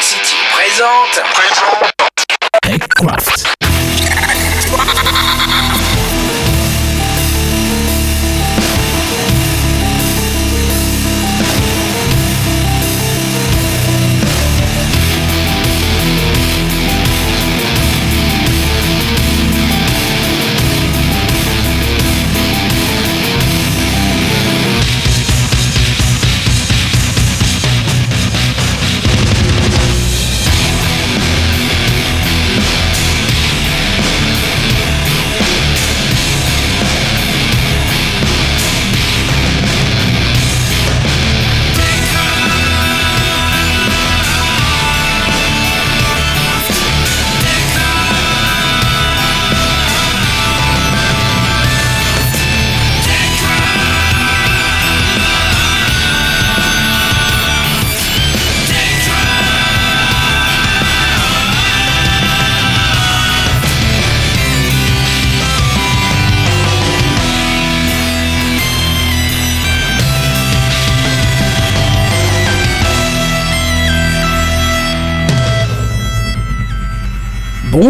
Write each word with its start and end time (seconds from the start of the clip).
City 0.00 0.36
présente. 0.52 1.20
Présente. 1.34 1.88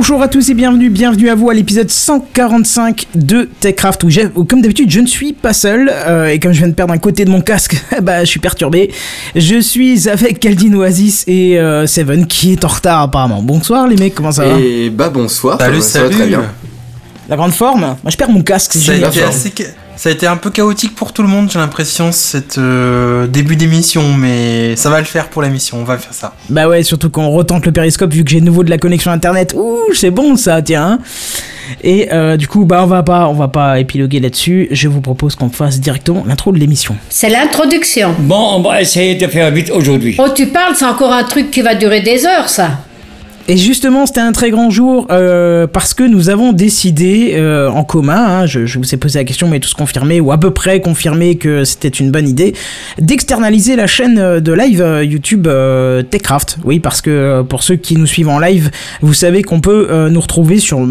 Bonjour 0.00 0.22
à 0.22 0.28
tous 0.28 0.48
et 0.48 0.54
bienvenue, 0.54 0.90
bienvenue 0.90 1.28
à 1.28 1.34
vous 1.34 1.50
à 1.50 1.54
l'épisode 1.54 1.90
145 1.90 3.08
de 3.16 3.48
TechCraft 3.58 4.04
où, 4.36 4.44
comme 4.44 4.62
d'habitude 4.62 4.88
je 4.92 5.00
ne 5.00 5.08
suis 5.08 5.32
pas 5.32 5.52
seul 5.52 5.90
euh, 5.92 6.28
et 6.28 6.38
comme 6.38 6.52
je 6.52 6.58
viens 6.58 6.68
de 6.68 6.72
perdre 6.74 6.92
un 6.94 6.98
côté 6.98 7.24
de 7.24 7.30
mon 7.30 7.40
casque, 7.40 7.76
bah 8.02 8.20
je 8.24 8.26
suis 8.30 8.38
perturbé. 8.38 8.92
Je 9.34 9.60
suis 9.60 10.08
avec 10.08 10.38
Kaldin 10.38 10.72
Oasis 10.74 11.24
et 11.26 11.58
euh, 11.58 11.88
Seven 11.88 12.28
qui 12.28 12.52
est 12.52 12.64
en 12.64 12.68
retard 12.68 13.02
apparemment. 13.02 13.42
Bonsoir 13.42 13.88
les 13.88 13.96
mecs, 13.96 14.14
comment 14.14 14.30
ça 14.30 14.44
va? 14.46 14.60
Et 14.60 14.88
bah 14.88 15.10
bonsoir, 15.12 15.58
Salut, 15.58 15.80
ça, 15.80 15.82
va- 15.82 15.82
ça 15.82 15.98
va 15.98 16.04
salut. 16.04 16.14
très 16.16 16.26
bien. 16.28 16.44
La 17.28 17.36
grande 17.36 17.52
forme 17.52 17.80
Moi 17.80 18.10
je 18.10 18.16
perds 18.16 18.30
mon 18.30 18.42
casque, 18.42 18.72
c'est 18.72 18.78
Ça 18.78 18.92
a, 18.92 19.08
été 19.08 19.22
assez 19.22 19.52
ça 19.98 20.10
a 20.10 20.12
été 20.12 20.28
un 20.28 20.36
peu 20.36 20.50
chaotique 20.50 20.94
pour 20.94 21.12
tout 21.12 21.22
le 21.22 21.28
monde, 21.28 21.50
j'ai 21.50 21.58
l'impression, 21.58 22.12
cet 22.12 22.56
euh, 22.56 23.26
début 23.26 23.56
d'émission, 23.56 24.12
mais 24.16 24.76
ça 24.76 24.90
va 24.90 25.00
le 25.00 25.04
faire 25.04 25.28
pour 25.28 25.42
l'émission, 25.42 25.78
on 25.80 25.84
va 25.84 25.98
faire 25.98 26.14
ça. 26.14 26.34
Bah 26.50 26.68
ouais, 26.68 26.84
surtout 26.84 27.10
qu'on 27.10 27.30
retente 27.30 27.66
le 27.66 27.72
périscope 27.72 28.12
vu 28.12 28.22
que 28.22 28.30
j'ai 28.30 28.38
de 28.38 28.44
nouveau 28.44 28.62
de 28.62 28.70
la 28.70 28.78
connexion 28.78 29.10
internet. 29.10 29.54
Ouh, 29.56 29.92
c'est 29.94 30.12
bon 30.12 30.36
ça, 30.36 30.62
tiens. 30.62 31.00
Et 31.82 32.12
euh, 32.12 32.36
du 32.36 32.46
coup, 32.46 32.64
bah 32.64 32.80
on 32.84 32.86
va 32.86 33.02
pas, 33.02 33.26
on 33.26 33.34
va 33.34 33.48
pas 33.48 33.80
épiloguer 33.80 34.20
là-dessus. 34.20 34.68
Je 34.70 34.86
vous 34.86 35.00
propose 35.00 35.34
qu'on 35.34 35.50
fasse 35.50 35.80
directement 35.80 36.22
l'intro 36.28 36.52
de 36.52 36.58
l'émission. 36.58 36.96
C'est 37.08 37.28
l'introduction. 37.28 38.14
Bon, 38.20 38.54
on 38.54 38.62
va 38.62 38.80
essayer 38.80 39.16
de 39.16 39.26
faire 39.26 39.50
vite 39.50 39.72
aujourd'hui. 39.72 40.14
Oh, 40.18 40.28
tu 40.32 40.46
parles, 40.46 40.76
c'est 40.76 40.86
encore 40.86 41.12
un 41.12 41.24
truc 41.24 41.50
qui 41.50 41.60
va 41.60 41.74
durer 41.74 42.02
des 42.02 42.24
heures, 42.24 42.48
ça. 42.48 42.70
Et 43.50 43.56
justement, 43.56 44.04
c'était 44.04 44.20
un 44.20 44.32
très 44.32 44.50
grand 44.50 44.68
jour 44.68 45.06
euh, 45.10 45.66
parce 45.66 45.94
que 45.94 46.02
nous 46.02 46.28
avons 46.28 46.52
décidé 46.52 47.32
euh, 47.32 47.70
en 47.70 47.82
commun, 47.82 48.42
hein, 48.42 48.46
je, 48.46 48.78
vous 48.78 48.94
ai 48.94 48.98
posé 48.98 49.18
la 49.18 49.24
question, 49.24 49.48
mais 49.48 49.58
tous 49.58 49.72
confirmé 49.72 50.20
ou 50.20 50.32
à 50.32 50.38
peu 50.38 50.50
près 50.50 50.82
confirmé 50.82 51.36
que 51.36 51.64
c'était 51.64 51.88
une 51.88 52.10
bonne 52.10 52.28
idée, 52.28 52.54
d'externaliser 52.98 53.74
la 53.74 53.86
chaîne 53.86 54.18
euh, 54.18 54.40
de 54.40 54.52
live 54.52 55.00
YouTube 55.02 55.46
euh, 55.46 56.02
TechCraft. 56.02 56.58
Oui, 56.64 56.78
parce 56.78 57.00
que 57.00 57.40
pour 57.40 57.62
ceux 57.62 57.76
qui 57.76 57.96
nous 57.96 58.04
suivent 58.04 58.28
en 58.28 58.38
live, 58.38 58.70
vous 59.00 59.14
savez 59.14 59.42
qu'on 59.42 59.60
peut 59.60 60.08
nous 60.10 60.20
retrouver 60.20 60.58
sur 60.58 60.86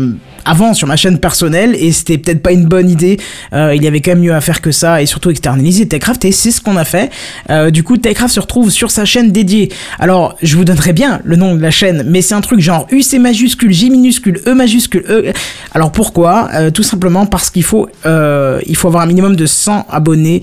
avant 0.46 0.74
sur 0.74 0.88
ma 0.88 0.96
chaîne 0.96 1.20
personnelle 1.20 1.76
et 1.80 1.92
c'était 1.92 2.18
peut-être 2.18 2.42
pas 2.42 2.52
une 2.52 2.66
bonne 2.66 2.90
idée. 2.90 3.18
Euh, 3.54 3.74
il 3.76 3.84
y 3.84 3.88
avait 3.88 4.02
quand 4.02 4.12
même 4.12 4.22
mieux 4.22 4.34
à 4.34 4.42
faire 4.42 4.62
que 4.62 4.72
ça 4.72 5.02
et 5.02 5.06
surtout 5.06 5.30
externaliser 5.30 5.88
TechCraft 5.88 6.26
et 6.26 6.32
c'est 6.32 6.52
ce 6.52 6.62
qu'on 6.62 6.78
a 6.78 6.86
fait. 6.86 7.12
Euh, 7.50 7.72
du 7.72 7.84
coup, 7.84 7.98
TechCraft 7.98 8.34
se 8.34 8.40
retrouve 8.40 8.70
sur 8.70 8.92
sa 8.92 9.06
chaîne 9.06 9.32
dédiée. 9.32 9.72
Alors, 10.00 10.36
je 10.42 10.56
vous 10.58 10.66
donnerai 10.66 10.94
bien 10.94 11.22
le 11.24 11.36
nom 11.36 11.56
de 11.56 11.62
la 11.62 11.72
chaîne, 11.72 12.04
mais 12.08 12.22
c'est 12.22 12.36
un 12.36 12.42
truc 12.42 12.60
genre 12.60 12.88
UC 12.92 13.20
majuscule, 13.20 13.72
J 13.72 13.90
minuscule, 13.90 14.42
E 14.48 14.54
majuscule, 14.54 15.06
E. 15.10 15.34
Alors 15.74 15.92
pourquoi? 15.92 16.50
Euh, 16.54 16.72
Tout 16.72 16.84
simplement 16.84 17.26
parce 17.26 17.50
qu'il 17.50 17.64
faut, 17.64 17.90
il 18.06 18.76
faut 18.76 18.88
avoir 18.88 19.04
un 19.04 19.08
minimum 19.08 19.36
de 19.36 19.46
100 19.46 19.88
abonnés 19.90 20.42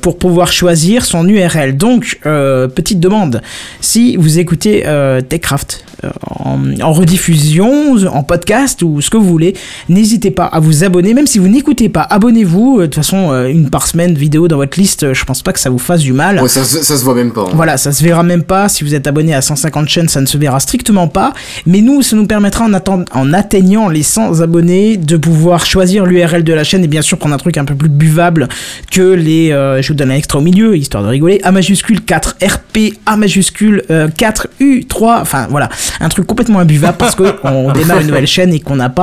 pour 0.00 0.18
pouvoir 0.18 0.52
choisir 0.52 1.04
son 1.04 1.28
URL. 1.28 1.76
Donc, 1.76 2.20
petite 2.22 3.00
demande, 3.00 3.42
si 3.80 4.16
vous 4.16 4.38
écoutez 4.38 4.84
TechCraft 5.28 5.84
en, 6.26 6.58
en 6.80 6.92
rediffusion, 6.92 7.96
en 8.06 8.22
podcast 8.22 8.82
ou 8.82 9.00
ce 9.00 9.10
que 9.12 9.16
vous 9.18 9.28
voulez, 9.28 9.54
n'hésitez 9.88 10.30
pas 10.30 10.46
à 10.46 10.58
vous 10.60 10.84
abonner. 10.84 11.14
Même 11.14 11.26
si 11.26 11.38
vous 11.38 11.48
n'écoutez 11.48 11.88
pas, 11.88 12.02
abonnez-vous. 12.02 12.78
Euh, 12.78 12.82
De 12.82 12.86
toute 12.86 12.96
façon, 12.96 13.30
euh, 13.32 13.46
une 13.46 13.70
par 13.70 13.86
semaine 13.86 14.14
vidéo 14.14 14.48
dans 14.48 14.56
votre 14.56 14.78
liste, 14.78 15.02
euh, 15.04 15.14
je 15.14 15.24
pense 15.24 15.42
pas 15.42 15.52
que 15.52 15.60
ça 15.60 15.70
vous 15.70 15.78
fasse 15.78 16.00
du 16.00 16.12
mal. 16.12 16.40
Ouais, 16.40 16.48
ça, 16.48 16.64
se- 16.64 16.82
ça 16.82 16.96
se 16.96 17.04
voit 17.04 17.14
même 17.14 17.32
pas. 17.32 17.42
hein. 17.42 17.52
Voilà, 17.54 17.76
ça 17.76 17.92
se 17.92 18.02
verra 18.02 18.22
même 18.22 18.42
pas. 18.42 18.68
Si 18.68 18.84
vous 18.84 18.94
êtes 18.94 19.06
abonné 19.06 19.34
à 19.34 19.40
150 19.42 19.88
chaînes, 19.88 20.08
ça 20.08 20.20
ne 20.20 20.26
se 20.26 20.36
verra 20.38 20.58
strictement 20.60 21.08
pas. 21.08 21.32
Mais 21.66 21.80
nous, 21.80 22.02
ça 22.02 22.16
nous 22.16 22.26
permettra 22.26 22.64
en, 22.64 22.72
atten- 22.72 23.04
en 23.12 23.32
atteignant 23.32 23.88
les 23.88 24.02
100 24.02 24.40
abonnés 24.40 24.96
de 24.96 25.16
pouvoir 25.16 25.64
choisir 25.66 26.06
l'URL 26.06 26.42
de 26.44 26.52
la 26.52 26.64
chaîne 26.64 26.82
et 26.84 26.88
bien 26.88 27.02
sûr 27.02 27.18
prendre 27.18 27.34
un 27.34 27.38
truc 27.38 27.56
un 27.58 27.64
peu 27.64 27.74
plus 27.74 27.88
buvable 27.88 28.48
que 28.90 29.02
les. 29.02 29.50
euh, 29.52 29.82
je 29.82 29.88
vous 29.88 29.94
donne 29.94 30.10
un 30.10 30.14
extra 30.16 30.38
au 30.38 30.42
milieu, 30.42 30.76
histoire 30.76 31.02
de 31.02 31.08
rigoler. 31.08 31.40
A 31.42 31.52
majuscule 31.52 32.00
4 32.02 32.36
RP, 32.42 32.94
A 33.06 33.16
majuscule 33.16 33.82
euh, 33.90 34.08
4 34.16 34.48
U3. 34.60 35.20
Enfin 35.20 35.46
voilà, 35.50 35.68
un 36.00 36.08
truc 36.08 36.26
complètement 36.26 36.58
imbuvable 36.60 36.96
parce 36.98 37.14
que 37.14 37.24
on 37.44 37.72
démarre 37.72 38.00
une 38.00 38.06
nouvelle 38.08 38.26
chaîne 38.26 38.52
et 38.52 38.60
qu'on 38.60 38.76
n'a 38.76 38.88
pas 38.88 39.01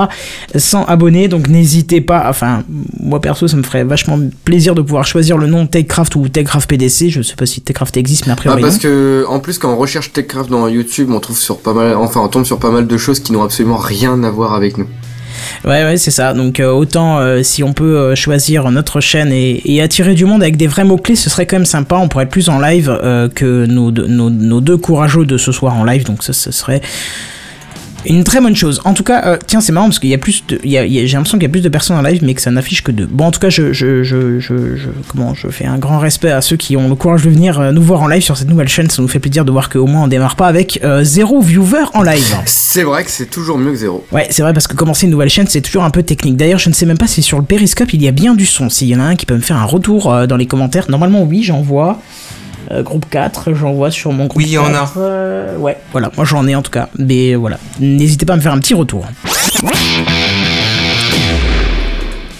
100 0.55 0.85
abonnés. 0.85 1.27
Donc 1.27 1.47
n'hésitez 1.49 1.99
pas. 1.99 2.25
Enfin, 2.29 2.63
moi 2.99 3.19
perso, 3.19 3.47
ça 3.47 3.57
me 3.57 3.63
ferait 3.63 3.83
vachement 3.83 4.17
plaisir 4.45 4.75
de 4.75 4.81
pouvoir 4.81 5.05
choisir 5.05 5.37
le 5.37 5.47
nom 5.47 5.65
TechCraft 5.67 6.15
ou 6.15 6.29
TechCraft 6.29 6.69
PDC. 6.69 7.09
Je 7.09 7.21
sais 7.21 7.35
pas 7.35 7.45
si 7.45 7.61
TechCraft 7.61 7.97
existe, 7.97 8.27
mais 8.27 8.33
après 8.33 8.49
Ah, 8.53 8.57
parce 8.61 8.77
que 8.77 9.25
en 9.27 9.39
plus 9.39 9.57
quand 9.57 9.73
on 9.73 9.77
recherche 9.77 10.13
TechCraft 10.13 10.49
dans 10.49 10.67
YouTube, 10.67 11.09
on 11.11 11.19
trouve 11.19 11.37
sur 11.37 11.57
pas 11.59 11.73
mal, 11.73 11.95
enfin 11.97 12.21
on 12.23 12.27
tombe 12.27 12.45
sur 12.45 12.59
pas 12.59 12.69
mal 12.71 12.87
de 12.87 12.97
choses 12.97 13.19
qui 13.19 13.31
n'ont 13.33 13.43
absolument 13.43 13.77
rien 13.77 14.23
à 14.23 14.29
voir 14.29 14.53
avec 14.53 14.77
nous. 14.77 14.85
Ouais, 15.65 15.83
ouais, 15.83 15.97
c'est 15.97 16.11
ça. 16.11 16.33
Donc 16.33 16.59
euh, 16.59 16.69
autant 16.71 17.17
euh, 17.19 17.43
si 17.43 17.63
on 17.63 17.73
peut 17.73 17.97
euh, 17.97 18.15
choisir 18.15 18.69
notre 18.71 18.99
chaîne 19.01 19.31
et, 19.31 19.61
et 19.65 19.81
attirer 19.81 20.13
du 20.13 20.25
monde 20.25 20.41
avec 20.43 20.57
des 20.57 20.67
vrais 20.67 20.83
mots-clés, 20.83 21.15
ce 21.15 21.29
serait 21.29 21.45
quand 21.45 21.55
même 21.57 21.65
sympa. 21.65 21.95
On 21.97 22.07
pourrait 22.07 22.25
être 22.25 22.29
plus 22.29 22.49
en 22.49 22.59
live 22.59 22.87
que 23.35 23.65
nos, 23.65 23.91
deux- 23.91 24.07
nos, 24.07 24.29
nos 24.29 24.61
deux 24.61 24.77
courageux 24.77 25.25
de 25.25 25.37
ce 25.37 25.51
soir 25.51 25.75
en 25.75 25.83
live. 25.83 26.05
Donc 26.05 26.23
ça, 26.23 26.33
ce 26.33 26.51
serait 26.51 26.81
une 28.05 28.23
très 28.23 28.41
bonne 28.41 28.55
chose. 28.55 28.81
En 28.85 28.93
tout 28.93 29.03
cas, 29.03 29.23
euh, 29.25 29.37
tiens, 29.45 29.61
c'est 29.61 29.71
marrant 29.71 29.87
parce 29.87 29.99
qu'il 29.99 30.09
y 30.09 30.13
a 30.13 30.17
plus 30.17 30.43
de, 30.47 30.59
il 30.63 30.71
y 30.71 30.77
a- 30.77 30.85
il 30.85 30.93
y 30.93 30.99
a- 30.99 31.05
j'ai 31.05 31.15
l'impression 31.17 31.37
qu'il 31.37 31.47
y 31.47 31.49
a 31.49 31.51
plus 31.51 31.61
de 31.61 31.69
personnes 31.69 31.97
en 31.97 32.01
live, 32.01 32.19
mais 32.23 32.33
que 32.33 32.41
ça 32.41 32.51
n'affiche 32.51 32.83
que 32.83 32.91
deux. 32.91 33.07
Bon, 33.09 33.25
en 33.25 33.31
tout 33.31 33.39
cas, 33.39 33.49
je, 33.49 33.73
je, 33.73 34.03
je, 34.03 34.39
je, 34.39 34.75
je- 34.75 34.89
comment, 35.07 35.33
je 35.35 35.47
fais 35.49 35.65
un 35.65 35.77
grand 35.77 35.99
respect 35.99 36.31
à 36.31 36.41
ceux 36.41 36.55
qui 36.57 36.75
ont 36.77 36.87
le 36.89 36.95
courage 36.95 37.23
de 37.23 37.29
venir 37.29 37.59
euh, 37.59 37.71
nous 37.71 37.81
voir 37.83 38.01
en 38.01 38.07
live 38.07 38.21
sur 38.23 38.37
cette 38.37 38.49
nouvelle 38.49 38.67
chaîne. 38.69 38.89
Ça 38.89 39.01
nous 39.01 39.07
fait 39.07 39.19
plaisir 39.19 39.45
de 39.45 39.51
voir 39.51 39.69
qu'au 39.69 39.85
moins 39.85 40.03
on 40.03 40.07
démarre 40.07 40.35
pas 40.35 40.47
avec 40.47 40.79
euh, 40.83 41.03
zéro 41.03 41.41
viewer 41.41 41.85
en 41.93 42.01
live. 42.03 42.35
C'est 42.45 42.83
vrai 42.83 43.03
que 43.03 43.11
c'est 43.11 43.29
toujours 43.29 43.57
mieux 43.57 43.71
que 43.71 43.77
zéro. 43.77 44.05
Ouais, 44.11 44.27
c'est 44.29 44.41
vrai 44.41 44.53
parce 44.53 44.67
que 44.67 44.75
commencer 44.75 45.05
une 45.05 45.11
nouvelle 45.11 45.29
chaîne, 45.29 45.47
c'est 45.47 45.61
toujours 45.61 45.83
un 45.83 45.89
peu 45.91 46.03
technique. 46.03 46.37
D'ailleurs, 46.37 46.59
je 46.59 46.69
ne 46.69 46.73
sais 46.73 46.85
même 46.85 46.97
pas 46.97 47.07
si 47.07 47.21
sur 47.21 47.37
le 47.37 47.43
périscope 47.45 47.93
il 47.93 48.01
y 48.01 48.07
a 48.07 48.11
bien 48.11 48.33
du 48.35 48.45
son. 48.45 48.69
S'il 48.69 48.87
y 48.87 48.95
en 48.95 48.99
a 48.99 49.03
un 49.03 49.15
qui 49.15 49.25
peut 49.25 49.35
me 49.35 49.41
faire 49.41 49.57
un 49.57 49.65
retour 49.65 50.11
euh, 50.13 50.25
dans 50.27 50.37
les 50.37 50.45
commentaires. 50.47 50.85
Normalement, 50.89 51.23
oui, 51.23 51.43
j'en 51.43 51.61
vois. 51.61 52.01
Euh, 52.71 52.83
groupe 52.83 53.09
4, 53.09 53.53
j'en 53.53 53.73
vois 53.73 53.89
sur 53.89 54.11
mon 54.11 54.27
groupe. 54.27 54.37
Oui, 54.37 54.45
il 54.47 54.53
y 54.53 54.57
en 54.57 54.73
a. 54.73 54.81
4, 54.81 54.93
euh, 54.97 55.57
ouais, 55.57 55.77
voilà, 55.91 56.11
moi 56.15 56.25
j'en 56.25 56.47
ai 56.47 56.55
en 56.55 56.61
tout 56.61 56.71
cas. 56.71 56.89
Mais 56.97 57.35
voilà, 57.35 57.57
n'hésitez 57.79 58.25
pas 58.25 58.33
à 58.33 58.35
me 58.35 58.41
faire 58.41 58.53
un 58.53 58.59
petit 58.59 58.75
retour. 58.75 59.05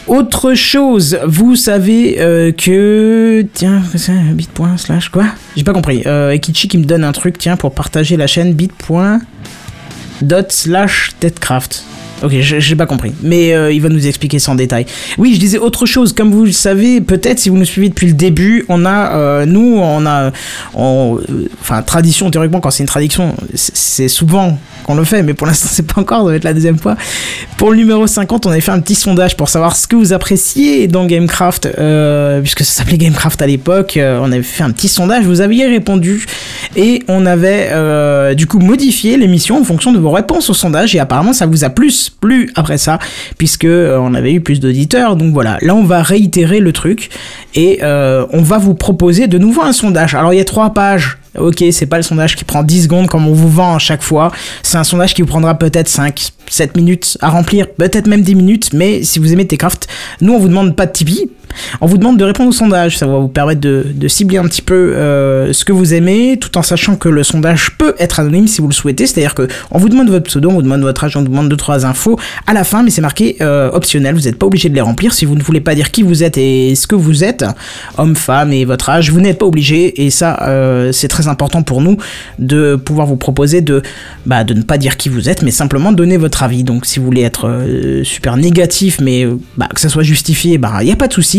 Autre 0.10 0.56
chose, 0.56 1.20
vous 1.24 1.56
savez 1.56 2.20
euh, 2.20 2.52
que... 2.52 3.46
Tiens, 3.54 3.84
c'est 3.96 4.12
un 4.12 4.34
bit.slash 4.34 4.82
slash 4.82 5.10
quoi? 5.10 5.26
J'ai 5.56 5.64
pas 5.64 5.74
compris. 5.74 6.02
Euh, 6.08 6.32
Ekichi 6.32 6.68
qui 6.68 6.80
me 6.80 6.84
donne 6.84 7.04
un 7.04 7.12
truc, 7.12 7.38
tiens, 7.38 7.58
pour 7.58 7.76
partager 7.76 8.18
la 8.18 8.26
chaîne 8.26 8.54
bit.dot 8.54 9.22
slash 10.52 11.12
TEDcraft. 11.20 11.84
Ok, 12.22 12.32
j'ai 12.42 12.76
pas 12.76 12.86
compris, 12.86 13.14
mais 13.24 13.54
euh, 13.54 13.72
il 13.72 13.82
va 13.82 13.88
nous 13.88 14.06
expliquer 14.06 14.40
ça 14.40 14.52
en 14.52 14.56
détail. 14.56 14.86
Oui, 15.18 15.34
je 15.36 15.40
disais 15.40 15.58
autre 15.58 15.86
chose, 15.86 16.12
comme 16.12 16.32
vous 16.32 16.44
le 16.44 16.52
savez, 16.52 17.00
peut-être 17.00 17.40
si 17.40 17.48
vous 17.48 17.56
nous 17.58 17.64
suivez 17.66 17.88
depuis 17.88 18.08
le 18.08 18.14
début, 18.14 18.66
on 18.68 18.84
a, 18.86 19.16
euh, 19.16 19.46
nous, 19.46 19.78
on 19.80 20.06
a, 20.06 20.32
euh, 20.78 21.16
enfin, 21.62 21.82
tradition, 21.82 22.30
théoriquement, 22.30 22.60
quand 22.60 22.72
c'est 22.72 22.84
une 22.84 22.88
tradition, 22.90 23.36
c'est- 23.54 24.10
souvent 24.10 24.58
qu'on 24.84 24.96
le 24.96 25.06
fait, 25.06 25.24
mais 25.24 25.34
pour 25.34 25.48
l'instant, 25.48 25.70
c'est 25.72 25.86
pas 25.88 26.02
encore, 26.02 26.20
ça 26.26 26.32
va 26.32 26.36
être 26.36 26.44
la 26.44 26.54
deuxième 26.54 26.78
fois. 26.78 26.98
Pour 27.58 27.72
le 27.72 27.78
numéro 27.78 28.06
50, 28.06 28.46
on 28.46 28.50
avait 28.52 28.60
fait 28.60 28.72
un 28.72 28.80
petit 28.82 28.96
sondage 28.96 29.38
pour 29.38 29.48
savoir 29.48 29.78
ce 29.78 29.88
que 29.88 29.96
vous 29.96 30.12
appréciez 30.12 30.88
dans 30.88 31.06
Gamecraft, 31.06 31.70
puisque 32.42 32.64
ça 32.66 32.72
s'appelait 32.74 32.98
Gamecraft 32.98 33.42
à 33.42 33.48
l'époque, 33.48 33.98
on 33.98 34.32
avait 34.32 34.44
fait 34.44 34.64
un 34.64 34.72
petit 34.72 34.88
sondage, 34.90 35.24
vous 35.26 35.40
aviez 35.42 35.68
répondu, 35.68 36.26
et 36.76 37.04
on 37.08 37.26
avait 37.26 38.36
du 38.36 38.46
coup 38.48 38.60
modifié 38.60 39.16
l'émission 39.18 39.60
en 39.62 39.64
fonction 39.64 39.92
de 39.94 40.00
vos 40.00 40.12
réponses 40.12 40.50
au 40.50 40.54
sondage 40.54 40.96
et 40.96 41.00
apparemment 41.00 41.34
ça 41.34 41.46
vous 41.46 41.64
a 41.64 41.70
plus 41.70 42.09
plu 42.10 42.52
après 42.56 42.78
ça 42.78 43.00
puisque 43.38 43.66
euh, 43.66 43.98
on 44.00 44.14
avait 44.14 44.34
eu 44.34 44.42
plus 44.42 44.60
d'auditeurs. 44.60 45.16
Donc 45.16 45.34
voilà, 45.34 45.58
là 45.62 45.76
on 45.76 45.84
va 45.84 46.02
réitérer 46.02 46.60
le 46.60 46.74
truc 46.74 47.10
et 47.56 47.80
euh, 47.84 48.26
on 48.32 48.42
va 48.42 48.58
vous 48.58 48.74
proposer 48.74 49.28
de 49.28 49.38
nouveau 49.38 49.62
un 49.62 49.74
sondage. 49.74 50.16
Alors 50.16 50.34
il 50.34 50.38
y 50.38 50.42
a 50.42 50.46
trois 50.46 50.74
pages. 50.74 51.18
Ok, 51.38 51.64
c'est 51.72 51.86
pas 51.86 51.98
le 51.98 52.04
sondage 52.04 52.36
qui 52.36 52.44
prend 52.44 52.64
10 52.64 52.84
secondes 52.84 53.08
comme 53.08 53.28
on 53.28 53.34
vous 53.34 53.50
vend 53.50 53.76
à 53.76 53.80
chaque 53.80 54.02
fois. 54.02 54.32
C'est 54.64 54.78
un 54.78 54.84
sondage 54.84 55.14
qui 55.14 55.22
vous 55.22 55.28
prendra 55.28 55.54
peut-être 55.54 55.88
5, 55.88 56.32
7 56.50 56.76
minutes 56.76 57.18
à 57.22 57.30
remplir, 57.30 57.68
peut-être 57.70 58.08
même 58.08 58.24
10 58.24 58.36
minutes. 58.36 58.74
Mais 58.74 59.04
si 59.04 59.20
vous 59.20 59.32
aimez 59.32 59.46
Techcraft, 59.46 59.88
nous 60.22 60.34
on 60.34 60.40
vous 60.40 60.48
demande 60.48 60.76
pas 60.76 60.88
de 60.88 60.92
Tipeee. 60.92 61.30
On 61.82 61.86
vous 61.86 61.98
demande 61.98 62.18
de 62.18 62.24
répondre 62.24 62.50
au 62.50 62.54
sondage, 62.54 62.98
ça 62.98 63.08
va 63.08 63.18
vous 63.18 63.28
permettre 63.28 63.62
de, 63.62 64.08
cibler 64.08 64.38
un 64.38 64.46
petit 64.46 64.62
peu 64.62 64.74
euh, 64.74 65.54
ce 65.54 65.64
que 65.64 65.72
vous 65.72 65.94
aimez, 65.94 66.38
tout 66.40 66.58
en 66.58 66.64
sachant 66.64 66.96
que 66.96 67.10
le 67.10 67.24
sondage 67.24 67.78
peut 67.78 67.94
être 68.00 68.20
anonyme 68.20 68.48
si 68.48 68.62
vous 68.62 68.68
le 68.68 68.74
souhaitez. 68.74 69.06
C'est-à-dire 69.06 69.36
que 69.36 69.48
on 69.72 69.78
vous 69.78 69.90
demande 69.90 70.10
votre 70.10 70.26
pseudo, 70.26 70.50
on 70.50 70.54
vous 70.54 70.62
demande 70.62 70.82
votre 70.82 71.04
âge, 71.04 71.16
on 71.16 71.22
vous 71.22 71.28
demande 71.28 71.50
deux 71.50 71.58
trois 71.58 71.86
infos 71.86 72.20
à 72.48 72.54
la 72.54 72.64
fin, 72.64 72.84
mais 72.84 72.90
c'est 72.90 73.02
marqué 73.02 73.38
euh, 73.42 73.70
optionnel. 73.72 74.16
Vous 74.16 74.22
n'êtes 74.22 74.38
pas 74.38 74.48
obligé 74.48 74.70
de 74.70 74.76
les 74.76 74.82
remplir 74.82 75.14
si 75.14 75.26
vous 75.26 75.36
ne 75.36 75.44
voulez 75.44 75.62
pas 75.62 75.76
dire 75.76 75.92
qui 75.92 76.04
vous 76.04 76.24
êtes 76.24 76.38
et 76.38 76.76
ce 76.76 76.88
que 76.88 76.96
vous 76.96 77.24
êtes, 77.24 77.46
homme, 77.98 78.16
femme 78.16 78.52
et 78.52 78.66
votre 78.66 78.90
âge. 78.90 79.12
Vous 79.12 79.22
n'êtes 79.22 79.38
pas 79.38 79.46
obligé 79.46 80.06
et 80.06 80.10
ça 80.10 80.40
euh, 80.44 80.92
c'est 80.92 81.08
très 81.08 81.28
important 81.28 81.62
pour 81.62 81.82
nous 81.82 81.98
de 82.40 82.76
pouvoir 82.76 83.08
vous 83.08 83.18
proposer 83.18 83.62
de 83.62 83.82
bah, 84.26 84.44
de 84.44 84.54
ne 84.54 84.64
pas 84.64 84.78
dire 84.78 84.98
qui 84.98 85.10
vous 85.10 85.30
êtes, 85.30 85.44
mais 85.44 85.52
simplement 85.52 85.92
donner 85.92 86.18
votre 86.18 86.44
avis. 86.44 86.64
Donc 86.64 86.86
si 86.86 87.00
vous 87.00 87.06
voulez 87.06 87.22
être 87.22 87.50
super 88.04 88.38
négatif, 88.38 89.00
mais 89.02 89.28
bah, 89.58 89.68
que 89.74 89.82
ça 89.82 89.90
soit 89.90 90.04
justifié, 90.04 90.58
bah 90.58 90.78
il 90.82 90.86
n'y 90.86 90.92
a 90.92 90.96
pas 90.96 91.08
de 91.08 91.14
souci. 91.14 91.39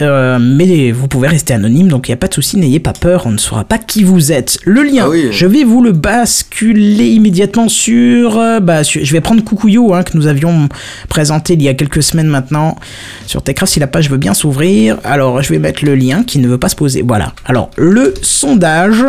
Euh, 0.00 0.38
mais 0.40 0.90
vous 0.90 1.06
pouvez 1.06 1.28
rester 1.28 1.52
anonyme, 1.54 1.86
donc 1.88 2.08
il 2.08 2.10
n'y 2.10 2.14
a 2.14 2.16
pas 2.16 2.26
de 2.26 2.34
souci, 2.34 2.56
n'ayez 2.56 2.80
pas 2.80 2.94
peur, 2.94 3.24
on 3.26 3.30
ne 3.30 3.36
saura 3.38 3.62
pas 3.64 3.78
qui 3.78 4.02
vous 4.02 4.32
êtes. 4.32 4.58
Le 4.64 4.82
lien, 4.82 5.02
Ah 5.06 5.10
oui. 5.10 5.28
je 5.30 5.46
vais 5.46 5.62
vous 5.64 5.80
le 5.82 5.92
basculer 5.92 7.08
immédiatement 7.10 7.68
sur, 7.68 8.38
euh, 8.38 8.58
bah, 8.58 8.82
sur- 8.84 9.04
je 9.04 9.12
vais 9.12 9.20
prendre 9.20 9.44
Kukuyo, 9.44 9.92
hein, 9.94 10.02
que 10.02 10.16
nous 10.16 10.26
avions 10.26 10.68
présenté 11.08 11.52
il 11.52 11.62
y 11.62 11.68
a 11.68 11.74
quelques 11.74 12.02
semaines 12.02 12.26
maintenant 12.26 12.76
sur 13.26 13.42
Techcraft, 13.42 13.74
si 13.74 13.80
la 13.80 13.86
page 13.86 14.10
veut 14.10 14.16
bien 14.16 14.34
s'ouvrir. 14.34 14.98
Alors, 15.04 15.40
je 15.42 15.50
vais 15.52 15.58
mettre 15.60 15.84
le 15.84 15.94
lien 15.94 16.24
qui 16.24 16.38
ne 16.38 16.48
veut 16.48 16.58
pas 16.58 16.70
se 16.70 16.76
poser. 16.76 17.02
Voilà. 17.06 17.32
Alors, 17.44 17.70
le 17.76 18.14
sondage 18.22 19.04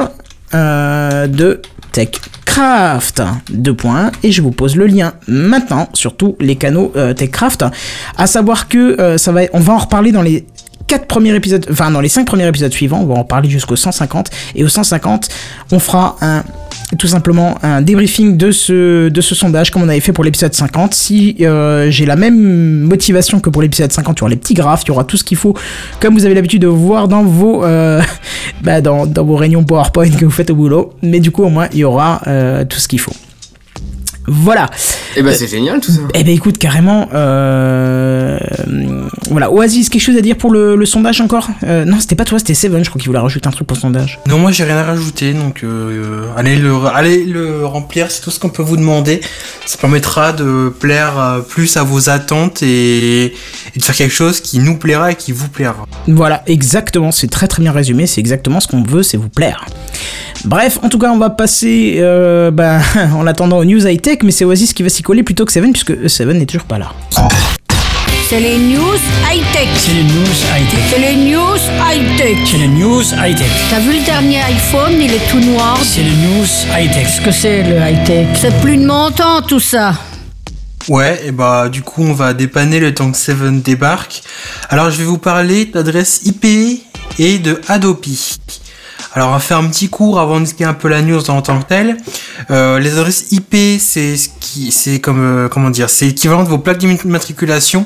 euh, 0.54 1.26
de 1.28 1.62
Techcraft. 1.94 3.22
Deux 3.50 3.76
points. 3.76 4.12
Et 4.24 4.32
je 4.32 4.42
vous 4.42 4.52
pose 4.52 4.76
le 4.76 4.88
lien 4.88 5.14
maintenant 5.28 5.88
sur 5.94 6.18
tous 6.18 6.36
les 6.42 6.58
canaux 6.58 6.92
euh, 6.96 7.14
Techcraft. 7.14 7.64
À 8.18 8.28
savoir 8.28 8.68
que 8.68 9.00
euh, 9.00 9.18
ça 9.18 9.32
va, 9.32 9.42
on 9.54 9.60
va 9.60 9.74
en 9.74 9.78
reparler 9.78 10.12
dans 10.12 10.22
les 10.22 10.46
quatre 10.88 11.08
premiers 11.08 11.34
épisodes, 11.34 11.66
enfin 11.72 11.92
dans 11.92 12.02
les 12.02 12.10
cinq 12.10 12.26
premiers 12.26 12.48
épisodes 12.48 12.74
suivants, 12.74 13.00
on 13.02 13.06
va 13.06 13.16
en 13.16 13.24
parler 13.24 13.50
jusqu'au 13.50 13.76
150. 13.76 14.30
Et 14.56 14.64
au 14.64 14.68
150, 14.68 15.30
on 15.72 15.80
fera 15.80 16.18
un 16.22 16.44
tout 16.98 17.08
simplement 17.08 17.58
un 17.64 17.82
débriefing 17.82 18.38
de 18.38 18.52
ce, 18.52 19.10
de 19.10 19.22
ce 19.22 19.36
sondage 19.36 19.72
comme 19.72 19.84
on 19.84 19.90
avait 19.90 20.00
fait 20.00 20.14
pour 20.14 20.24
l'épisode 20.24 20.54
50. 20.54 20.94
Si 20.94 21.38
euh, 21.42 21.90
j'ai 21.90 22.06
la 22.06 22.16
même 22.16 22.82
motivation 22.82 23.40
que 23.40 23.50
pour 23.50 23.62
l'épisode 23.62 23.92
50, 23.92 24.18
il 24.18 24.20
y 24.20 24.24
aura 24.24 24.30
les 24.30 24.36
petits 24.36 24.54
graphes, 24.54 24.84
il 24.86 24.90
y 24.90 24.92
aura 24.92 25.04
tout 25.04 25.18
ce 25.18 25.24
qu'il 25.24 25.38
faut, 25.38 25.56
comme 26.00 26.14
vous 26.14 26.26
avez 26.26 26.36
l'habitude 26.36 26.62
de 26.62 26.68
voir 26.68 27.08
dans 27.08 27.24
vos, 27.24 27.64
euh, 27.64 28.02
bah, 28.62 28.82
dans, 28.82 29.06
dans 29.06 29.24
vos 29.24 29.36
réunions 29.36 29.64
PowerPoint 29.64 30.10
que 30.10 30.26
vous 30.26 30.32
faites 30.32 30.50
au 30.50 30.56
boulot. 30.56 30.94
Mais 31.02 31.20
du 31.20 31.32
coup, 31.32 31.44
au 31.44 31.50
moins, 31.50 31.68
il 31.74 31.80
y 31.80 31.84
aura 31.84 32.22
euh, 32.28 32.66
tout 32.66 32.80
ce 32.80 32.88
qu'il 32.88 33.00
faut. 33.00 33.14
Voilà. 34.28 34.70
Et 35.16 35.22
bah 35.22 35.34
c'est 35.34 35.48
génial 35.48 35.80
tout 35.80 35.92
ça. 35.92 36.02
Eh 36.14 36.24
ben 36.24 36.34
écoute, 36.34 36.58
carrément. 36.58 37.10
Euh... 37.14 38.40
Voilà. 39.30 39.52
Oasis, 39.52 39.90
quelque 39.90 40.02
chose 40.02 40.18
à 40.18 40.22
dire 40.22 40.38
pour 40.38 40.52
le, 40.52 40.76
le 40.76 40.86
sondage 40.86 41.22
encore? 41.22 41.50
Euh, 41.64 41.86
Non, 41.86 42.00
c'était 42.00 42.16
pas 42.16 42.26
toi, 42.26 42.40
c'était 42.40 42.54
Seven, 42.54 42.84
je 42.84 42.90
crois 42.90 43.00
qu'il 43.00 43.10
voulait 43.10 43.20
rajouter 43.20 43.48
un 43.48 43.52
truc 43.52 43.68
pour 43.68 43.76
le 43.76 43.82
sondage. 43.82 44.20
Non, 44.28 44.38
moi 44.38 44.52
j'ai 44.52 44.64
rien 44.64 44.78
à 44.78 44.84
rajouter, 44.84 45.34
donc 45.34 45.64
euh, 45.64 46.26
allez, 46.38 46.56
le, 46.56 46.74
allez 46.94 47.26
le 47.26 47.66
remplir, 47.66 48.10
c'est 48.12 48.22
tout 48.22 48.32
ce 48.32 48.40
qu'on 48.40 48.50
peut 48.50 48.64
vous 48.64 48.78
demander. 48.78 49.22
Ça 49.66 49.78
permettra 49.78 50.34
de 50.34 50.74
plaire 50.80 51.20
euh, 51.20 51.40
plus 51.40 51.78
à 51.78 51.84
vos 51.84 52.10
attentes 52.10 52.64
et, 52.64 53.26
et 53.26 53.34
de 53.78 53.84
faire 53.84 53.96
quelque 53.96 54.14
chose 54.14 54.40
qui 54.40 54.60
nous 54.60 54.78
plaira 54.78 55.12
et 55.12 55.16
qui 55.16 55.32
vous 55.32 55.50
plaira. 55.50 55.86
Voilà, 56.08 56.44
exactement, 56.48 57.12
c'est 57.12 57.30
très 57.30 57.48
très 57.48 57.62
bien 57.62 57.72
résumé, 57.72 58.08
c'est 58.08 58.22
exactement 58.22 58.60
ce 58.60 58.68
qu'on 58.68 58.84
veut, 58.84 59.04
c'est 59.04 59.18
vous 59.18 59.30
plaire. 59.30 59.66
Bref, 60.46 60.78
en 60.84 60.90
tout 60.90 61.00
cas, 61.00 61.10
on 61.12 61.18
va 61.18 61.30
passer 61.30 61.96
euh, 61.98 62.52
ben, 62.52 62.82
en 63.16 63.26
attendant 63.28 63.58
aux 63.60 63.66
news 63.66 63.86
high-tech, 63.88 64.20
mais 64.24 64.32
c'est 64.32 64.44
Oasis 64.46 64.74
qui 64.74 64.84
va 64.84 64.90
s'y 64.90 65.02
coller 65.02 65.24
plutôt 65.24 65.46
que 65.46 65.52
Seven, 65.52 65.72
puisque 65.72 66.10
Seven 66.10 66.38
n'est 66.38 66.46
toujours 66.46 66.68
pas 66.68 66.78
là. 66.78 66.92
C'est 68.28 68.40
les 68.40 68.58
news 68.58 68.98
high-tech. 69.32 69.70
C'est 69.76 69.94
les 69.94 70.04
news 70.04 70.34
high-tech. 70.56 70.80
C'est 70.90 71.00
les 71.00 71.16
news 71.16 71.58
high-tech. 71.80 72.38
C'est 72.46 72.58
les 72.58 72.68
news 72.68 73.04
high-tech. 73.14 73.48
T'as 73.70 73.80
vu 73.80 73.94
le 73.94 74.06
dernier 74.06 74.42
iPhone, 74.42 74.94
il 75.00 75.14
est 75.14 75.30
tout 75.30 75.40
noir. 75.40 75.78
C'est 75.82 76.04
les 76.04 76.10
news 76.10 76.46
high-tech. 76.76 77.04
Qu'est-ce 77.04 77.22
que 77.22 77.32
c'est 77.32 77.64
le 77.64 77.78
high-tech? 77.78 78.28
C'est 78.36 78.60
plus 78.62 78.78
de 78.78 78.86
mon 78.86 79.12
temps 79.12 79.42
tout 79.42 79.60
ça. 79.60 79.94
Ouais, 80.90 81.22
et 81.26 81.32
bah 81.32 81.70
du 81.70 81.82
coup 81.82 82.04
on 82.04 82.14
va 82.14 82.34
dépanner 82.34 82.80
le 82.82 82.94
temps 82.94 83.10
que 83.12 83.18
Seven 83.18 83.62
débarque. 83.62 84.22
Alors 84.70 84.92
je 84.92 84.98
vais 84.98 85.06
vous 85.06 85.18
parler 85.18 85.66
d'adresse 85.66 86.24
IP 86.26 86.46
et 87.20 87.40
de 87.40 87.62
Adopi. 87.70 88.38
Alors 89.16 89.30
on 89.30 89.34
va 89.34 89.40
faire 89.40 89.58
un 89.60 89.68
petit 89.68 89.90
cours 89.90 90.20
avant 90.20 90.40
d'expliquer 90.40 90.66
un 90.66 90.74
peu 90.74 90.88
la 90.88 91.04
news 91.04 91.30
en 91.30 91.44
tant 91.44 91.60
que 91.60 91.66
telle. 91.66 91.98
Euh, 92.50 92.80
les 92.80 92.94
adresses 92.94 93.32
IP, 93.32 93.56
c'est 93.80 94.18
ce 94.18 94.30
qui, 94.40 94.72
c'est 94.72 95.00
comme 95.00 95.22
euh, 95.22 95.48
comment 95.50 95.70
dire, 95.70 95.88
c'est 95.88 96.06
l'équivalent 96.06 96.44
de 96.44 96.50
vos 96.50 96.58
plaques 96.58 96.80
d'immatriculation. 96.80 97.86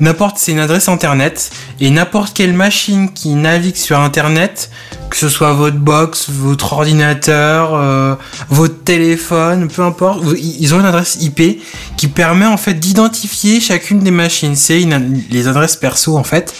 N'importe, 0.00 0.36
c'est 0.38 0.50
une 0.50 0.58
adresse 0.58 0.88
internet 0.88 1.52
et 1.80 1.90
n'importe 1.90 2.34
quelle 2.34 2.54
machine 2.54 3.12
qui 3.12 3.28
navigue 3.30 3.76
sur 3.76 4.00
internet, 4.00 4.68
que 5.10 5.16
ce 5.16 5.28
soit 5.28 5.52
votre 5.52 5.76
box, 5.76 6.26
votre 6.28 6.72
ordinateur, 6.72 7.74
euh, 7.74 8.16
votre 8.48 8.82
téléphone, 8.82 9.68
peu 9.68 9.82
importe, 9.82 10.24
ils 10.36 10.74
ont 10.74 10.80
une 10.80 10.86
adresse 10.86 11.18
IP 11.20 11.62
qui 11.96 12.08
permet 12.08 12.46
en 12.46 12.56
fait 12.56 12.74
d'identifier 12.74 13.60
chacune 13.60 14.00
des 14.00 14.10
machines. 14.10 14.56
C'est 14.56 14.84
les 15.30 15.46
adresses 15.46 15.76
perso 15.76 16.16
en 16.16 16.24
fait. 16.24 16.52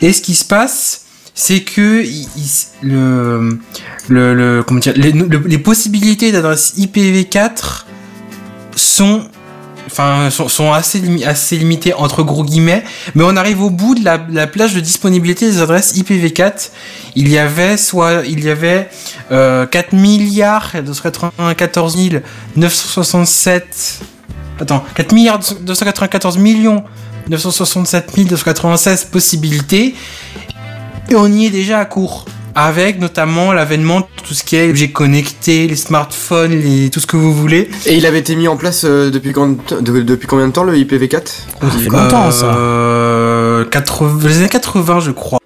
Et 0.00 0.12
ce 0.12 0.20
qui 0.20 0.34
se 0.34 0.44
passe, 0.44 1.01
c'est 1.34 1.60
que 1.62 2.02
il- 2.04 2.28
il- 2.36 2.88
le, 2.88 3.58
le, 4.08 4.34
le- 4.34 4.62
comment 4.62 4.80
dire, 4.80 4.92
les, 4.96 5.12
le- 5.12 5.42
les 5.46 5.58
possibilités 5.58 6.30
d'adresse 6.32 6.74
IPv4 6.78 7.84
sont 8.76 9.22
enfin 9.86 10.30
sont, 10.30 10.48
sont 10.48 10.72
assez 10.72 11.00
limi- 11.00 11.24
assez 11.26 11.56
limitées 11.58 11.92
entre 11.92 12.22
gros 12.22 12.44
guillemets 12.44 12.82
mais 13.14 13.24
on 13.24 13.36
arrive 13.36 13.60
au 13.62 13.68
bout 13.68 13.94
de 13.94 14.02
la, 14.04 14.24
la 14.30 14.46
plage 14.46 14.74
de 14.74 14.80
disponibilité 14.80 15.50
des 15.50 15.60
adresses 15.60 15.94
IPv4 15.96 16.70
il 17.16 17.28
y 17.28 17.36
avait 17.36 17.76
soit 17.76 18.22
il 18.26 18.42
y 18.44 18.48
avait 18.48 18.88
euh, 19.32 19.66
4 19.66 19.92
milliards 19.92 20.72
294 20.84 21.96
967 22.56 24.00
attends 24.60 24.84
4 24.94 25.12
milliards 25.12 25.40
294 25.60 26.38
millions 26.38 26.84
967 27.28 28.26
296 28.28 29.04
possibilités 29.06 29.94
et 31.10 31.14
on 31.14 31.26
y 31.26 31.46
est 31.46 31.50
déjà 31.50 31.78
à 31.80 31.84
court. 31.84 32.24
Avec 32.54 33.00
notamment 33.00 33.54
l'avènement 33.54 34.00
de 34.00 34.04
tout 34.26 34.34
ce 34.34 34.44
qui 34.44 34.56
est 34.56 34.68
objets 34.68 34.90
connectés, 34.90 35.66
les 35.66 35.76
smartphones, 35.76 36.50
les, 36.52 36.90
tout 36.90 37.00
ce 37.00 37.06
que 37.06 37.16
vous 37.16 37.32
voulez. 37.34 37.70
Et 37.86 37.96
il 37.96 38.04
avait 38.04 38.18
été 38.18 38.36
mis 38.36 38.46
en 38.46 38.58
place 38.58 38.82
euh, 38.84 39.10
depuis, 39.10 39.32
quand, 39.32 39.72
de- 39.72 40.02
depuis 40.02 40.26
combien 40.28 40.48
de 40.48 40.52
temps 40.52 40.62
le 40.64 40.74
IPv4 40.76 41.22
Ça 41.26 41.70
fait 41.70 41.88
longtemps 41.88 42.30
ça. 42.30 42.54
Euh, 42.54 43.64
80, 43.64 44.28
les 44.28 44.36
années 44.38 44.48
80, 44.50 45.00
je 45.00 45.12
crois. 45.12 45.38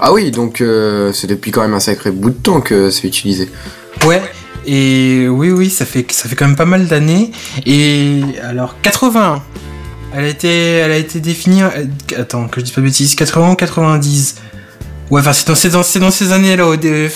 Ah 0.00 0.12
oui, 0.12 0.30
donc 0.30 0.60
euh, 0.60 1.12
c'est 1.14 1.26
depuis 1.26 1.50
quand 1.50 1.62
même 1.62 1.72
un 1.74 1.80
sacré 1.80 2.10
bout 2.10 2.28
de 2.30 2.34
temps 2.36 2.60
que 2.60 2.90
c'est 2.90 3.06
utilisé. 3.08 3.48
Ouais. 4.06 4.20
Et 4.66 5.26
oui, 5.30 5.50
oui, 5.50 5.70
ça 5.70 5.86
fait, 5.86 6.04
ça 6.12 6.28
fait 6.28 6.36
quand 6.36 6.46
même 6.46 6.56
pas 6.56 6.66
mal 6.66 6.88
d'années. 6.88 7.30
Et 7.64 8.20
alors, 8.46 8.76
81. 8.82 9.42
Elle 10.14 10.24
a 10.24 10.28
été, 10.28 10.48
elle 10.50 10.92
a 10.92 10.96
été 10.98 11.20
définie. 11.20 11.62
euh, 11.62 11.86
Attends, 12.18 12.48
que 12.48 12.60
je 12.60 12.66
dis 12.66 12.72
pas 12.72 12.82
de 12.82 12.86
bêtises. 12.86 13.14
80 13.14 13.52
ou 13.52 13.54
90. 13.54 14.34
Ouais, 15.10 15.20
enfin, 15.20 15.32
c'est 15.32 15.46
dans, 15.48 15.82
ces- 15.82 16.00
dans, 16.00 16.10
ces- 16.10 16.32
années-là. 16.32 16.66
au 16.66 16.76
dé- 16.76 17.08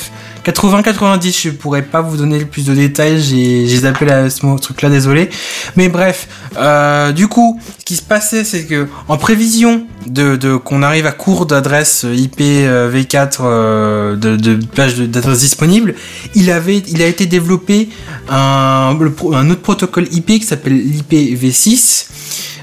80-90, 0.45 1.43
je 1.45 1.51
pourrais 1.51 1.83
pas 1.83 2.01
vous 2.01 2.17
donner 2.17 2.39
le 2.41 2.47
plus 2.47 2.65
de 2.65 2.75
détails. 2.75 3.23
J'ai 3.23 3.67
zappé 3.77 4.07
la- 4.07 4.29
ce 4.31 4.41
truc-là, 4.61 4.89
désolé. 4.89 5.29
Mais 5.77 5.89
bref, 5.89 6.27
euh, 6.57 7.13
du 7.13 7.29
coup, 7.29 7.61
ce 7.79 7.85
qui 7.85 7.95
se 7.97 8.03
passait, 8.03 8.43
c'est 8.45 8.65
que 8.65 8.89
en 9.09 9.19
prévision 9.19 9.87
de, 10.07 10.57
qu'on 10.57 10.83
arrive 10.83 11.07
à 11.07 11.13
court 11.13 11.47
d'adresses 11.47 12.05
IPv4 12.05 13.39
euh, 13.43 14.17
de, 14.17 14.35
de 14.37 14.59
pages 14.75 14.97
de- 14.97 15.07
d'adresses 15.07 15.41
disponibles, 15.41 15.95
il 16.35 16.51
avait, 16.51 16.79
il 16.89 17.03
a 17.03 17.07
été 17.07 17.27
développé 17.27 17.89
un, 18.29 18.97
autre 18.99 19.63
protocole 19.63 20.09
IP 20.11 20.27
qui 20.41 20.43
s'appelle 20.45 20.75
l'IPv6, 20.75 22.07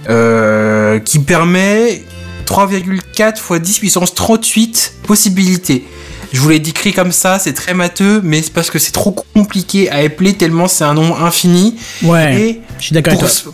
euh, 0.10 1.00
qui 1.00 1.20
permet 1.20 2.04
3,4 2.50 3.34
x 3.56 3.62
10 3.62 3.80
puissance 3.80 4.16
38 4.16 4.94
possibilités. 5.04 5.86
Je 6.32 6.40
vous 6.42 6.50
l'ai 6.50 6.60
décrit 6.60 6.94
comme 6.94 7.12
ça, 7.12 7.40
c'est 7.40 7.54
très 7.54 7.74
matheux, 7.74 8.22
mais 8.24 8.42
c'est 8.42 8.54
parce 8.54 8.70
que 8.70 8.78
c'est 8.80 8.92
trop 8.92 9.16
compliqué 9.34 9.90
à 9.90 10.02
épeler 10.04 10.34
tellement 10.34 10.68
c'est 10.68 10.84
un 10.84 10.94
nombre 10.94 11.24
infini. 11.24 11.76
Ouais, 12.04 12.36
Et 12.42 12.62
je 12.80 12.84
suis 12.86 12.94
d'accord 12.94 13.14
avec 13.14 13.32
toi. 13.44 13.54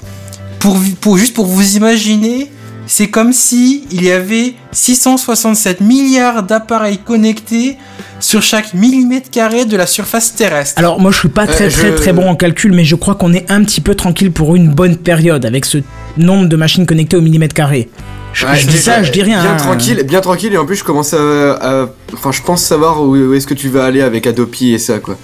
pour, 0.59 0.77
pour- 0.99 1.17
juste 1.17 1.33
pour 1.33 1.45
vous 1.45 1.75
imaginer, 1.77 2.51
c'est 2.87 3.07
comme 3.09 3.33
si 3.33 3.85
il 3.91 4.03
y 4.03 4.11
avait 4.11 4.53
667 4.71 5.81
milliards 5.81 6.43
d'appareils 6.43 6.99
connectés 6.99 7.77
sur 8.19 8.41
chaque 8.41 8.73
millimètre 8.73 9.29
carré 9.31 9.65
de 9.65 9.75
la 9.75 9.87
surface 9.87 10.35
terrestre. 10.35 10.77
Alors 10.77 10.99
moi 10.99 11.11
je 11.11 11.19
suis 11.19 11.29
pas 11.29 11.47
très 11.47 11.65
Euh, 11.65 11.69
très 11.69 11.91
je- 11.91 11.95
très 11.95 12.13
bon 12.13 12.27
en 12.29 12.35
calcul, 12.35 12.71
mais 12.73 12.83
je 12.83 12.95
crois 12.95 13.15
qu'on 13.15 13.33
est 13.33 13.49
un 13.51 13.63
petit 13.63 13.81
peu 13.81 13.95
tranquille 13.95 14.31
pour 14.31 14.55
une 14.55 14.69
bonne 14.69 14.97
période 14.97 15.45
avec 15.45 15.65
ce 15.65 15.79
nombre 16.17 16.47
de 16.47 16.55
machines 16.55 16.85
connectées 16.85 17.17
au 17.17 17.21
millimètre 17.21 17.55
carré. 17.55 17.89
Je, 18.33 18.45
Ouais, 18.45 18.57
je 18.57 18.67
dis 18.67 18.77
ça, 18.77 19.01
je 19.01 19.11
dis 19.13 19.21
rien. 19.23 19.41
Bien 19.41 19.53
hein. 19.53 19.57
tranquille, 19.57 20.03
bien 20.05 20.19
tranquille, 20.21 20.53
et 20.53 20.57
en 20.57 20.65
plus 20.65 20.75
je 20.75 20.83
commence 20.83 21.13
à, 21.13 21.53
à- 21.53 21.89
enfin 22.13 22.31
je 22.31 22.41
pense 22.41 22.61
savoir 22.63 23.01
où, 23.01 23.15
où 23.15 23.33
est-ce 23.33 23.47
que 23.47 23.53
tu 23.53 23.69
vas 23.69 23.85
aller 23.85 24.01
avec 24.01 24.27
Adopi 24.27 24.73
et 24.73 24.77
ça 24.79 24.99
quoi. 24.99 25.17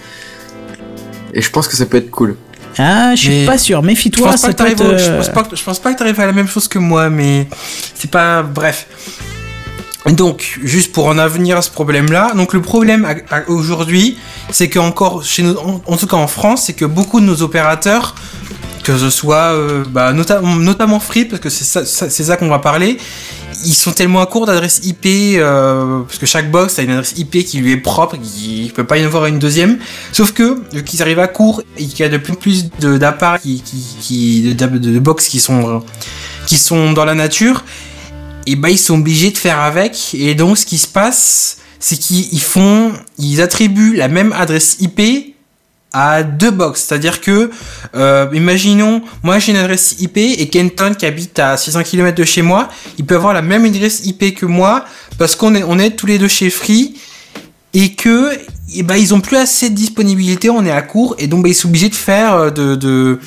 Et 1.33 1.41
je 1.41 1.49
pense 1.49 1.67
que 1.67 1.75
ça 1.75 1.85
peut 1.85 1.97
être 1.97 2.09
cool. 2.11 2.35
Ah, 2.77 3.15
je 3.15 3.21
suis 3.21 3.45
pas 3.45 3.57
sûr. 3.57 3.81
Méfie-toi, 3.83 4.31
je, 4.31 4.47
euh, 4.47 5.17
pense 5.17 5.29
pas 5.29 5.43
que, 5.43 5.55
je 5.55 5.63
pense 5.63 5.79
pas 5.79 5.93
que 5.93 5.99
t'arrives 5.99 6.19
à 6.19 6.25
la 6.25 6.31
même 6.31 6.47
chose 6.47 6.67
que 6.67 6.79
moi, 6.79 7.09
mais 7.09 7.47
c'est 7.95 8.09
pas. 8.11 8.43
Bref. 8.43 8.87
Donc, 10.07 10.59
juste 10.63 10.93
pour 10.93 11.07
en 11.07 11.27
venir 11.27 11.57
à 11.57 11.61
ce 11.61 11.69
problème-là, 11.69 12.31
donc 12.35 12.53
le 12.53 12.61
problème 12.61 13.07
aujourd'hui, 13.47 14.17
c'est 14.49 14.67
que 14.67 14.79
encore 14.79 15.23
chez 15.23 15.43
nous, 15.43 15.55
en, 15.57 15.79
en 15.85 15.97
tout 15.97 16.07
cas 16.07 16.17
en 16.17 16.25
France, 16.27 16.63
c'est 16.65 16.73
que 16.73 16.85
beaucoup 16.85 17.19
de 17.19 17.25
nos 17.25 17.43
opérateurs, 17.43 18.15
que 18.83 18.97
ce 18.97 19.09
soit 19.09 19.53
euh, 19.53 19.83
bah, 19.89 20.13
nota- 20.13 20.41
notamment 20.41 20.99
Free, 20.99 21.25
parce 21.25 21.41
que 21.41 21.49
c'est 21.49 21.63
ça, 21.63 21.85
ça- 21.85 22.09
ça 22.09 22.37
qu'on 22.37 22.49
va 22.49 22.59
parler, 22.59 22.97
ils 23.65 23.73
sont 23.73 23.91
tellement 23.91 24.21
à 24.21 24.25
court 24.25 24.45
d'adresses 24.45 24.81
IP, 24.83 25.05
euh, 25.37 25.99
parce 26.01 26.17
que 26.17 26.25
chaque 26.25 26.49
box 26.51 26.79
a 26.79 26.81
une 26.83 26.91
adresse 26.91 27.13
IP 27.17 27.43
qui 27.45 27.59
lui 27.59 27.71
est 27.73 27.77
propre, 27.77 28.17
qui 28.17 28.65
ne 28.65 28.71
peut 28.71 28.83
pas 28.85 28.97
y 28.97 29.03
en 29.03 29.07
avoir 29.07 29.25
une 29.27 29.39
deuxième. 29.39 29.77
Sauf 30.11 30.31
que, 30.31 30.61
vu 30.73 30.83
qu'ils 30.83 31.01
arrivent 31.01 31.19
à 31.19 31.27
court 31.27 31.61
et 31.77 31.85
qu'il 31.85 31.99
y 31.99 32.03
a 32.03 32.09
de 32.09 32.17
plus 32.17 32.33
en 32.33 32.35
plus 32.35 32.65
d'appareils, 32.79 33.39
qui, 33.43 33.61
qui, 33.61 33.85
qui- 34.01 34.55
de, 34.55 34.65
de- 34.67 34.91
de 34.91 34.99
box 34.99 35.27
qui 35.27 35.39
sont, 35.39 35.77
euh, 35.77 35.79
qui 36.47 36.57
sont 36.57 36.93
dans 36.93 37.05
la 37.05 37.13
nature, 37.15 37.63
et 38.47 38.55
bah 38.55 38.69
ils 38.71 38.79
sont 38.79 38.95
obligés 38.99 39.31
de 39.31 39.37
faire 39.37 39.59
avec. 39.59 40.15
Et 40.15 40.33
donc, 40.33 40.57
ce 40.57 40.65
qui 40.65 40.77
se 40.79 40.87
passe, 40.87 41.57
c'est 41.79 41.97
qu'ils 41.97 42.33
ils 42.33 42.41
font, 42.41 42.91
ils 43.19 43.41
attribuent 43.41 43.95
la 43.95 44.07
même 44.07 44.33
adresse 44.33 44.77
IP 44.79 45.30
à 45.93 46.23
deux 46.23 46.51
box. 46.51 46.85
C'est-à-dire 46.87 47.19
que, 47.21 47.49
euh, 47.95 48.27
imaginons, 48.33 49.01
moi 49.23 49.39
j'ai 49.39 49.51
une 49.51 49.57
adresse 49.57 49.95
IP 49.99 50.17
et 50.17 50.47
Kenton 50.49 50.93
qui 50.97 51.05
habite 51.05 51.37
à 51.39 51.57
600 51.57 51.83
km 51.83 52.15
de 52.17 52.23
chez 52.23 52.41
moi, 52.41 52.69
il 52.97 53.05
peut 53.05 53.15
avoir 53.15 53.33
la 53.33 53.41
même 53.41 53.65
adresse 53.65 54.05
IP 54.05 54.33
que 54.35 54.45
moi 54.45 54.85
parce 55.17 55.35
qu'on 55.35 55.53
est, 55.55 55.63
on 55.63 55.77
est 55.79 55.91
tous 55.91 56.05
les 56.05 56.17
deux 56.17 56.27
chez 56.29 56.49
Free 56.49 56.95
et 57.73 57.93
que, 57.93 58.31
et 58.75 58.83
ben 58.83 58.95
ils 58.95 59.13
ont 59.13 59.21
plus 59.21 59.37
assez 59.37 59.69
de 59.69 59.75
disponibilité, 59.75 60.49
on 60.49 60.65
est 60.65 60.71
à 60.71 60.81
court 60.81 61.15
et 61.19 61.27
donc 61.27 61.43
bah, 61.43 61.49
ils 61.49 61.55
sont 61.55 61.67
obligés 61.69 61.89
de 61.89 61.95
faire, 61.95 62.33
euh, 62.35 62.49
de, 62.49 62.75
de, 62.75 63.19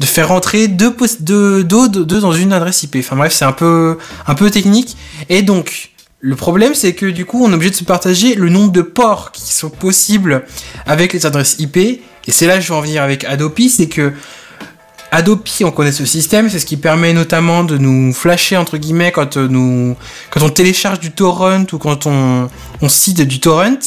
de 0.00 0.04
faire 0.06 0.28
rentrer 0.28 0.68
deux, 0.68 0.94
deux, 1.20 1.64
deux- 1.64 1.88
deux 1.88 2.20
dans 2.20 2.32
une 2.32 2.52
adresse 2.52 2.82
IP. 2.82 2.96
Enfin 3.00 3.16
bref, 3.16 3.32
c'est 3.34 3.44
un 3.46 3.52
peu, 3.52 3.96
un 4.26 4.34
peu 4.34 4.50
technique. 4.50 4.96
Et 5.30 5.40
donc, 5.42 5.90
le 6.28 6.34
problème, 6.34 6.74
c'est 6.74 6.92
que 6.94 7.06
du 7.06 7.24
coup, 7.24 7.44
on 7.44 7.52
est 7.52 7.54
obligé 7.54 7.70
de 7.70 7.76
se 7.76 7.84
partager 7.84 8.34
le 8.34 8.48
nombre 8.48 8.72
de 8.72 8.82
ports 8.82 9.30
qui 9.30 9.52
sont 9.52 9.70
possibles 9.70 10.44
avec 10.84 11.12
les 11.12 11.24
adresses 11.24 11.56
IP. 11.60 11.76
Et 11.76 12.00
c'est 12.28 12.46
là 12.48 12.56
que 12.56 12.62
je 12.62 12.68
vais 12.68 12.74
en 12.74 12.80
venir 12.80 13.00
avec 13.04 13.22
Adopi, 13.24 13.70
c'est 13.70 13.86
que 13.86 14.12
Adopi, 15.12 15.64
on 15.64 15.70
connaît 15.70 15.92
ce 15.92 16.04
système, 16.04 16.50
c'est 16.50 16.58
ce 16.58 16.66
qui 16.66 16.76
permet 16.76 17.12
notamment 17.12 17.62
de 17.62 17.78
nous 17.78 18.12
flasher 18.12 18.56
entre 18.56 18.76
guillemets 18.76 19.12
quand 19.12 19.36
euh, 19.36 19.46
nous, 19.46 19.94
quand 20.30 20.42
on 20.42 20.48
télécharge 20.48 20.98
du 20.98 21.12
torrent 21.12 21.64
ou 21.72 21.78
quand 21.78 22.06
on, 22.08 22.48
cite 22.88 23.20
du 23.22 23.38
torrent. 23.38 23.78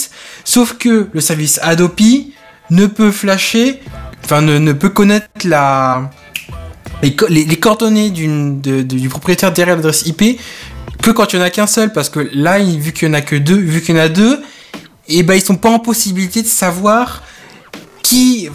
Sauf 0.46 0.78
que 0.78 1.10
le 1.12 1.20
service 1.20 1.60
Adopi 1.62 2.34
ne 2.70 2.86
peut 2.86 3.12
flasher, 3.12 3.82
enfin 4.24 4.42
ne, 4.42 4.72
peut 4.72 4.90
connaître 4.90 5.28
la 5.44 6.10
les, 7.04 7.16
co- 7.16 7.28
les, 7.28 7.44
les 7.44 7.60
coordonnées 7.60 8.12
du 8.12 9.10
propriétaire 9.10 9.52
derrière 9.52 9.76
l'adresse 9.76 10.06
IP 10.06 10.40
que 11.02 11.12
quand 11.12 11.34
il 11.34 11.38
y 11.38 11.40
en 11.40 11.46
a 11.46 11.50
qu'un 11.50 11.68
seul, 11.68 11.94
parce 11.94 12.10
que 12.10 12.30
là, 12.34 12.60
vu 12.60 12.92
qu'il 12.92 13.08
y 13.08 13.12
en 13.12 13.14
a 13.14 13.22
que 13.22 13.36
deux, 13.36 13.58
vu 13.58 13.82
qu'il 13.82 13.96
y 13.96 14.00
en 14.00 14.02
a 14.02 14.10
deux, 14.10 14.42
et 15.08 15.24
ben 15.24 15.34
ils 15.34 15.42
sont 15.42 15.56
pas 15.56 15.70
en 15.70 15.80
possibilité 15.80 16.42
de 16.42 16.48
savoir 16.48 17.24
qui 18.04 18.50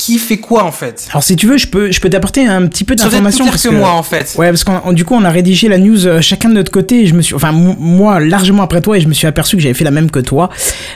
qui 0.00 0.18
fait 0.18 0.38
quoi 0.38 0.64
en 0.64 0.72
fait. 0.72 1.08
Alors 1.10 1.22
si 1.22 1.36
tu 1.36 1.46
veux, 1.46 1.58
je 1.58 1.66
peux, 1.66 1.92
je 1.92 2.00
peux 2.00 2.08
t'apporter 2.08 2.46
un 2.46 2.66
petit 2.66 2.84
peu 2.84 2.96
d'informations 2.96 3.44
plus 3.44 3.50
parce 3.50 3.62
que 3.62 3.68
que 3.68 3.74
moi 3.74 3.90
en 3.90 4.02
fait. 4.02 4.34
Ouais, 4.38 4.48
parce 4.48 4.64
qu'on 4.64 4.92
du 4.92 5.04
coup 5.04 5.14
on 5.14 5.24
a 5.24 5.30
rédigé 5.30 5.68
la 5.68 5.76
news 5.76 6.06
euh, 6.06 6.22
chacun 6.22 6.48
de 6.48 6.54
notre 6.54 6.72
côté 6.72 7.02
et 7.02 7.06
je 7.06 7.14
me 7.14 7.20
suis, 7.20 7.34
enfin 7.34 7.52
moi 7.52 8.18
largement 8.18 8.62
après 8.62 8.80
toi 8.80 8.96
et 8.96 9.00
je 9.00 9.08
me 9.08 9.12
suis 9.12 9.26
aperçu 9.26 9.56
que 9.56 9.62
j'avais 9.62 9.74
fait 9.74 9.84
la 9.84 9.90
même 9.90 10.10
que 10.10 10.20
toi. 10.20 10.48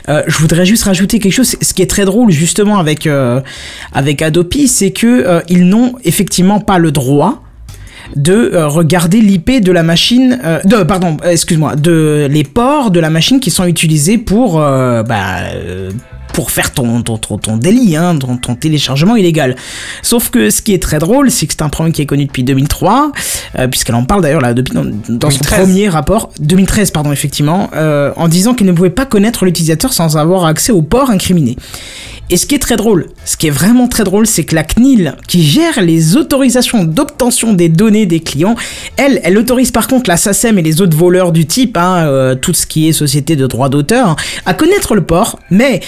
Euh, 0.09 0.23
je 0.25 0.37
voudrais 0.39 0.65
juste 0.65 0.83
rajouter 0.83 1.19
quelque 1.19 1.33
chose. 1.33 1.55
Ce 1.61 1.73
qui 1.73 1.83
est 1.83 1.89
très 1.89 2.05
drôle 2.05 2.31
justement 2.31 2.79
avec 2.79 3.05
euh, 3.05 3.41
avec 3.93 4.23
Adopi, 4.23 4.67
c'est 4.67 4.91
que 4.91 5.43
ils 5.49 5.67
n'ont 5.67 5.93
effectivement 6.03 6.59
pas 6.59 6.79
le 6.79 6.91
droit 6.91 7.44
de 8.15 8.51
euh, 8.53 8.67
regarder 8.67 9.21
l'IP 9.21 9.63
de 9.63 9.71
la 9.71 9.83
machine, 9.83 10.39
euh, 10.43 10.61
de 10.63 10.83
pardon, 10.83 11.17
euh, 11.23 11.31
excuse-moi, 11.31 11.75
de 11.75 12.27
les 12.29 12.43
ports 12.43 12.91
de 12.91 12.99
la 12.99 13.09
machine 13.09 13.39
qui 13.39 13.51
sont 13.51 13.65
utilisés 13.65 14.17
pour 14.17 14.55
bah, 14.55 15.41
pour 16.35 16.51
faire 16.51 16.71
ton 16.71 17.01
ton 17.01 17.17
ton, 17.17 17.37
ton 17.37 17.55
délit, 17.55 17.95
hein, 17.95 18.17
ton, 18.17 18.35
ton 18.35 18.55
téléchargement 18.55 19.15
illégal. 19.15 19.55
Sauf 20.01 20.29
que 20.29 20.49
ce 20.49 20.61
qui 20.61 20.73
est 20.73 20.83
très 20.83 20.99
drôle, 20.99 21.31
c'est 21.31 21.47
que 21.47 21.53
c'est 21.53 21.61
un 21.61 21.69
problème 21.69 21.93
qui 21.93 22.01
est 22.01 22.05
connu 22.05 22.25
depuis 22.25 22.43
2003, 22.43 23.13
euh, 23.57 23.67
puisqu'elle 23.69 23.95
en 23.95 24.03
parle 24.03 24.21
d'ailleurs 24.21 24.41
là 24.41 24.53
depuis 24.53 24.73
dans, 24.73 24.83
dans 24.83 25.29
son 25.29 25.39
2013. 25.39 25.59
premier 25.59 25.87
rapport 25.87 26.31
2013 26.41 26.91
pardon 26.91 27.13
effectivement, 27.13 27.69
euh, 27.73 28.11
en 28.17 28.27
disant 28.27 28.53
qu'elle 28.53 28.67
ne 28.67 28.73
pouvait 28.73 28.89
pas 28.89 29.05
connaître 29.05 29.45
l'utilisateur 29.45 29.93
sans 29.93 30.17
avoir 30.17 30.45
accès 30.45 30.73
aux 30.73 30.81
ports 30.81 31.09
incriminés. 31.09 31.55
Et 32.31 32.37
ce 32.37 32.47
qui 32.47 32.55
est 32.55 32.59
très 32.59 32.75
drôle, 32.75 33.07
ce 33.23 33.37
qui 33.37 33.47
est 33.47 33.51
vraiment 33.51 33.87
très 33.87 34.03
drôle, 34.03 34.25
c'est 34.25 34.43
que 34.43 34.55
la 34.55 34.63
CNIL, 34.63 35.15
qui 35.27 35.43
gère 35.43 35.81
les 35.81 36.17
autorisations 36.17 36.83
d'obtention 36.83 37.53
des 37.53 37.69
données 37.69 38.07
des 38.07 38.19
clients, 38.19 38.55
elle, 38.97 39.21
elle 39.23 39.37
autorise 39.37 39.69
par 39.69 39.87
contre 39.87 40.09
la 40.09 40.17
SACEM 40.17 40.57
et 40.57 40.63
les 40.63 40.81
autres 40.81 40.97
voleurs 40.97 41.31
du 41.31 41.45
type, 41.45 41.77
hein, 41.77 42.07
euh, 42.07 42.33
tout 42.33 42.53
ce 42.53 42.65
qui 42.65 42.89
est 42.89 42.93
société 42.93 43.35
de 43.35 43.45
droit 43.45 43.69
d'auteur, 43.69 44.15
à 44.47 44.55
connaître 44.55 44.95
le 44.95 45.03
port, 45.03 45.39
mais 45.51 45.81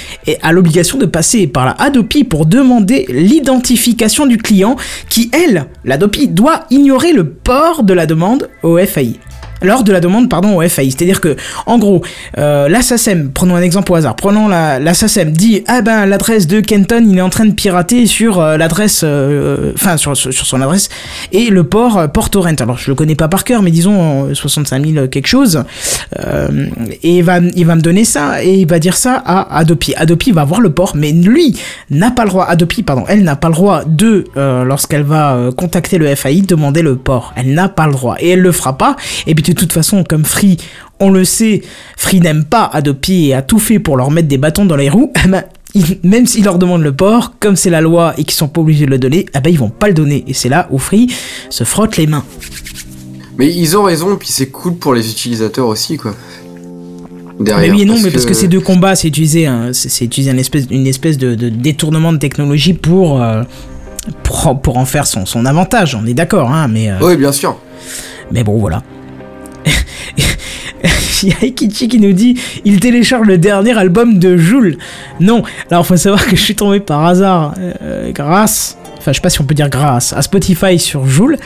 a 0.44 0.51
l'obligation 0.51 1.00
de 1.00 1.06
passer 1.08 1.48
par 1.48 1.65
la 1.65 1.72
Adopi 1.72 2.24
pour 2.24 2.46
demander 2.46 3.08
l'identification 3.10 4.27
du 4.27 4.38
client, 4.38 4.75
qui, 5.10 5.32
elle, 5.34 5.65
l'Adopi, 5.86 6.27
doit 6.27 6.65
ignorer 6.70 7.13
le 7.13 7.27
port 7.27 7.82
de 7.82 7.94
la 7.94 8.06
demande 8.06 8.50
au 8.62 8.77
FAI 8.77 9.20
lors 9.62 9.84
de 9.84 9.92
la 9.92 10.00
demande 10.00 10.30
pardon 10.30 10.58
au 10.58 10.68
FAI. 10.68 10.92
C'est-à-dire 10.92 11.22
que 11.22 11.36
en 11.66 11.78
gros, 11.78 12.02
euh, 12.38 12.68
la 12.70 12.82
SACEM, 12.82 13.32
prenons 13.34 13.56
un 13.56 13.62
exemple 13.62 13.92
au 13.92 13.96
hasard, 13.96 14.16
prenons 14.16 14.48
la, 14.48 14.94
SACEM 14.94 15.32
dit 15.32 15.64
ah 15.68 15.82
ben 15.82 16.06
l'adresse 16.06 16.48
de 16.48 16.60
Kenton 16.60 17.06
il 17.08 17.18
est 17.18 17.22
en 17.22 17.30
train 17.30 17.46
de 17.46 17.52
pirater 17.54 18.06
sur 18.06 18.40
euh, 18.40 18.58
l'adresse, 18.58 19.02
euh, 19.04 19.72
enfin 19.76 19.98
sur, 19.98 20.16
sur, 20.16 20.34
son 20.34 20.62
adresse 20.62 20.90
et 21.32 21.50
le 21.50 21.64
port 21.64 21.98
euh, 21.98 22.08
port 22.08 22.30
torrent. 22.30 22.56
Alors 22.60 22.78
je 22.78 22.90
le 22.90 22.96
connais 22.96 23.16
pas 23.16 23.28
par 23.28 23.44
cœur, 23.44 23.62
mais 23.62 23.72
disons 23.72 24.30
euh, 24.30 24.34
65 24.34 24.86
000 24.86 25.08
quelque 25.08 25.28
chose. 25.28 25.64
Et 27.04 27.18
il 27.18 27.24
va 27.24 27.40
il 27.40 27.66
va 27.66 27.76
me 27.76 27.82
donner 27.82 28.06
ça 28.06 28.44
et 28.44 28.62
il 28.62 28.68
va 28.68 28.80
dire 28.80 28.98
ça 28.98 29.22
à 29.26 29.58
Adopi. 29.58 29.94
Adopi 29.96 30.32
va 30.32 30.44
voir 30.44 30.62
le 30.62 30.72
port, 30.72 30.94
mais 30.96 31.12
lui 31.12 31.58
n'a 31.90 32.12
pas 32.12 32.24
le 32.24 32.30
droit. 32.30 32.46
Adopi 32.46 32.84
pardon, 32.84 33.04
elle 33.08 33.24
n'a 33.24 33.36
pas 33.36 33.50
le 33.50 33.54
droit 33.54 33.84
de 33.86 34.26
lorsqu'elle 34.36 35.04
va 35.04 35.50
contacter 35.56 35.98
le 35.98 36.14
FAI 36.16 36.42
demander 36.42 36.82
le 36.82 36.96
port. 36.96 37.34
Elle 37.36 37.54
n'a 37.54 37.70
pas 37.70 37.88
le 37.88 37.94
droit 37.94 38.16
et 38.20 38.30
elle 38.30 38.42
le 38.42 38.52
fera 38.52 38.78
pas. 38.78 38.96
Et 39.26 39.36
puis 39.36 39.44
de 39.54 39.60
toute 39.60 39.74
façon, 39.74 40.04
comme 40.04 40.25
Free, 40.25 40.58
on 41.00 41.10
le 41.12 41.24
sait, 41.25 41.62
Free 41.96 42.20
n'aime 42.20 42.44
pas 42.46 42.66
Adopi 42.74 43.27
et 43.30 43.34
a 43.34 43.42
tout 43.42 43.60
fait 43.60 43.80
pour 43.80 43.98
leur 43.98 44.12
mettre 44.12 44.27
des 44.27 44.38
bâtons 44.38 44.66
dans 44.66 44.75
les 44.75 44.89
roues. 44.89 45.12
eh 45.24 45.27
ben, 45.27 45.44
ils- 45.75 46.00
même 46.04 46.25
s'ils 46.25 46.44
leur 46.46 46.58
demandent 46.58 46.82
le 46.84 46.92
port, 46.96 47.34
comme 47.39 47.56
c'est 47.56 47.70
la 47.70 47.82
loi 47.82 48.13
et 48.18 48.24
qu'ils 48.24 48.34
sont 48.38 48.48
pas 48.48 48.62
obligés 48.62 48.86
de 48.86 48.92
le 48.92 48.98
donner, 49.00 49.25
eh 49.36 49.39
ben 49.39 49.50
ils 49.50 49.60
vont 49.60 49.70
pas 49.70 49.88
le 49.88 49.94
donner. 49.94 50.24
Et 50.27 50.34
c'est 50.34 50.50
là 50.50 50.68
où 50.72 50.77
Free 50.80 51.08
se 51.50 51.63
frotte 51.63 51.98
les 51.98 52.08
mains. 52.08 52.24
Mais 53.38 53.54
ils 53.54 53.77
ont 53.77 53.84
raison, 53.84 54.16
puis 54.16 54.30
c'est 54.32 54.48
cool 54.48 54.75
pour 54.77 54.94
les 54.96 55.12
utilisateurs 55.12 55.68
aussi, 55.68 55.98
quoi. 55.98 56.16
Mais 57.39 57.46
Derrière, 57.46 57.75
oui 57.75 57.82
et 57.84 57.86
non, 57.86 57.94
parce 57.94 58.06
mais 58.06 58.12
parce 58.12 58.25
que 58.25 58.34
ces 58.34 58.48
deux 58.48 58.62
combats, 58.62 58.96
c'est 58.96 59.08
utiliser, 59.10 59.46
un- 59.46 59.72
c'est 59.72 59.89
c'est 59.89 60.06
utiliser 60.06 60.32
une 60.32 60.39
espèce, 60.39 60.66
une 60.72 60.88
espèce 60.88 61.20
de, 61.20 61.36
de 61.36 61.50
détournement 61.50 62.12
de 62.12 62.18
technologie 62.18 62.74
pour, 62.74 63.22
euh, 63.22 63.44
pour, 64.24 64.60
pour 64.60 64.77
en 64.80 64.86
faire 64.86 65.06
son, 65.06 65.27
son 65.27 65.46
avantage. 65.46 65.94
On 65.94 66.04
est 66.08 66.16
d'accord, 66.16 66.50
hein, 66.51 66.68
mais, 66.68 66.89
euh, 66.89 66.96
Oui, 67.00 67.16
bien 67.16 67.32
sûr. 67.32 67.56
mais 68.32 68.44
bon, 68.44 68.58
voilà. 68.58 68.82
Il 71.24 71.30
y 71.30 71.34
a 71.34 71.50
qui 71.50 72.00
nous 72.00 72.14
dit 72.14 72.40
il 72.64 72.80
télécharge 72.80 73.26
le 73.26 73.38
dernier 73.38 73.78
album 73.78 74.20
de 74.20 74.38
Joule. 74.38 74.78
Non, 75.20 75.42
alors 75.72 75.86
faut 75.86 75.98
savoir 75.98 76.24
que 76.26 76.36
je 76.36 76.42
suis 76.42 76.56
tombé 76.56 76.80
par 76.80 77.06
hasard 77.06 77.56
euh, 77.58 78.12
grâce, 78.12 78.78
enfin 79.08 79.14
je 79.14 79.18
sais 79.18 79.22
pas 79.22 79.30
si 79.30 79.40
on 79.40 79.46
peut 79.46 79.56
dire 79.56 79.70
grâce, 79.70 80.12
à 80.12 80.22
Spotify 80.22 80.78
sur 80.78 81.06
Joule 81.06 81.38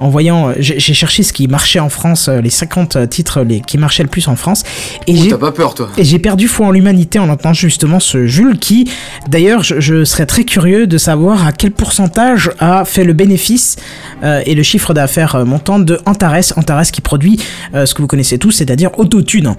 en 0.00 0.08
voyant, 0.08 0.48
euh, 0.48 0.54
j'ai 0.58 0.80
cherché 0.80 1.22
ce 1.22 1.32
qui 1.32 1.46
marchait 1.46 1.78
en 1.78 1.88
France, 1.88 2.28
euh, 2.28 2.40
les 2.40 2.50
50 2.50 3.08
titres 3.08 3.42
les, 3.42 3.60
qui 3.60 3.78
marchaient 3.78 4.02
le 4.02 4.08
plus 4.08 4.26
en 4.26 4.36
France, 4.36 4.64
et 5.06 5.12
Ouh, 5.12 5.22
j'ai 5.22 5.28
T'as 5.28 5.38
pas 5.38 5.52
peur, 5.52 5.74
toi. 5.74 5.88
et 5.96 6.04
j'ai 6.04 6.18
perdu 6.18 6.48
foi 6.48 6.66
en 6.66 6.70
l'humanité 6.72 7.18
en 7.20 7.28
entendant 7.28 7.54
justement 7.54 8.00
ce 8.00 8.26
Jules 8.26 8.58
qui, 8.58 8.90
d'ailleurs, 9.28 9.62
je, 9.62 9.78
je 9.78 10.04
serais 10.04 10.26
très 10.26 10.44
curieux 10.44 10.86
de 10.86 10.98
savoir 10.98 11.46
à 11.46 11.52
quel 11.52 11.70
pourcentage 11.70 12.50
a 12.58 12.84
fait 12.84 13.04
le 13.04 13.12
bénéfice 13.12 13.76
euh, 14.22 14.42
et 14.46 14.54
le 14.54 14.62
chiffre 14.62 14.94
d'affaires 14.94 15.34
euh, 15.36 15.44
montant 15.44 15.78
de 15.78 16.00
Antares. 16.06 16.52
Antares 16.56 16.90
qui 16.90 17.00
produit 17.00 17.38
euh, 17.74 17.86
ce 17.86 17.94
que 17.94 18.02
vous 18.02 18.08
connaissez 18.08 18.38
tous, 18.38 18.50
c'est-à-dire 18.50 18.90
Autotune. 18.98 19.54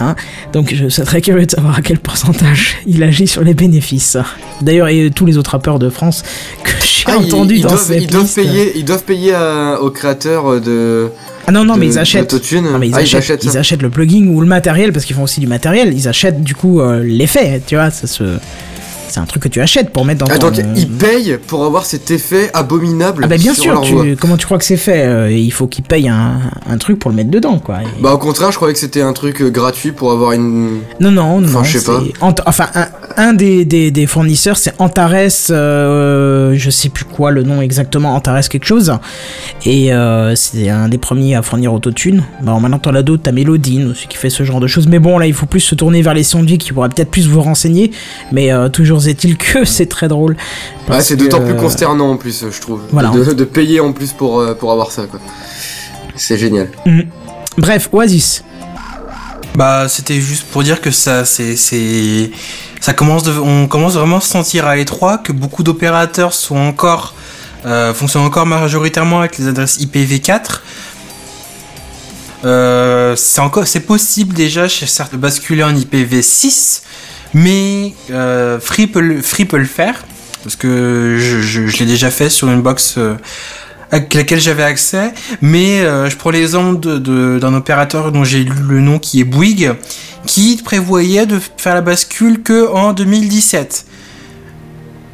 Hein 0.00 0.14
Donc 0.52 0.74
je 0.74 0.88
serais 0.88 1.04
très 1.04 1.20
curieux 1.20 1.46
de 1.46 1.50
savoir 1.50 1.78
à 1.78 1.82
quel 1.82 1.98
pourcentage 1.98 2.76
il 2.86 3.02
agit 3.02 3.26
sur 3.26 3.42
les 3.42 3.54
bénéfices. 3.54 4.16
D'ailleurs, 4.62 4.88
et 4.88 5.10
tous 5.14 5.26
les 5.26 5.36
autres 5.38 5.50
rappeurs 5.52 5.78
de 5.78 5.90
France 5.90 6.22
que 6.62 6.70
j'ai 6.88 7.04
Ah, 7.06 7.16
ils- 7.20 7.26
entendu 7.26 7.54
ils, 7.56 7.62
dans 7.62 7.68
doivent, 7.68 7.80
cette 7.82 8.02
ils 8.02 8.06
doivent 8.08 8.22
liste. 8.24 8.34
payer, 8.36 8.72
ils 8.76 8.84
doivent 8.84 9.04
payer 9.04 9.34
à- 9.34 9.78
aux 9.80 9.90
créateurs 9.90 10.60
de. 10.60 11.08
Ah 11.46 11.52
non, 11.52 11.64
non, 11.64 11.74
de- 11.74 11.80
mais 11.80 11.86
ils 11.86 11.98
achètent. 11.98 12.32
Non, 12.54 12.78
mais 12.78 12.88
ils, 12.88 12.94
Ah, 12.94 12.98
achètent, 12.98 13.44
ils 13.44 13.56
achètent 13.56 13.82
le 13.82 13.90
plugin 13.90 14.26
ou 14.28 14.40
le 14.40 14.46
matériel 14.46 14.92
parce 14.92 15.04
qu'ils 15.04 15.16
font 15.16 15.22
aussi 15.22 15.40
du 15.40 15.46
matériel. 15.46 15.92
Ils 15.94 16.08
achètent 16.08 16.42
du 16.42 16.54
coup 16.54 16.80
euh, 16.80 17.02
l'effet, 17.02 17.62
tu 17.66 17.74
vois. 17.76 17.90
Ça 17.90 18.06
se... 18.06 18.24
C'est 19.08 19.20
un 19.20 19.24
truc 19.24 19.42
que 19.42 19.48
tu 19.48 19.60
achètes 19.60 19.90
pour 19.90 20.04
mettre 20.04 20.24
dans 20.24 20.32
Ah, 20.32 20.38
ton. 20.38 20.50
donc 20.50 20.60
ils 20.76 20.88
payent 20.88 21.38
pour 21.46 21.64
avoir 21.64 21.84
cet 21.86 22.10
effet 22.10 22.50
abominable. 22.54 23.22
Ah 23.24 23.28
bah 23.28 23.36
bien 23.36 23.54
sur 23.54 23.62
sûr, 23.64 23.72
leur 23.74 23.84
voix. 23.84 24.04
tu... 24.04 24.16
comment 24.16 24.36
tu 24.36 24.44
crois 24.46 24.58
que 24.58 24.64
c'est 24.64 24.76
fait 24.76 25.04
Euh, 25.06 25.30
Il 25.30 25.50
faut 25.52 25.66
qu'ils 25.66 25.84
payent 25.84 26.08
un, 26.08 26.40
un 26.68 26.78
truc 26.78 26.98
pour 26.98 27.10
le 27.10 27.16
mettre 27.16 27.30
dedans, 27.30 27.58
quoi. 27.58 27.82
Et- 27.82 28.02
Bah 28.02 28.12
au 28.12 28.18
contraire, 28.18 28.50
je 28.50 28.56
croyais 28.56 28.74
que 28.74 28.80
c'était 28.80 29.02
un 29.02 29.12
truc 29.12 29.40
euh, 29.42 29.50
gratuit 29.50 29.92
pour 29.92 30.12
avoir 30.12 30.32
une. 30.32 30.80
Non, 31.00 31.10
non, 31.10 31.40
non. 31.40 31.48
Enfin, 31.48 31.64
je 31.64 31.78
sais 31.78 31.84
pas. 31.84 32.02
Enfin, 32.46 32.66
un, 32.74 32.86
un 33.16 33.32
des, 33.32 33.64
des, 33.64 33.90
des 33.90 34.06
fournisseurs, 34.06 34.56
c'est 34.56 34.74
Antares, 34.78 35.14
euh, 35.50 36.54
je 36.56 36.70
sais 36.70 36.88
plus 36.88 37.04
quoi 37.04 37.30
le 37.30 37.42
nom 37.42 37.60
exactement, 37.62 38.14
Antares 38.14 38.48
quelque 38.48 38.66
chose. 38.66 38.92
Et 39.64 39.92
euh, 39.92 40.34
c'est 40.36 40.68
un 40.68 40.88
des 40.88 40.98
premiers 40.98 41.34
à 41.34 41.42
fournir 41.42 41.72
Autotune. 41.72 42.22
Alors 42.42 42.60
maintenant, 42.60 42.78
t'en 42.78 42.94
as 42.94 43.02
d'autres, 43.02 43.22
t'as 43.24 43.32
Mélodine 43.32 43.90
aussi 43.90 44.06
qui 44.08 44.16
fait 44.16 44.30
ce 44.30 44.42
genre 44.44 44.60
de 44.60 44.66
choses. 44.66 44.86
Mais 44.88 44.98
bon, 44.98 45.18
là, 45.18 45.26
il 45.26 45.34
faut 45.34 45.46
plus 45.46 45.60
se 45.60 45.74
tourner 45.74 46.02
vers 46.02 46.14
les 46.14 46.22
sondiers 46.22 46.58
qui 46.58 46.72
pourraient 46.72 46.88
peut-être 46.88 47.10
plus 47.10 47.26
vous 47.28 47.40
renseigner. 47.42 47.90
Mais 48.32 48.52
euh, 48.52 48.68
toujours 48.68 48.97
est-il 49.06 49.36
que 49.36 49.64
c'est 49.64 49.86
très 49.86 50.08
drôle. 50.08 50.36
Ah, 50.88 51.00
c'est 51.00 51.16
d'autant 51.16 51.40
plus 51.40 51.52
euh, 51.52 51.60
consternant 51.60 52.10
en 52.10 52.16
plus, 52.16 52.44
je 52.50 52.60
trouve. 52.60 52.80
Voilà. 52.90 53.10
De, 53.10 53.32
de 53.32 53.44
payer 53.44 53.80
en 53.80 53.92
plus 53.92 54.12
pour, 54.12 54.40
euh, 54.40 54.54
pour 54.54 54.72
avoir 54.72 54.90
ça, 54.90 55.04
quoi. 55.06 55.20
C'est 56.16 56.38
génial. 56.38 56.68
Bref, 57.56 57.88
Oasis. 57.92 58.42
Bah, 59.54 59.88
c'était 59.88 60.20
juste 60.20 60.44
pour 60.44 60.62
dire 60.62 60.80
que 60.80 60.90
ça, 60.90 61.24
c'est, 61.24 61.56
c'est, 61.56 62.30
ça 62.80 62.92
commence 62.92 63.24
de, 63.24 63.32
on 63.32 63.66
commence 63.66 63.94
vraiment 63.94 64.18
à 64.18 64.20
se 64.20 64.28
sentir 64.28 64.66
à 64.66 64.76
l'étroit, 64.76 65.18
que 65.18 65.32
beaucoup 65.32 65.62
d'opérateurs 65.62 66.32
sont 66.32 66.56
encore, 66.56 67.14
euh, 67.66 67.92
fonctionnent 67.92 68.24
encore 68.24 68.46
majoritairement 68.46 69.20
avec 69.20 69.38
les 69.38 69.48
adresses 69.48 69.78
IPv4. 69.78 70.60
Euh, 72.44 73.16
c'est 73.16 73.40
encore, 73.40 73.66
c'est 73.66 73.80
possible 73.80 74.32
déjà 74.32 74.68
chez 74.68 74.86
certains 74.86 75.16
de 75.16 75.22
basculer 75.22 75.64
en 75.64 75.74
IPv6, 75.74 76.82
mais 77.42 77.92
euh, 78.10 78.58
Free, 78.60 78.86
peut 78.86 79.00
le, 79.00 79.20
Free 79.22 79.44
peut 79.44 79.58
le 79.58 79.64
faire 79.64 80.04
parce 80.42 80.56
que 80.56 81.16
je, 81.18 81.40
je, 81.40 81.66
je 81.66 81.76
l'ai 81.78 81.86
déjà 81.86 82.10
fait 82.10 82.30
sur 82.30 82.48
une 82.48 82.62
box 82.62 82.94
euh, 82.96 83.14
avec 83.90 84.12
laquelle 84.14 84.40
j'avais 84.40 84.62
accès, 84.62 85.12
mais 85.40 85.80
euh, 85.80 86.08
je 86.10 86.16
prends 86.16 86.30
l'exemple 86.30 86.78
de- 86.80 86.98
de- 86.98 87.38
d'un 87.40 87.54
opérateur 87.54 88.12
dont 88.12 88.24
j'ai 88.24 88.44
lu 88.44 88.52
le 88.68 88.80
nom 88.80 88.98
qui 88.98 89.20
est 89.20 89.24
Bouygues, 89.24 89.72
qui 90.26 90.60
prévoyait 90.62 91.26
de 91.26 91.38
faire 91.56 91.74
la 91.74 91.80
bascule 91.80 92.42
que 92.42 92.68
en 92.72 92.92
2017. 92.92 93.84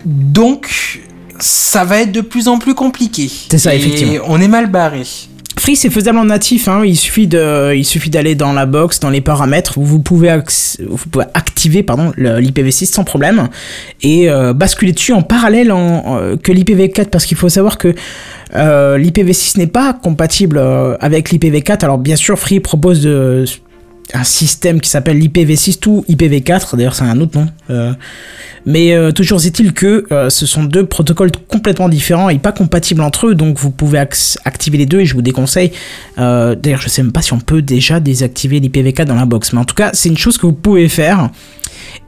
Donc, 0.04 1.00
ça 1.40 1.84
va 1.84 2.00
être 2.02 2.12
de 2.12 2.20
plus 2.20 2.48
en 2.48 2.58
plus 2.58 2.74
compliqué. 2.74 3.30
C'est 3.50 3.58
ça, 3.58 3.74
Et 3.74 3.78
effectivement. 3.78 4.24
On 4.28 4.40
est 4.40 4.48
mal 4.48 4.66
barré. 4.70 5.04
Free, 5.58 5.76
c'est 5.76 5.88
faisable 5.90 6.18
en 6.18 6.26
natif. 6.26 6.68
Hein. 6.68 6.82
Il 6.84 6.96
suffit 6.96 7.26
de, 7.26 7.74
il 7.74 7.84
suffit 7.84 8.10
d'aller 8.10 8.34
dans 8.34 8.52
la 8.52 8.66
box, 8.66 9.00
dans 9.00 9.08
les 9.10 9.20
paramètres, 9.20 9.74
vous 9.78 10.00
pouvez, 10.00 10.28
activer 11.32 11.82
pardon 11.82 12.12
le- 12.16 12.38
l'IPv6 12.38 12.86
sans 12.86 13.04
problème 13.04 13.48
et 14.02 14.28
euh, 14.28 14.52
basculer 14.52 14.92
dessus 14.92 15.12
en 15.12 15.22
parallèle 15.22 15.68
que 16.42 16.52
l'IPv4 16.52 17.06
parce 17.06 17.24
qu'il 17.24 17.36
faut 17.36 17.48
savoir 17.48 17.78
que 17.78 17.94
euh, 18.54 18.98
l'IPv6 18.98 19.58
n'est 19.58 19.66
pas 19.66 19.92
compatible 19.94 20.58
euh, 20.58 20.96
avec 21.00 21.30
l'IPv4. 21.30 21.84
Alors 21.84 21.98
bien 21.98 22.16
sûr, 22.16 22.38
Free 22.38 22.60
propose 22.60 23.02
de 23.02 23.44
un 24.12 24.24
système 24.24 24.80
qui 24.80 24.90
s'appelle 24.90 25.18
l'IPv6 25.18 25.88
ou 25.88 26.04
IPv4, 26.08 26.76
d'ailleurs 26.76 26.94
c'est 26.94 27.04
un 27.04 27.20
autre 27.20 27.38
nom. 27.38 27.46
Euh, 27.70 27.92
mais 28.66 28.92
euh, 28.92 29.12
toujours 29.12 29.44
est-il 29.44 29.72
que 29.72 30.04
euh, 30.12 30.30
ce 30.30 30.46
sont 30.46 30.64
deux 30.64 30.84
protocoles 30.86 31.32
complètement 31.48 31.88
différents 31.88 32.28
et 32.28 32.38
pas 32.38 32.52
compatibles 32.52 33.00
entre 33.00 33.28
eux, 33.28 33.34
donc 33.34 33.58
vous 33.58 33.70
pouvez 33.70 33.98
ac- 33.98 34.36
activer 34.44 34.78
les 34.78 34.86
deux 34.86 35.00
et 35.00 35.06
je 35.06 35.14
vous 35.14 35.22
déconseille. 35.22 35.72
D'ailleurs 36.16 36.80
je 36.80 36.88
sais 36.88 37.02
même 37.02 37.12
pas 37.12 37.22
si 37.22 37.32
on 37.32 37.40
peut 37.40 37.62
déjà 37.62 37.98
désactiver 38.00 38.60
l'IPv4 38.60 39.04
dans 39.06 39.14
la 39.16 39.26
box, 39.26 39.52
mais 39.52 39.60
en 39.60 39.64
tout 39.64 39.74
cas 39.74 39.90
c'est 39.94 40.08
une 40.08 40.18
chose 40.18 40.38
que 40.38 40.46
vous 40.46 40.52
pouvez 40.52 40.88
faire. 40.88 41.30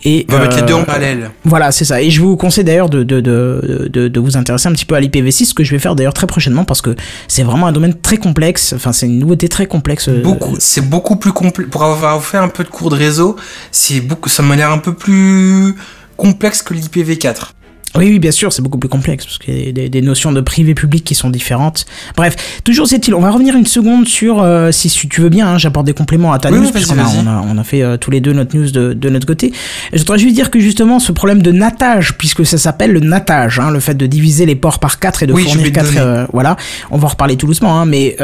Et, 0.04 0.26
On 0.28 0.32
va 0.32 0.40
mettre 0.40 0.56
les 0.56 0.62
deux 0.62 0.74
euh, 0.74 0.78
en 0.78 0.84
parallèle. 0.84 1.30
voilà, 1.44 1.72
c'est 1.72 1.84
ça. 1.84 2.00
Et 2.02 2.10
je 2.10 2.20
vous 2.20 2.36
conseille 2.36 2.64
d'ailleurs 2.64 2.88
de, 2.88 3.02
de, 3.02 3.20
de, 3.20 3.88
de, 3.92 4.08
de 4.08 4.20
vous 4.20 4.36
intéresser 4.36 4.68
un 4.68 4.72
petit 4.72 4.84
peu 4.84 4.94
à 4.94 5.00
l'IPv6, 5.00 5.46
ce 5.46 5.54
que 5.54 5.64
je 5.64 5.70
vais 5.72 5.78
faire 5.78 5.94
d'ailleurs 5.94 6.14
très 6.14 6.26
prochainement 6.26 6.64
parce 6.64 6.80
que 6.82 6.94
c'est 7.28 7.42
vraiment 7.42 7.66
un 7.66 7.72
domaine 7.72 7.94
très 7.94 8.16
complexe. 8.18 8.72
Enfin, 8.74 8.92
c'est 8.92 9.06
une 9.06 9.18
nouveauté 9.18 9.48
très 9.48 9.66
complexe. 9.66 10.08
euh, 10.08 10.22
Beaucoup, 10.22 10.56
c'est 10.58 10.88
beaucoup 10.88 11.16
plus 11.16 11.32
complexe. 11.32 11.70
Pour 11.70 11.84
avoir 11.84 12.22
fait 12.22 12.38
un 12.38 12.48
peu 12.48 12.64
de 12.64 12.68
cours 12.68 12.90
de 12.90 12.96
réseau, 12.96 13.36
c'est 13.70 14.00
beaucoup, 14.00 14.28
ça 14.28 14.42
m'a 14.42 14.56
l'air 14.56 14.70
un 14.70 14.78
peu 14.78 14.94
plus 14.94 15.74
complexe 16.16 16.62
que 16.62 16.72
l'IPv4. 16.74 17.50
Oui, 17.98 18.06
oui, 18.10 18.18
bien 18.18 18.30
sûr, 18.30 18.52
c'est 18.52 18.62
beaucoup 18.62 18.78
plus 18.78 18.88
complexe 18.88 19.24
parce 19.24 19.38
qu'il 19.38 19.66
y 19.66 19.68
a 19.68 19.72
des, 19.72 19.88
des 19.88 20.02
notions 20.02 20.32
de 20.32 20.40
privé 20.40 20.74
public 20.74 21.04
qui 21.04 21.14
sont 21.14 21.30
différentes. 21.30 21.86
Bref, 22.16 22.36
toujours 22.64 22.86
c'est-il. 22.86 23.14
On 23.14 23.20
va 23.20 23.30
revenir 23.30 23.56
une 23.56 23.66
seconde 23.66 24.06
sur, 24.08 24.42
euh, 24.42 24.70
si 24.72 24.88
tu 25.08 25.20
veux 25.20 25.28
bien, 25.28 25.46
hein, 25.48 25.58
j'apporte 25.58 25.86
des 25.86 25.92
compléments 25.92 26.32
à 26.32 26.38
ta 26.38 26.50
Oui, 26.50 26.56
news 26.58 26.64
oui, 26.66 26.72
vas-y, 26.72 26.84
puisqu'on 26.84 26.98
a, 26.98 27.06
on 27.06 27.26
a, 27.26 27.44
on 27.54 27.58
a 27.58 27.64
fait 27.64 27.82
euh, 27.82 27.96
tous 27.96 28.10
les 28.10 28.20
deux 28.20 28.32
notre 28.32 28.56
news 28.56 28.70
de, 28.70 28.92
de 28.92 29.08
notre 29.10 29.26
côté. 29.26 29.46
Et 29.46 29.52
Je 29.94 29.98
voudrais 29.98 30.18
juste 30.18 30.34
dire 30.34 30.50
que 30.50 30.58
justement, 30.60 30.98
ce 30.98 31.12
problème 31.12 31.42
de 31.42 31.52
natage, 31.52 32.16
puisque 32.18 32.44
ça 32.46 32.58
s'appelle 32.58 32.92
le 32.92 33.00
natage, 33.00 33.58
hein, 33.58 33.70
le 33.70 33.80
fait 33.80 33.94
de 33.94 34.06
diviser 34.06 34.46
les 34.46 34.56
ports 34.56 34.78
par 34.78 34.98
4 34.98 35.22
et 35.22 35.26
de 35.26 35.32
Oui, 35.32 35.44
fournir 35.44 35.64
vais 35.64 35.70
te 35.70 35.74
4, 35.74 35.86
donner. 35.86 35.98
euh, 36.00 36.26
voilà, 36.32 36.56
on 36.90 36.98
va 36.98 37.06
en 37.06 37.10
reparler 37.10 37.36
tout 37.36 37.46
doucement, 37.46 37.80
hein, 37.80 37.86
mais 37.86 38.16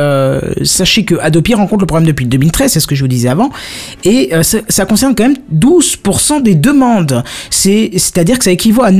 sachez 0.62 1.04
que 1.04 1.14
Adopi 1.20 1.54
rencontre 1.54 1.80
le 1.80 1.86
problème 1.86 2.06
depuis 2.06 2.26
2013, 2.26 2.72
c'est 2.72 2.80
ce 2.80 2.86
que 2.86 2.94
je 2.94 3.02
vous 3.02 3.08
disais 3.08 3.28
avant, 3.28 3.50
et 4.04 4.30
ça, 4.42 4.58
ça 4.68 4.84
concerne 4.86 5.14
quand 5.14 5.24
même 5.24 5.36
12% 5.54 6.42
des 6.42 6.54
demandes. 6.54 7.22
C'est, 7.50 7.90
c'est-à-dire 7.94 8.38
que 8.38 8.44
ça 8.44 8.50
équivaut 8.50 8.82
à 8.82 8.90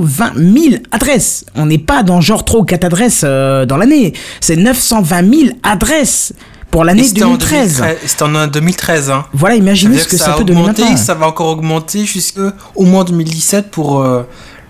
920 0.00 0.32
000 0.70 0.82
adresses. 0.90 1.44
On 1.54 1.66
n'est 1.66 1.78
pas 1.78 2.02
dans 2.02 2.20
genre 2.20 2.44
3 2.44 2.60
ou 2.60 2.64
4 2.64 2.84
adresses 2.84 3.22
euh, 3.24 3.66
dans 3.66 3.76
l'année. 3.76 4.12
C'est 4.40 4.56
920 4.56 5.34
000 5.34 5.56
adresses 5.62 6.32
pour 6.70 6.84
l'année 6.84 7.04
C'était 7.04 7.24
en 7.24 7.36
2013. 7.36 7.76
2013. 7.78 7.98
C'était 8.06 8.22
en 8.22 8.46
2013, 8.46 9.10
hein. 9.10 9.26
Voilà, 9.32 9.56
imaginez 9.56 9.98
ce 9.98 10.08
que 10.08 10.16
ça, 10.16 10.32
peut 10.32 10.52
maintenant. 10.52 10.96
ça 10.96 11.14
va 11.14 11.26
encore 11.26 11.48
augmenter 11.48 12.04
jusqu'au 12.04 12.52
moins 12.78 13.04
2017 13.04 13.70
pour 13.70 14.00
euh, 14.00 14.22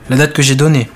la 0.08 0.16
date 0.16 0.32
que 0.32 0.42
j'ai 0.42 0.54
donnée. 0.54 0.88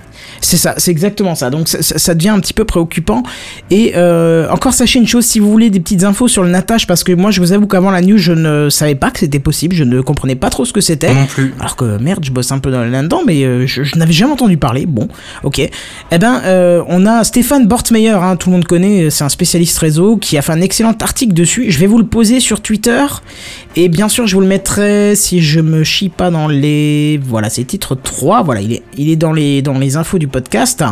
C'est 0.45 0.57
ça, 0.59 0.75
c'est 0.77 0.91
exactement 0.91 1.35
ça. 1.35 1.49
Donc 1.51 1.69
ça, 1.69 1.83
ça- 1.83 1.99
ça 1.99 2.15
devient 2.15 2.29
un 2.29 2.41
petit 2.41 2.53
peu 2.53 2.65
préoccupant. 2.65 3.23
Et 3.71 3.93
euh, 3.97 4.49
encore 4.51 4.75
sachez 4.75 4.99
une 4.99 5.07
chose, 5.07 5.25
si 5.25 5.39
vous 5.41 5.51
voulez 5.51 5.71
des 5.71 5.81
petites 5.81 6.05
infos 6.05 6.29
sur 6.29 6.43
le 6.43 6.51
natage, 6.51 6.87
parce 6.87 7.03
que 7.03 7.13
moi 7.13 7.31
je 7.31 7.41
vous 7.41 7.53
avoue 7.53 7.67
qu'avant 7.67 7.91
la 7.91 8.03
news 8.03 8.19
je 8.19 8.33
ne 8.33 8.69
savais 8.69 8.95
pas 8.95 9.11
que 9.11 9.21
c'était 9.21 9.39
possible, 9.39 9.75
je 9.75 9.85
ne 9.85 10.01
comprenais 10.03 10.35
pas 10.35 10.51
trop 10.51 10.65
ce 10.65 10.73
que 10.73 10.81
c'était. 10.81 11.13
Non 11.15 11.27
plus. 11.27 11.55
Alors 11.61 11.77
que 11.77 11.97
merde, 11.99 12.25
je 12.25 12.31
bosse 12.31 12.53
un 12.53 12.59
peu 12.59 12.71
dans- 12.71 12.85
là-dedans, 12.85 13.23
mais 13.27 13.45
euh, 13.45 13.67
je, 13.67 13.83
je 13.85 13.97
n'avais 13.97 14.13
jamais 14.13 14.33
entendu 14.33 14.57
parler. 14.59 14.85
Bon, 14.87 15.09
ok. 15.45 15.59
Eh 15.61 16.19
ben, 16.19 16.43
euh, 16.45 16.83
on 16.89 17.07
a 17.07 17.25
Stéphane 17.25 17.67
Bortmeyer, 17.67 18.11
hein, 18.11 18.37
tout 18.37 18.51
le 18.51 18.57
monde 18.57 18.65
connaît, 18.67 19.09
c'est 19.11 19.25
un 19.25 19.29
spécialiste 19.31 19.79
réseau 19.79 20.17
qui 20.19 20.37
a 20.37 20.43
fait 20.43 20.53
un 20.53 20.61
excellent 20.61 20.95
article 21.01 21.33
dessus. 21.33 21.71
Je 21.71 21.79
vais 21.79 21.87
vous 21.87 21.99
le 21.99 22.07
poser 22.07 22.41
sur 22.41 22.61
Twitter. 22.61 23.05
Et 23.77 23.89
bien 23.89 24.09
sûr, 24.09 24.27
je 24.27 24.35
vous 24.35 24.41
le 24.43 24.47
mettrai 24.47 25.15
si 25.17 25.41
je 25.41 25.61
me 25.61 25.83
chie 25.85 26.11
pas 26.11 26.31
dans 26.31 26.47
les. 26.49 27.19
Voilà, 27.25 27.49
c'est 27.51 27.65
titre 27.65 27.95
3. 27.95 28.43
Voilà, 28.43 28.61
il 28.61 28.73
est, 28.75 28.83
il 28.99 29.09
est 29.11 29.17
dans, 29.17 29.33
les, 29.33 29.63
dans 29.63 29.79
les 29.79 29.97
infos 29.97 30.19
du 30.19 30.29
podcast. 30.35 30.83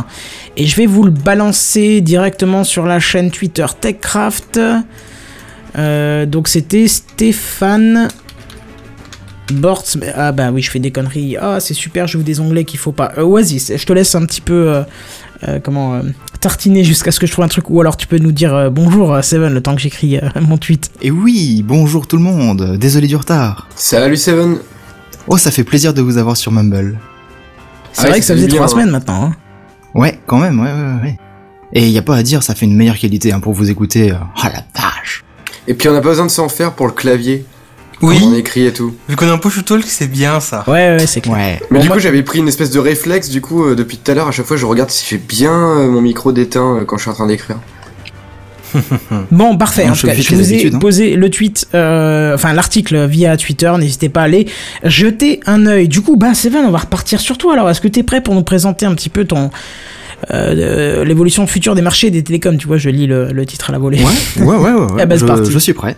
Et 0.57 0.66
je 0.66 0.76
vais 0.76 0.87
vous 0.87 1.02
le 1.02 1.11
balancer 1.11 2.00
directement 2.00 2.62
sur 2.62 2.87
la 2.87 3.00
chaîne 3.00 3.31
Twitter 3.33 3.66
TechCraft. 3.81 4.61
Euh, 5.78 6.26
donc 6.26 6.46
c'était 6.48 6.87
Stéphane 6.87 8.09
Borts. 9.52 9.96
Ah 10.14 10.31
bah 10.33 10.50
oui, 10.52 10.62
je 10.62 10.70
fais 10.70 10.78
des 10.78 10.92
conneries. 10.92 11.37
Ah, 11.40 11.59
c'est 11.61 11.74
super, 11.74 12.07
j'ouvre 12.07 12.24
des 12.24 12.38
onglets 12.40 12.64
qu'il 12.64 12.78
faut 12.78 12.92
pas. 12.92 13.12
Euh, 13.18 13.22
Oasis, 13.24 13.72
je 13.76 13.85
te 13.85 13.92
laisse 13.92 14.14
un 14.14 14.24
petit 14.24 14.40
peu. 14.40 14.68
euh, 14.68 14.83
euh, 15.48 15.59
comment 15.59 15.94
euh, 15.94 16.02
tartiner 16.38 16.85
jusqu'à 16.85 17.11
ce 17.11 17.18
que 17.18 17.26
je 17.26 17.33
trouve 17.33 17.44
un 17.44 17.48
truc 17.48 17.68
ou 17.68 17.81
alors 17.81 17.96
tu 17.96 18.07
peux 18.07 18.18
nous 18.18 18.31
dire 18.31 18.55
euh, 18.55 18.70
bonjour 18.70 19.18
Seven 19.24 19.52
le 19.52 19.61
temps 19.61 19.74
que 19.74 19.81
j'écris 19.81 20.18
euh, 20.18 20.28
mon 20.40 20.57
tweet 20.57 20.88
Et 21.02 21.11
oui, 21.11 21.64
bonjour 21.66 22.07
tout 22.07 22.16
le 22.16 22.22
monde, 22.22 22.76
désolé 22.78 23.09
du 23.09 23.16
retard. 23.16 23.66
Salut 23.74 24.16
Seven. 24.16 24.59
Oh, 25.26 25.37
ça 25.37 25.50
fait 25.50 25.64
plaisir 25.64 25.94
de 25.94 26.00
vous 26.00 26.16
avoir 26.16 26.37
sur 26.37 26.52
Mumble. 26.52 26.96
C'est 27.92 28.07
Ah 28.07 28.09
vrai 28.11 28.20
que 28.20 28.24
ça 28.24 28.35
fait 28.35 28.42
faisait 28.42 28.57
trois 28.57 28.68
semaines 28.68 28.90
maintenant 28.90 29.24
hein. 29.26 29.33
Ouais, 29.94 30.18
quand 30.26 30.38
même, 30.38 30.59
ouais, 30.61 30.72
ouais, 30.72 31.02
ouais. 31.02 31.18
Et 31.74 31.88
y 31.88 31.98
a 31.98 32.02
pas 32.02 32.16
à 32.16 32.22
dire, 32.22 32.42
ça 32.42 32.55
fait 32.55 32.66
une 32.66 32.76
meilleure 32.76 32.98
qualité 32.98 33.33
hein, 33.33 33.40
pour 33.40 33.52
vous 33.52 33.70
écouter. 33.70 34.11
euh, 34.12 34.16
Oh 34.38 34.42
la 34.44 34.62
vache 34.81 35.24
Et 35.66 35.74
puis 35.74 35.88
on 35.88 35.92
n'a 35.92 36.00
pas 36.00 36.09
besoin 36.11 36.24
de 36.26 36.31
s'en 36.31 36.48
faire 36.48 36.72
pour 36.72 36.87
le 36.87 36.92
clavier. 36.92 37.44
Oui, 38.00 38.20
On 38.24 38.35
écrit 38.35 38.66
et 38.66 38.72
tout. 38.72 38.94
vu 39.09 39.14
qu'on 39.16 39.26
est 39.26 39.31
un 39.31 39.38
push 39.38 39.64
talk, 39.64 39.85
c'est 39.87 40.09
bien 40.09 40.40
ça. 40.40 40.64
ouais 40.66 40.96
ouais 40.96 41.07
c'est 41.07 41.20
clair 41.20 41.35
Ouais. 41.37 41.61
Mais 41.70 41.76
Bon, 41.78 41.83
du 41.83 41.88
moi- 41.88 41.96
coup, 41.96 42.02
j'avais 42.02 42.22
pris 42.24 42.40
une 42.40 42.48
espèce 42.48 42.70
de 42.70 42.81
réflexe, 42.81 43.28
du 43.28 43.40
coup, 43.40 43.64
euh, 43.64 43.74
depuis 43.76 43.96
tout 43.96 44.11
à 44.11 44.14
l'heure, 44.14 44.26
à 44.28 44.33
chaque 44.33 44.46
fois, 44.46 44.57
je 44.57 44.66
regarde 44.66 44.90
si 44.90 45.07
j'ai 45.09 45.18
bien 45.18 45.52
euh, 45.52 45.88
mon 45.88 46.00
micro 46.02 46.33
d'éteint 46.33 46.78
euh, 46.78 46.85
quand 46.85 46.96
je 46.96 47.02
suis 47.02 47.11
en 47.11 47.14
train 47.14 47.26
d'écrire. 47.28 47.59
Bon, 49.31 49.57
parfait. 49.57 49.89
En 49.89 49.95
tout 49.95 50.07
cas, 50.07 50.15
je 50.15 50.35
vous 50.35 50.53
ai 50.53 50.71
hein. 50.73 50.79
posé 50.79 51.17
le 51.17 51.31
tweet, 51.31 51.69
euh, 51.75 52.35
enfin 52.35 52.53
l'article 52.53 53.07
via 53.07 53.37
Twitter. 53.37 53.73
N'hésitez 53.79 54.09
pas 54.09 54.23
à 54.23 54.25
aller 54.25 54.47
jeter 54.85 55.41
un 55.47 55.67
œil. 55.67 55.89
Du 55.89 56.01
coup, 56.01 56.17
bah 56.17 56.35
Seven, 56.35 56.65
on 56.65 56.71
va 56.71 56.79
repartir 56.79 57.21
sur 57.21 57.39
toi. 57.39 57.55
Alors, 57.55 57.71
est-ce 57.71 57.81
que 57.81 57.89
tu 57.89 58.01
es 58.01 58.03
prêt 58.03 58.21
pour 58.21 58.35
nous 58.35 58.43
présenter 58.43 58.87
un 58.87 58.95
petit 58.95 59.09
peu 59.09 59.25
ton 59.25 59.51
euh, 60.31 61.05
l'évolution 61.05 61.47
future 61.47 61.75
des 61.75 61.83
marchés 61.83 62.11
des 62.11 62.23
télécoms? 62.23 62.57
Tu 62.57 62.67
vois, 62.67 62.79
je 62.79 62.91
lis 62.91 63.07
le, 63.07 63.33
le 63.33 63.47
titre 63.47 63.71
à 63.71 63.73
la 63.73 63.79
volée. 63.79 64.03
Ouais, 64.03 64.45
ouais, 64.45 64.57
ouais, 64.57 64.73
ouais. 64.73 64.73
ouais. 64.73 64.87
Eh 65.03 65.07
ben, 65.07 65.19
je, 65.19 65.25
parti. 65.27 65.51
je 65.51 65.59
suis 65.59 65.75
prêt. 65.75 65.97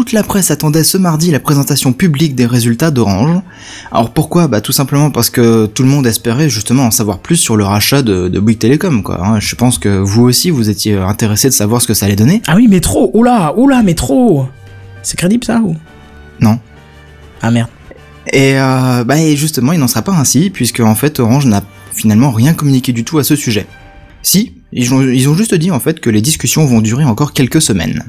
Toute 0.00 0.12
la 0.12 0.22
presse 0.22 0.50
attendait 0.50 0.82
ce 0.82 0.96
mardi 0.96 1.30
la 1.30 1.40
présentation 1.40 1.92
publique 1.92 2.34
des 2.34 2.46
résultats 2.46 2.90
d'Orange. 2.90 3.42
Alors 3.92 4.14
pourquoi? 4.14 4.48
Bah 4.48 4.62
tout 4.62 4.72
simplement 4.72 5.10
parce 5.10 5.28
que 5.28 5.66
tout 5.66 5.82
le 5.82 5.90
monde 5.90 6.06
espérait 6.06 6.48
justement 6.48 6.84
en 6.84 6.90
savoir 6.90 7.18
plus 7.18 7.36
sur 7.36 7.54
le 7.54 7.64
rachat 7.64 8.00
de, 8.00 8.28
de 8.28 8.40
Bouygues 8.40 8.60
Télécom, 8.60 9.02
quoi. 9.02 9.22
hein. 9.22 9.40
Je 9.40 9.54
pense 9.56 9.76
que 9.76 9.90
vous 9.98 10.22
aussi, 10.22 10.48
vous 10.48 10.70
étiez 10.70 10.96
intéressé 10.96 11.48
de 11.48 11.52
savoir 11.52 11.82
ce 11.82 11.86
que 11.86 11.92
ça 11.92 12.06
allait 12.06 12.16
donner. 12.16 12.40
Ah 12.46 12.56
oui, 12.56 12.66
mais 12.66 12.80
trop 12.80 13.10
Oula 13.12 13.52
Oula, 13.58 13.82
mais 13.82 13.92
trop 13.92 14.46
C'est 15.02 15.18
crédible 15.18 15.44
ça 15.44 15.60
ou? 15.62 15.76
Non. 16.40 16.58
Ah 17.42 17.50
merde. 17.50 17.68
Et 18.32 18.58
euh, 18.58 19.04
bah 19.04 19.18
et 19.18 19.36
justement, 19.36 19.74
il 19.74 19.80
n'en 19.80 19.88
sera 19.88 20.00
pas 20.00 20.12
ainsi, 20.14 20.48
puisque 20.48 20.80
en 20.80 20.94
fait 20.94 21.20
Orange 21.20 21.44
n'a 21.44 21.62
finalement 21.92 22.30
rien 22.30 22.54
communiqué 22.54 22.94
du 22.94 23.04
tout 23.04 23.18
à 23.18 23.22
ce 23.22 23.36
sujet. 23.36 23.66
Si, 24.22 24.54
ils 24.72 24.94
ont, 24.94 25.02
ils 25.02 25.28
ont 25.28 25.34
juste 25.34 25.54
dit 25.54 25.70
en 25.70 25.80
fait 25.80 26.00
que 26.00 26.08
les 26.08 26.22
discussions 26.22 26.64
vont 26.64 26.80
durer 26.80 27.04
encore 27.04 27.34
quelques 27.34 27.60
semaines. 27.60 28.04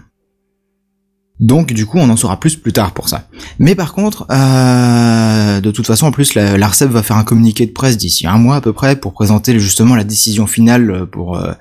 Donc 1.42 1.74
du 1.74 1.86
coup, 1.88 1.98
on 1.98 2.10
en 2.10 2.16
saura 2.16 2.40
plus 2.40 2.56
plus 2.56 2.72
tard 2.72 2.92
pour 2.92 3.10
ça. 3.10 3.28
Mais 3.60 3.74
par 3.76 3.94
contre, 3.94 4.28
euh, 4.32 5.60
de 5.60 5.72
toute 5.72 5.88
façon, 5.88 6.06
en 6.06 6.12
plus, 6.12 6.36
la- 6.36 6.58
l'Arcep 6.58 6.90
va 6.90 7.02
faire 7.04 7.18
un 7.18 7.24
communiqué 7.24 7.66
de 7.66 7.72
presse 7.72 7.98
d'ici 7.98 8.28
un 8.28 8.38
mois 8.38 8.58
à 8.58 8.62
peu 8.62 8.74
près 8.74 8.96
pour 8.96 9.14
présenter 9.14 9.60
justement 9.60 9.96
la 9.96 10.04
décision 10.04 10.46
finale 10.48 11.08
pour 11.12 11.38
euh, 11.38 11.52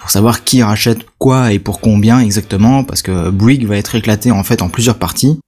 pour 0.00 0.10
savoir 0.10 0.44
qui 0.44 0.62
rachète 0.62 0.98
quoi 1.18 1.52
et 1.52 1.58
pour 1.60 1.80
combien 1.80 2.18
exactement, 2.18 2.84
parce 2.84 3.00
que 3.02 3.30
Bouygues 3.30 3.66
va 3.66 3.76
être 3.76 3.94
éclaté 3.94 4.30
en 4.32 4.42
fait 4.42 4.60
en 4.60 4.68
plusieurs 4.68 4.96
parties. 4.98 5.38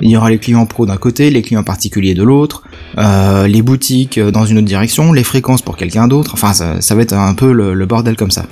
Il 0.00 0.08
y 0.08 0.16
aura 0.16 0.30
les 0.30 0.38
clients 0.38 0.64
pro 0.66 0.86
d'un 0.86 0.96
côté, 0.96 1.30
les 1.30 1.42
clients 1.42 1.64
particuliers 1.64 2.14
de 2.14 2.22
l'autre, 2.22 2.62
euh, 2.98 3.46
les 3.46 3.60
boutiques 3.60 4.18
euh, 4.18 4.30
dans 4.30 4.46
une 4.46 4.58
autre 4.58 4.66
direction, 4.66 5.12
les 5.12 5.24
fréquences 5.24 5.62
pour 5.62 5.76
quelqu'un 5.76 6.06
d'autre. 6.06 6.30
Enfin, 6.34 6.52
ça, 6.52 6.94
va 6.94 7.02
être 7.02 7.12
un 7.14 7.34
peu 7.34 7.52
le 7.52 7.86
bordel 7.86 8.16
comme 8.16 8.30
ça. 8.30 8.46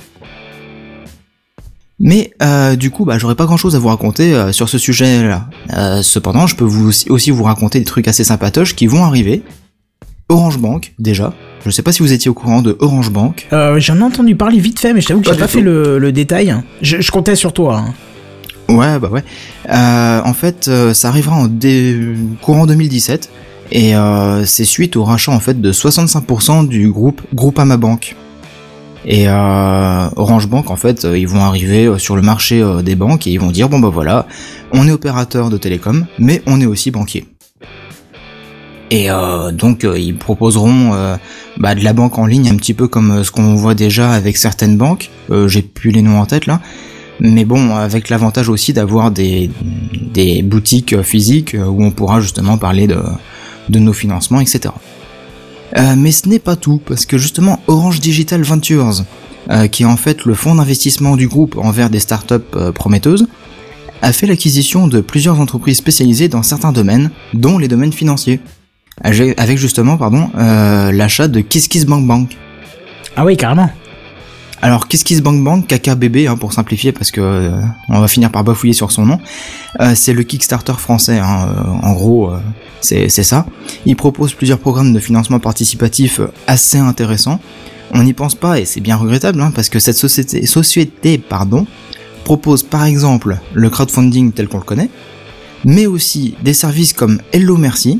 Mais 1.99 2.31
euh, 2.41 2.75
du 2.75 2.91
coup, 2.91 3.03
bah, 3.05 3.17
j'aurais 3.17 3.35
pas 3.35 3.45
grand-chose 3.45 3.75
à 3.75 3.79
vous 3.79 3.89
raconter 3.89 4.33
euh, 4.33 4.51
sur 4.53 4.69
ce 4.69 4.77
sujet-là. 4.77 5.49
Euh, 5.75 6.01
cependant, 6.01 6.47
je 6.47 6.55
peux 6.55 6.63
vous 6.63 6.87
aussi, 6.87 7.09
aussi 7.09 7.29
vous 7.31 7.43
raconter 7.43 7.79
des 7.79 7.85
trucs 7.85 8.07
assez 8.07 8.23
sympatoches 8.23 8.75
qui 8.75 8.87
vont 8.87 9.03
arriver. 9.03 9.43
Orange 10.29 10.59
Bank, 10.59 10.93
déjà. 10.99 11.33
Je 11.65 11.71
sais 11.71 11.81
pas 11.81 11.91
si 11.91 12.01
vous 12.03 12.13
étiez 12.13 12.29
au 12.29 12.33
courant 12.33 12.61
de 12.61 12.77
Orange 12.79 13.09
Bank. 13.11 13.47
Euh, 13.51 13.79
J'en 13.79 13.97
ai 13.97 14.03
entendu 14.03 14.35
parler 14.35 14.59
vite 14.59 14.79
fait, 14.79 14.93
mais 14.93 15.01
je 15.01 15.07
t'avoue 15.07 15.21
que 15.21 15.31
j'ai 15.33 15.37
pas 15.39 15.47
fait 15.47 15.61
le, 15.61 15.97
le 15.97 16.11
détail. 16.11 16.55
Je, 16.81 17.01
je 17.01 17.11
comptais 17.11 17.35
sur 17.35 17.51
toi. 17.51 17.83
hein. 17.87 17.93
Ouais, 18.73 18.99
bah 18.99 19.09
ouais. 19.09 19.23
Euh, 19.69 20.21
en 20.23 20.33
fait, 20.33 20.67
euh, 20.67 20.93
ça 20.93 21.07
arrivera 21.09 21.35
en 21.35 21.47
dé- 21.47 22.13
courant 22.43 22.67
2017 22.67 23.29
et 23.71 23.95
euh, 23.95 24.45
c'est 24.45 24.63
suite 24.65 24.95
au 24.95 25.03
rachat 25.03 25.31
en 25.31 25.39
fait 25.39 25.59
de 25.59 25.71
65% 25.73 26.67
du 26.67 26.91
groupe 26.91 27.21
Groupama 27.33 27.77
Bank. 27.77 28.15
Et 29.11 29.27
euh, 29.27 30.09
Orange 30.17 30.47
Bank, 30.47 30.69
en 30.69 30.75
fait, 30.75 31.03
euh, 31.03 31.17
ils 31.17 31.27
vont 31.27 31.41
arriver 31.41 31.87
euh, 31.87 31.97
sur 31.97 32.15
le 32.15 32.21
marché 32.21 32.63
des 32.83 32.95
banques 32.95 33.25
et 33.25 33.31
ils 33.31 33.39
vont 33.39 33.49
dire 33.49 33.67
bon 33.67 33.79
bah 33.79 33.89
voilà, 33.89 34.27
on 34.71 34.87
est 34.87 34.91
opérateur 34.91 35.49
de 35.49 35.57
télécom, 35.57 36.05
mais 36.19 36.43
on 36.45 36.61
est 36.61 36.67
aussi 36.67 36.91
banquier. 36.91 37.25
Et 38.91 39.09
donc 39.53 39.85
ils 39.85 40.17
proposeront 40.17 41.15
bah, 41.57 41.75
de 41.75 41.83
la 41.83 41.93
banque 41.93 42.17
en 42.17 42.25
ligne 42.25 42.49
un 42.49 42.55
petit 42.55 42.73
peu 42.73 42.87
comme 42.87 43.23
ce 43.23 43.29
qu'on 43.29 43.53
voit 43.53 43.75
déjà 43.75 44.09
avec 44.09 44.35
certaines 44.35 44.77
banques. 44.77 45.11
J'ai 45.45 45.61
plus 45.61 45.91
les 45.91 46.01
noms 46.01 46.19
en 46.19 46.25
tête 46.25 46.47
là. 46.47 46.59
Mais 47.19 47.45
bon, 47.45 47.75
avec 47.75 48.09
l'avantage 48.09 48.49
aussi 48.49 48.73
d'avoir 48.73 49.11
des, 49.11 49.51
boutiques 50.43 51.03
physiques 51.03 51.55
où 51.55 51.83
on 51.83 51.91
pourra 51.91 52.19
justement 52.19 52.57
parler 52.57 52.87
de 52.87 53.79
nos 53.79 53.93
financements, 53.93 54.39
etc. 54.39 54.71
Euh, 55.77 55.95
mais 55.97 56.11
ce 56.11 56.27
n'est 56.27 56.39
pas 56.39 56.55
tout, 56.55 56.81
parce 56.85 57.05
que 57.05 57.17
justement 57.17 57.59
Orange 57.67 57.99
Digital 57.99 58.41
Ventures, 58.41 59.03
euh, 59.49 59.67
qui 59.67 59.83
est 59.83 59.85
en 59.85 59.97
fait 59.97 60.25
le 60.25 60.33
fonds 60.33 60.55
d'investissement 60.55 61.15
du 61.15 61.27
groupe 61.27 61.57
envers 61.57 61.89
des 61.89 61.99
startups 61.99 62.35
euh, 62.55 62.71
prometteuses, 62.71 63.27
a 64.01 64.13
fait 64.13 64.27
l'acquisition 64.27 64.87
de 64.87 65.01
plusieurs 65.01 65.39
entreprises 65.39 65.77
spécialisées 65.77 66.29
dans 66.29 66.43
certains 66.43 66.71
domaines, 66.71 67.11
dont 67.33 67.57
les 67.57 67.67
domaines 67.67 67.93
financiers. 67.93 68.39
Avec 69.01 69.57
justement, 69.57 69.97
pardon, 69.97 70.29
l'achat 70.35 71.29
de 71.29 71.39
KissKissBankBank. 71.39 72.29
Bank. 72.29 72.37
Ah 73.15 73.23
oui, 73.25 73.37
carrément. 73.37 73.69
Alors 74.61 74.89
KissKissBankBank, 74.89 75.67
KKBB 75.67 76.27
hein, 76.27 76.35
pour 76.35 76.51
simplifier 76.51 76.91
parce 76.91 77.11
que 77.11 77.21
euh, 77.21 77.61
on 77.87 77.99
va 77.99 78.07
finir 78.09 78.29
par 78.29 78.43
bafouiller 78.43 78.73
sur 78.73 78.91
son 78.91 79.05
nom, 79.05 79.19
euh, 79.79 79.93
c'est 79.95 80.11
le 80.13 80.23
Kickstarter 80.23 80.73
français. 80.73 81.17
hein, 81.17 81.47
euh, 81.49 81.87
en 81.87 81.93
gros, 81.93 82.31
c'est 82.81 83.09
ça. 83.09 83.45
Il 83.85 83.95
propose 83.95 84.33
plusieurs 84.33 84.59
programmes 84.59 84.91
de 84.93 84.99
financement 84.99 85.39
participatif 85.39 86.19
assez 86.47 86.77
intéressants. 86.77 87.39
On 87.91 88.03
n'y 88.03 88.13
pense 88.13 88.35
pas 88.35 88.59
et 88.59 88.65
c'est 88.65 88.81
bien 88.81 88.97
regrettable 88.97 89.41
hein, 89.41 89.51
parce 89.55 89.69
que 89.69 89.79
cette 89.79 89.97
société, 89.97 90.45
société 90.45 91.17
pardon, 91.17 91.65
propose 92.25 92.63
par 92.63 92.83
exemple 92.83 93.37
le 93.53 93.69
crowdfunding 93.69 94.33
tel 94.33 94.47
qu'on 94.49 94.57
le 94.57 94.63
connaît, 94.63 94.89
mais 95.63 95.85
aussi 95.85 96.35
des 96.43 96.53
services 96.53 96.93
comme 96.93 97.21
Hello 97.31 97.55
Merci, 97.55 97.99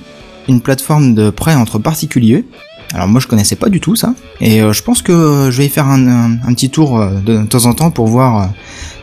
une 0.50 0.62
plateforme 0.62 1.15
de 1.15 1.30
prêt 1.30 1.56
entre 1.56 1.80
particuliers. 1.80 2.45
Alors 2.93 3.08
moi 3.08 3.21
je 3.21 3.28
connaissais 3.28 3.56
pas 3.56 3.69
du 3.69 3.80
tout 3.80 3.95
ça, 3.95 4.15
et 4.41 4.62
euh, 4.62 4.73
je 4.73 4.82
pense 4.82 5.02
que 5.02 5.12
euh, 5.12 5.52
je 5.52 5.58
vais 5.60 5.67
y 5.67 5.69
faire 5.69 5.88
un, 5.88 6.38
petit 6.56 6.71
tour 6.71 6.99
euh, 6.99 7.12
de, 7.23 7.43
temps 7.43 7.65
en 7.65 7.73
temps 7.73 7.91
pour 7.91 8.08
voir, 8.08 8.49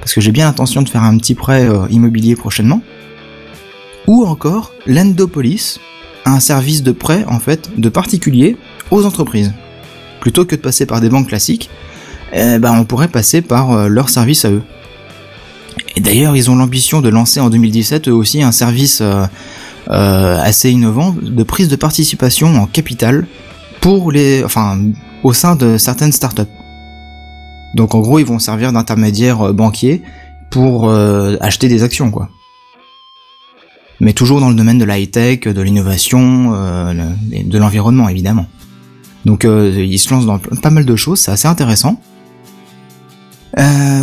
parce 0.01 0.13
que 0.13 0.21
j'ai 0.21 0.33
bien 0.33 0.47
l'intention 0.47 0.83
de 0.83 0.89
faire 0.89 1.05
un 1.05 1.17
petit 1.19 1.35
prêt 1.35 1.69
immobilier 1.91 2.35
prochainement. 2.35 2.83
Ou 4.09 4.25
encore 4.25 4.73
l'Endopolis, 4.87 5.81
un 6.25 6.41
service 6.41 6.83
de 6.83 6.93
prêt 6.93 7.25
en 7.29 7.39
fait 7.41 7.71
de 7.77 7.89
particuliers 7.89 8.57
aux 8.91 9.05
entreprises. 9.05 9.53
Plutôt 10.21 10.45
que 10.45 10.57
de 10.57 10.61
passer 10.61 10.87
par 10.87 11.01
des 11.01 11.09
banques 11.09 11.29
classiques, 11.29 11.71
eh 12.33 12.59
ben, 12.59 12.73
on 12.73 12.85
pourrait 12.85 13.09
passer 13.09 13.43
par 13.43 13.89
leur 13.89 14.09
service 14.09 14.45
à 14.45 14.51
eux. 14.51 14.63
Et 15.97 16.01
d'ailleurs, 16.01 16.37
ils 16.37 16.51
ont 16.51 16.57
l'ambition 16.57 17.01
de 17.01 17.09
lancer 17.09 17.41
en 17.41 17.51
2017 17.51 18.09
eux 18.09 18.13
aussi 18.13 18.43
un 18.43 18.53
service 18.53 19.03
assez 19.89 20.71
innovant 20.71 21.17
de 21.21 21.43
prise 21.43 21.69
de 21.69 21.77
participation 21.77 22.55
en 22.57 22.67
capital 22.67 23.27
pour 23.81 24.13
les, 24.13 24.45
enfin, 24.45 24.79
au 25.23 25.33
sein 25.33 25.57
de 25.57 25.79
certaines 25.79 26.13
startups. 26.13 26.43
Donc 27.75 27.95
en 27.95 28.01
gros, 28.01 28.19
ils 28.19 28.27
vont 28.27 28.39
servir 28.39 28.73
d'intermédiaires 28.73 29.49
euh, 29.49 29.53
banquiers 29.53 30.03
pour 30.51 30.89
euh, 30.89 31.37
acheter 31.41 31.69
des 31.69 31.83
actions, 31.83 32.11
quoi. 32.11 32.29
Mais 34.01 34.13
toujours 34.13 34.41
dans 34.41 34.51
le 34.51 34.55
domaine 34.55 34.79
de 34.79 34.85
la 34.85 34.99
high-tech, 34.99 35.41
de 35.41 35.61
l'innovation, 35.63 36.53
euh, 36.55 36.93
de 37.31 37.59
l'environnement, 37.59 38.09
évidemment. 38.09 38.47
Donc 39.25 39.45
ils 39.45 39.99
se 39.99 40.11
lancent 40.11 40.27
dans 40.27 40.39
pas 40.39 40.71
mal 40.71 40.85
de 40.85 40.97
choses, 40.97 41.19
c'est 41.19 41.33
assez 41.33 41.49
intéressant. 41.49 42.01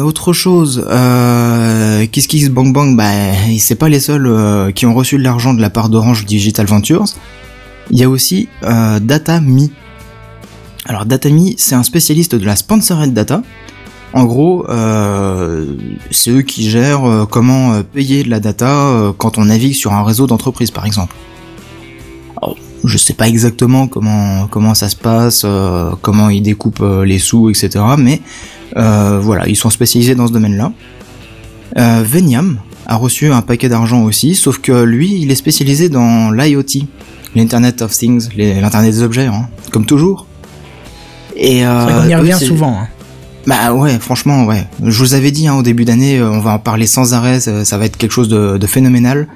Autre 0.03 0.33
chose, 0.33 0.85
euh, 0.89 2.05
KissKissBankBank, 2.07 2.97
bah, 2.97 3.11
c'est 3.57 3.75
pas 3.75 3.87
les 3.87 4.01
seuls 4.01 4.73
qui 4.73 4.85
ont 4.85 4.93
reçu 4.93 5.17
de 5.17 5.23
l'argent 5.23 5.53
de 5.53 5.61
la 5.61 5.69
part 5.69 5.89
d'Orange 5.89 6.25
Digital 6.25 6.65
Ventures. 6.65 7.05
Il 7.91 7.97
y 7.97 8.03
a 8.03 8.09
aussi 8.09 8.49
euh, 8.63 8.99
DataMe. 8.99 9.69
Alors 10.85 11.05
DataMe, 11.05 11.53
c'est 11.57 11.75
un 11.75 11.83
spécialiste 11.83 12.35
de 12.35 12.45
la 12.45 12.55
sponsored 12.55 13.13
data. 13.13 13.41
En 14.13 14.25
gros, 14.25 14.69
euh, 14.69 15.75
c'est 16.11 16.29
eux 16.29 16.43
qui 16.43 16.69
gèrent 16.69 17.05
euh, 17.05 17.25
comment 17.25 17.73
euh, 17.73 17.81
payer 17.81 18.23
de 18.23 18.29
la 18.29 18.39
data 18.39 19.11
quand 19.17 19.39
on 19.39 19.45
navigue 19.45 19.73
sur 19.73 19.91
un 19.91 20.03
réseau 20.03 20.27
d'entreprise, 20.27 20.69
par 20.69 20.85
exemple. 20.85 21.15
Alors, 22.39 22.55
je 22.83 22.97
sais 22.97 23.13
pas 23.13 23.27
exactement 23.27 23.87
comment 23.87 24.47
comment 24.51 24.75
ça 24.75 24.89
se 24.89 24.95
passe, 24.95 25.45
comment 26.01 26.29
ils 26.29 26.43
découpent 26.43 26.85
les 27.03 27.17
sous, 27.17 27.49
etc. 27.49 27.83
Mais 27.97 28.21
voilà, 28.75 29.47
ils 29.47 29.55
sont 29.55 29.71
spécialisés 29.71 30.13
dans 30.13 30.27
ce 30.27 30.33
domaine-là. 30.33 30.71
Veniam 31.75 32.59
a 32.85 32.97
reçu 32.97 33.31
un 33.31 33.41
paquet 33.41 33.69
d'argent 33.69 34.03
aussi, 34.03 34.35
sauf 34.35 34.59
que 34.59 34.83
lui, 34.83 35.21
il 35.21 35.31
est 35.31 35.35
spécialisé 35.35 35.89
dans 35.89 36.29
l'IoT, 36.31 36.85
l'Internet 37.35 37.81
of 37.81 37.91
Things, 37.91 38.29
l'Internet 38.37 38.91
des 38.93 39.01
objets, 39.03 39.25
hein, 39.27 39.47
comme 39.71 39.85
toujours. 39.85 40.27
Et 41.35 41.65
euh, 41.65 41.79
vrai 41.85 41.93
qu'on 42.03 42.09
y 42.09 42.15
revient 42.15 42.37
souvent. 42.47 42.77
hein. 42.81 42.87
Bah 43.47 43.73
ouais, 43.73 43.97
franchement, 43.99 44.45
ouais. 44.45 44.65
Je 44.85 44.97
vous 44.99 45.15
avais 45.15 45.31
dit 45.31 45.47
hein, 45.47 45.55
au 45.55 45.63
début 45.63 45.83
d'année, 45.85 46.19
euh, 46.19 46.29
on 46.31 46.39
va 46.39 46.51
en 46.53 46.59
parler 46.59 46.87
sans 46.87 47.13
arrêt, 47.13 47.39
ça, 47.39 47.65
ça 47.65 47.77
va 47.77 47.85
être 47.85 47.97
quelque 47.97 48.11
chose 48.13 48.29
de, 48.29 48.57
de 48.57 48.67
phénoménal. 48.67 49.27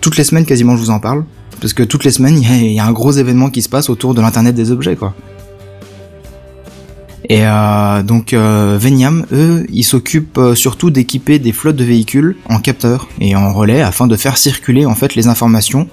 Toutes 0.00 0.16
les 0.16 0.24
semaines, 0.24 0.44
quasiment, 0.46 0.76
je 0.76 0.80
vous 0.82 0.90
en 0.90 1.00
parle. 1.00 1.24
Parce 1.60 1.72
que 1.72 1.82
toutes 1.82 2.04
les 2.04 2.10
semaines, 2.12 2.38
il 2.40 2.48
y, 2.48 2.52
a- 2.52 2.56
il 2.56 2.72
y 2.72 2.78
a 2.80 2.84
un 2.86 2.92
gros 2.92 3.12
événement 3.12 3.50
qui 3.50 3.62
se 3.62 3.68
passe 3.68 3.90
autour 3.90 4.14
de 4.14 4.20
l'Internet 4.20 4.54
des 4.54 4.70
objets, 4.70 4.96
quoi. 4.96 5.14
Et 7.28 7.40
euh, 7.42 8.02
donc, 8.02 8.32
euh, 8.32 8.78
Veniam, 8.80 9.26
eux, 9.32 9.66
ils 9.70 9.82
s'occupent 9.84 10.40
surtout 10.54 10.90
d'équiper 10.90 11.38
des 11.38 11.52
flottes 11.52 11.76
de 11.76 11.84
véhicules 11.84 12.36
en 12.48 12.58
capteurs 12.58 13.08
et 13.20 13.36
en 13.36 13.52
relais 13.52 13.82
afin 13.82 14.06
de 14.06 14.16
faire 14.16 14.38
circuler 14.38 14.86
en 14.86 14.94
fait 14.94 15.14
les 15.14 15.26
informations 15.28 15.88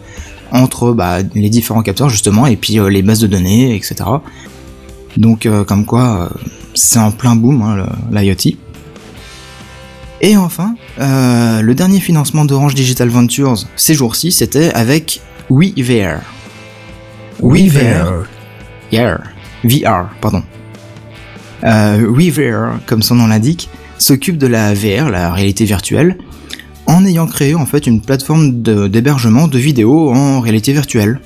entre 0.56 0.94
bah, 0.94 1.18
les 1.34 1.50
différents 1.50 1.84
capteurs 1.84 2.10
justement 2.10 2.48
et 2.48 2.56
puis 2.56 2.80
euh, 2.80 2.90
les 2.90 3.02
bases 3.02 3.20
de 3.20 3.28
données, 3.28 3.76
etc. 3.76 3.96
Donc, 5.18 5.46
euh, 5.46 5.64
comme 5.64 5.86
quoi, 5.86 6.30
euh, 6.32 6.50
c'est 6.74 7.00
en 7.00 7.12
plein 7.12 7.36
boom, 7.36 7.62
hein, 7.62 7.86
l'IoT. 8.12 8.58
Et 10.22 10.38
enfin, 10.38 10.76
euh, 11.00 11.62
le 11.62 11.76
dernier 11.76 12.00
financement 12.00 12.46
d'Orange 12.46 12.74
Digital 12.74 13.10
Ventures 13.10 13.56
ces 13.76 13.94
jours-ci, 13.94 14.32
c'était 14.32 14.72
avec 14.74 15.22
WeVR. 15.50 16.22
WeVR. 17.42 18.26
Yeah. 18.92 19.20
VR, 19.64 20.10
pardon. 20.22 20.44
Euh, 21.64 22.08
WeVR, 22.10 22.80
comme 22.86 23.02
son 23.02 23.16
nom 23.16 23.28
l'indique, 23.28 23.70
s'occupe 23.98 24.38
de 24.38 24.48
la 24.48 24.74
VR, 24.74 25.10
la 25.10 25.34
réalité 25.34 25.66
virtuelle, 25.66 26.18
en 26.88 27.06
ayant 27.06 27.28
créé 27.28 27.56
en 27.56 27.66
fait 27.66 27.88
une 27.88 28.02
plateforme 28.02 28.62
d'hébergement 28.62 29.48
de, 29.48 29.58
vidéos 29.58 30.12
en 30.14 30.40
réalité 30.40 30.74
virtuelle. 30.74 31.20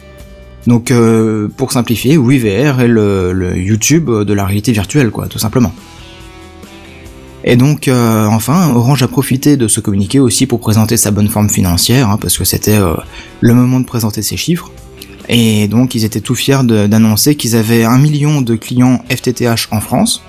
Donc 0.68 0.92
euh, 0.92 1.48
pour 1.56 1.72
simplifier, 1.72 2.18
WeVR 2.18 2.82
est 2.82 2.88
le, 2.88 3.58
YouTube 3.58 4.10
de 4.10 4.34
la 4.34 4.46
réalité 4.46 4.72
virtuelle, 4.72 5.12
quoi, 5.12 5.28
tout 5.28 5.40
simplement. 5.40 5.74
Et 7.44 7.56
donc, 7.56 7.88
euh, 7.88 8.26
enfin, 8.26 8.72
Orange 8.76 9.02
a 9.02 9.08
profité 9.08 9.56
de 9.56 9.68
ce 9.68 9.80
communiqué 9.80 10.20
aussi 10.20 10.46
pour 10.46 10.60
présenter 10.60 10.98
sa 10.98 11.12
bonne 11.12 11.30
forme 11.30 11.50
financière, 11.50 12.10
hein, 12.10 12.18
parce 12.20 12.38
que 12.38 12.44
c'était 12.44 12.78
euh, 12.78 12.96
le 13.40 13.54
moment 13.54 13.80
de 13.80 13.86
présenter 13.86 14.22
ses 14.22 14.36
chiffres. 14.36 14.72
Et 15.30 15.68
donc, 15.68 15.96
ils 15.96 16.04
étaient 16.06 16.22
tout 16.22 16.36
fiers 16.36 16.64
d'annoncer 16.64 17.36
qu'ils 17.36 17.56
avaient 17.56 17.86
un 17.86 17.98
million 17.98 18.42
de 18.42 18.56
clients 18.56 19.04
FTTH 19.10 19.68
en 19.72 19.80
France. 19.80 20.24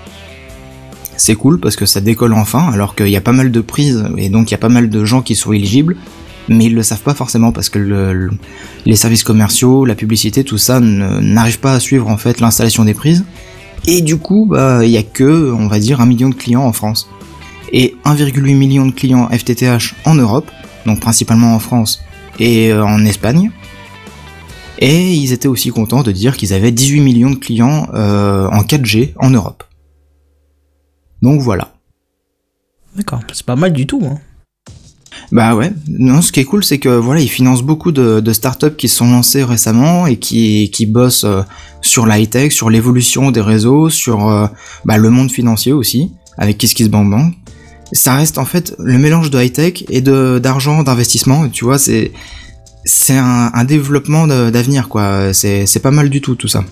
C'est 1.23 1.35
cool 1.35 1.59
parce 1.59 1.75
que 1.75 1.85
ça 1.85 2.01
décolle 2.01 2.33
enfin, 2.33 2.71
alors 2.73 2.95
qu'il 2.95 3.09
y 3.09 3.15
a 3.15 3.21
pas 3.21 3.31
mal 3.31 3.51
de 3.51 3.61
prises 3.61 4.03
et 4.17 4.29
donc 4.29 4.49
il 4.49 4.53
y 4.53 4.55
a 4.55 4.57
pas 4.57 4.69
mal 4.69 4.89
de 4.89 5.05
gens 5.05 5.21
qui 5.21 5.35
sont 5.35 5.53
éligibles, 5.53 5.95
mais 6.49 6.65
ils 6.65 6.73
le 6.73 6.81
savent 6.81 7.01
pas 7.03 7.13
forcément 7.13 7.51
parce 7.51 7.69
que 7.69 7.77
le- 7.77 8.11
le- 8.11 8.31
les 8.87 8.95
services 8.95 9.23
commerciaux, 9.23 9.85
la 9.85 9.93
publicité, 9.93 10.43
tout 10.43 10.57
ça 10.57 10.79
n'arrive 10.79 11.59
pas 11.59 11.73
à 11.73 11.79
suivre 11.79 12.07
en 12.09 12.17
fait 12.17 12.39
l'installation 12.39 12.85
des 12.85 12.95
prises. 12.95 13.23
Et 13.85 14.01
du 14.01 14.17
coup, 14.17 14.47
bah, 14.49 14.83
il 14.83 14.89
y 14.89 14.97
a 14.97 15.03
que, 15.03 15.51
on 15.53 15.67
va 15.67 15.77
dire, 15.77 16.01
un 16.01 16.07
million 16.07 16.29
de 16.29 16.33
clients 16.33 16.63
en 16.63 16.73
France. 16.73 17.07
Et 17.71 17.93
1,8 18.03 18.55
million 18.55 18.87
de 18.87 18.91
clients 18.91 19.29
FTTH 19.29 19.93
en 20.05 20.15
Europe, 20.15 20.49
donc 20.87 21.01
principalement 21.01 21.53
en 21.53 21.59
France 21.59 22.01
et 22.39 22.71
euh, 22.71 22.83
en 22.83 23.05
Espagne. 23.05 23.51
Et 24.79 25.13
ils 25.13 25.33
étaient 25.33 25.47
aussi 25.47 25.69
contents 25.69 26.01
de 26.01 26.11
dire 26.11 26.35
qu'ils 26.35 26.51
avaient 26.53 26.71
18 26.71 27.01
millions 27.01 27.29
de 27.29 27.35
clients 27.35 27.87
euh, 27.93 28.47
en 28.49 28.63
4G 28.63 29.13
en 29.19 29.29
Europe. 29.29 29.63
Donc 31.21 31.41
voilà. 31.41 31.73
D'accord, 32.95 33.21
c'est 33.31 33.45
pas 33.45 33.55
mal 33.55 33.73
du 33.73 33.87
tout. 33.87 34.01
Hein. 34.05 34.19
Bah 35.31 35.55
ouais, 35.55 35.71
non, 35.87 36.21
ce 36.21 36.31
qui 36.31 36.39
est 36.39 36.45
cool, 36.45 36.63
c'est 36.63 36.77
que 36.79 36.89
voilà, 36.89 37.21
ils 37.21 37.29
financent 37.29 37.61
beaucoup 37.63 37.91
de, 37.91 38.19
de 38.19 38.33
startups 38.33 38.75
qui 38.77 38.87
se 38.89 38.97
sont 38.97 39.09
lancées 39.11 39.43
récemment 39.43 40.07
et 40.07 40.17
qui, 40.17 40.71
qui 40.71 40.85
bossent 40.85 41.23
euh, 41.25 41.41
sur 41.81 42.05
la 42.05 42.19
high-tech, 42.19 42.51
sur 42.51 42.69
l'évolution 42.69 43.31
des 43.31 43.41
réseaux, 43.41 43.89
sur 43.89 44.27
euh, 44.29 44.47
bah, 44.83 44.97
le 44.97 45.09
monde 45.09 45.31
financier 45.31 45.71
aussi, 45.73 46.11
avec 46.37 46.57
KissKissBankBank. 46.57 47.35
Ça 47.93 48.15
reste 48.15 48.37
en 48.37 48.45
fait 48.45 48.73
le 48.79 48.97
mélange 48.97 49.29
de 49.31 49.41
high-tech 49.41 49.83
et 49.89 50.01
de 50.01 50.39
d'argent, 50.41 50.81
d'investissement, 50.83 51.47
tu 51.49 51.65
vois, 51.65 51.77
c'est 51.77 52.11
c'est 52.83 53.17
un, 53.17 53.51
un 53.53 53.63
développement 53.63 54.27
de- 54.27 54.49
d'avenir, 54.49 54.89
quoi. 54.89 55.33
C'est 55.33 55.65
c'est 55.65 55.81
pas 55.81 55.91
mal 55.91 56.09
du 56.09 56.19
tout, 56.21 56.35
tout 56.35 56.47
ça. 56.47 56.63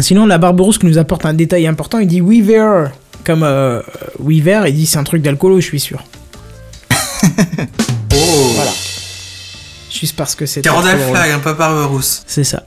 Sinon, 0.00 0.24
la 0.26 0.38
Barberousse 0.38 0.78
qui 0.78 0.86
nous 0.86 0.98
apporte 0.98 1.26
un 1.26 1.34
détail 1.34 1.66
important, 1.66 1.98
il 1.98 2.06
dit 2.06 2.20
Weaver. 2.20 2.86
Comme 3.28 3.42
euh, 3.42 3.82
Weaver, 4.20 4.62
il 4.68 4.74
dit 4.74 4.86
c'est 4.86 4.96
un 4.96 5.04
truc 5.04 5.20
d'alcoolo, 5.20 5.60
je 5.60 5.66
suis 5.66 5.80
sûr. 5.80 6.02
Oh 8.10 8.52
Voilà. 8.54 8.70
Juste 9.92 10.16
parce 10.16 10.34
que 10.34 10.46
c'est. 10.46 10.62
C'est 10.62 10.70
Randall 10.70 10.94
trop 10.96 11.02
drôle. 11.02 11.16
Flag, 11.16 11.30
hein, 11.32 11.38
pas 11.44 11.52
Barberousse. 11.52 12.22
C'est 12.26 12.42
ça. 12.42 12.62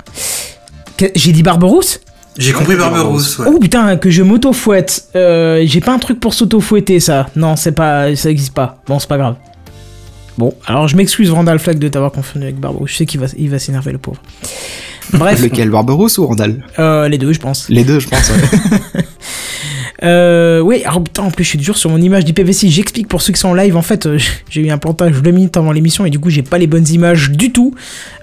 J'ai 1.16 1.32
dit 1.32 1.42
Barberousse? 1.42 2.00
J'ai 2.38 2.54
compris 2.54 2.76
Barberousse, 2.76 3.40
ouais. 3.40 3.48
Oh 3.50 3.58
putain, 3.58 3.98
que 3.98 4.12
je 4.12 4.22
m'auto-fouette. 4.22 5.06
Euh, 5.16 5.64
J'ai 5.66 5.82
pas 5.82 5.94
un 5.94 5.98
truc 6.00 6.20
pour 6.20 6.36
s'auto-fouetter, 6.36 7.00
ça. 7.00 7.26
Non, 7.36 7.56
c'est 7.56 7.72
pas, 7.72 8.16
ça 8.16 8.30
existe 8.30 8.54
pas. 8.54 8.78
Bon, 8.86 9.00
c'est 9.00 9.10
pas 9.10 9.18
grave. 9.18 9.38
Bon, 10.38 10.54
alors 10.68 10.88
je 10.88 10.96
m'excuse, 10.96 11.32
Randall 11.32 11.58
Flag, 11.58 11.80
de 11.80 11.88
t'avoir 11.88 12.12
confondu 12.12 12.46
avec 12.46 12.60
Barberousse. 12.60 12.92
Je 12.92 12.98
sais 12.98 13.06
qu'il 13.08 13.20
va, 13.20 13.26
il 13.36 13.50
va 13.50 13.58
s'énerver, 13.58 13.94
le 13.94 13.98
pauvre. 13.98 14.22
Bref, 15.14 15.42
Lequel, 15.42 15.72
Barberousse 15.72 16.20
ou 16.20 16.28
Randall? 16.28 16.64
Euh, 16.78 17.10
les 17.10 17.18
deux, 17.18 17.34
je 17.34 17.40
pense. 17.40 17.68
Les 17.68 17.84
deux, 17.84 18.00
je 18.00 18.08
pense. 18.08 18.30
ouais. 18.30 19.02
Euh, 20.04 20.60
oui, 20.62 20.84
alors 20.84 21.04
putain, 21.04 21.24
en 21.24 21.32
plus, 21.32 21.44
je 21.44 21.50
suis 21.50 21.58
toujours 21.60 21.78
sur 21.78 21.90
mon 21.90 22.02
image 22.02 22.26
d'IPv6. 22.26 22.70
J'explique 22.70 23.08
pour 23.08 23.22
ceux 23.22 23.34
qui 23.34 23.40
sont 23.40 23.50
en 23.50 23.54
live. 23.54 23.76
En 23.76 23.82
fait, 23.82 24.06
euh, 24.06 24.18
j'ai 24.50 24.62
eu 24.62 24.70
un 24.70 24.78
plantage 24.78 25.22
deux 25.22 25.32
minutes 25.32 25.56
avant 25.58 25.72
l'émission 25.72 26.06
et 26.06 26.10
du 26.10 26.20
coup, 26.20 26.30
j'ai 26.30 26.42
pas 26.42 26.58
les 26.58 26.68
bonnes 26.68 26.88
images 26.88 27.32
du 27.32 27.52
tout 27.52 27.76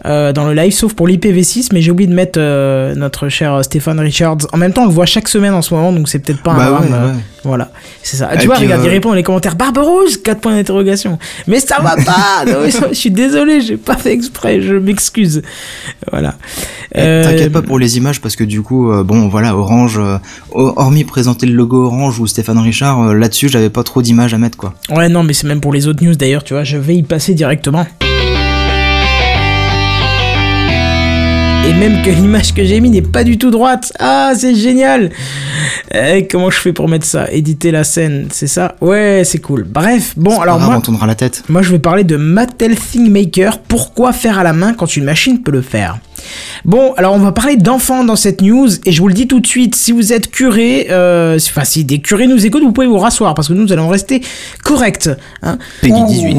euh, 0.06 0.32
dans 0.32 0.44
le 0.44 0.54
live, 0.54 0.72
sauf 0.72 0.94
pour 0.94 1.06
l'IPv6. 1.06 1.68
Mais 1.72 1.80
j'ai 1.80 1.90
oublié 1.90 2.08
de 2.08 2.14
mettre 2.14 2.40
euh, 2.40 2.94
notre 2.94 3.28
cher 3.28 3.64
Stéphane 3.64 4.00
Richards. 4.00 4.38
En 4.52 4.56
même 4.56 4.72
temps, 4.72 4.82
on 4.82 4.88
le 4.88 4.92
voit 4.92 5.06
chaque 5.06 5.28
semaine 5.28 5.54
en 5.54 5.62
ce 5.62 5.74
moment, 5.74 5.92
donc 5.92 6.08
c'est 6.08 6.18
peut-être 6.18 6.42
pas 6.42 6.52
un 6.52 6.56
bah 6.56 6.80
ouais. 6.80 7.14
Voilà, 7.44 7.70
c'est 8.02 8.16
ça. 8.16 8.28
Ah, 8.30 8.34
Et 8.34 8.38
tu 8.38 8.46
vois, 8.46 8.56
puis, 8.56 8.64
regarde, 8.64 8.82
il 8.84 8.88
euh, 8.88 8.92
répond 8.92 9.10
dans 9.10 9.14
les 9.14 9.22
commentaires 9.22 9.54
Barberousse 9.56 10.16
4 10.16 10.40
points 10.40 10.56
d'interrogation. 10.56 11.18
Mais 11.46 11.60
ça 11.60 11.76
va 11.80 11.96
pas 12.04 12.44
non, 12.46 12.68
Je 12.90 12.94
suis 12.94 13.10
désolé, 13.10 13.60
j'ai 13.60 13.76
pas 13.76 13.96
fait 13.96 14.12
exprès, 14.12 14.60
je 14.60 14.74
m'excuse. 14.74 15.42
Voilà. 16.10 16.34
Euh, 16.96 17.22
T'inquiète 17.24 17.52
pas 17.52 17.62
pour 17.62 17.78
les 17.78 17.96
images 17.96 18.20
parce 18.20 18.34
que 18.34 18.44
du 18.44 18.62
coup, 18.62 18.90
euh, 18.90 19.04
bon 19.04 19.28
voilà, 19.28 19.56
Orange, 19.56 19.98
euh, 19.98 20.18
hormis 20.52 21.04
présenter 21.04 21.46
le 21.46 21.52
logo 21.52 21.84
Orange 21.86 22.18
ou 22.18 22.26
Stéphane 22.26 22.58
Richard, 22.58 23.00
euh, 23.00 23.14
là-dessus 23.14 23.48
j'avais 23.48 23.70
pas 23.70 23.82
trop 23.82 24.02
d'images 24.02 24.34
à 24.34 24.38
mettre 24.38 24.56
quoi. 24.56 24.74
Ouais, 24.90 25.08
non, 25.08 25.22
mais 25.22 25.32
c'est 25.32 25.46
même 25.46 25.60
pour 25.60 25.72
les 25.72 25.86
autres 25.86 26.02
news 26.02 26.14
d'ailleurs, 26.14 26.44
tu 26.44 26.54
vois, 26.54 26.64
je 26.64 26.76
vais 26.76 26.96
y 26.96 27.02
passer 27.02 27.34
directement. 27.34 27.86
Et 31.68 31.74
même 31.74 32.02
que 32.02 32.08
l'image 32.08 32.54
que 32.54 32.64
j'ai 32.64 32.80
mis 32.80 32.88
n'est 32.88 33.02
pas 33.02 33.24
du 33.24 33.36
tout 33.36 33.50
droite. 33.50 33.92
Ah, 33.98 34.32
c'est 34.34 34.54
génial. 34.54 35.10
Eh, 35.94 36.26
comment 36.26 36.48
je 36.50 36.58
fais 36.58 36.72
pour 36.72 36.88
mettre 36.88 37.04
ça? 37.04 37.30
Éditer 37.30 37.70
la 37.70 37.84
scène, 37.84 38.28
c'est 38.32 38.46
ça? 38.46 38.76
Ouais, 38.80 39.20
c'est 39.26 39.40
cool. 39.40 39.64
Bref, 39.64 40.14
bon, 40.16 40.40
alors 40.40 40.56
grave, 40.56 40.70
moi, 40.70 40.78
on 40.78 40.80
tournera 40.80 41.06
la 41.06 41.14
tête. 41.14 41.44
moi, 41.50 41.60
je 41.60 41.70
vais 41.70 41.78
parler 41.78 42.04
de 42.04 42.16
Mattel 42.16 42.74
ThinkMaker. 42.74 43.58
Pourquoi 43.58 44.14
faire 44.14 44.38
à 44.38 44.44
la 44.44 44.54
main 44.54 44.72
quand 44.72 44.96
une 44.96 45.04
machine 45.04 45.42
peut 45.42 45.50
le 45.50 45.60
faire? 45.60 45.98
Bon, 46.64 46.92
alors 46.96 47.14
on 47.14 47.18
va 47.18 47.32
parler 47.32 47.56
d'enfants 47.56 48.04
dans 48.04 48.16
cette 48.16 48.42
news 48.42 48.68
et 48.84 48.92
je 48.92 49.00
vous 49.00 49.08
le 49.08 49.14
dis 49.14 49.26
tout 49.26 49.40
de 49.40 49.46
suite, 49.46 49.74
si 49.74 49.92
vous 49.92 50.12
êtes 50.12 50.30
curé, 50.30 50.88
euh, 50.90 51.36
enfin 51.36 51.64
si 51.64 51.84
des 51.84 52.00
curés 52.00 52.26
nous 52.26 52.44
écoutent, 52.46 52.62
vous 52.62 52.72
pouvez 52.72 52.86
vous 52.86 52.98
rasseoir 52.98 53.34
parce 53.34 53.48
que 53.48 53.52
nous 53.52 53.72
allons 53.72 53.88
rester 53.88 54.20
corrects. 54.64 55.08
Hein 55.42 55.58
Peggy 55.82 56.04
18. 56.06 56.36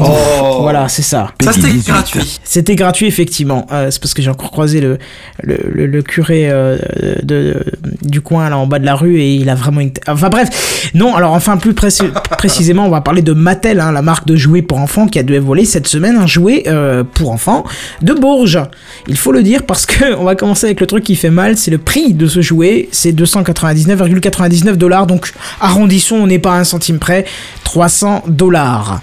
Voilà, 0.60 0.88
c'est 0.88 1.02
ça. 1.02 1.32
Ça, 1.42 1.52
c'était 1.52 1.68
18. 1.68 1.86
gratuit. 1.92 2.40
C'était 2.44 2.76
gratuit 2.76 3.06
effectivement. 3.06 3.66
Euh, 3.72 3.90
c'est 3.90 4.00
parce 4.00 4.14
que 4.14 4.22
j'ai 4.22 4.30
encore 4.30 4.50
croisé 4.50 4.80
le 4.80 4.98
le, 5.42 5.58
le, 5.72 5.86
le 5.86 6.02
curé 6.02 6.50
euh, 6.50 6.76
de, 7.22 7.64
du 8.02 8.20
coin 8.20 8.48
là 8.50 8.58
en 8.58 8.66
bas 8.66 8.78
de 8.78 8.84
la 8.86 8.94
rue 8.94 9.20
et 9.20 9.34
il 9.34 9.48
a 9.48 9.54
vraiment 9.54 9.80
une. 9.80 9.92
Enfin 10.06 10.28
bref, 10.28 10.90
non. 10.94 11.14
Alors 11.14 11.32
enfin 11.32 11.56
plus 11.56 11.72
précis- 11.74 12.10
précisément, 12.38 12.86
on 12.86 12.90
va 12.90 13.00
parler 13.00 13.22
de 13.22 13.32
Mattel, 13.32 13.80
hein, 13.80 13.92
la 13.92 14.02
marque 14.02 14.26
de 14.26 14.36
jouets 14.36 14.62
pour 14.62 14.78
enfants 14.78 15.06
qui 15.06 15.18
a 15.18 15.22
dévoilé 15.22 15.64
cette 15.64 15.86
semaine 15.86 16.16
un 16.16 16.26
jouet 16.26 16.64
euh, 16.66 17.04
pour 17.04 17.30
enfants 17.30 17.64
de 18.02 18.12
Bourges. 18.14 18.60
Il 19.08 19.16
faut 19.16 19.32
le 19.32 19.42
dire 19.42 19.64
parce 19.70 19.86
que 19.86 20.16
on 20.16 20.24
va 20.24 20.34
commencer 20.34 20.66
avec 20.66 20.80
le 20.80 20.86
truc 20.88 21.04
qui 21.04 21.14
fait 21.14 21.30
mal, 21.30 21.56
c'est 21.56 21.70
le 21.70 21.78
prix 21.78 22.12
de 22.12 22.26
ce 22.26 22.40
jouet. 22.42 22.88
C'est 22.90 23.12
299,99 23.12 24.72
dollars. 24.74 25.06
Donc 25.06 25.32
arrondissons, 25.60 26.16
on 26.16 26.26
n'est 26.26 26.40
pas 26.40 26.54
à 26.54 26.58
un 26.58 26.64
centime 26.64 26.98
près. 26.98 27.24
300 27.62 28.24
dollars. 28.26 29.00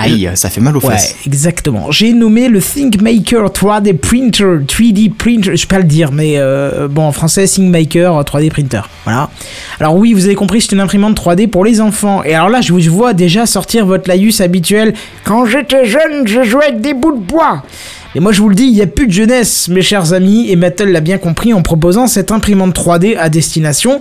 Aïe, 0.00 0.30
ça 0.36 0.48
fait 0.48 0.60
mal 0.60 0.76
aux 0.76 0.86
Ouais, 0.86 0.92
fesses. 0.92 1.16
exactement. 1.26 1.90
J'ai 1.90 2.12
nommé 2.12 2.48
le 2.48 2.60
ThinkMaker 2.62 3.46
3D 3.50 3.96
Printer, 3.96 4.58
3D 4.64 5.12
Printer, 5.12 5.56
je 5.56 5.66
peux 5.66 5.74
pas 5.74 5.78
le 5.80 5.88
dire, 5.88 6.12
mais 6.12 6.34
euh, 6.36 6.86
bon, 6.86 7.02
en 7.02 7.10
français, 7.10 7.44
ThinkMaker 7.48 8.22
3D 8.22 8.48
Printer. 8.50 8.82
Voilà. 9.02 9.28
Alors 9.80 9.96
oui, 9.96 10.12
vous 10.12 10.26
avez 10.26 10.36
compris, 10.36 10.60
c'est 10.60 10.70
une 10.70 10.78
imprimante 10.78 11.20
3D 11.20 11.48
pour 11.48 11.64
les 11.64 11.80
enfants. 11.80 12.22
Et 12.22 12.32
alors 12.32 12.48
là, 12.48 12.60
je 12.60 12.72
vous 12.72 12.78
vois 12.94 13.12
déjà 13.12 13.44
sortir 13.44 13.86
votre 13.86 14.08
laïus 14.08 14.40
habituel. 14.40 14.94
Quand 15.24 15.46
j'étais 15.46 15.84
jeune, 15.84 16.26
je 16.28 16.44
jouais 16.44 16.66
avec 16.66 16.80
des 16.80 16.94
bouts 16.94 17.16
de 17.16 17.20
bois. 17.20 17.64
Et 18.14 18.20
moi, 18.20 18.32
je 18.32 18.40
vous 18.40 18.48
le 18.48 18.54
dis, 18.54 18.64
il 18.64 18.72
n'y 18.72 18.80
a 18.80 18.86
plus 18.86 19.06
de 19.06 19.12
jeunesse, 19.12 19.68
mes 19.68 19.82
chers 19.82 20.12
amis, 20.12 20.50
et 20.50 20.56
Mattel 20.56 20.92
l'a 20.92 21.00
bien 21.00 21.18
compris 21.18 21.52
en 21.52 21.62
proposant 21.62 22.06
cette 22.06 22.32
imprimante 22.32 22.74
3D 22.74 23.16
à 23.18 23.28
destination 23.28 24.00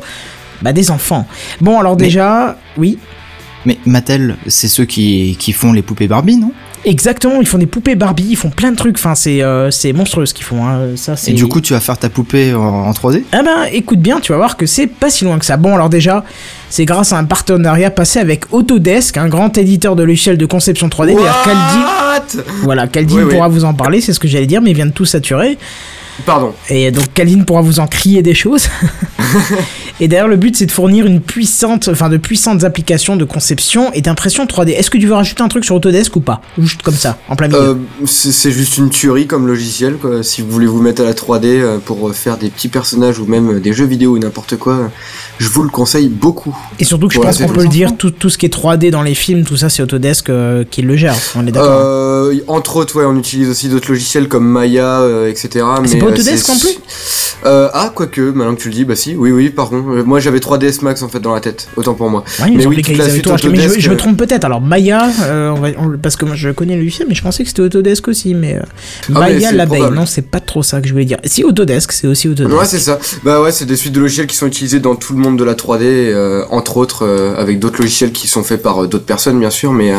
bah, 0.62 0.74
des 0.74 0.91
enfants. 0.91 1.28
Bon, 1.60 1.80
alors 1.80 1.98
déjà, 1.98 2.58
oui. 2.78 2.98
Mais 3.65 3.78
Mattel, 3.86 4.38
c'est 4.48 4.70
ceux 4.70 4.86
qui, 4.86 5.36
qui 5.39 5.52
font 5.52 5.74
les 5.74 5.82
poupées 5.82 6.08
Barbie, 6.08 6.38
non? 6.38 6.52
Exactement, 6.85 7.41
ils 7.41 7.47
font 7.47 7.57
des 7.57 7.65
poupées 7.65 7.95
Barbie, 7.95 8.27
ils 8.29 8.35
font 8.37 8.49
plein 8.49 8.71
de 8.71 8.75
trucs, 8.77 8.97
enfin 8.97 9.15
c'est 9.15 9.41
euh, 9.43 9.71
c'est 9.71 9.93
monstrueux 9.93 10.25
ce 10.25 10.33
qu'ils 10.33 10.45
font, 10.45 10.65
hein. 10.65 10.95
ça 10.95 11.15
c'est... 11.15 11.31
Et 11.31 11.33
du 11.33 11.47
coup, 11.47 11.59
tu 11.59 11.73
vas 11.73 11.79
faire 11.79 11.97
ta 11.97 12.09
poupée 12.09 12.53
en, 12.53 12.61
en 12.61 12.91
3D 12.91 13.23
Ah 13.31 13.41
ben 13.43 13.65
écoute 13.71 13.99
bien, 13.99 14.19
tu 14.19 14.31
vas 14.31 14.37
voir 14.37 14.57
que 14.57 14.65
c'est 14.65 14.87
pas 14.87 15.09
si 15.09 15.25
loin 15.25 15.37
que 15.39 15.45
ça. 15.45 15.57
Bon 15.57 15.73
alors 15.75 15.89
déjà, 15.89 16.23
c'est 16.69 16.85
grâce 16.85 17.13
à 17.13 17.17
un 17.17 17.25
partenariat 17.25 17.91
passé 17.91 18.19
avec 18.19 18.53
Autodesk, 18.53 19.17
un 19.17 19.27
grand 19.27 19.57
éditeur 19.57 19.95
de 19.95 20.03
logiciels 20.03 20.37
de 20.37 20.45
conception 20.45 20.87
3D. 20.87 21.15
D'ailleurs, 21.15 21.43
voilà, 22.63 22.87
Oui, 22.95 23.01
oui. 23.23 23.33
pourra 23.33 23.47
vous 23.47 23.65
en 23.65 23.73
parler, 23.73 24.01
c'est 24.01 24.13
ce 24.13 24.19
que 24.19 24.27
j'allais 24.27 24.47
dire, 24.47 24.61
mais 24.61 24.71
il 24.71 24.75
vient 24.75 24.85
de 24.85 24.91
tout 24.91 25.05
saturer. 25.05 25.57
Pardon. 26.25 26.53
Et 26.69 26.91
donc 26.91 27.13
Caldine 27.13 27.45
pourra 27.45 27.62
vous 27.62 27.80
en 27.80 27.88
crier 27.88 28.21
des 28.21 28.34
choses. 28.34 28.67
et 29.99 30.08
d'ailleurs, 30.08 30.27
le 30.27 30.36
but 30.36 30.56
c'est 30.56 30.65
de 30.65 30.71
fournir 30.71 31.06
une 31.06 31.21
puissante, 31.21 31.89
enfin 31.89 32.10
de 32.10 32.17
puissantes 32.17 32.63
applications 32.63 33.15
de 33.15 33.25
conception 33.25 33.91
et 33.93 34.01
d'impression 34.01 34.45
3D. 34.45 34.71
Est-ce 34.71 34.89
que 34.89 34.97
tu 34.97 35.08
veux 35.08 35.13
rajouter 35.13 35.43
un 35.43 35.47
truc 35.47 35.65
sur 35.65 35.75
Autodesk 35.75 36.15
ou 36.15 36.21
pas? 36.21 36.41
Juste 36.58 36.82
comme 36.82 36.95
ça, 36.95 37.17
en 37.30 37.36
plein 37.36 37.47
milieu. 37.47 37.60
Euh, 37.60 37.75
c'est 38.06 38.51
juste 38.51 38.77
une 38.77 38.89
tuerie 38.89 39.27
comme 39.27 39.47
logiciel, 39.47 39.95
quoi. 39.97 40.23
Si 40.23 40.41
vous 40.41 40.49
voulez 40.49 40.67
vous 40.67 40.82
mettre 40.82 41.01
à 41.01 41.06
la 41.06 41.13
3D 41.13 41.45
euh, 41.45 41.77
pour 41.77 42.10
euh, 42.10 42.13
faire 42.13 42.38
des 42.38 42.49
petits 42.49 42.69
personnages 42.69 43.19
ou 43.19 43.25
même 43.25 43.60
des 43.60 43.73
jeux 43.73 43.86
vidéo 43.86 44.15
ou 44.15 44.19
n'importe 44.19 44.58
quoi, 44.58 44.89
je 45.39 45.47
vous 45.49 45.63
le 45.63 45.69
conseille 45.69 46.10
beaucoup. 46.10 46.56
Et 46.80 46.84
surtout 46.84 47.08
que 47.08 47.13
je 47.13 47.19
pense 47.19 47.38
qu'on 47.38 47.47
peut 47.47 47.63
le 47.63 47.67
dire, 47.67 47.95
tout, 47.97 48.12
tout 48.12 48.30
ce 48.30 48.38
qui 48.38 48.45
est 48.45 48.53
3D 48.53 48.89
dans 48.89 49.03
les 49.03 49.15
films, 49.15 49.43
tout 49.43 49.58
ça 49.58 49.69
c'est 49.69 49.84
Autodesk 49.84 50.30
euh, 50.30 50.63
qui 50.69 50.82
le 50.82 50.95
gère, 50.95 51.15
on 51.36 51.45
est 51.45 51.51
d'accord. 51.51 51.71
hein. 51.71 51.75
Euh, 51.75 52.39
entre 52.47 52.77
autres, 52.77 52.97
ouais, 52.97 53.06
on 53.06 53.15
utilise 53.15 53.49
aussi 53.49 53.69
d'autres 53.69 53.89
logiciels 53.89 54.27
comme 54.27 54.47
Maya, 54.47 55.01
euh, 55.01 55.30
etc. 55.30 55.65
c'est 55.86 55.95
mais, 55.95 55.99
pas 55.99 56.07
Autodesk 56.08 56.48
non 56.50 56.58
plus 56.60 56.78
euh, 57.46 57.70
Ah, 57.74 57.91
quoique, 57.93 58.22
maintenant 58.32 58.56
que 58.56 58.62
tu 58.62 58.70
le 58.70 58.74
dis, 58.74 58.86
bah 58.86 58.96
si, 58.96 59.15
oui, 59.15 59.32
oui, 59.32 59.50
pardon. 59.50 59.84
Euh, 59.91 60.04
Moi 60.04 60.20
j'avais 60.20 60.39
3DS 60.39 60.84
Max 60.84 61.02
en 61.04 61.08
fait 61.10 61.20
dans 61.20 61.34
la 61.34 61.39
tête, 61.39 61.67
autant 61.76 61.93
pour 61.93 62.10
moi. 62.10 62.24
Ouais, 62.41 62.52
Mais 62.56 62.65
oui, 62.65 62.82
toute 62.82 62.98
la 62.98 63.10
suite 63.10 63.28
racheté. 63.28 63.50
Mais 63.50 63.58
je, 63.58 63.63
Autodesk, 63.65 63.80
je 63.82 63.89
me 63.89 63.93
euh, 63.93 63.98
trompe 63.98 64.17
peut-être. 64.17 64.46
Alors 64.46 64.62
Maya, 64.62 65.10
euh, 65.24 65.50
on 65.50 65.60
va- 65.60 65.70
on- 65.78 65.98
parce 65.98 66.15
que 66.15 66.26
moi 66.26 66.36
je 66.36 66.50
connais 66.50 66.76
le 66.76 66.82
logiciel, 66.82 67.08
mais 67.08 67.15
je 67.15 67.22
pensais 67.22 67.43
que 67.43 67.50
c'était 67.50 67.62
Autodesk 67.62 68.08
aussi. 68.08 68.34
Mais 68.34 68.56
euh, 68.56 68.62
Ah, 69.15 69.20
Maya 69.20 69.52
l'abeille, 69.52 69.89
non, 69.91 70.06
c'est 70.06 70.24
pas 70.24 70.39
trop 70.39 70.63
ça 70.63 70.82
que 70.82 70.88
je 70.88 70.93
voulais 70.93 71.06
dire. 71.06 71.17
Si 71.26 71.43
Autodesk, 71.43 71.91
c'est 71.91 72.08
aussi 72.08 72.28
Autodesk. 72.28 72.58
Ouais, 72.58 72.65
c'est 72.65 72.80
ça. 72.80 72.98
Bah 73.24 73.41
ouais, 73.41 73.52
c'est 73.52 73.65
des 73.65 73.76
suites 73.76 73.93
de 73.93 74.00
logiciels 74.00 74.28
qui 74.28 74.36
sont 74.36 74.48
utilisées 74.48 74.80
dans 74.80 74.96
tout 74.96 75.13
le 75.13 75.20
monde 75.20 75.38
de 75.38 75.43
la 75.43 75.54
3D, 75.54 75.84
euh, 75.84 76.43
entre 76.50 76.78
autres 76.78 77.08
avec 77.38 77.60
d'autres 77.60 77.80
logiciels 77.82 78.12
qui 78.12 78.28
sont 78.28 78.43
faits 78.43 78.62
par 78.63 78.88
d'autres 78.88 79.06
personnes 79.06 79.39
bien 79.39 79.50
sûr, 79.52 79.72
mais 79.74 79.93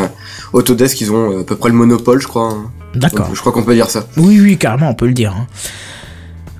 Autodesk 0.53 0.99
ils 1.01 1.11
ont 1.11 1.39
à 1.39 1.43
peu 1.43 1.55
près 1.55 1.69
le 1.69 1.75
monopole, 1.75 2.21
je 2.21 2.27
crois. 2.27 2.49
hein. 2.49 2.71
D'accord. 2.95 3.29
Je 3.33 3.39
crois 3.39 3.51
qu'on 3.51 3.61
peut 3.63 3.75
dire 3.75 3.89
ça. 3.89 4.07
Oui, 4.17 4.39
oui, 4.41 4.57
carrément, 4.57 4.89
on 4.89 4.95
peut 4.95 5.05
le 5.05 5.13
dire. 5.13 5.31
hein. 5.37 5.45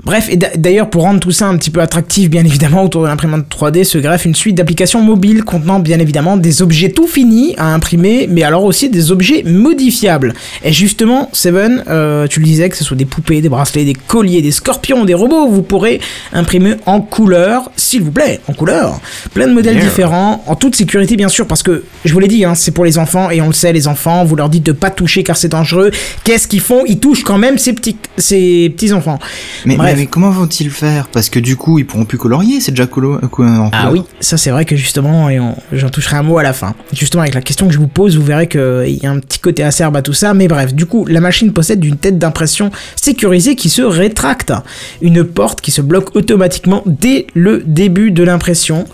Bref, 0.09 0.27
et 0.31 0.37
d'a- 0.37 0.49
d'ailleurs, 0.57 0.89
pour 0.89 1.03
rendre 1.03 1.19
tout 1.19 1.29
ça 1.31 1.45
un 1.45 1.55
petit 1.55 1.69
peu 1.69 1.81
attractif, 1.81 2.31
bien 2.31 2.43
évidemment, 2.43 2.83
autour 2.83 3.03
de 3.03 3.07
l'imprimante 3.07 3.45
3D 3.47 3.83
se 3.83 3.99
greffe 3.99 4.25
une 4.25 4.33
suite 4.33 4.55
d'applications 4.55 5.03
mobiles 5.03 5.43
contenant 5.43 5.77
bien 5.79 5.99
évidemment 5.99 6.35
des 6.35 6.63
objets 6.63 6.89
tout 6.89 7.05
finis 7.05 7.53
à 7.59 7.75
imprimer, 7.75 8.25
mais 8.27 8.41
alors 8.41 8.63
aussi 8.63 8.89
des 8.89 9.11
objets 9.11 9.43
modifiables. 9.45 10.33
Et 10.63 10.73
justement, 10.73 11.29
Seven, 11.31 11.83
euh, 11.89 12.25
tu 12.25 12.39
le 12.39 12.45
disais, 12.47 12.69
que 12.69 12.75
ce 12.75 12.83
soit 12.83 12.97
des 12.97 13.05
poupées, 13.05 13.39
des 13.41 13.49
bracelets, 13.49 13.85
des 13.85 13.93
colliers, 13.93 14.41
des 14.41 14.49
scorpions, 14.51 15.05
des 15.05 15.13
robots, 15.13 15.47
vous 15.47 15.61
pourrez 15.61 16.01
imprimer 16.33 16.73
en 16.87 17.01
couleur, 17.01 17.69
s'il 17.75 18.01
vous 18.01 18.11
plaît, 18.11 18.39
en 18.47 18.53
couleur. 18.53 18.99
Plein 19.35 19.47
de 19.47 19.53
modèles 19.53 19.75
Yeah. 19.75 19.83
différents, 19.85 20.43
en 20.47 20.55
toute 20.55 20.75
sécurité 20.75 21.17
bien 21.17 21.29
sûr, 21.29 21.45
parce 21.45 21.61
que, 21.61 21.83
je 22.03 22.11
vous 22.13 22.19
l'ai 22.19 22.27
dit, 22.27 22.45
hein, 22.45 22.55
c'est 22.55 22.71
pour 22.71 22.83
les 22.83 22.97
enfants, 22.97 23.29
et 23.29 23.41
on 23.41 23.47
le 23.47 23.53
sait, 23.53 23.73
les 23.73 23.87
enfants, 23.87 24.25
vous 24.25 24.35
leur 24.35 24.49
dites 24.49 24.65
de 24.65 24.71
pas 24.71 24.89
toucher 24.89 25.21
car 25.21 25.37
c'est 25.37 25.49
dangereux. 25.49 25.91
Qu'est-ce 26.23 26.47
qu'ils 26.47 26.61
font? 26.61 26.81
Ils 26.87 26.97
touchent 26.99 27.23
quand 27.23 27.37
même 27.37 27.59
ces 27.59 27.73
petits, 27.73 27.95
ces 28.17 28.73
petits 28.75 28.91
enfants. 28.91 29.19
Mais, 29.65 29.75
Bref. 29.75 29.93
mais, 29.97 29.98
mais 29.99 30.05
comment 30.05 30.29
vont-ils 30.29 30.71
faire? 30.71 31.09
Parce 31.09 31.29
que 31.29 31.39
du 31.39 31.57
coup, 31.57 31.77
ils 31.77 31.85
pourront 31.85 32.05
plus 32.05 32.17
colorier, 32.17 32.61
c'est 32.61 32.71
déjà 32.71 32.87
colo 32.87 33.15
euh, 33.15 33.45
en 33.45 33.69
Ah 33.73 33.91
oui, 33.91 34.01
ça 34.21 34.37
c'est 34.37 34.49
vrai 34.49 34.63
que 34.63 34.77
justement, 34.77 35.29
et 35.29 35.39
j'en 35.73 35.89
toucherai 35.89 36.15
un 36.15 36.23
mot 36.23 36.37
à 36.37 36.43
la 36.43 36.53
fin. 36.53 36.73
Justement, 36.93 37.23
avec 37.23 37.35
la 37.35 37.41
question 37.41 37.67
que 37.67 37.73
je 37.73 37.79
vous 37.79 37.89
pose, 37.89 38.17
vous 38.17 38.23
verrez 38.23 38.47
qu'il 38.47 38.97
y 39.01 39.05
a 39.05 39.11
un 39.11 39.19
petit 39.19 39.39
côté 39.39 39.61
acerbe 39.61 39.97
à 39.97 40.01
tout 40.01 40.13
ça. 40.13 40.33
Mais 40.33 40.47
bref, 40.47 40.73
du 40.73 40.85
coup, 40.85 41.05
la 41.05 41.19
machine 41.19 41.51
possède 41.51 41.83
une 41.83 41.97
tête 41.97 42.17
d'impression 42.17 42.71
sécurisée 42.95 43.55
qui 43.55 43.69
se 43.69 43.81
rétracte. 43.81 44.53
Une 45.01 45.25
porte 45.25 45.59
qui 45.59 45.71
se 45.71 45.81
bloque 45.81 46.15
automatiquement 46.15 46.81
dès 46.85 47.27
le 47.33 47.61
début 47.65 48.11
de 48.11 48.23
l'impression. 48.23 48.85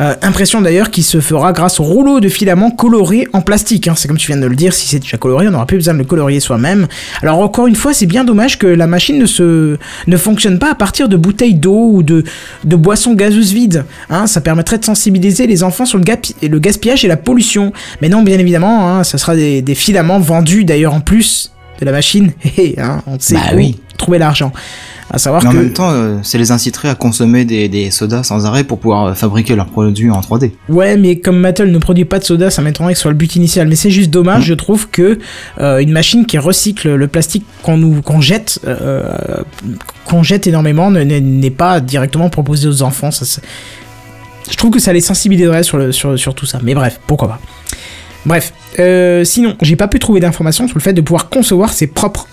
Euh, 0.00 0.14
impression 0.22 0.60
d'ailleurs 0.60 0.90
qui 0.90 1.02
se 1.02 1.20
fera 1.20 1.52
grâce 1.52 1.80
au 1.80 1.82
rouleau 1.82 2.20
de 2.20 2.28
filament 2.28 2.70
coloré 2.70 3.28
en 3.32 3.40
plastique. 3.42 3.88
hein. 3.88 3.94
C'est 3.96 4.08
comme 4.08 4.16
tu 4.16 4.28
viens 4.28 4.40
de 4.40 4.46
le 4.46 4.56
dire, 4.56 4.72
si 4.72 4.88
c'est 4.88 4.98
déjà 4.98 5.16
coloré, 5.16 5.48
on 5.48 5.50
n'aura 5.50 5.66
plus 5.66 5.76
besoin 5.76 5.94
de 5.94 5.98
le 5.98 6.04
colorier 6.04 6.40
soi-même. 6.40 6.86
Alors 7.22 7.40
encore 7.40 7.66
une 7.66 7.76
fois, 7.76 7.92
c'est 7.92 8.06
bien 8.06 8.24
dommage 8.24 8.58
que 8.58 8.66
la 8.66 8.86
machine 8.86 9.18
ne, 9.18 10.16
fonctionne 10.16 10.58
pas 10.58 10.70
à 10.70 10.74
partir 10.74 11.08
de 11.08 11.16
bouteilles 11.16 11.54
d'eau 11.54 11.90
ou 11.92 12.02
de, 12.02 12.24
boissons 12.64 13.14
gazeuses 13.14 13.52
vides. 13.52 13.84
hein. 14.10 14.26
ça 14.26 14.40
permettrait 14.40 14.78
de 14.78 14.84
sensibiliser 14.84 15.46
les 15.46 15.62
enfants 15.62 15.86
sur 15.86 15.98
le, 15.98 16.58
gaspillage 16.58 17.04
et 17.04 17.08
la 17.08 17.16
pollution. 17.16 17.72
Mais 18.00 18.08
non, 18.08 18.22
bien 18.22 18.38
évidemment, 18.38 18.88
hein, 18.88 19.04
ça 19.04 19.18
sera 19.18 19.36
des 19.36 19.74
filaments 19.74 20.20
vendus 20.20 20.64
d'ailleurs 20.64 20.94
en 20.94 21.00
plus 21.00 21.52
de 21.84 21.86
la 21.90 21.92
machine. 21.92 22.32
Hé, 22.58 22.74
hein, 22.78 23.02
on 23.06 23.18
sait 23.18 23.34
Bah 23.34 23.40
où 23.52 23.56
oui. 23.56 23.78
trouver 23.98 24.18
l'argent. 24.18 24.52
À 25.10 25.18
savoir 25.18 25.42
Mais 25.42 25.48
en 25.50 25.52
que... 25.52 25.56
même 25.58 25.72
temps, 25.74 25.90
euh, 25.90 26.18
ça 26.22 26.38
les 26.38 26.52
inciterait 26.52 26.88
à 26.88 26.94
consommer 26.94 27.44
des, 27.44 27.68
des 27.68 27.90
sodas 27.90 28.22
sans 28.22 28.46
arrêt 28.46 28.64
pour 28.64 28.78
pouvoir 28.78 29.04
euh, 29.06 29.14
fabriquer 29.14 29.54
leurs 29.56 29.66
produits 29.66 30.10
en 30.10 30.20
3D. 30.20 30.52
Ouais, 30.70 30.96
mais 30.96 31.16
comme 31.18 31.38
Mattel 31.38 31.70
ne 31.70 31.76
produit 31.78 32.06
pas 32.06 32.18
de 32.18 32.24
soda, 32.24 32.50
ça 32.50 32.62
m'étonnerait 32.62 32.94
que 32.94 32.98
ce 32.98 33.02
soit 33.02 33.10
le 33.10 33.16
but 33.18 33.36
initial. 33.36 33.68
Mais 33.68 33.74
c'est 33.74 33.90
juste 33.90 34.08
dommage, 34.10 34.44
je 34.44 34.54
trouve 34.54 34.88
que 34.88 35.18
euh, 35.60 35.78
une 35.80 35.92
machine 35.92 36.24
qui 36.24 36.38
recycle 36.38 36.94
le 36.94 37.08
plastique 37.08 37.44
qu'on 37.62 37.76
nous 37.76 38.00
qu'on 38.00 38.22
jette, 38.22 38.60
euh, 38.66 39.02
qu'on 40.06 40.22
jette 40.22 40.46
énormément, 40.46 40.90
ne- 40.90 41.04
ne- 41.04 41.18
n'est 41.18 41.50
pas 41.50 41.80
directement 41.80 42.30
proposée 42.30 42.68
aux 42.68 42.80
enfants. 42.82 43.10
Ça, 43.10 43.26
c'est- 43.26 43.42
je 44.50 44.56
trouve 44.56 44.70
que 44.70 44.80
ça 44.80 44.94
les 44.94 45.00
sensibiliserait 45.02 45.62
sur, 45.62 45.76
le, 45.76 45.92
sur, 45.92 46.18
sur 46.18 46.34
tout 46.34 46.46
ça. 46.46 46.58
Mais 46.62 46.74
bref, 46.74 46.98
pourquoi 47.06 47.28
pas. 47.28 47.40
Bref, 48.26 48.52
euh, 48.78 49.24
sinon, 49.24 49.56
j'ai 49.62 49.76
pas 49.76 49.88
pu 49.88 49.98
trouver 49.98 50.20
d'informations 50.20 50.66
sur 50.68 50.76
le 50.78 50.82
fait 50.82 50.92
de 50.92 51.00
pouvoir 51.00 51.28
concevoir 51.28 51.72
ses 51.72 51.86
propres 51.88 52.26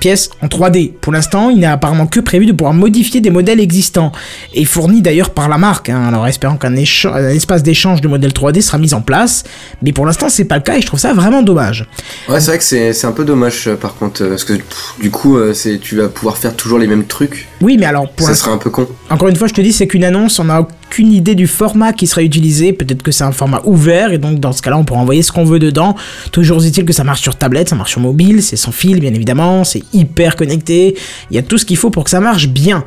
pièces 0.00 0.28
en 0.42 0.48
3D. 0.48 0.92
Pour 1.00 1.12
l'instant, 1.14 1.48
il 1.48 1.60
n'est 1.60 1.66
apparemment 1.66 2.06
que 2.06 2.20
prévu 2.20 2.44
de 2.44 2.52
pouvoir 2.52 2.74
modifier 2.74 3.22
des 3.22 3.30
modèles 3.30 3.60
existants, 3.60 4.12
et 4.52 4.64
fournis 4.66 5.00
d'ailleurs 5.00 5.30
par 5.30 5.48
la 5.48 5.56
marque. 5.56 5.88
hein. 5.88 6.04
Alors 6.08 6.26
espérons 6.26 6.56
qu'un 6.56 6.74
espace 6.76 7.62
d'échange 7.62 8.02
de 8.02 8.08
modèles 8.08 8.32
3D 8.32 8.60
sera 8.60 8.76
mis 8.76 8.92
en 8.92 9.00
place, 9.00 9.44
mais 9.82 9.92
pour 9.92 10.04
l'instant 10.04 10.28
c'est 10.28 10.44
pas 10.44 10.56
le 10.56 10.62
cas 10.62 10.76
et 10.76 10.82
je 10.82 10.86
trouve 10.86 11.00
ça 11.00 11.14
vraiment 11.14 11.42
dommage. 11.42 11.88
Ouais, 12.28 12.38
c'est 12.40 12.48
vrai 12.50 12.58
que 12.58 12.64
c'est 12.64 12.92
c'est 12.92 13.06
un 13.06 13.12
peu 13.12 13.24
dommage 13.24 13.66
euh, 13.66 13.76
par 13.76 13.94
contre, 13.94 14.22
euh, 14.24 14.30
parce 14.30 14.44
que 14.44 14.52
pff, 14.54 14.94
du 15.00 15.10
coup, 15.10 15.38
euh, 15.38 15.54
tu 15.80 15.96
vas 15.96 16.08
pouvoir 16.08 16.36
faire 16.36 16.54
toujours 16.54 16.78
les 16.78 16.86
mêmes 16.86 17.04
trucs. 17.06 17.48
Oui, 17.62 17.76
mais 17.78 17.86
alors 17.86 18.10
pour 18.10 18.26
ça 18.26 18.34
serait 18.34 18.50
un 18.50 18.58
peu 18.58 18.68
con. 18.70 18.86
encore 19.08 19.28
une 19.28 19.36
fois, 19.36 19.46
je 19.46 19.54
te 19.54 19.60
dis, 19.62 19.72
c'est 19.72 19.86
qu'une 19.86 20.04
annonce, 20.04 20.38
on 20.38 20.44
n'a 20.44 20.66
aucune 20.94 21.12
idée 21.12 21.34
du 21.34 21.48
format 21.48 21.92
qui 21.92 22.06
sera 22.06 22.22
utilisé. 22.22 22.72
Peut-être 22.72 23.02
que 23.02 23.10
c'est 23.10 23.24
un 23.24 23.32
format 23.32 23.60
ouvert, 23.64 24.12
et 24.12 24.18
donc 24.18 24.38
dans 24.38 24.52
ce 24.52 24.62
cas-là, 24.62 24.78
on 24.78 24.84
pourra 24.84 25.00
envoyer 25.00 25.22
ce 25.22 25.32
qu'on 25.32 25.44
veut 25.44 25.58
dedans. 25.58 25.96
Toujours 26.30 26.64
est-il 26.64 26.84
que 26.84 26.92
ça 26.92 27.02
marche 27.02 27.20
sur 27.20 27.34
tablette, 27.34 27.68
ça 27.68 27.74
marche 27.74 27.90
sur 27.90 28.00
mobile, 28.00 28.44
c'est 28.44 28.54
sans 28.54 28.70
fil, 28.70 29.00
bien 29.00 29.12
évidemment, 29.12 29.64
c'est 29.64 29.82
hyper 29.92 30.36
connecté. 30.36 30.96
Il 31.32 31.34
y 31.34 31.38
a 31.38 31.42
tout 31.42 31.58
ce 31.58 31.64
qu'il 31.64 31.76
faut 31.76 31.90
pour 31.90 32.04
que 32.04 32.10
ça 32.10 32.20
marche 32.20 32.46
bien. 32.46 32.84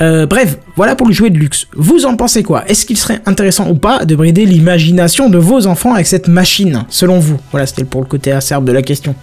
Euh, 0.00 0.26
bref, 0.26 0.58
voilà 0.76 0.94
pour 0.94 1.08
le 1.08 1.12
jouet 1.12 1.30
de 1.30 1.38
luxe. 1.38 1.66
Vous 1.74 2.06
en 2.06 2.14
pensez 2.16 2.44
quoi? 2.44 2.64
Est-ce 2.68 2.86
qu'il 2.86 2.96
serait 2.96 3.20
intéressant 3.26 3.68
ou 3.68 3.74
pas 3.74 4.04
de 4.04 4.14
brider 4.14 4.46
l'imagination 4.46 5.28
de 5.28 5.38
vos 5.38 5.66
enfants 5.66 5.94
avec 5.94 6.06
cette 6.06 6.28
machine, 6.28 6.84
selon 6.88 7.18
vous? 7.18 7.38
Voilà, 7.50 7.66
c'était 7.66 7.82
pour 7.84 8.00
le 8.00 8.06
côté 8.06 8.30
acerbe 8.30 8.64
de 8.64 8.72
la 8.72 8.82
question. 8.82 9.16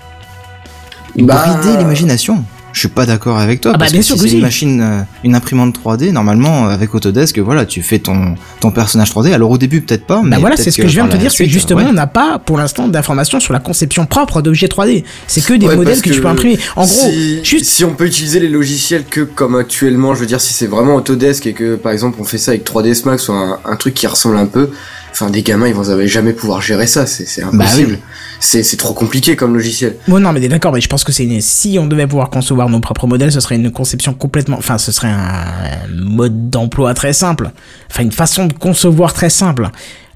Bah, 1.18 1.60
Brider 1.62 1.78
l'imagination. 1.78 2.44
Je 2.78 2.82
suis 2.82 2.90
pas 2.90 3.08
d'accord 3.08 3.40
avec 3.40 3.60
toi 3.62 3.72
Ah 3.74 3.78
bah, 3.78 3.80
parce 3.86 3.92
bien 3.94 4.02
que 4.02 4.06
sûr 4.06 4.16
si 4.18 4.22
que 4.22 4.28
c'est 4.28 4.30
si. 4.30 4.36
une 4.36 4.42
machine, 4.44 4.82
euh, 4.82 5.02
une 5.24 5.34
imprimante 5.34 5.76
3D, 5.84 6.12
normalement 6.12 6.68
euh, 6.68 6.70
avec 6.70 6.94
Autodesk, 6.94 7.40
voilà, 7.40 7.66
tu 7.66 7.82
fais 7.82 7.98
ton 7.98 8.36
ton 8.60 8.70
personnage 8.70 9.10
3D. 9.12 9.34
Alors 9.34 9.50
au 9.50 9.58
début 9.58 9.82
peut-être 9.82 10.06
pas, 10.06 10.22
mais 10.24 10.30
Bah 10.30 10.38
voilà, 10.42 10.56
peut-être 10.58 10.66
c'est 10.66 10.70
ce 10.70 10.78
que 10.84 10.88
je 10.88 10.94
viens 10.94 11.06
de 11.08 11.12
te 11.12 11.18
dire, 11.18 11.32
c'est 11.32 11.38
que 11.46 11.50
suite, 11.50 11.50
justement, 11.50 11.82
ouais. 11.82 11.88
on 11.90 11.94
n'a 11.94 12.06
pas 12.06 12.38
pour 12.38 12.56
l'instant 12.60 12.88
d'informations 12.88 13.40
sur 13.40 13.52
la 13.52 13.60
conception 13.60 14.06
propre 14.06 14.44
d'objets 14.44 14.68
3D. 14.68 15.04
C'est 15.26 15.44
que 15.44 15.56
des 15.56 15.66
Ouais, 15.66 15.76
modèles 15.76 16.02
que, 16.04 16.10
tu 16.12 16.22
peux 16.22 16.28
imprimer. 16.28 16.60
En 16.76 16.86
gros, 16.86 17.10
si, 17.10 17.44
juste 17.44 17.66
si 17.66 17.84
on 17.84 17.96
peut 17.96 18.06
utiliser 18.06 18.40
les 18.40 18.48
logiciels 18.50 19.06
que 19.06 19.22
comme 19.22 19.56
actuellement, 19.56 20.14
je 20.14 20.20
veux 20.20 20.28
dire, 20.28 20.40
si 20.40 20.54
c'est 20.54 20.68
vraiment 20.68 20.98
Autodesk 20.98 21.48
et 21.48 21.54
que 21.54 21.78
par 21.78 21.92
exemple 21.92 22.18
on 22.22 22.26
fait 22.26 22.38
ça 22.38 22.52
avec 22.52 22.64
3ds 22.64 23.06
Max 23.06 23.28
ou 23.28 23.34
un, 23.34 23.58
un 23.66 23.76
truc 23.76 23.96
qui 23.96 24.06
ressemble 24.06 24.38
un 24.38 24.46
peu, 24.46 24.70
enfin 25.12 25.32
des 25.32 25.42
gamins 25.42 25.68
ils 25.68 25.74
vont 25.74 25.84
jamais 26.06 26.34
pouvoir 26.34 26.62
gérer 26.62 26.86
ça, 26.86 27.08
c'est 27.08 27.26
Bah 27.42 27.48
impossible. 27.54 27.94
oui. 27.94 27.98
C'est 28.40 28.64
c'est 28.64 28.78
trop 28.78 28.94
compliqué 28.94 29.36
comme 29.36 29.54
logiciel. 29.54 29.98
Bon, 30.08 30.20
non, 30.20 30.32
mais 30.32 30.48
d'accord, 30.48 30.72
mais 30.72 30.82
je 30.82 30.88
pense 30.88 31.04
que 31.04 31.12
c'est 31.12 31.26
une... 31.26 31.42
si 31.42 31.78
on 31.80 31.88
devait 31.88 32.08
pouvoir 32.08 32.30
concevoir 32.30 32.70
nos 32.70 32.80
propres 32.80 33.08
modèles, 33.08 33.32
ce 33.32 33.40
serait 33.40 33.56
une 33.56 33.72
conception 33.72 34.14
complètement, 34.14 34.58
enfin, 34.58 34.78
ce 34.78 34.92
serait 34.92 35.10
un 35.10 35.88
mode 35.90 36.50
d'emploi 36.50 36.94
très 36.94 37.14
simple, 37.14 37.52
enfin, 37.90 38.04
une 38.04 38.12
façon 38.12 38.46
de 38.46 38.54
concevoir 38.54 39.14
très 39.14 39.30
simple. 39.30 39.70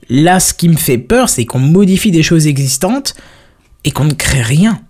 Là, 0.10 0.40
ce 0.40 0.54
qui 0.54 0.70
me 0.70 0.78
fait 0.78 0.98
peur, 0.98 1.30
c'est 1.30 1.46
qu'on 1.46 1.60
modifie 1.60 2.12
des 2.12 2.24
choses 2.24 2.46
existantes 2.48 3.16
et 3.86 3.92
qu'on 3.92 4.06
ne 4.06 4.14
crée 4.14 4.42
rien. 4.42 4.82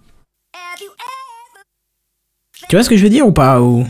Tu 2.69 2.75
vois 2.75 2.83
ce 2.83 2.89
que 2.89 2.97
je 2.97 3.03
veux 3.03 3.09
dire 3.09 3.27
ou 3.27 3.31
pas 3.31 3.61
ou... 3.61 3.85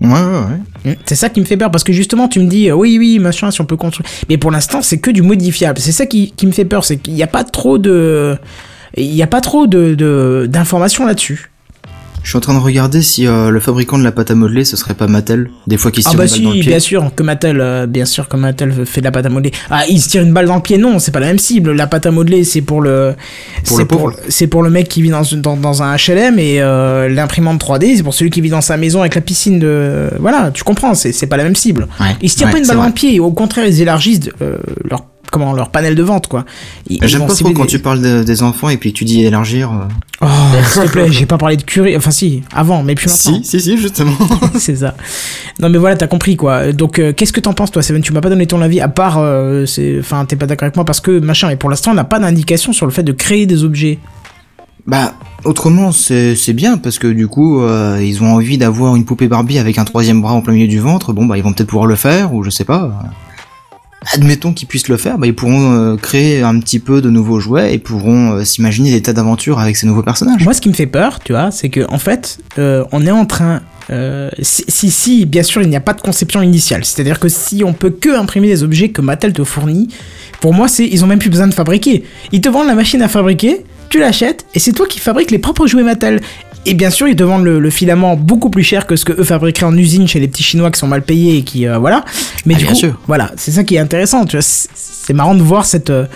Ouais, 0.00 0.08
ouais, 0.10 0.58
ouais. 0.86 0.98
C'est 1.06 1.14
ça 1.14 1.28
qui 1.30 1.40
me 1.40 1.44
fait 1.46 1.56
peur 1.56 1.70
parce 1.70 1.84
que 1.84 1.92
justement 1.92 2.28
tu 2.28 2.40
me 2.40 2.46
dis 2.46 2.68
euh, 2.68 2.74
oui 2.74 2.96
oui 2.98 3.18
machin 3.18 3.50
si 3.50 3.60
on 3.60 3.64
peut 3.64 3.76
construire. 3.76 4.08
Mais 4.28 4.36
pour 4.38 4.50
l'instant 4.50 4.82
c'est 4.82 4.98
que 4.98 5.10
du 5.10 5.22
modifiable. 5.22 5.78
C'est 5.78 5.92
ça 5.92 6.04
qui, 6.06 6.32
qui 6.36 6.46
me 6.46 6.52
fait 6.52 6.64
peur 6.64 6.84
c'est 6.84 6.96
qu'il 6.98 7.14
n'y 7.14 7.22
a 7.22 7.26
pas 7.28 7.44
trop 7.44 7.78
de 7.78 8.36
il 8.96 9.10
n'y 9.10 9.22
a 9.22 9.26
pas 9.26 9.40
trop 9.40 9.66
de 9.66 9.94
de- 9.94 10.46
d'informations 10.50 11.06
là-dessus 11.06 11.50
Je 12.24 12.30
suis 12.30 12.36
en 12.38 12.40
train 12.40 12.54
de 12.54 12.58
regarder 12.58 13.02
si 13.02 13.26
euh, 13.26 13.50
le 13.50 13.60
fabricant 13.60 13.96
de 13.98 14.02
la 14.02 14.10
pâte 14.10 14.30
à 14.30 14.34
modeler 14.34 14.64
ce 14.64 14.76
serait 14.76 14.94
pas 14.94 15.06
Mattel. 15.06 15.50
Des 15.66 15.76
fois 15.76 15.90
qu'il 15.90 16.02
se 16.02 16.08
ah 16.08 16.12
tire 16.12 16.18
bah 16.18 16.24
une 16.24 16.30
balle 16.32 16.42
dans 16.42 16.48
le 16.50 16.54
si 16.56 16.60
pied. 16.62 16.70
bien 16.70 16.80
sûr 16.80 17.12
que 17.14 17.22
Mattel 17.22 17.60
euh, 17.60 17.86
bien 17.86 18.06
sûr 18.06 18.28
que 18.28 18.36
Mattel 18.38 18.86
fait 18.86 19.00
de 19.02 19.04
la 19.04 19.12
pâte 19.12 19.26
à 19.26 19.28
modeler 19.28 19.52
ah 19.70 19.82
il 19.88 20.00
se 20.00 20.08
tire 20.08 20.22
une 20.22 20.32
balle 20.32 20.46
dans 20.46 20.56
le 20.56 20.62
pied 20.62 20.78
non 20.78 20.98
c'est 20.98 21.10
pas 21.12 21.20
la 21.20 21.26
même 21.26 21.38
cible 21.38 21.72
la 21.72 21.86
pâte 21.86 22.06
à 22.06 22.10
modeler 22.10 22.42
c'est 22.44 22.62
pour 22.62 22.80
le 22.80 23.14
Pour 23.66 23.76
c'est 23.76 23.84
pauvre. 23.84 24.12
c'est 24.28 24.46
pour 24.46 24.62
le 24.62 24.70
mec 24.70 24.88
qui 24.88 25.02
vit 25.02 25.10
dans 25.10 25.22
une- 25.22 25.42
dans, 25.42 25.56
dans 25.58 25.82
un 25.82 25.94
HLM 25.96 26.38
et 26.38 26.60
euh, 26.62 27.08
l'imprimante 27.10 27.60
3D 27.62 27.96
c'est 27.98 28.02
pour 28.02 28.14
celui 28.14 28.30
qui 28.30 28.40
vit 28.40 28.48
dans 28.50 28.62
sa 28.62 28.78
maison 28.78 29.00
avec 29.00 29.14
la 29.14 29.20
piscine 29.20 29.58
de 29.58 30.08
voilà 30.18 30.50
tu 30.52 30.64
comprends 30.64 30.94
c'est 30.94 31.12
c'est 31.12 31.26
pas 31.26 31.36
la 31.36 31.44
même 31.44 31.54
cible 31.56 31.86
Ouais, 32.00 32.16
Ils 32.22 32.30
se 32.30 32.36
tirent 32.36 32.46
ouais, 32.46 32.52
pas 32.54 32.58
une 32.58 32.66
balle 32.66 32.76
dans 32.78 32.86
le 32.86 32.92
pied, 32.92 33.20
au 33.20 33.30
contraire, 33.32 33.66
ils 33.66 33.80
élargissent 33.82 34.30
euh, 34.40 34.56
leur 34.90 35.04
comment 35.30 35.52
leur 35.52 35.70
panel 35.70 35.94
de 35.94 36.02
vente 36.02 36.28
quoi. 36.28 36.44
J'aime 37.02 37.26
pas 37.26 37.34
trop 37.34 37.50
quand 37.52 37.62
des- 37.62 37.68
tu 37.68 37.78
parles 37.78 38.00
de- 38.00 38.22
des 38.22 38.42
enfants 38.42 38.68
et 38.68 38.76
puis 38.76 38.92
tu 38.92 39.04
dis 39.04 39.24
élargir. 39.24 39.70
euh. 39.72 39.84
Oh, 40.20 40.26
s'il 40.72 40.82
te 40.84 40.88
plaît, 40.88 41.10
j'ai 41.12 41.26
pas 41.26 41.38
parlé 41.38 41.56
de 41.56 41.62
curé, 41.62 41.96
enfin 41.96 42.10
si, 42.10 42.42
avant, 42.54 42.82
mais 42.82 42.94
plus 42.94 43.06
maintenant. 43.08 43.42
si, 43.44 43.60
si, 43.60 43.76
justement. 43.76 44.12
c'est 44.58 44.76
ça. 44.76 44.94
Non 45.60 45.68
mais 45.68 45.78
voilà, 45.78 45.96
t'as 45.96 46.06
compris 46.06 46.36
quoi. 46.36 46.72
Donc 46.72 46.98
euh, 46.98 47.12
qu'est-ce 47.12 47.32
que 47.32 47.40
t'en 47.40 47.52
penses 47.52 47.70
toi, 47.72 47.82
Seven? 47.82 48.00
Tu 48.02 48.12
m'as 48.12 48.20
pas 48.20 48.28
donné 48.30 48.46
ton 48.46 48.60
avis 48.62 48.80
à 48.80 48.88
part, 48.88 49.18
euh, 49.18 49.66
enfin 49.98 50.24
t'es 50.24 50.36
pas 50.36 50.46
d'accord 50.46 50.66
avec 50.66 50.76
moi 50.76 50.84
parce 50.84 51.00
que 51.00 51.18
machin. 51.18 51.50
Et 51.50 51.56
pour 51.56 51.68
l'instant, 51.70 51.90
on 51.90 51.94
n'a 51.94 52.04
pas 52.04 52.18
d'indication 52.20 52.72
sur 52.72 52.86
le 52.86 52.92
fait 52.92 53.02
de 53.02 53.12
créer 53.12 53.46
des 53.46 53.64
objets. 53.64 53.98
Bah, 54.86 55.14
autrement, 55.44 55.92
c'est 55.92 56.36
c'est 56.36 56.52
bien 56.52 56.76
parce 56.76 56.98
que 56.98 57.06
du 57.06 57.26
coup, 57.26 57.62
euh, 57.62 57.98
ils 58.02 58.22
ont 58.22 58.34
envie 58.34 58.58
d'avoir 58.58 58.96
une 58.96 59.04
poupée 59.06 59.28
Barbie 59.28 59.58
avec 59.58 59.78
un 59.78 59.84
troisième 59.84 60.20
bras 60.20 60.32
en 60.34 60.42
plein 60.42 60.52
milieu 60.52 60.68
du 60.68 60.78
ventre. 60.78 61.12
Bon, 61.14 61.24
bah, 61.24 61.38
ils 61.38 61.42
vont 61.42 61.52
peut-être 61.54 61.68
pouvoir 61.68 61.86
le 61.86 61.96
faire, 61.96 62.34
ou 62.34 62.42
je 62.44 62.50
sais 62.50 62.64
pas. 62.64 62.92
Admettons 64.12 64.52
qu'ils 64.52 64.68
puissent 64.68 64.88
le 64.88 64.96
faire, 64.96 65.18
bah, 65.18 65.26
ils 65.26 65.34
pourront 65.34 65.72
euh, 65.72 65.96
créer 65.96 66.42
un 66.42 66.58
petit 66.60 66.78
peu 66.78 67.00
de 67.00 67.10
nouveaux 67.10 67.40
jouets 67.40 67.74
et 67.74 67.78
pourront 67.78 68.32
euh, 68.32 68.44
s'imaginer 68.44 68.90
des 68.90 69.02
tas 69.02 69.12
d'aventures 69.12 69.58
avec 69.58 69.76
ces 69.76 69.86
nouveaux 69.86 70.02
personnages. 70.02 70.44
Moi, 70.44 70.54
ce 70.54 70.60
qui 70.60 70.68
me 70.68 70.74
fait 70.74 70.86
peur, 70.86 71.20
tu 71.20 71.32
vois, 71.32 71.50
c'est 71.50 71.68
que 71.68 71.88
en 71.90 71.98
fait, 71.98 72.38
euh, 72.58 72.84
on 72.92 73.06
est 73.06 73.10
en 73.10 73.26
train 73.26 73.62
si, 74.40 74.90
si, 74.90 75.26
bien 75.26 75.42
sûr, 75.42 75.60
il 75.60 75.68
n'y 75.68 75.76
a 75.76 75.80
pas 75.80 75.92
de 75.92 76.00
conception 76.00 76.40
initiale. 76.40 76.86
C'est-à-dire 76.86 77.20
que 77.20 77.28
si 77.28 77.62
on 77.64 77.74
peut 77.74 77.90
que 77.90 78.18
imprimer 78.18 78.48
des 78.48 78.62
objets 78.62 78.88
que 78.88 79.02
Mattel 79.02 79.34
te 79.34 79.44
fournit, 79.44 79.88
pour 80.40 80.54
moi, 80.54 80.68
c'est 80.68 80.86
ils 80.86 81.04
ont 81.04 81.06
même 81.06 81.18
plus 81.18 81.28
besoin 81.28 81.48
de 81.48 81.54
fabriquer. 81.54 82.02
Ils 82.32 82.40
te 82.40 82.48
vendent 82.48 82.66
la 82.66 82.74
machine 82.74 83.02
à 83.02 83.08
fabriquer, 83.08 83.62
tu 83.90 83.98
l'achètes, 83.98 84.46
et 84.54 84.58
c'est 84.58 84.72
toi 84.72 84.86
qui 84.86 85.00
fabriques 85.00 85.30
les 85.30 85.38
propres 85.38 85.66
jouets 85.66 85.82
Mattel. 85.82 86.22
Et 86.66 86.74
bien 86.74 86.90
sûr, 86.90 87.06
ils 87.08 87.16
te 87.16 87.22
vendent 87.22 87.44
le, 87.44 87.58
le 87.60 87.70
filament 87.70 88.16
beaucoup 88.16 88.48
plus 88.50 88.62
cher 88.62 88.86
que 88.86 88.96
ce 88.96 89.04
que 89.04 89.12
eux 89.12 89.24
fabriqueraient 89.24 89.66
en 89.66 89.76
usine 89.76 90.08
chez 90.08 90.18
les 90.20 90.28
petits 90.28 90.42
Chinois 90.42 90.70
qui 90.70 90.78
sont 90.78 90.86
mal 90.86 91.02
payés 91.02 91.38
et 91.38 91.42
qui 91.44 91.66
euh, 91.66 91.78
voilà. 91.78 92.04
Mais 92.46 92.54
Ah, 92.54 92.58
du 92.58 92.64
bien 92.64 92.72
coup, 92.72 92.78
sûr. 92.78 92.98
voilà, 93.06 93.30
c'est 93.36 93.50
ça 93.52 93.64
qui 93.64 93.74
est 93.76 93.78
intéressant. 93.80 94.24
Tu 94.24 94.36
vois, 94.36 94.44
c'est 94.74 95.12
marrant 95.12 95.34
de 95.34 95.42
voir 95.42 95.66
cette 95.66 95.90
euh, 95.90 96.06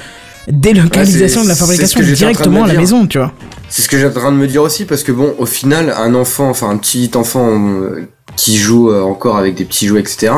délocalisation 0.51 1.41
Ouais, 1.41 1.45
de 1.45 1.49
la 1.51 1.55
fabrication 1.55 2.01
directement 2.01 2.61
me 2.61 2.65
à 2.65 2.73
la 2.73 2.81
maison, 2.81 3.07
tu 3.07 3.19
vois. 3.19 3.33
C'est 3.69 3.83
ce 3.83 3.89
que 3.89 3.99
j'étais 3.99 4.17
en 4.17 4.21
train 4.21 4.33
de 4.33 4.37
me 4.39 4.47
dire 4.47 4.63
aussi, 4.63 4.87
parce 4.87 5.03
que 5.03 5.13
bon, 5.13 5.35
au 5.39 5.45
final, 5.47 5.93
un 5.97 6.15
enfant, 6.15 6.49
enfin 6.49 6.71
un 6.71 6.79
petit 6.79 7.11
enfant 7.15 7.47
euh, 7.51 8.09
qui 8.37 8.57
joue 8.57 8.91
euh, 8.91 9.03
encore 9.03 9.37
avec 9.37 9.55
des 9.55 9.65
petits 9.65 9.87
jouets, 9.87 10.01
etc., 10.01 10.33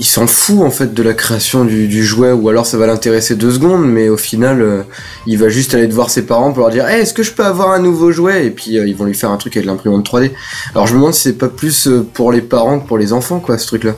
il 0.00 0.04
s'en 0.04 0.26
fout 0.26 0.60
en 0.60 0.70
fait 0.70 0.92
de 0.92 1.02
la 1.04 1.14
création 1.14 1.64
du, 1.64 2.04
jouet, 2.04 2.32
ou 2.32 2.48
alors 2.48 2.66
ça 2.66 2.76
va 2.76 2.86
l'intéresser 2.88 3.36
deux 3.36 3.52
secondes, 3.52 3.86
mais 3.86 4.08
au 4.08 4.16
final, 4.16 4.60
euh, 4.60 4.82
il 5.26 5.38
va 5.38 5.48
juste 5.48 5.72
aller 5.72 5.86
voir 5.86 6.10
ses 6.10 6.26
parents 6.26 6.52
pour 6.52 6.62
leur 6.62 6.70
dire 6.70 6.88
hey, 6.88 7.02
est-ce 7.02 7.14
que 7.14 7.22
je 7.22 7.32
peux 7.32 7.44
avoir 7.44 7.70
un 7.70 7.78
nouveau 7.78 8.10
jouet? 8.10 8.46
Et 8.46 8.50
puis 8.50 8.76
euh, 8.76 8.88
ils 8.88 8.96
vont 8.96 9.04
lui 9.04 9.14
faire 9.14 9.30
un 9.30 9.36
truc 9.36 9.56
avec 9.56 9.66
l'imprimante 9.66 10.04
3D. 10.04 10.32
Alors 10.72 10.88
je 10.88 10.94
me 10.94 10.98
demande 10.98 11.14
si 11.14 11.22
c'est 11.22 11.38
pas 11.38 11.48
plus 11.48 11.88
pour 12.12 12.32
les 12.32 12.40
parents 12.40 12.80
que 12.80 12.88
pour 12.88 12.98
les 12.98 13.12
enfants, 13.12 13.38
quoi, 13.38 13.56
ce 13.56 13.68
truc-là. 13.68 13.94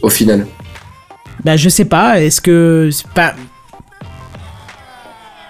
Au 0.00 0.08
final. 0.08 0.46
Bah, 1.44 1.56
je 1.56 1.68
sais 1.68 1.84
pas, 1.84 2.20
est-ce 2.20 2.40
que. 2.40 2.90
pas. 3.14 3.34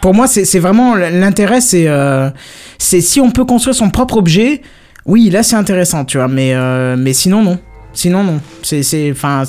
Pour 0.01 0.15
moi, 0.15 0.27
c'est 0.27 0.59
vraiment. 0.59 0.95
L'intérêt, 0.95 1.61
c'est. 1.61 1.87
euh, 1.87 2.31
si 2.79 3.21
on 3.21 3.31
peut 3.31 3.45
construire 3.45 3.77
son 3.77 3.91
propre 3.91 4.17
objet, 4.17 4.63
oui, 5.07 5.31
là, 5.31 5.43
c'est 5.43 5.57
intéressant, 5.57 6.05
tu 6.05 6.17
vois, 6.19 6.29
mais, 6.29 6.55
euh, 6.55 6.97
mais 6.99 7.13
sinon, 7.13 7.43
non. 7.43 7.59
Sinon, 7.93 8.25
non. 8.25 8.41
C'est. 8.63 8.83
c'est- 8.83 9.11
Enfin. 9.13 9.45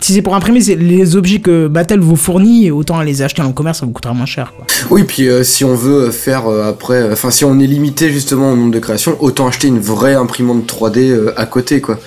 Si 0.00 0.12
c'est 0.12 0.22
pour 0.22 0.36
imprimer 0.36 0.60
c'est 0.60 0.76
les 0.76 1.16
objets 1.16 1.40
que 1.40 1.66
Mattel 1.66 1.98
vous 1.98 2.14
fournit, 2.14 2.70
autant 2.70 3.00
les 3.02 3.20
acheter 3.20 3.42
en 3.42 3.50
commerce, 3.50 3.80
ça 3.80 3.86
vous 3.86 3.90
coûtera 3.90 4.14
moins 4.14 4.26
cher. 4.26 4.52
Quoi. 4.56 4.64
Oui, 4.90 5.02
puis 5.02 5.26
euh, 5.28 5.42
si 5.42 5.64
on 5.64 5.74
veut 5.74 6.12
faire 6.12 6.46
euh, 6.46 6.68
après, 6.70 7.10
enfin 7.12 7.32
si 7.32 7.44
on 7.44 7.58
est 7.58 7.66
limité 7.66 8.08
justement 8.12 8.52
au 8.52 8.56
nombre 8.56 8.70
de 8.70 8.78
créations, 8.78 9.16
autant 9.18 9.48
acheter 9.48 9.66
une 9.66 9.80
vraie 9.80 10.14
imprimante 10.14 10.68
3D 10.72 10.98
euh, 11.10 11.32
à 11.36 11.46
côté, 11.46 11.80
quoi, 11.80 11.98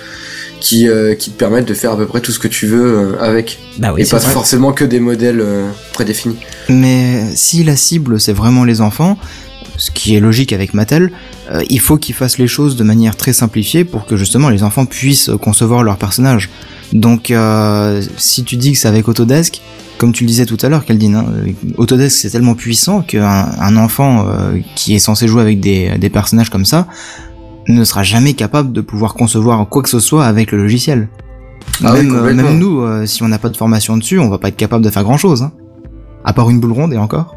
qui 0.58 0.88
euh, 0.88 1.14
qui 1.14 1.32
te 1.32 1.38
permette 1.38 1.66
de 1.66 1.74
faire 1.74 1.92
à 1.92 1.96
peu 1.98 2.06
près 2.06 2.20
tout 2.22 2.32
ce 2.32 2.38
que 2.38 2.48
tu 2.48 2.66
veux 2.66 2.82
euh, 2.98 3.20
avec, 3.20 3.58
Bah 3.78 3.92
oui, 3.94 4.00
et 4.00 4.06
pas 4.06 4.16
vrai. 4.16 4.30
forcément 4.32 4.72
que 4.72 4.86
des 4.86 4.98
modèles 4.98 5.40
euh, 5.42 5.68
prédéfinis. 5.92 6.38
Mais 6.70 7.26
si 7.34 7.62
la 7.62 7.76
cible 7.76 8.18
c'est 8.18 8.32
vraiment 8.32 8.64
les 8.64 8.80
enfants, 8.80 9.18
ce 9.82 9.90
qui 9.90 10.14
est 10.14 10.20
logique 10.20 10.52
avec 10.52 10.74
Mattel, 10.74 11.10
euh, 11.50 11.60
il 11.68 11.80
faut 11.80 11.96
qu'ils 11.96 12.14
fassent 12.14 12.38
les 12.38 12.46
choses 12.46 12.76
de 12.76 12.84
manière 12.84 13.16
très 13.16 13.32
simplifiée 13.32 13.84
pour 13.84 14.06
que 14.06 14.16
justement 14.16 14.48
les 14.48 14.62
enfants 14.62 14.86
puissent 14.86 15.28
concevoir 15.40 15.82
leur 15.82 15.96
personnage. 15.96 16.50
Donc 16.92 17.32
euh, 17.32 18.00
si 18.16 18.44
tu 18.44 18.54
dis 18.54 18.72
que 18.72 18.78
c'est 18.78 18.86
avec 18.86 19.08
Autodesk, 19.08 19.60
comme 19.98 20.12
tu 20.12 20.22
le 20.22 20.28
disais 20.28 20.46
tout 20.46 20.58
à 20.62 20.68
l'heure, 20.68 20.84
Caldine, 20.84 21.16
hein, 21.16 21.26
euh, 21.34 21.52
Autodesk 21.78 22.16
c'est 22.16 22.30
tellement 22.30 22.54
puissant 22.54 23.02
qu'un 23.02 23.48
un 23.58 23.76
enfant 23.76 24.24
euh, 24.28 24.60
qui 24.76 24.94
est 24.94 25.00
censé 25.00 25.26
jouer 25.26 25.42
avec 25.42 25.58
des, 25.58 25.98
des 25.98 26.10
personnages 26.10 26.48
comme 26.48 26.64
ça 26.64 26.86
ne 27.66 27.82
sera 27.82 28.04
jamais 28.04 28.34
capable 28.34 28.72
de 28.72 28.82
pouvoir 28.82 29.14
concevoir 29.14 29.68
quoi 29.68 29.82
que 29.82 29.88
ce 29.88 29.98
soit 29.98 30.26
avec 30.26 30.52
le 30.52 30.58
logiciel. 30.58 31.08
Ah 31.82 31.94
même, 31.94 32.58
nous, 32.58 32.84
si 33.06 33.24
on 33.24 33.28
n'a 33.28 33.38
pas 33.38 33.48
de 33.48 33.56
formation 33.56 33.96
dessus, 33.96 34.20
on 34.20 34.28
va 34.28 34.38
pas 34.38 34.48
être 34.48 34.56
capable 34.56 34.84
de 34.84 34.90
faire 34.90 35.02
grand 35.02 35.16
chose. 35.16 35.42
Hein. 35.42 35.52
À 36.24 36.32
part 36.32 36.50
une 36.50 36.60
boule 36.60 36.72
ronde 36.72 36.92
et 36.92 36.98
encore. 36.98 37.34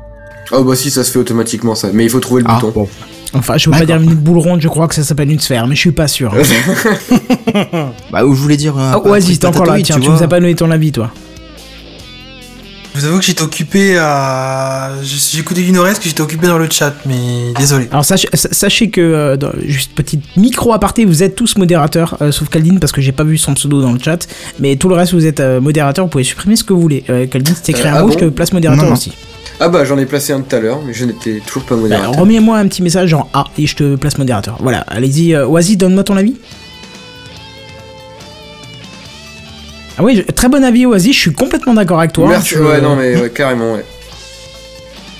Oh 0.52 0.64
bah 0.64 0.76
si, 0.76 0.92
ça 0.92 1.04
se 1.04 1.12
fait 1.12 1.20
automatiquement 1.20 1.76
ça, 1.76 1.90
mais 1.94 2.04
il 2.04 2.10
faut 2.10 2.20
trouver 2.20 2.42
le 2.44 2.48
Ah, 2.50 2.56
bouton. 2.56 2.72
bon. 2.72 2.90
Enfin, 3.34 3.58
je 3.58 3.70
veux 3.70 3.78
pas 3.78 3.86
dire 3.86 3.98
une 4.02 4.14
boule 4.14 4.38
ronde, 4.38 4.62
je 4.62 4.68
crois 4.70 4.88
que 4.88 4.96
ça 4.96 5.04
s'appelle 5.04 5.30
une 5.32 5.40
sphère, 5.40 5.68
mais 5.68 5.76
je 5.76 5.80
suis 5.82 5.92
pas 5.92 6.08
sûr. 6.08 6.34
Bah, 8.12 8.26
ou 8.26 8.34
je 8.36 8.42
voulais 8.42 8.58
dire. 8.58 8.76
Ah, 8.78 9.00
Oasis, 9.00 9.40
truc 9.40 9.52
t'es 9.54 9.58
encore 9.58 9.66
là, 9.76 9.82
tiens, 9.82 10.00
tu 10.00 10.10
nous 10.10 10.24
as 10.24 10.28
pas 10.28 10.40
donné 10.40 10.56
ton 10.56 10.72
avis, 10.72 10.92
toi. 10.92 11.12
Je 12.94 13.02
vous 13.02 13.08
avoue 13.08 13.20
que 13.20 13.26
j'étais 13.26 13.42
occupé 13.42 13.98
à. 14.00 14.92
J'ai 15.04 15.40
écouté 15.40 15.64
du 15.64 15.74
Nord-Est 15.74 16.00
que 16.02 16.06
j'étais 16.08 16.22
occupé 16.22 16.48
dans 16.48 16.58
le 16.58 16.70
chat, 16.70 16.94
mais 17.06 17.52
désolé. 17.58 17.90
Alors 17.92 18.06
sachez, 18.06 18.30
sachez 18.34 18.90
que, 18.90 19.02
euh, 19.02 19.36
dans- 19.36 19.52
juste 19.66 19.92
petite 19.94 20.24
micro 20.38 20.72
aparté, 20.72 21.04
vous 21.04 21.22
êtes 21.22 21.36
tous 21.36 21.58
modérateurs, 21.58 22.16
euh, 22.22 22.32
sauf 22.32 22.48
Caldine 22.48 22.80
parce 22.80 22.94
que 22.94 23.02
j'ai 23.02 23.12
pas 23.12 23.26
vu 23.26 23.38
son 23.38 23.54
pseudo 23.54 23.82
dans 23.82 23.92
le 23.92 24.00
chat, 24.00 24.26
mais 24.60 24.78
tout 24.78 24.88
le 24.88 24.96
reste 24.96 25.12
vous 25.14 25.26
êtes 25.26 25.42
euh, 25.42 25.60
modérateurs, 25.60 26.06
vous 26.06 26.10
pouvez 26.10 26.24
supprimer 26.24 26.56
ce 26.56 26.64
que 26.64 26.72
vous 26.72 26.80
voulez. 26.80 27.04
Euh, 27.10 27.28
Caldine, 27.28 27.54
si 27.56 27.64
t'écris 27.64 27.84
Euh, 27.90 27.92
un 27.92 27.96
ah 27.96 28.02
mot, 28.04 28.08
bon 28.08 28.14
je 28.14 28.20
te 28.20 28.30
place 28.30 28.54
modérateur 28.54 28.84
Non, 28.86 28.92
non. 28.92 28.96
aussi. 28.96 29.12
Ah 29.60 29.70
bah 29.70 29.86
j'en 29.86 29.98
ai 29.98 30.06
placé 30.06 30.34
un 30.34 30.42
tout 30.42 30.54
à 30.56 30.60
l'heure, 30.60 30.82
mais 30.86 30.94
je 30.94 31.06
n'étais 31.06 31.42
toujours 31.46 31.64
pas 31.64 31.76
Bah, 31.76 31.82
modérateur. 31.82 32.14
Remets-moi 32.20 32.58
un 32.58 32.68
petit 32.68 32.82
message 32.82 33.14
en 33.14 33.30
A 33.34 33.46
et 33.58 33.66
je 33.68 33.76
te 33.76 33.96
place 33.96 34.18
modérateur. 34.18 34.58
Voilà, 34.60 34.80
allez-y, 34.82 35.34
euh, 35.34 35.48
Oasis, 35.48 35.78
donne-moi 35.78 36.04
ton 36.04 36.18
avis. 36.18 36.36
Ah 39.98 40.04
oui, 40.04 40.26
très 40.36 40.50
bon 40.50 40.62
avis 40.64 40.86
Oasis, 40.86 41.16
je 41.16 41.20
suis 41.22 41.34
complètement 41.34 41.74
d'accord 41.74 42.00
avec 42.00 42.12
toi. 42.12 42.28
Merci, 42.28 42.56
Je- 42.56 42.60
ouais, 42.60 42.82
non 42.82 42.96
mais 42.98 43.16
ouais, 43.20 43.30
carrément, 43.30 43.74
ouais. 43.76 43.86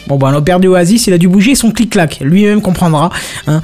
Bon 0.08 0.18
bah 0.18 0.28
on 0.32 0.38
a 0.38 0.42
perdu 0.42 0.68
Oasis, 0.68 1.08
il 1.08 1.14
a 1.14 1.18
dû 1.18 1.28
bouger 1.30 1.56
son 1.56 1.72
clic-clac, 1.72 2.20
lui-même 2.22 2.62
comprendra. 2.62 3.10
Hein. 3.48 3.62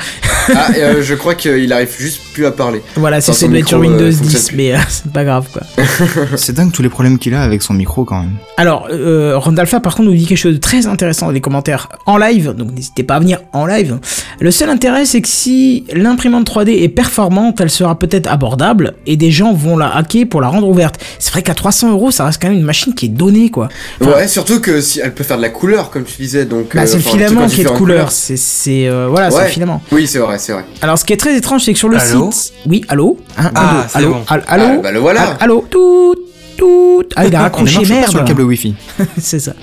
Ah, 0.56 0.70
euh, 0.78 1.02
je 1.04 1.14
crois 1.16 1.36
qu'il 1.36 1.72
arrive 1.74 1.94
juste 2.00 2.22
plus 2.32 2.46
à 2.46 2.52
parler. 2.52 2.82
Voilà, 2.96 3.22
c'est 3.22 3.32
Enfin, 3.32 3.40
c'est 3.40 3.58
être 3.58 3.68
sur 3.68 3.80
micro, 3.80 3.94
euh, 3.94 4.06
Windows 4.06 4.18
fonctionne 4.18 4.42
10, 4.42 4.48
plus. 4.48 4.58
mais 4.58 4.74
euh, 4.74 4.78
c'est 4.90 5.12
pas 5.12 5.24
grave 5.24 5.48
quoi. 5.52 5.62
C'est 6.38 6.54
dingue 6.54 6.72
tous 6.72 6.82
les 6.82 6.90
problèmes 6.90 7.18
qu'il 7.20 7.34
a 7.34 7.42
avec 7.42 7.62
son 7.62 7.74
micro 7.74 8.06
quand 8.06 8.20
même. 8.20 8.32
Alors, 8.58 8.88
euh, 8.92 9.38
Randalfa 9.38 9.80
par 9.80 9.96
contre 9.96 10.10
nous 10.10 10.16
dit 10.16 10.26
quelque 10.26 10.38
chose 10.38 10.54
de 10.54 10.60
très 10.60 10.88
intéressant 10.88 11.28
dans 11.28 11.32
les 11.32 11.42
commentaires 11.42 11.90
en 12.06 12.18
live, 12.18 12.54
donc 12.56 12.72
n'hésitez 12.72 13.04
pas 13.04 13.16
à 13.16 13.20
venir 13.20 13.40
en 13.54 13.66
live. 13.66 14.00
Le 14.40 14.52
seul 14.52 14.70
intérêt 14.70 15.06
c'est 15.06 15.22
que 15.22 15.28
si 15.28 15.86
l'imprimante 15.94 16.50
3D 16.50 16.84
est 16.84 16.90
performante, 16.90 17.60
elle 17.62 17.70
sera 17.70 17.98
peut-être 17.98 18.28
abordable 18.28 18.96
et 19.06 19.18
des 19.18 19.32
gens 19.32 19.54
vont 19.54 19.78
la 19.78 19.96
hacker 19.96 20.26
pour 20.28 20.42
la 20.42 20.48
rendre 20.48 20.68
ouverte. 20.68 21.00
C'est 21.20 21.32
vrai 21.32 21.42
qu'à 21.44 21.54
300 21.54 21.92
euros 21.92 22.12
ça 22.12 22.26
reste 22.26 22.42
quand 22.42 22.50
même 22.50 22.58
une 22.58 22.64
machine 22.64 22.94
qui 22.94 23.06
est 23.08 23.10
donnée 23.10 23.50
quoi. 23.50 23.70
Enfin, 24.02 24.12
ouais, 24.12 24.28
surtout 24.28 24.60
que 24.62 24.82
si 24.82 25.00
elle 25.00 25.14
peut 25.14 25.24
faire 25.24 25.38
de 25.38 25.42
la 25.42 25.50
couleur, 25.50 25.90
comme 25.90 26.04
tu 26.04 26.22
disais, 26.22 26.46
donc. 26.46 26.76
Bah, 26.76 26.82
euh, 26.82 26.86
c'est 26.86 26.98
le 26.98 27.04
filament 27.04 27.48
qui 27.48 27.62
est 27.62 27.66
de 27.66 27.70
couleur, 27.70 28.12
c'est 28.12 28.38
c'est, 28.38 28.88
euh, 28.88 29.08
voilà, 29.10 29.32
c'est 29.32 29.44
le 29.44 29.50
filament. 29.50 29.82
Oui, 29.92 30.08
c'est 30.08 30.20
vrai, 30.20 30.38
c'est 30.40 30.54
vrai. 30.54 30.66
Alors 30.82 30.98
ce 30.98 31.06
qui 31.06 31.14
est 31.14 31.18
très 31.18 31.36
étrange 31.36 31.64
c'est 31.64 31.74
que 31.74 31.80
sur 31.80 31.90
le 31.90 31.98
Allô 31.98 32.21
oui, 32.68 32.84
allô, 32.90 33.18
Hein, 33.38 33.52
Ah, 33.56 33.70
allô, 33.70 33.84
c'est 33.90 33.98
allô, 33.98 34.10
bon. 34.14 34.20
allô, 34.28 34.44
allô, 34.48 34.64
Ah, 34.66 34.78
bah, 34.84 34.92
le 34.92 35.00
voilà. 35.00 35.22
Allô, 35.40 35.66
tout, 35.70 36.16
tout, 36.58 37.04
ah 37.16 37.26
il 37.26 37.36
a 37.36 37.42
raccroché 37.44 37.86
merde. 37.86 38.10
sur 38.10 38.20
le 38.20 38.26
câble 38.26 38.42
Wi-Fi. 38.44 38.76
c'est 39.18 39.40
ça. 39.40 39.54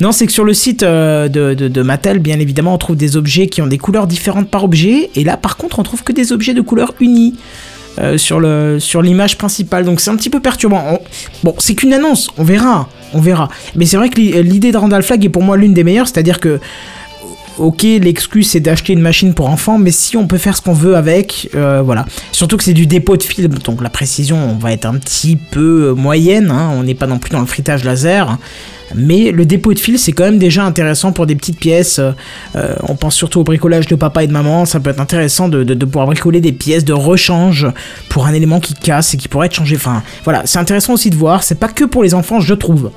Non, 0.00 0.12
c'est 0.12 0.26
que 0.26 0.32
sur 0.32 0.44
le 0.44 0.54
site 0.54 0.82
euh, 0.82 1.28
de, 1.28 1.54
de, 1.54 1.68
de 1.68 1.82
Mattel, 1.82 2.18
bien 2.20 2.38
évidemment, 2.38 2.74
on 2.74 2.78
trouve 2.78 2.96
des 2.96 3.16
objets 3.16 3.48
qui 3.48 3.60
ont 3.62 3.66
des 3.66 3.78
couleurs 3.78 4.06
différentes 4.06 4.48
par 4.50 4.64
objet. 4.64 5.10
Et 5.16 5.24
là, 5.24 5.36
par 5.36 5.56
contre, 5.56 5.78
on 5.78 5.82
trouve 5.82 6.02
que 6.04 6.12
des 6.12 6.32
objets 6.32 6.54
de 6.54 6.60
couleurs 6.62 6.94
unies 7.00 7.34
euh, 7.98 8.16
sur 8.16 8.38
le 8.38 8.78
sur 8.78 9.02
l'image 9.02 9.36
principale. 9.36 9.84
Donc 9.84 10.00
c'est 10.00 10.10
un 10.10 10.16
petit 10.16 10.30
peu 10.30 10.40
perturbant. 10.40 10.82
On- 10.92 11.00
Bon, 11.42 11.54
c'est 11.58 11.74
qu'une 11.74 11.92
annonce. 11.92 12.28
On 12.38 12.44
verra. 12.44 12.88
On 13.12 13.20
verra. 13.20 13.48
Mais 13.74 13.86
c'est 13.86 13.96
vrai 13.96 14.08
que 14.08 14.16
l'i- 14.20 14.40
l'idée 14.42 14.70
de 14.70 14.76
Randall 14.78 15.02
Flagg 15.02 15.24
est 15.24 15.28
pour 15.30 15.42
moi 15.42 15.56
l'une 15.56 15.74
des 15.74 15.82
meilleures. 15.84 16.06
C'est-à-dire 16.06 16.38
que 16.40 16.60
Ok, 17.58 17.82
l'excuse 17.82 18.48
c'est 18.50 18.60
d'acheter 18.60 18.92
une 18.92 19.00
machine 19.00 19.34
pour 19.34 19.48
enfants, 19.50 19.78
mais 19.78 19.90
si 19.90 20.16
on 20.16 20.28
peut 20.28 20.38
faire 20.38 20.56
ce 20.56 20.62
qu'on 20.62 20.72
veut 20.72 20.94
avec, 20.96 21.50
euh, 21.56 21.82
voilà. 21.84 22.06
Surtout 22.30 22.56
que 22.56 22.62
c'est 22.62 22.72
du 22.72 22.86
dépôt 22.86 23.16
de 23.16 23.22
film, 23.24 23.52
donc 23.64 23.82
la 23.82 23.90
précision 23.90 24.56
va 24.60 24.72
être 24.72 24.86
un 24.86 24.94
petit 24.94 25.34
peu 25.36 25.88
euh, 25.90 25.94
moyenne. 25.94 26.52
hein. 26.52 26.70
On 26.78 26.84
n'est 26.84 26.94
pas 26.94 27.08
non 27.08 27.18
plus 27.18 27.30
dans 27.30 27.40
le 27.40 27.46
fritage 27.46 27.82
laser. 27.84 28.38
Mais 28.94 29.32
le 29.32 29.44
dépôt 29.44 29.74
de 29.74 29.78
fil, 29.78 29.98
c'est 29.98 30.12
quand 30.12 30.22
même 30.24 30.38
déjà 30.38 30.64
intéressant 30.64 31.10
pour 31.12 31.26
des 31.26 31.34
petites 31.34 31.58
pièces. 31.58 31.98
euh, 31.98 32.74
on 32.88 32.94
pense 32.94 33.14
surtout 33.16 33.40
au 33.40 33.44
bricolage 33.44 33.86
de 33.86 33.96
papa 33.96 34.22
et 34.22 34.26
de 34.28 34.32
maman. 34.32 34.64
Ça 34.64 34.78
peut 34.80 34.90
être 34.90 35.00
intéressant 35.00 35.48
de, 35.48 35.64
de- 35.64 35.74
de 35.74 35.84
pouvoir 35.84 36.06
bricoler 36.06 36.40
des 36.40 36.52
pièces 36.52 36.84
de 36.84 36.92
rechange 36.92 37.66
pour 38.08 38.26
un 38.26 38.32
élément 38.34 38.60
qui 38.60 38.72
casse 38.74 39.12
et 39.14 39.16
qui 39.16 39.26
pourrait 39.28 39.46
être 39.48 39.54
changé. 39.54 39.74
Enfin, 39.76 40.02
voilà, 40.24 40.42
c'est 40.46 40.58
intéressant 40.60 40.92
aussi 40.94 41.10
de 41.10 41.16
voir. 41.16 41.42
C'est 41.42 41.58
pas 41.58 41.68
que 41.68 41.84
pour 41.84 42.02
les 42.04 42.14
enfants, 42.14 42.40
je 42.40 42.54
trouve. 42.54 42.90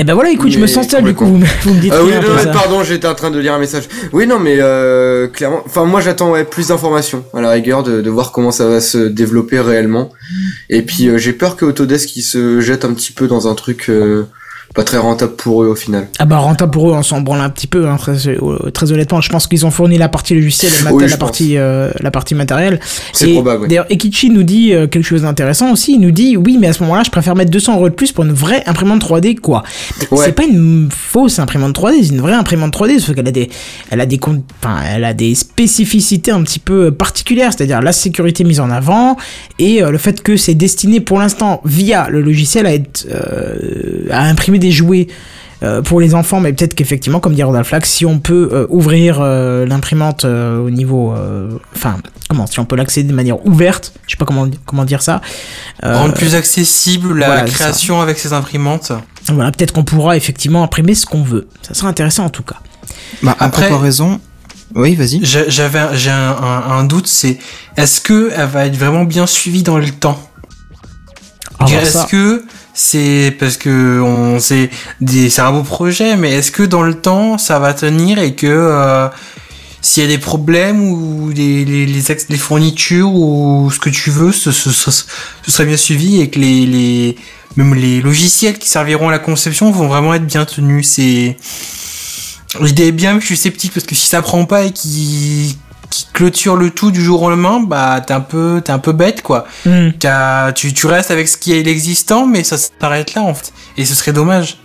Et 0.00 0.04
ben 0.04 0.14
voilà, 0.14 0.30
écoute, 0.30 0.52
je 0.52 0.60
me 0.60 0.68
sens 0.68 0.86
seul 0.86 1.02
du 1.02 1.12
coup. 1.12 1.24
Vous 1.24 1.38
me, 1.38 1.46
vous 1.62 1.74
me 1.74 1.80
dites 1.80 1.92
Ah 1.92 2.04
oui, 2.04 2.12
non, 2.12 2.52
pardon, 2.52 2.84
j'étais 2.84 3.08
en 3.08 3.16
train 3.16 3.32
de 3.32 3.38
lire 3.40 3.54
un 3.54 3.58
message. 3.58 3.88
Oui, 4.12 4.28
non, 4.28 4.38
mais 4.38 4.58
euh, 4.60 5.26
clairement, 5.26 5.60
enfin 5.66 5.84
moi 5.86 6.00
j'attends 6.00 6.30
ouais, 6.30 6.44
plus 6.44 6.68
d'informations 6.68 7.24
à 7.34 7.40
la 7.40 7.50
rigueur 7.50 7.82
de, 7.82 8.00
de 8.00 8.10
voir 8.10 8.30
comment 8.30 8.52
ça 8.52 8.68
va 8.68 8.80
se 8.80 8.98
développer 8.98 9.58
réellement. 9.58 10.12
Et 10.70 10.82
puis 10.82 11.08
euh, 11.08 11.18
j'ai 11.18 11.32
peur 11.32 11.56
que 11.56 11.64
Autodesk 11.64 12.14
il 12.14 12.22
se 12.22 12.60
jette 12.60 12.84
un 12.84 12.94
petit 12.94 13.10
peu 13.10 13.26
dans 13.26 13.48
un 13.48 13.56
truc 13.56 13.86
euh, 13.88 14.26
pas 14.74 14.84
très 14.84 14.98
rentable 14.98 15.32
pour 15.32 15.62
eux 15.62 15.68
au 15.68 15.74
final. 15.74 16.08
Ah 16.18 16.24
bah 16.24 16.38
rentable 16.38 16.70
pour 16.70 16.90
eux, 16.90 16.92
on 16.92 17.02
s'en 17.02 17.20
branle 17.20 17.40
un 17.40 17.50
petit 17.50 17.66
peu, 17.66 17.88
hein, 17.88 17.96
très, 17.96 18.28
euh, 18.28 18.70
très 18.72 18.92
honnêtement. 18.92 19.20
Je 19.20 19.30
pense 19.30 19.46
qu'ils 19.46 19.66
ont 19.66 19.70
fourni 19.70 19.98
la 19.98 20.08
partie 20.08 20.34
logicielle 20.34 20.72
et 20.72 20.92
Oui, 20.92 21.08
la, 21.08 21.16
partie, 21.16 21.56
euh, 21.56 21.90
la 22.00 22.10
partie 22.10 22.34
matérielle. 22.34 22.78
C'est 23.12 23.32
probable, 23.32 23.62
ouais. 23.62 23.68
D'ailleurs, 23.68 23.86
Ekichi 23.90 24.30
nous 24.30 24.42
dit 24.42 24.74
euh, 24.74 24.86
quelque 24.86 25.04
chose 25.04 25.22
d'intéressant 25.22 25.72
aussi. 25.72 25.94
Il 25.94 26.00
nous 26.00 26.10
dit 26.10 26.36
oui, 26.36 26.58
mais 26.60 26.68
à 26.68 26.72
ce 26.72 26.82
moment-là, 26.82 27.02
je 27.04 27.10
préfère 27.10 27.34
mettre 27.34 27.50
200 27.50 27.76
euros 27.76 27.88
de 27.88 27.94
plus 27.94 28.12
pour 28.12 28.24
une 28.24 28.32
vraie 28.32 28.62
imprimante 28.66 29.02
3D, 29.02 29.40
quoi. 29.40 29.62
Ouais. 30.10 30.24
C'est 30.24 30.32
pas 30.32 30.44
une 30.44 30.88
fausse 30.90 31.38
imprimante 31.38 31.76
3D, 31.76 32.02
c'est 32.02 32.14
une 32.14 32.20
vraie 32.20 32.34
imprimante 32.34 32.74
3D, 32.74 32.98
sauf 32.98 33.14
qu'elle 33.14 33.28
a 33.28 33.32
des, 33.32 33.48
elle 33.90 34.00
a 34.00 34.06
des, 34.06 34.20
enfin, 34.62 34.80
elle 34.94 35.04
a 35.04 35.14
des 35.14 35.34
spécificités 35.34 36.30
un 36.30 36.42
petit 36.42 36.58
peu 36.58 36.90
particulières, 36.90 37.52
c'est-à-dire 37.52 37.80
la 37.80 37.92
sécurité 37.92 38.44
mise 38.44 38.60
en 38.60 38.70
avant 38.70 39.16
et 39.58 39.82
euh, 39.82 39.90
le 39.90 39.98
fait 39.98 40.22
que 40.22 40.36
c'est 40.36 40.54
destiné 40.54 41.00
pour 41.00 41.18
l'instant 41.18 41.60
via 41.64 42.08
le 42.08 42.20
logiciel 42.20 42.66
à 42.66 42.74
être, 42.74 43.06
euh, 43.10 44.06
à 44.10 44.24
imprimer 44.24 44.57
des 44.58 44.70
jouets. 44.72 45.06
euh, 45.64 45.82
pour 45.82 46.00
les 46.00 46.14
enfants, 46.14 46.38
mais 46.38 46.52
peut-être 46.52 46.76
qu'effectivement, 46.76 47.18
comme 47.18 47.34
dit 47.34 47.42
Rodolphe 47.42 47.66
Flax, 47.66 47.90
si 47.90 48.06
on 48.06 48.20
peut 48.20 48.48
euh, 48.52 48.66
ouvrir 48.68 49.18
euh, 49.20 49.66
l'imprimante 49.66 50.24
euh, 50.24 50.60
au 50.60 50.70
niveau, 50.70 51.12
euh, 51.12 51.50
enfin, 51.74 51.96
comment, 52.28 52.46
si 52.46 52.60
on 52.60 52.64
peut 52.64 52.76
l'accéder 52.76 53.08
de 53.08 53.12
manière 53.12 53.44
ouverte, 53.44 53.92
je 54.06 54.12
sais 54.12 54.16
pas 54.16 54.24
comment 54.24 54.46
comment 54.66 54.84
dire 54.84 55.02
ça. 55.02 55.20
euh, 55.82 55.96
Rendre 55.98 56.14
plus 56.14 56.36
accessible 56.36 57.12
la 57.18 57.26
voilà, 57.26 57.42
création 57.42 58.00
avec 58.00 58.20
ces 58.20 58.32
imprimantes. 58.32 58.92
voilà, 59.32 59.50
peut-être 59.50 59.72
qu'on 59.72 59.82
pourra 59.82 60.16
effectivement 60.16 60.62
imprimer 60.62 60.94
ce 60.94 61.06
qu'on 61.06 61.24
veut. 61.24 61.48
Ça 61.62 61.74
sera 61.74 61.88
intéressant 61.88 62.26
en 62.26 62.30
tout 62.30 62.44
cas. 62.44 62.58
Bah, 63.24 63.34
en 63.40 63.46
Après- 63.46 63.68
comparaison. 63.68 64.20
Oui, 64.76 64.94
vas-y. 64.94 65.24
J'ai- 65.24 65.50
J'avais 65.50 65.80
un- 65.80 65.94
j'ai 65.96 66.10
un, 66.10 66.36
un- 66.40 66.70
un 66.78 66.84
doute, 66.84 67.08
c'est 67.08 67.36
est-ce 67.76 68.00
que 68.00 68.30
elle 68.32 68.46
va 68.46 68.66
être 68.66 68.76
vraiment 68.76 69.02
bien 69.02 69.26
suivie 69.26 69.64
dans 69.64 69.78
le 69.78 69.90
temps? 69.90 70.20
Ah, 71.58 71.64
bah, 71.64 71.72
Est-ce 71.82 72.06
que 72.06 72.44
c'est 72.78 73.36
parce 73.40 73.56
que 73.56 74.36
c'est 74.38 74.70
c'est 75.04 75.40
un 75.40 75.50
beau 75.50 75.64
projet, 75.64 76.16
mais 76.16 76.34
est-ce 76.34 76.52
que 76.52 76.62
dans 76.62 76.82
le 76.82 76.94
temps 76.94 77.36
ça 77.36 77.58
va 77.58 77.74
tenir 77.74 78.20
et 78.20 78.36
que 78.36 78.46
euh, 78.46 79.08
s'il 79.82 80.04
y 80.04 80.06
a 80.06 80.08
des 80.08 80.18
problèmes 80.18 80.80
ou 80.82 81.30
les, 81.30 82.36
fournitures 82.38 83.12
ou 83.12 83.68
ce 83.72 83.80
que 83.80 83.90
tu 83.90 84.10
veux, 84.10 84.30
ce, 84.30 84.52
serait 84.52 85.66
bien 85.66 85.76
suivi 85.76 86.20
et 86.20 86.30
que 86.30 86.38
les, 86.38 86.66
les 86.66 87.16
même 87.56 87.74
les 87.74 88.00
logiciels 88.00 88.58
qui 88.58 88.68
serviront 88.68 89.08
à 89.08 89.12
la 89.12 89.18
conception 89.18 89.72
vont 89.72 89.88
vraiment 89.88 90.14
être 90.14 90.26
bien 90.26 90.44
tenus. 90.44 90.88
C'est 90.88 91.36
l'idée 92.60 92.86
est 92.86 92.92
bien, 92.92 93.14
mais 93.14 93.20
je 93.20 93.26
suis 93.26 93.36
sceptique 93.36 93.72
parce 93.74 93.86
que 93.86 93.96
si 93.96 94.06
ça 94.06 94.22
prend 94.22 94.44
pas 94.44 94.62
et 94.62 94.70
qui 94.70 95.58
qui 95.90 96.06
clôture 96.12 96.56
le 96.56 96.70
tout 96.70 96.90
du 96.90 97.02
jour 97.02 97.22
au 97.22 97.30
lendemain, 97.30 97.60
bah 97.60 98.00
t'es 98.06 98.12
un 98.14 98.20
peu 98.20 98.60
t'es 98.64 98.72
un 98.72 98.78
peu 98.78 98.92
bête 98.92 99.22
quoi. 99.22 99.46
Hmm. 99.66 99.88
Tu, 100.54 100.72
tu 100.74 100.86
restes 100.86 101.10
avec 101.10 101.28
ce 101.28 101.36
qui 101.36 101.52
est 101.58 101.62
l'existant, 101.62 102.26
mais 102.26 102.44
ça 102.44 102.56
s'arrête 102.58 103.14
là 103.14 103.22
en 103.22 103.34
fait. 103.34 103.52
Et 103.76 103.84
ce 103.84 103.94
serait 103.94 104.12
dommage. 104.12 104.58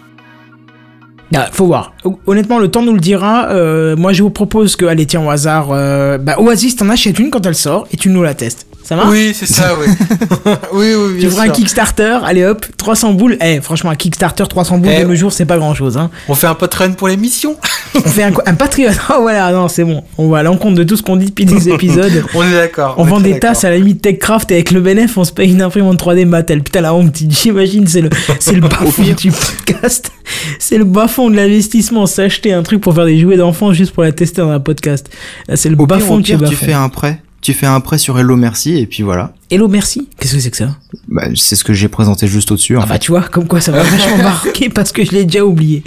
Ah, 1.36 1.50
faut 1.52 1.66
voir. 1.66 1.94
Hon- 2.06 2.20
Honnêtement, 2.28 2.60
le 2.60 2.70
temps 2.70 2.84
nous 2.84 2.94
le 2.94 3.00
dira. 3.00 3.48
Euh, 3.50 3.96
moi, 3.96 4.14
je 4.14 4.22
vous 4.22 4.30
propose 4.30 4.76
que, 4.76 4.86
allez, 4.86 5.08
tiens, 5.08 5.26
au 5.26 5.32
hasard, 5.32 5.70
euh, 5.72 6.20
bah, 6.20 6.36
Oasis, 6.40 6.76
t'en 6.76 6.90
achètes 6.90 7.18
une 7.18 7.32
quand 7.32 7.44
elle 7.48 7.56
sort 7.56 7.88
et 7.92 7.98
tu 7.98 8.10
nous 8.10 8.22
la 8.22 8.36
testes. 8.36 8.68
Ça 8.84 8.98
marche 8.98 9.10
Oui, 9.12 9.34
c'est 9.34 9.46
ça, 9.46 9.76
oui. 9.80 9.88
oui, 10.74 10.88
oui, 10.96 11.20
Tu 11.22 11.30
feras 11.30 11.44
un. 11.44 11.50
Kickstarter, 11.50 12.20
allez 12.26 12.44
hop, 12.44 12.66
300 12.76 13.14
boules. 13.14 13.38
Eh, 13.42 13.62
franchement, 13.62 13.92
un 13.92 13.96
Kickstarter 13.96 14.44
300 14.48 14.80
boules 14.80 14.92
Eh, 14.94 15.04
de 15.04 15.08
nos 15.08 15.16
jours, 15.16 15.32
c'est 15.32 15.46
pas 15.46 15.58
grand 15.58 15.74
chose. 15.74 15.98
Hein. 15.98 16.10
On 16.28 16.36
fait 16.36 16.48
un 16.48 16.54
Patreon 16.56 16.94
pour 16.94 17.08
l'émission. 17.08 17.56
On 17.96 18.02
fait 18.02 18.24
un, 18.24 18.34
un 18.46 18.54
Patreon. 18.56 18.92
Oh, 19.10 19.22
voilà, 19.22 19.52
non, 19.52 19.68
c'est 19.70 19.84
bon. 19.84 20.04
On 20.18 20.28
va 20.30 20.40
à 20.40 20.44
l'encontre 20.44 20.76
de 20.76 20.84
tout 20.84 20.98
ce 20.98 21.04
qu'on 21.04 21.16
dit 21.16 21.28
depuis 21.28 21.46
des 21.46 21.70
épisodes. 21.70 22.26
On 22.34 22.44
est 22.44 22.52
d'accord. 22.52 22.96
On 22.98 23.06
est 23.06 23.10
vend 23.10 23.20
des 23.22 23.40
tasses 23.40 23.64
à 23.64 23.70
la 23.70 23.78
limite 23.78 24.02
TechCraft 24.02 24.52
et 24.52 24.56
avec 24.56 24.72
le 24.72 24.82
bénéf, 24.82 25.18
on 25.18 25.24
se 25.24 25.32
paye 25.32 25.52
une 25.52 25.62
imprimante 25.62 26.00
3D 26.04 26.26
Mattel. 26.26 26.62
Putain, 26.64 26.82
la 26.82 26.94
honte, 26.94 27.16
j'imagine, 27.30 27.88
c'est 27.88 28.02
le, 28.02 28.10
c'est 28.40 28.54
le 28.56 28.62
bas-fond 28.62 29.04
du 29.18 29.32
podcast. 29.32 30.12
C'est 30.60 30.78
le 30.78 30.84
bas-fond 30.86 31.30
de 31.30 31.36
l'investissement. 31.36 32.06
S'acheter 32.06 32.52
un 32.54 32.64
truc 32.64 32.82
pour 32.82 32.94
faire 32.96 33.06
des 33.06 33.20
jouets 33.20 33.38
d'enfants 33.38 33.72
juste 33.72 33.94
pour 33.94 34.04
la 34.04 34.12
tester 34.12 34.42
dans 34.42 34.50
un 34.50 34.60
podcast. 34.60 35.10
Là, 35.48 35.56
c'est 35.56 35.70
le 35.70 35.76
bas-fond 35.76 36.22
pire, 36.22 36.42
tu 36.50 36.56
fais 36.56 36.74
un 36.74 36.90
prêt. 36.90 37.22
Tu 37.44 37.54
fais 37.54 37.66
un 37.66 37.80
prêt 37.82 37.98
sur 37.98 38.18
Hello 38.18 38.38
Merci 38.38 38.78
et 38.78 38.86
puis 38.88 39.04
voilà. 39.04 39.34
Hello, 39.52 39.68
merci. 39.68 40.08
Qu'est-ce 40.18 40.36
que 40.36 40.40
c'est 40.40 40.50
que 40.52 40.56
ça? 40.58 40.78
Bah, 41.10 41.24
c'est 41.36 41.56
ce 41.58 41.64
que 41.66 41.74
j'ai 41.74 41.90
présenté 41.90 42.26
juste 42.26 42.52
au-dessus. 42.52 42.78
En 42.78 42.82
Ah 42.82 42.86
bah 42.86 42.94
fait. 42.94 43.00
tu 43.00 43.12
vois, 43.12 43.24
comme 43.24 43.48
quoi 43.48 43.60
ça 43.60 43.72
va 43.74 43.84
vachement 43.84 44.18
marquer 44.18 44.70
parce 44.70 44.94
que 44.94 45.04
je 45.04 45.12
l'ai 45.12 45.26
déjà 45.26 45.44
oublié. 45.46 45.84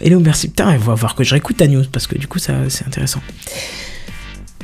Hello, 0.00 0.18
merci. 0.18 0.48
Putain, 0.48 0.72
il 0.72 0.78
va 0.78 0.94
voir 0.94 1.14
que 1.14 1.24
je 1.24 1.32
réécoute 1.34 1.58
ta 1.58 1.66
news 1.66 1.84
parce 1.92 2.06
que 2.06 2.16
du 2.16 2.26
coup, 2.26 2.38
ça, 2.38 2.54
c'est 2.68 2.86
intéressant. 2.86 3.20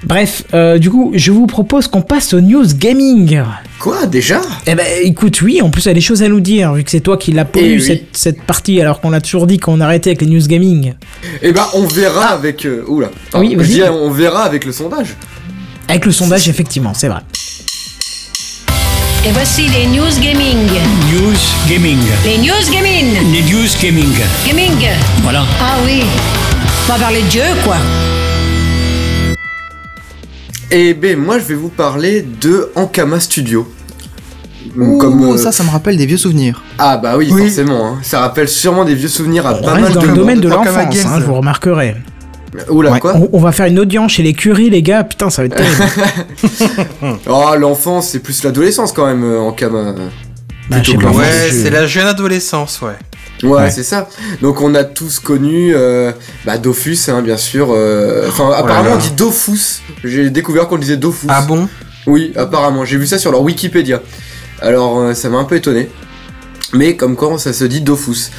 Bref, 0.05 0.45
euh, 0.55 0.79
du 0.79 0.91
coup, 0.91 1.13
je 1.15 1.31
vous 1.31 1.47
propose 1.47 1.89
qu'on 1.89 2.03
passe 2.03 2.33
aux 2.35 2.41
news 2.41 2.67
gaming. 2.75 3.41
Quoi, 3.79 4.07
déjà? 4.07 4.41
Eh 4.67 4.75
ben, 4.75 4.85
écoute, 5.03 5.41
oui, 5.43 5.61
en 5.63 5.71
plus, 5.71 5.87
elle 5.87 5.93
a 5.93 5.95
des 5.95 6.01
choses 6.01 6.23
à 6.23 6.29
nous 6.29 6.41
dire, 6.41 6.73
vu 6.75 6.85
que 6.85 6.91
c'est 6.91 7.01
toi 7.01 7.17
qui 7.17 7.33
l'as 7.33 7.47
Eh 7.55 7.75
oui. 7.77 7.81
cette, 7.83 8.09
cette 8.17 8.43
partie, 8.43 8.81
alors 8.81 9.01
qu'on 9.01 9.13
a 9.13 9.21
toujours 9.21 9.47
dit 9.47 9.59
qu'on 9.59 9.81
arrêtait 9.81 10.11
avec 10.11 10.21
les 10.23 10.27
news 10.27 10.47
gaming. 10.47 10.95
Eh 11.43 11.53
ben, 11.53 11.65
on 11.75 11.87
verra 11.87 12.27
avec. 12.29 12.65
euh, 12.67 12.83
oula. 12.87 13.11
Pardon, 13.31 13.47
Oui, 13.47 13.53
je 13.55 13.59
vas-y. 13.63 13.69
dis, 13.75 13.83
on 13.83 14.11
verra 14.11 14.43
avec 14.45 14.65
le 14.67 14.73
sondage. 14.73 15.17
Avec 15.89 16.07
le 16.07 16.13
sondage, 16.13 16.49
effectivement, 16.49 16.95
c'est 16.95 17.09
vrai. 17.09 17.21
Et 19.27 19.31
voici 19.33 19.69
les 19.69 19.87
news 19.87 20.11
gaming. 20.21 20.69
News 21.13 21.37
Gaming. 21.69 21.99
Les 22.25 22.39
news 22.39 22.71
gaming. 22.71 23.33
Les 23.33 23.43
News 23.43 23.69
Gaming. 23.83 24.13
Gaming. 24.47 24.89
Voilà. 25.23 25.45
Ah 25.61 25.77
oui. 25.85 26.03
On 26.87 26.93
va 26.93 26.99
parler 26.99 27.23
de 27.23 27.29
Dieu, 27.29 27.43
quoi. 27.65 27.77
Eh 30.71 30.93
ben, 30.95 31.17
moi, 31.19 31.39
je 31.39 31.45
vais 31.45 31.55
vous 31.55 31.69
parler 31.71 32.23
de 32.41 32.71
Ankama 32.75 33.21
Studio. 33.21 33.73
Ouh, 34.77 34.99
Comme, 34.99 35.23
euh, 35.25 35.39
ça, 35.39 35.53
ça 35.53 35.63
me 35.63 35.71
rappelle 35.71 35.97
des 35.97 36.07
vieux 36.07 36.17
souvenirs. 36.17 36.63
Ah 36.79 36.97
bah 36.97 37.17
oui, 37.17 37.29
Oui. 37.31 37.43
forcément. 37.47 37.87
hein. 37.87 37.99
Ça 38.03 38.21
rappelle 38.21 38.49
sûrement 38.49 38.85
des 38.85 38.95
vieux 38.95 39.09
souvenirs 39.09 39.47
à 39.47 39.55
On 39.55 39.63
pas 39.63 39.79
mal 39.79 39.93
dans 39.93 40.01
de 40.03 40.07
le 40.09 40.15
domaine 40.15 40.41
de 40.41 40.49
l'enfance, 40.49 40.75
Games. 40.75 41.13
hein, 41.13 41.19
je 41.21 41.25
vous 41.25 41.35
remarquerai. 41.35 41.95
Oula, 42.69 42.93
Ouais. 42.93 43.01
quoi 43.01 43.15
On, 43.17 43.29
on 43.33 43.41
va 43.41 43.53
faire 43.53 43.67
une 43.67 43.79
audience 43.79 44.13
chez 44.13 44.23
les 44.23 44.33
curies, 44.35 44.71
les 44.71 44.83
gars. 44.83 45.05
Putain, 45.05 45.31
ça 45.31 45.43
va 45.43 45.47
être 45.47 45.57
terrible. 45.57 47.19
Oh, 47.29 47.51
l'enfance, 47.59 48.09
c'est 48.09 48.21
plus 48.21 48.43
l'adolescence 48.45 48.93
quand 48.93 49.07
même, 49.07 49.25
euh, 49.25 49.41
Ankama. 49.41 49.95
Bah, 50.71 50.77
je 50.83 50.93
sais 50.93 50.97
pas, 50.99 51.11
Ouais, 51.11 51.25
c'est 51.51 51.71
la 51.71 51.87
jeune 51.87 52.07
adolescence, 52.07 52.81
ouais. 52.83 52.93
Ouais, 53.43 53.51
Ouais. 53.65 53.71
c'est 53.71 53.83
ça. 53.83 54.09
Donc 54.41 54.61
on 54.63 54.75
a 54.75 54.85
tous 54.85 55.19
connu 55.19 55.73
euh, 55.75 56.13
bah, 56.47 56.57
Dofus, 56.57 56.97
hein, 57.09 57.21
bien 57.21 57.37
sûr. 57.37 57.69
euh, 57.73 58.27
Enfin, 58.29 58.49
là 58.51 58.57
apparemment 58.59 58.91
là. 58.91 58.95
on 58.97 58.99
dit 58.99 59.11
Dofus. 59.11 59.83
J'ai 60.03 60.31
découvert 60.31 60.67
qu'on 60.69 60.79
disait 60.79 60.97
Dofus. 60.97 61.27
Ah 61.29 61.43
bon? 61.43 61.69
Oui, 62.07 62.33
apparemment. 62.37 62.85
J'ai 62.85 62.97
vu 62.97 63.07
ça 63.07 63.19
sur 63.19 63.33
leur 63.33 63.43
Wikipédia. 63.43 64.01
Alors 64.63 64.99
euh, 65.01 65.15
ça 65.15 65.29
m'a 65.29 65.39
un 65.39 65.45
peu 65.45 65.57
étonné. 65.57 65.91
Mais 66.75 66.97
comme 66.97 67.17
quoi 67.17 67.39
ça 67.39 67.53
se 67.53 67.65
dit 67.65 67.81
Dofus. 67.81 68.31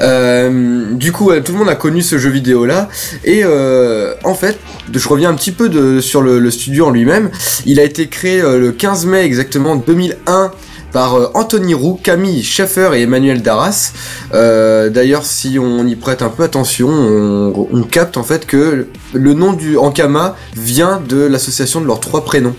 Euh, 0.00 0.92
du 0.92 1.12
coup, 1.12 1.30
euh, 1.30 1.40
tout 1.40 1.52
le 1.52 1.58
monde 1.58 1.68
a 1.68 1.74
connu 1.74 2.02
ce 2.02 2.18
jeu 2.18 2.30
vidéo 2.30 2.64
là. 2.64 2.88
Et 3.24 3.42
euh, 3.44 4.14
en 4.24 4.34
fait, 4.34 4.58
je 4.92 5.08
reviens 5.08 5.30
un 5.30 5.34
petit 5.34 5.52
peu 5.52 6.00
sur 6.00 6.22
le, 6.22 6.50
studio 6.50 6.86
en 6.86 6.90
lui-même. 6.90 7.30
Il 7.66 7.80
a 7.80 7.84
été 7.84 8.08
créé 8.08 8.42
le 8.42 8.72
15 8.72 9.06
mai 9.06 9.22
exactement 9.24 9.76
2001 9.76 10.52
par 10.92 11.34
Anthony 11.34 11.72
Roux, 11.72 11.98
Camille 12.02 12.42
Schaeffer 12.42 12.90
et 12.94 13.02
Emmanuel 13.02 13.40
Darras. 13.42 13.92
D'ailleurs, 14.32 15.24
si 15.24 15.58
on 15.58 15.86
y 15.86 15.96
prête 15.96 16.22
un 16.22 16.28
peu 16.28 16.42
attention, 16.42 16.88
on, 16.88 17.68
on 17.72 17.82
capte 17.84 18.16
en 18.16 18.22
fait 18.22 18.46
que 18.46 18.88
le 19.14 19.34
nom 19.34 19.54
du 19.54 19.78
Ankama 19.78 20.36
vient 20.54 21.02
de 21.08 21.22
l'association 21.22 21.80
de 21.80 21.86
leurs 21.86 22.00
trois 22.00 22.24
prénoms. 22.24 22.54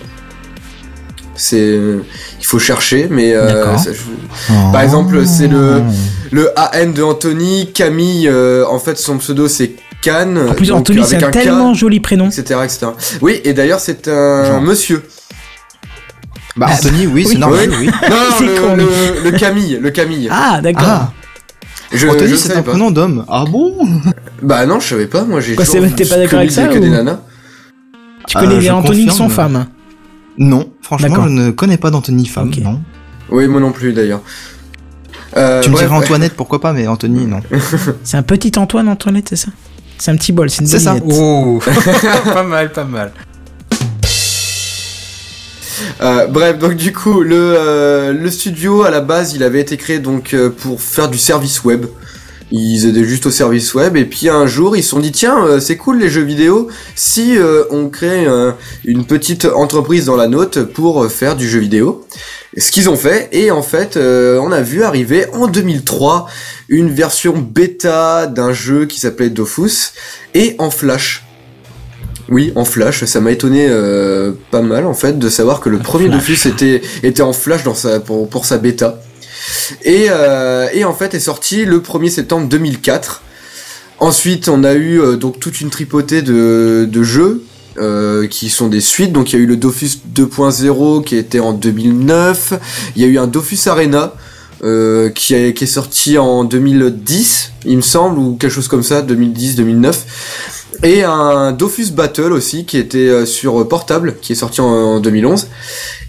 C'est, 1.36 1.80
il 2.40 2.46
faut 2.46 2.60
chercher, 2.60 3.08
mais 3.10 3.34
euh, 3.34 3.48
D'accord. 3.48 3.80
ça- 3.80 3.92
je- 3.92 4.72
Par 4.72 4.82
exemple, 4.82 5.26
c'est 5.26 5.48
le- 5.48 5.82
le 6.32 6.52
AN 6.58 6.92
de 6.94 7.02
Anthony, 7.02 7.72
Camille, 7.74 8.28
euh, 8.28 8.66
en 8.70 8.78
fait 8.80 8.98
son 9.00 9.18
pseudo 9.18 9.48
c'est 9.48 9.72
Can. 10.04 10.36
En 10.50 10.54
plus, 10.54 10.68
donc, 10.68 10.80
Anthony, 10.82 11.02
c'est 11.06 11.24
un 11.24 11.32
tellement 11.32 11.74
joli 11.74 12.00
prénom. 12.00 12.28
etc., 12.28 12.60
etc. 12.64 12.88
Oui, 13.22 13.42
et 13.44 13.54
d'ailleurs 13.54 13.80
c'est 13.80 14.08
un 14.08 14.46
Genre. 14.46 14.62
monsieur. 14.62 15.02
Bah, 16.56 16.68
Anthony, 16.72 17.08
oui, 17.08 17.24
Oui. 17.26 17.28
c'est 17.32 17.38
normal, 17.40 17.68
Oui. 17.70 17.76
oui. 17.80 17.88
Non, 18.10 18.46
le, 18.46 18.60
con, 18.62 18.76
le- 18.76 19.32
le 19.32 19.38
Camille, 19.38 19.80
le 19.82 19.90
Camille. 19.90 20.28
Ah, 20.32 20.60
d'accord. 20.62 20.84
Ah, 20.88 21.12
je, 21.92 22.08
Anthony, 22.08 22.30
je 22.30 22.36
c'est 22.36 22.54
un 22.54 22.62
pas. 22.62 22.72
prénom 22.72 22.92
d'homme. 22.92 23.26
Ah 23.28 23.44
bon? 23.50 23.76
Bah 24.42 24.66
non, 24.68 24.80
je 24.80 24.88
savais 24.90 25.08
pas. 25.08 25.24
Moi, 25.24 25.40
j'ai 25.42 25.56
Quoi, 25.56 25.66
t'es 25.66 26.06
pas 26.06 26.18
d'accord 26.18 26.40
avec 26.40 26.52
ça, 26.52 26.68
que 26.68 26.78
des 26.78 26.90
nanas. 26.90 27.20
Tu 28.28 28.38
connais 28.38 28.54
Euh, 28.56 28.60
les 28.60 28.66
je 28.68 28.72
Anthony 28.72 29.08
qui 29.08 29.16
sont 29.16 29.30
femmes. 29.30 29.66
Non, 30.38 30.70
franchement, 30.82 31.24
je 31.26 31.30
ne 31.30 31.52
connais 31.52 31.78
pas 31.78 31.92
d'Anthony 31.92 32.26
femme, 32.26 32.52
non. 32.62 32.82
Oui, 33.30 33.48
moi 33.48 33.62
non 33.62 33.72
plus 33.72 33.94
d'ailleurs. 33.94 34.22
Euh, 35.36 35.62
tu 35.62 35.70
me 35.70 35.74
bref, 35.76 35.88
dirais 35.88 36.00
Antoinette, 36.00 36.34
pourquoi 36.36 36.62
pas, 36.62 36.74
mais 36.74 36.88
Anthony, 36.88 37.26
non. 37.26 37.40
C'est 38.04 38.18
un 38.18 38.24
petit 38.24 38.52
Antoine 38.58 38.88
Antoinette, 38.88 39.30
c'est 39.30 39.36
ça? 39.36 39.50
C'est 39.98 40.12
un 40.12 40.16
petit 40.16 40.32
bol, 40.32 40.50
c'est 40.50 40.62
une 40.62 40.68
C'est 40.68 40.80
ça. 40.80 40.96
Oh 41.06 41.60
Pas 42.34 42.44
mal, 42.44 42.72
pas 42.72 42.84
mal. 42.84 43.12
Euh, 46.02 46.28
bref, 46.28 46.60
donc 46.60 46.76
du 46.76 46.92
coup, 46.92 47.22
le, 47.22 47.36
euh, 47.36 48.14
le 48.14 48.30
studio 48.30 48.84
à 48.84 48.92
la 48.92 49.02
base, 49.02 49.34
il 49.34 49.44
avait 49.44 49.62
été 49.62 49.78
créé 49.78 50.00
donc 50.00 50.34
euh, 50.34 50.50
pour 50.50 50.82
faire 50.82 51.10
du 51.10 51.18
service 51.18 51.64
web. 51.64 51.86
Ils 52.52 52.86
aidaient 52.86 53.04
juste 53.04 53.26
au 53.26 53.32
service 53.32 53.74
web 53.74 53.96
et 53.98 54.06
puis 54.06 54.30
un 54.30 54.46
jour 54.46 54.78
ils 54.78 54.84
se 54.84 54.90
sont 54.90 55.00
dit 55.00 55.12
tiens 55.12 55.46
euh, 55.46 55.60
c'est 55.60 55.78
cool 55.78 55.98
les 55.98 56.10
jeux 56.10 56.22
vidéo 56.22 56.68
si 56.96 57.38
euh, 57.38 57.64
on 57.72 57.90
crée 57.90 58.28
euh, 58.28 58.52
une 58.86 59.06
petite 59.06 59.46
entreprise 59.46 60.06
dans 60.06 60.16
la 60.16 60.28
note 60.28 60.64
pour 60.64 61.04
euh, 61.04 61.10
faire 61.10 61.36
du 61.36 61.50
jeu 61.50 61.60
vidéo. 61.60 62.06
Ce 62.56 62.72
qu'ils 62.72 62.90
ont 62.90 62.96
fait 62.96 63.30
et 63.32 63.50
en 63.50 63.64
fait 63.64 63.98
euh, 63.98 64.40
on 64.40 64.52
a 64.52 64.62
vu 64.62 64.84
arriver 64.84 65.26
en 65.34 65.48
2003 65.48 66.28
une 66.70 66.92
version 66.92 67.38
bêta 67.38 68.28
d'un 68.28 68.54
jeu 68.54 68.86
qui 68.86 69.00
s'appelait 69.00 69.30
Dofus 69.30 69.94
et 70.34 70.56
en 70.60 70.70
flash. 70.70 71.26
Oui, 72.30 72.54
en 72.56 72.64
flash, 72.64 73.04
ça 73.04 73.20
m'a 73.20 73.32
étonné 73.32 73.68
euh, 73.70 74.32
pas 74.52 74.62
mal 74.62 74.86
en 74.86 74.94
fait 74.94 75.20
de 75.20 75.30
savoir 75.30 75.60
que 75.60 75.70
le 75.70 75.80
premier 75.80 76.08
flash. 76.08 76.20
Dofus 76.20 76.48
était 76.48 76.82
était 77.02 77.22
en 77.22 77.34
flash 77.34 77.64
dans 77.64 77.74
sa 77.74 78.00
pour, 78.00 78.30
pour 78.30 78.46
sa 78.46 78.58
bêta. 78.58 79.02
Et, 79.84 80.08
euh, 80.10 80.68
et 80.74 80.84
en 80.86 80.94
fait 80.94 81.14
est 81.14 81.20
sorti 81.20 81.66
le 81.66 81.80
1er 81.80 82.10
septembre 82.10 82.48
2004. 82.48 83.22
Ensuite, 84.00 84.50
on 84.50 84.64
a 84.64 84.74
eu 84.74 85.00
euh, 85.00 85.16
donc 85.16 85.40
toute 85.40 85.62
une 85.62 85.70
tripotée 85.70 86.22
de, 86.22 87.04
jeux 87.04 87.44
euh, 87.78 88.28
qui 88.28 88.50
sont 88.50 88.68
des 88.68 88.82
suites. 88.82 89.14
Donc 89.14 89.32
il 89.32 89.38
y 89.38 89.40
a 89.40 89.42
eu 89.42 89.48
le 89.48 89.56
Dofus 89.56 90.00
2.0 90.14 91.04
qui 91.04 91.16
était 91.16 91.40
en 91.40 91.54
2009. 91.54 92.54
Il 92.96 93.02
y 93.02 93.06
a 93.06 93.08
eu 93.08 93.18
un 93.18 93.28
Dofus 93.28 93.60
Arena 93.68 94.14
euh, 94.64 95.10
qui, 95.10 95.54
qui 95.54 95.64
est 95.64 95.68
sorti 95.68 96.18
en 96.18 96.44
2010, 96.44 97.52
il 97.66 97.78
me 97.78 97.82
semble, 97.82 98.18
ou 98.18 98.36
quelque 98.36 98.52
chose 98.52 98.68
comme 98.68 98.84
ça, 98.84 99.02
2010-2009. 99.02 99.94
Et 100.86 101.02
un 101.04 101.54
Dofus 101.54 101.92
Battle 101.94 102.34
aussi, 102.34 102.66
qui 102.66 102.78
était 102.78 102.98
euh, 103.08 103.26
sur 103.26 103.66
portable, 103.70 104.16
qui 104.22 104.34
est 104.34 104.36
sorti 104.36 104.60
en, 104.60 104.66
en 104.68 105.00
2011. 105.00 105.48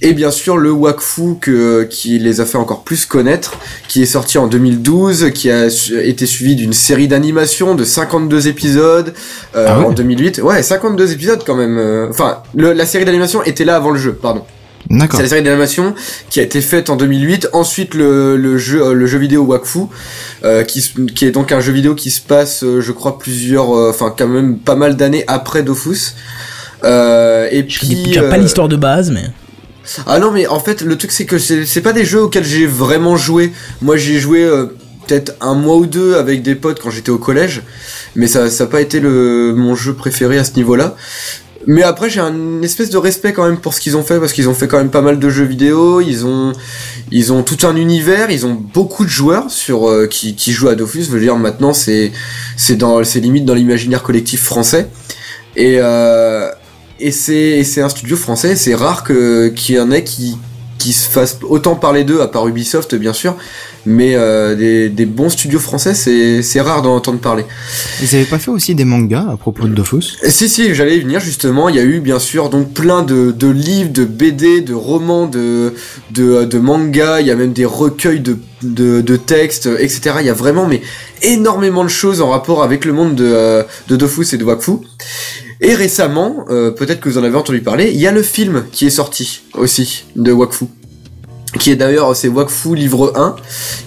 Et 0.02 0.12
bien 0.14 0.32
sûr 0.32 0.56
le 0.56 0.72
Wakfu 0.72 1.36
que, 1.40 1.84
qui 1.84 2.18
les 2.18 2.40
a 2.40 2.44
fait 2.44 2.58
encore 2.58 2.82
plus 2.82 3.06
connaître, 3.06 3.52
qui 3.86 4.02
est 4.02 4.06
sorti 4.06 4.36
en 4.36 4.48
2012, 4.48 5.30
qui 5.32 5.48
a 5.48 5.66
été 6.02 6.26
suivi 6.26 6.56
d'une 6.56 6.72
série 6.72 7.06
d'animation 7.06 7.76
de 7.76 7.84
52 7.84 8.48
épisodes 8.48 9.14
euh, 9.54 9.66
Ah 9.68 9.80
en 9.80 9.92
2008. 9.92 10.40
Ouais, 10.42 10.60
52 10.62 11.12
épisodes 11.12 11.42
quand 11.46 11.54
même. 11.54 11.78
euh, 11.78 12.08
Enfin, 12.10 12.38
le- 12.56 12.72
la 12.72 12.84
série 12.84 13.04
d'animation 13.04 13.44
était 13.44 13.64
là 13.64 13.76
avant 13.76 13.90
le 13.92 13.98
jeu, 13.98 14.12
pardon. 14.12 14.42
D'accord. 14.90 15.16
C'est 15.16 15.22
la 15.24 15.28
série 15.28 15.42
d'animation 15.42 15.94
qui 16.30 16.40
a 16.40 16.42
été 16.42 16.60
faite 16.60 16.90
en 16.90 16.96
2008. 16.96 17.48
Ensuite, 17.52 17.94
le, 17.94 18.36
le 18.36 18.58
jeu, 18.58 18.82
euh, 18.82 18.92
le 18.92 19.06
jeu 19.06 19.18
vidéo 19.18 19.42
Wakfu, 19.44 19.80
euh, 20.44 20.62
qui, 20.64 20.82
qui 21.14 21.24
est 21.24 21.30
donc 21.30 21.52
un 21.52 21.60
jeu 21.60 21.72
vidéo 21.72 21.94
qui 21.94 22.10
se 22.10 22.20
passe, 22.20 22.62
euh, 22.64 22.80
je 22.80 22.92
crois, 22.92 23.18
plusieurs, 23.18 23.74
euh, 23.74 23.90
enfin, 23.90 24.14
quand 24.16 24.28
même 24.28 24.58
pas 24.58 24.74
mal 24.76 24.96
d'années 24.96 25.24
après 25.26 25.62
Dofus. 25.62 26.14
Euh, 26.84 27.48
et 27.50 27.64
Je 27.68 27.78
puis, 27.78 28.18
pas 28.28 28.36
l'histoire 28.36 28.68
de 28.68 28.76
base, 28.76 29.10
mais. 29.10 29.24
ah 30.06 30.18
non, 30.18 30.30
mais 30.30 30.46
en 30.46 30.60
fait, 30.60 30.82
le 30.82 30.96
truc 30.96 31.12
c'est 31.12 31.24
que 31.24 31.38
c'est 31.38 31.64
c'est 31.64 31.80
pas 31.80 31.92
des 31.92 32.04
jeux 32.04 32.22
auxquels 32.22 32.44
j'ai 32.44 32.66
vraiment 32.66 33.16
joué. 33.16 33.52
Moi, 33.80 33.96
j'ai 33.96 34.18
joué 34.18 34.44
euh, 34.44 34.66
peut-être 35.06 35.32
un 35.40 35.54
mois 35.54 35.76
ou 35.76 35.86
deux 35.86 36.16
avec 36.16 36.42
des 36.42 36.54
potes 36.54 36.80
quand 36.80 36.90
j'étais 36.90 37.10
au 37.10 37.18
collège, 37.18 37.62
mais 38.16 38.26
ça 38.26 38.50
ça 38.50 38.64
a 38.64 38.66
pas 38.66 38.80
été 38.80 39.00
le 39.00 39.54
mon 39.56 39.74
jeu 39.74 39.94
préféré 39.94 40.38
à 40.38 40.44
ce 40.44 40.54
niveau-là. 40.56 40.94
Mais 41.66 41.82
après, 41.82 42.10
j'ai 42.10 42.20
un 42.20 42.62
espèce 42.62 42.90
de 42.90 42.98
respect 42.98 43.32
quand 43.32 43.44
même 43.44 43.58
pour 43.58 43.74
ce 43.74 43.80
qu'ils 43.80 43.96
ont 43.96 44.02
fait 44.02 44.18
parce 44.18 44.32
qu'ils 44.32 44.48
ont 44.48 44.54
fait 44.54 44.68
quand 44.68 44.78
même 44.78 44.90
pas 44.90 45.00
mal 45.00 45.18
de 45.18 45.30
jeux 45.30 45.44
vidéo. 45.44 46.00
Ils 46.00 46.26
ont 46.26 46.52
ils 47.10 47.32
ont 47.32 47.42
tout 47.42 47.66
un 47.66 47.76
univers. 47.76 48.30
Ils 48.30 48.46
ont 48.46 48.54
beaucoup 48.54 49.04
de 49.04 49.10
joueurs 49.10 49.50
sur 49.50 49.88
euh, 49.88 50.06
qui 50.06 50.34
qui 50.34 50.52
jouent 50.52 50.68
à 50.68 50.74
Dofus. 50.74 51.04
Je 51.04 51.10
veux 51.10 51.20
dire, 51.20 51.36
maintenant 51.36 51.72
c'est 51.72 52.12
c'est 52.56 52.76
dans 52.76 53.02
c'est 53.04 53.20
limite 53.20 53.44
dans 53.44 53.54
l'imaginaire 53.54 54.02
collectif 54.02 54.42
français. 54.42 54.88
Et 55.56 55.76
euh, 55.80 56.50
et 57.00 57.10
c'est 57.10 57.64
c'est 57.64 57.80
un 57.80 57.88
studio 57.88 58.16
français. 58.16 58.56
C'est 58.56 58.74
rare 58.74 59.04
que 59.04 59.48
qu'il 59.48 59.76
y 59.76 59.80
en 59.80 59.90
ait 59.90 60.04
qui 60.04 60.36
qui 60.78 60.92
se 60.92 61.08
fassent 61.08 61.38
autant 61.48 61.76
parler 61.76 62.04
d'eux, 62.04 62.20
à 62.20 62.28
part 62.28 62.46
Ubisoft 62.46 62.94
bien 62.94 63.14
sûr, 63.14 63.36
mais 63.86 64.14
euh, 64.14 64.54
des, 64.54 64.88
des 64.88 65.06
bons 65.06 65.28
studios 65.28 65.58
français, 65.58 65.94
c'est 65.94 66.42
c'est 66.42 66.60
rare 66.60 66.82
d'en 66.82 66.96
entendre 66.96 67.18
parler. 67.18 67.44
Ils 68.02 68.14
avaient 68.14 68.24
pas 68.24 68.38
fait 68.38 68.50
aussi 68.50 68.74
des 68.74 68.84
mangas 68.84 69.26
à 69.30 69.36
propos 69.36 69.66
de 69.66 69.74
Dofus? 69.74 70.18
Et 70.22 70.30
Si 70.30 70.48
si, 70.48 70.74
j'allais 70.74 70.96
y 70.96 71.00
venir 71.00 71.20
justement. 71.20 71.68
Il 71.68 71.76
y 71.76 71.78
a 71.78 71.84
eu 71.84 72.00
bien 72.00 72.18
sûr 72.18 72.50
donc 72.50 72.72
plein 72.72 73.02
de, 73.02 73.30
de 73.30 73.48
livres, 73.48 73.92
de 73.92 74.04
BD, 74.04 74.60
de 74.60 74.74
romans, 74.74 75.26
de 75.26 75.74
de, 76.10 76.44
de 76.44 76.58
mangas. 76.58 77.20
Il 77.20 77.26
y 77.26 77.30
a 77.30 77.36
même 77.36 77.52
des 77.52 77.64
recueils 77.64 78.20
de, 78.20 78.38
de, 78.62 79.00
de 79.00 79.16
textes, 79.16 79.66
etc. 79.66 80.16
Il 80.20 80.26
y 80.26 80.30
a 80.30 80.34
vraiment 80.34 80.66
mais 80.66 80.80
énormément 81.22 81.84
de 81.84 81.88
choses 81.88 82.20
en 82.20 82.30
rapport 82.30 82.62
avec 82.62 82.84
le 82.84 82.92
monde 82.92 83.14
de 83.14 83.24
euh, 83.26 83.62
de 83.88 83.96
Dofus 83.96 84.34
et 84.34 84.38
de 84.38 84.44
Wakfu. 84.44 84.72
Et 85.60 85.74
récemment, 85.74 86.44
euh, 86.50 86.70
peut-être 86.70 87.00
que 87.00 87.08
vous 87.08 87.18
en 87.18 87.24
avez 87.24 87.36
entendu 87.36 87.60
parler, 87.60 87.90
il 87.94 88.00
y 88.00 88.06
a 88.06 88.12
le 88.12 88.22
film 88.22 88.64
qui 88.72 88.86
est 88.86 88.90
sorti 88.90 89.42
aussi 89.54 90.04
de 90.16 90.32
Wakfu. 90.32 90.66
Qui 91.58 91.70
est 91.70 91.76
d'ailleurs, 91.76 92.14
c'est 92.16 92.28
Wakfu 92.28 92.74
livre 92.74 93.12
1. 93.16 93.36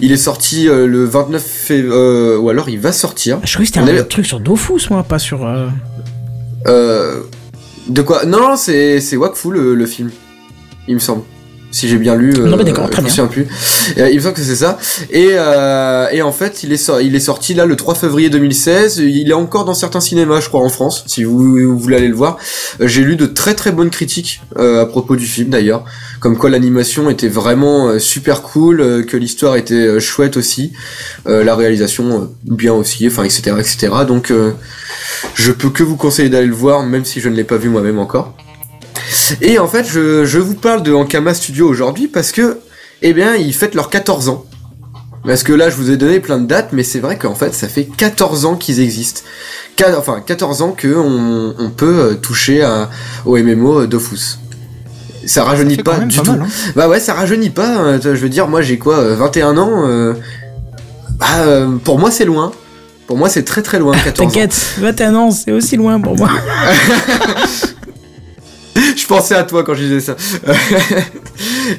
Il 0.00 0.10
est 0.12 0.16
sorti 0.16 0.68
euh, 0.68 0.86
le 0.86 1.04
29 1.04 1.42
février, 1.42 1.92
euh, 1.92 2.38
ou 2.38 2.48
alors 2.50 2.68
il 2.68 2.78
va 2.80 2.92
sortir. 2.92 3.38
Je 3.44 3.52
croyais 3.52 3.68
que 3.70 3.74
c'était 3.74 3.78
un 3.78 3.88
avait- 3.94 4.04
truc 4.04 4.26
sur 4.26 4.40
Dofus, 4.40 4.88
moi, 4.90 5.02
pas 5.02 5.18
sur. 5.18 5.44
euh, 5.46 5.68
Euh, 6.66 7.20
de 7.88 8.02
quoi? 8.02 8.24
Non, 8.24 8.40
non, 8.40 8.56
c'est 8.56 9.00
c'est 9.00 9.16
Wakfu 9.16 9.50
le, 9.52 9.74
le 9.74 9.86
film, 9.86 10.10
il 10.88 10.94
me 10.94 10.98
semble. 11.00 11.22
Si 11.70 11.86
j'ai 11.86 11.98
bien 11.98 12.14
lu. 12.16 12.32
Non, 12.32 12.56
mais 12.56 12.64
d'accord, 12.64 12.86
euh, 12.86 12.88
très 12.88 13.02
je 13.02 13.06
me 13.06 13.10
souviens 13.10 13.26
plus. 13.26 13.46
Euh, 13.98 14.08
il 14.08 14.16
me 14.16 14.20
semble 14.22 14.34
que 14.34 14.40
c'est 14.42 14.56
ça. 14.56 14.78
Et, 15.10 15.28
euh, 15.32 16.06
et 16.10 16.22
en 16.22 16.32
fait, 16.32 16.62
il 16.62 16.72
est, 16.72 16.78
sor- 16.78 17.00
il 17.02 17.14
est 17.14 17.20
sorti 17.20 17.52
là 17.52 17.66
le 17.66 17.76
3 17.76 17.94
février 17.94 18.30
2016. 18.30 18.98
Il 18.98 19.28
est 19.28 19.34
encore 19.34 19.66
dans 19.66 19.74
certains 19.74 20.00
cinémas, 20.00 20.40
je 20.40 20.48
crois, 20.48 20.62
en 20.62 20.70
France. 20.70 21.04
Si 21.06 21.24
vous, 21.24 21.38
vous 21.38 21.78
voulez 21.78 21.96
aller 21.96 22.08
le 22.08 22.14
voir, 22.14 22.38
j'ai 22.80 23.02
lu 23.02 23.16
de 23.16 23.26
très 23.26 23.54
très 23.54 23.70
bonnes 23.70 23.90
critiques 23.90 24.40
euh, 24.58 24.80
à 24.82 24.86
propos 24.86 25.14
du 25.14 25.26
film 25.26 25.50
d'ailleurs, 25.50 25.84
comme 26.20 26.38
quoi 26.38 26.48
l'animation 26.48 27.10
était 27.10 27.28
vraiment 27.28 27.98
super 27.98 28.40
cool, 28.42 29.04
que 29.06 29.16
l'histoire 29.18 29.56
était 29.56 30.00
chouette 30.00 30.38
aussi, 30.38 30.72
euh, 31.26 31.44
la 31.44 31.54
réalisation 31.54 32.30
bien 32.44 32.72
aussi, 32.72 33.06
enfin 33.06 33.24
etc 33.24 33.52
etc. 33.58 33.88
Donc 34.06 34.30
euh, 34.30 34.52
je 35.34 35.52
peux 35.52 35.68
que 35.70 35.82
vous 35.82 35.96
conseiller 35.96 36.30
d'aller 36.30 36.46
le 36.46 36.54
voir, 36.54 36.82
même 36.82 37.04
si 37.04 37.20
je 37.20 37.28
ne 37.28 37.34
l'ai 37.36 37.44
pas 37.44 37.56
vu 37.58 37.68
moi-même 37.68 37.98
encore. 37.98 38.34
Et 39.40 39.58
en 39.58 39.66
fait, 39.68 39.86
je, 39.88 40.24
je 40.24 40.38
vous 40.38 40.54
parle 40.54 40.82
de 40.82 40.92
Ankama 40.92 41.34
Studio 41.34 41.68
aujourd'hui 41.68 42.08
parce 42.08 42.32
que, 42.32 42.58
eh 43.02 43.12
bien, 43.12 43.34
ils 43.34 43.54
fêtent 43.54 43.74
leurs 43.74 43.90
14 43.90 44.28
ans. 44.28 44.44
Parce 45.26 45.42
que 45.42 45.52
là, 45.52 45.68
je 45.68 45.76
vous 45.76 45.90
ai 45.90 45.96
donné 45.96 46.20
plein 46.20 46.38
de 46.38 46.46
dates, 46.46 46.68
mais 46.72 46.82
c'est 46.84 47.00
vrai 47.00 47.18
qu'en 47.18 47.34
fait, 47.34 47.52
ça 47.52 47.68
fait 47.68 47.84
14 47.84 48.44
ans 48.44 48.54
qu'ils 48.56 48.80
existent. 48.80 49.22
Enfin, 49.96 50.20
14 50.24 50.62
ans 50.62 50.72
que 50.76 50.88
on, 50.96 51.54
on 51.58 51.70
peut 51.70 51.98
euh, 52.00 52.14
toucher 52.14 52.62
à, 52.62 52.88
au 53.26 53.36
MMO 53.36 53.86
Dofus. 53.86 54.38
Ça 55.26 55.44
rajeunit 55.44 55.76
pas 55.76 55.98
du 55.98 56.16
pas 56.16 56.22
tout. 56.22 56.30
mal, 56.32 56.42
hein. 56.42 56.72
Bah 56.74 56.88
ouais, 56.88 56.98
ça 57.00 57.14
rajeunit 57.14 57.50
pas. 57.50 57.68
hein. 57.68 58.00
Je 58.02 58.08
veux 58.10 58.28
dire, 58.28 58.48
moi 58.48 58.62
j'ai 58.62 58.78
quoi, 58.78 58.96
euh, 58.98 59.14
21 59.16 59.56
ans 59.58 59.84
euh, 59.86 60.14
bah, 61.18 61.26
euh, 61.40 61.76
Pour 61.84 61.98
moi, 61.98 62.10
c'est 62.10 62.24
loin. 62.24 62.52
Pour 63.06 63.16
moi, 63.18 63.28
c'est 63.28 63.44
très 63.44 63.62
très 63.62 63.78
loin, 63.78 63.92
14 63.96 64.20
ans. 64.20 64.30
T'inquiète, 64.30 64.74
21 64.78 65.14
ans, 65.14 65.30
c'est 65.30 65.52
aussi 65.52 65.76
loin 65.76 66.00
pour 66.00 66.16
moi. 66.16 66.30
Je 69.08 69.14
pensais 69.14 69.34
à 69.34 69.44
toi 69.44 69.64
quand 69.64 69.72
je 69.72 69.84
disais 69.84 70.00
ça. 70.00 70.16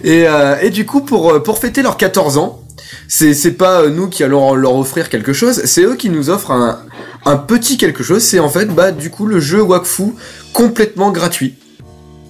et, 0.03 0.27
euh, 0.27 0.55
et 0.63 0.71
du 0.71 0.83
coup, 0.87 1.01
pour, 1.01 1.31
euh, 1.31 1.39
pour 1.43 1.59
fêter 1.59 1.83
leurs 1.83 1.95
14 1.95 2.39
ans, 2.39 2.63
c'est, 3.07 3.35
c'est 3.35 3.51
pas 3.51 3.81
euh, 3.81 3.89
nous 3.91 4.07
qui 4.07 4.23
allons 4.23 4.55
leur 4.55 4.75
offrir 4.75 5.09
quelque 5.09 5.31
chose, 5.31 5.61
c'est 5.65 5.83
eux 5.83 5.95
qui 5.95 6.09
nous 6.09 6.31
offrent 6.31 6.49
un, 6.49 6.79
un 7.27 7.35
petit 7.37 7.77
quelque 7.77 8.01
chose. 8.01 8.23
C'est 8.23 8.39
en 8.39 8.49
fait, 8.49 8.65
bah, 8.73 8.91
du 8.91 9.11
coup, 9.11 9.27
le 9.27 9.39
jeu 9.39 9.61
Wakfu 9.61 10.15
complètement 10.53 11.11
gratuit. 11.11 11.53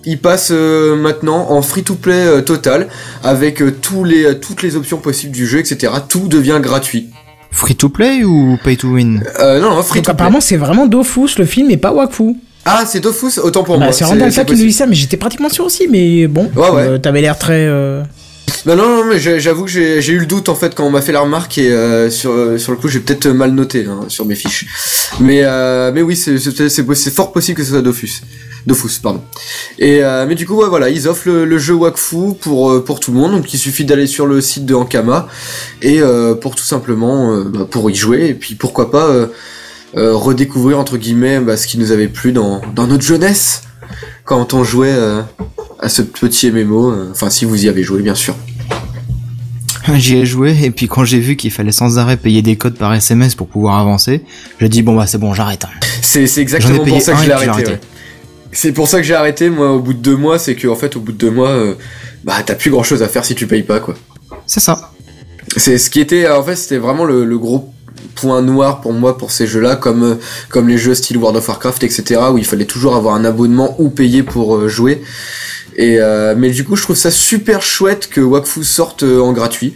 Il 0.04 0.20
passe 0.20 0.50
euh, 0.52 0.98
maintenant 0.98 1.50
en 1.50 1.62
free-to-play 1.62 2.28
euh, 2.28 2.42
total, 2.42 2.90
avec 3.24 3.62
euh, 3.62 3.72
tous 3.72 4.04
les, 4.04 4.26
euh, 4.26 4.34
toutes 4.34 4.64
les 4.64 4.76
options 4.76 4.98
possibles 4.98 5.32
du 5.32 5.48
jeu, 5.48 5.60
etc. 5.60 5.94
Tout 6.10 6.28
devient 6.28 6.60
gratuit. 6.62 7.08
Free 7.52 7.76
to 7.76 7.88
play 7.88 8.26
ou 8.26 8.58
pay 8.66 8.76
to 8.76 8.90
win? 8.90 9.24
Euh, 9.40 9.62
non, 9.62 9.76
non, 9.76 9.82
free-to-play. 9.82 10.12
apparemment, 10.12 10.42
c'est 10.42 10.58
vraiment 10.58 10.88
Dofus 10.88 11.38
le 11.38 11.46
film 11.46 11.72
et 11.72 11.78
pas 11.78 11.94
Wakfu. 11.94 12.36
Ah, 12.66 12.84
c'est 12.86 13.00
Dofus, 13.00 13.40
autant 13.42 13.64
pour 13.64 13.78
Bah, 13.78 13.86
moi. 13.86 13.94
c'est 13.94 14.04
Randall 14.06 14.32
c'est 14.32 14.46
qui 14.46 14.54
nous 14.54 14.66
dit 14.66 14.74
ça, 14.74 14.86
mais 14.86 14.96
j'étais 14.96 15.18
pratiquement 15.18 15.50
sûr 15.50 15.66
aussi, 15.66 15.88
mais 15.88 16.28
bon. 16.28 16.52
Ouais, 16.56 16.70
ouais. 16.70 16.82
euh, 16.84 16.98
T'avais 16.98 17.22
l'air 17.22 17.38
très. 17.38 17.66
euh, 17.68 18.04
Non, 18.66 18.76
non, 18.76 18.88
non, 18.98 19.06
mais 19.06 19.20
j'avoue 19.40 19.64
que 19.66 19.72
j'ai 19.72 20.08
eu 20.12 20.20
le 20.20 20.26
doute 20.26 20.50
en 20.50 20.56
fait 20.56 20.76
quand 20.76 20.86
on 20.86 20.92
m'a 20.92 21.02
fait 21.02 21.12
la 21.14 21.22
remarque 21.22 21.58
et 21.58 21.72
euh, 21.72 22.10
sur, 22.10 22.32
sur 22.60 22.72
le 22.72 22.78
coup 22.78 22.88
j'ai 22.90 23.00
peut-être 23.00 23.28
mal 23.28 23.52
noté 23.52 23.86
hein, 23.90 24.02
sur 24.10 24.26
mes 24.26 24.36
fiches. 24.36 24.66
Mais, 25.20 25.42
mais 25.94 26.02
oui, 26.02 26.16
c'est 26.16 27.12
fort 27.12 27.32
possible 27.32 27.58
que 27.58 27.64
ce 27.64 27.72
soit 27.72 27.82
Dofus. 27.82 28.22
Dofus, 28.68 29.00
pardon. 29.02 29.22
Et 29.80 30.02
mais 30.28 30.36
du 30.36 30.46
coup, 30.46 30.56
ouais, 30.56 30.68
voilà, 30.68 30.90
ils 30.90 31.08
offrent 31.08 31.28
le, 31.30 31.46
le 31.46 31.58
jeu 31.58 31.74
Wakfu 31.74 32.36
pour 32.42 32.84
pour 32.84 33.00
tout 33.00 33.12
le 33.12 33.18
monde, 33.18 33.32
donc 33.32 33.52
il 33.54 33.58
suffit 33.58 33.86
d'aller 33.86 34.06
sur 34.06 34.28
le 34.28 34.42
site 34.42 34.66
de 34.66 34.76
Ankama 34.76 35.28
et 35.82 36.02
pour 36.42 36.56
tout 36.56 36.66
simplement 36.66 37.36
bah, 37.46 37.66
pour 37.70 37.90
y 37.90 37.96
jouer 37.96 38.28
et 38.28 38.34
puis 38.34 38.56
pourquoi 38.56 38.92
pas 38.92 39.08
euh, 39.98 40.14
redécouvrir 40.16 40.80
entre 40.80 40.98
guillemets 40.98 41.40
bah, 41.40 41.58
ce 41.58 41.68
qui 41.68 41.78
nous 41.78 41.92
avait 41.92 42.08
plu 42.08 42.32
dans 42.32 42.62
dans 42.76 42.88
notre 42.88 43.04
jeunesse 43.04 43.64
quand 44.24 44.54
on 44.54 44.64
jouait 44.64 44.92
euh, 44.94 45.22
à 45.80 45.90
ce 45.90 46.02
petit 46.02 46.52
MMO. 46.52 46.92
euh, 46.92 47.08
Enfin, 47.12 47.30
si 47.30 47.46
vous 47.46 47.66
y 47.66 47.70
avez 47.70 47.82
joué, 47.84 48.02
bien 48.02 48.16
sûr. 48.16 48.36
J'y 49.96 50.18
ai 50.18 50.26
joué 50.26 50.56
et 50.64 50.70
puis 50.72 50.88
quand 50.88 51.04
j'ai 51.04 51.20
vu 51.20 51.36
qu'il 51.36 51.50
fallait 51.52 51.72
sans 51.72 51.98
arrêt 51.98 52.18
payer 52.18 52.42
des 52.44 52.56
codes 52.58 52.76
par 52.78 52.94
SMS 52.94 53.34
pour 53.34 53.48
pouvoir 53.48 53.80
avancer, 53.80 54.24
j'ai 54.60 54.70
dit 54.70 54.84
bon 54.84 54.96
bah 54.96 55.08
c'est 55.08 55.18
bon 55.18 55.34
j'arrête. 55.34 55.66
C'est 56.04 56.26
exactement 56.38 56.86
pour 56.86 57.02
ça 57.02 57.14
que 57.14 57.18
je 57.20 57.24
l'ai 57.24 57.28
j'ai 57.30 57.34
arrêté. 57.34 57.50
arrêté. 57.52 57.72
ouais. 57.72 57.80
C'est 58.52 58.72
pour 58.72 58.88
ça 58.88 58.98
que 58.98 59.04
j'ai 59.04 59.16
arrêté 59.16 59.50
moi 59.50 59.72
au 59.74 59.80
bout 59.80 59.94
de 59.94 60.00
deux 60.00 60.16
mois, 60.16 60.38
c'est 60.38 60.56
que 60.56 60.68
en 60.68 60.76
fait 60.76 60.96
au 60.96 61.00
bout 61.00 61.12
de 61.12 61.18
deux 61.18 61.32
mois, 61.32 61.50
euh, 61.50 61.74
bah 62.24 62.34
t'as 62.46 62.56
plus 62.56 62.70
grand 62.70 62.84
chose 62.84 63.02
à 63.02 63.08
faire 63.08 63.26
si 63.26 63.34
tu 63.36 63.48
payes 63.48 63.64
pas 63.64 63.80
quoi. 63.80 63.96
C'est 64.46 64.60
ça. 64.60 64.92
C'est 65.58 65.80
ce 65.80 65.90
qui 65.90 66.00
était 66.02 66.28
en 66.30 66.44
fait 66.44 66.56
c'était 66.56 66.78
vraiment 66.78 67.06
le, 67.06 67.26
le 67.26 67.38
gros 67.40 67.74
point 68.16 68.42
noir 68.42 68.82
pour 68.82 68.94
moi 68.94 69.18
pour 69.18 69.32
ces 69.32 69.48
jeux-là 69.48 69.76
comme 69.76 70.04
euh, 70.04 70.16
comme 70.50 70.68
les 70.68 70.78
jeux 70.78 70.94
style 70.96 71.18
World 71.18 71.38
of 71.38 71.48
Warcraft 71.48 71.84
etc 71.84 72.22
où 72.34 72.38
il 72.38 72.46
fallait 72.46 72.66
toujours 72.66 72.96
avoir 72.96 73.16
un 73.16 73.26
abonnement 73.26 73.76
ou 73.80 73.90
payer 73.90 74.24
pour 74.24 74.56
euh, 74.56 74.68
jouer. 74.68 75.02
Et 75.78 75.98
euh, 76.00 76.36
mais 76.38 76.50
du 76.50 76.64
coup 76.66 76.76
je 76.76 76.84
trouve 76.84 76.96
ça 76.98 77.12
super 77.12 77.62
chouette 77.62 78.10
que 78.10 78.22
Wakfu 78.22 78.64
sorte 78.64 79.04
en 79.04 79.32
gratuit. 79.32 79.76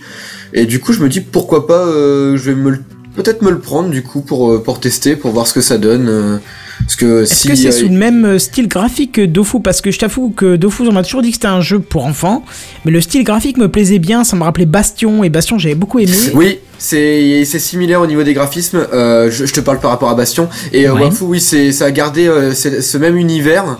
Et 0.53 0.65
du 0.65 0.79
coup 0.79 0.93
je 0.93 0.99
me 0.99 1.09
dis 1.09 1.21
pourquoi 1.21 1.65
pas 1.67 1.85
euh, 1.85 2.35
je 2.37 2.51
vais 2.51 2.55
me 2.55 2.77
peut-être 3.15 3.41
me 3.41 3.51
le 3.51 3.59
prendre 3.59 3.89
du 3.89 4.01
coup 4.03 4.21
pour 4.21 4.61
pour 4.63 4.79
tester 4.79 5.15
pour 5.15 5.31
voir 5.31 5.47
ce 5.47 5.53
que 5.53 5.61
ça 5.61 5.77
donne. 5.77 6.07
euh, 6.09 6.37
parce 6.79 6.95
que 6.95 7.21
Est-ce 7.23 7.35
si 7.35 7.47
que 7.47 7.55
c'est 7.55 7.71
sous 7.71 7.87
le 7.87 7.95
même 7.97 8.39
style 8.39 8.67
graphique 8.67 9.13
que 9.13 9.25
Dofus 9.25 9.61
Parce 9.61 9.79
que 9.79 9.91
je 9.91 9.99
t'avoue 9.99 10.31
que 10.31 10.55
Dofus, 10.57 10.83
on 10.87 10.91
m'a 10.91 11.03
toujours 11.03 11.21
dit 11.21 11.29
que 11.29 11.35
c'était 11.35 11.47
un 11.47 11.61
jeu 11.61 11.79
pour 11.79 12.05
enfants, 12.05 12.43
mais 12.83 12.91
le 12.91 12.99
style 12.99 13.23
graphique 13.23 13.57
me 13.57 13.69
plaisait 13.69 13.99
bien, 13.99 14.23
ça 14.23 14.35
me 14.35 14.43
rappelait 14.43 14.65
Bastion, 14.65 15.23
et 15.23 15.29
Bastion 15.29 15.57
j'avais 15.59 15.75
beaucoup 15.75 15.99
aimé. 15.99 16.17
Oui, 16.33 16.59
c'est 16.83 17.45
similaire 17.59 18.01
au 18.01 18.07
niveau 18.07 18.23
des 18.23 18.33
graphismes. 18.33 18.85
Euh, 18.93 19.31
je, 19.31 19.45
je 19.45 19.53
te 19.53 19.61
parle 19.61 19.79
par 19.79 19.89
rapport 19.91 20.09
à 20.09 20.15
Bastion 20.15 20.49
et 20.73 20.85
euh, 20.87 20.93
Ouais. 20.93 21.03
Wakfu, 21.03 21.23
oui, 21.23 21.39
c'est 21.39 21.71
ça 21.71 21.85
a 21.85 21.91
gardé 21.91 22.27
euh, 22.27 22.53
ce 22.53 22.97
même 22.97 23.17
univers 23.17 23.77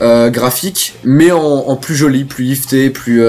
graphique, 0.00 0.94
mais 1.04 1.30
en, 1.30 1.38
en 1.40 1.76
plus 1.76 1.94
joli, 1.94 2.24
plus 2.24 2.44
lifté, 2.44 2.90
plus 2.90 3.22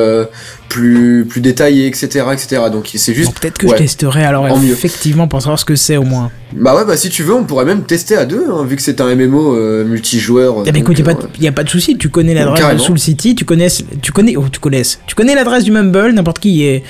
plus 0.68 1.26
plus 1.30 1.40
détaillé, 1.40 1.86
etc., 1.88 2.26
etc. 2.34 2.64
Donc 2.72 2.90
c'est 2.96 3.12
Bon, 3.12 3.18
juste. 3.18 3.40
Peut-être 3.40 3.58
que 3.58 3.68
ouais. 3.68 3.74
je 3.78 3.84
testerai 3.84 4.26
alors 4.26 4.46
En 4.46 4.58
mieux. 4.58 4.72
effectivement 4.74 5.28
pour 5.28 5.42
savoir 5.42 5.60
ce 5.60 5.66
que 5.66 5.76
c'est 5.76 5.96
au 5.96 6.04
moins. 6.04 6.32
Bah 6.54 6.76
ouais, 6.76 6.84
bah 6.86 6.98
si 6.98 7.10
tu 7.10 7.24
veux, 7.24 7.34
on 7.34 7.44
pourrait 7.44 7.66
même 7.66 7.84
tester 7.84 8.16
à 8.18 8.26
deux, 8.26 8.46
hein, 8.52 8.66
vu 8.66 8.76
que 8.76 8.82
c'est 8.82 9.00
un 9.00 9.16
MMO 9.16 9.56
multijoueur. 9.86 10.64
Ben, 10.64 10.66
donc, 10.66 10.78
écoute, 10.78 11.00
y 11.00 11.02
a, 11.02 11.06
pas 11.06 11.14
de, 11.14 11.28
y 11.40 11.48
a 11.48 11.52
pas 11.52 11.64
de 11.64 11.70
souci, 11.70 11.98
tu 11.98 12.10
connais 12.10 12.34
l'adresse 12.34 12.74
de. 12.74 12.78
Soul 12.80 13.00
City, 13.00 13.36
tu 13.36 13.46
connais, 13.46 13.68
tu 14.02 14.12
connais, 14.12 14.36
oh, 14.36 14.46
tu 14.52 14.60
connais, 14.60 14.82
tu 15.08 15.16
connais 15.16 15.36
l'adresse 15.36 15.64
du 15.64 15.72
Mumble, 15.72 16.12
n'importe 16.14 16.40
qui 16.40 16.66
est, 16.66 16.84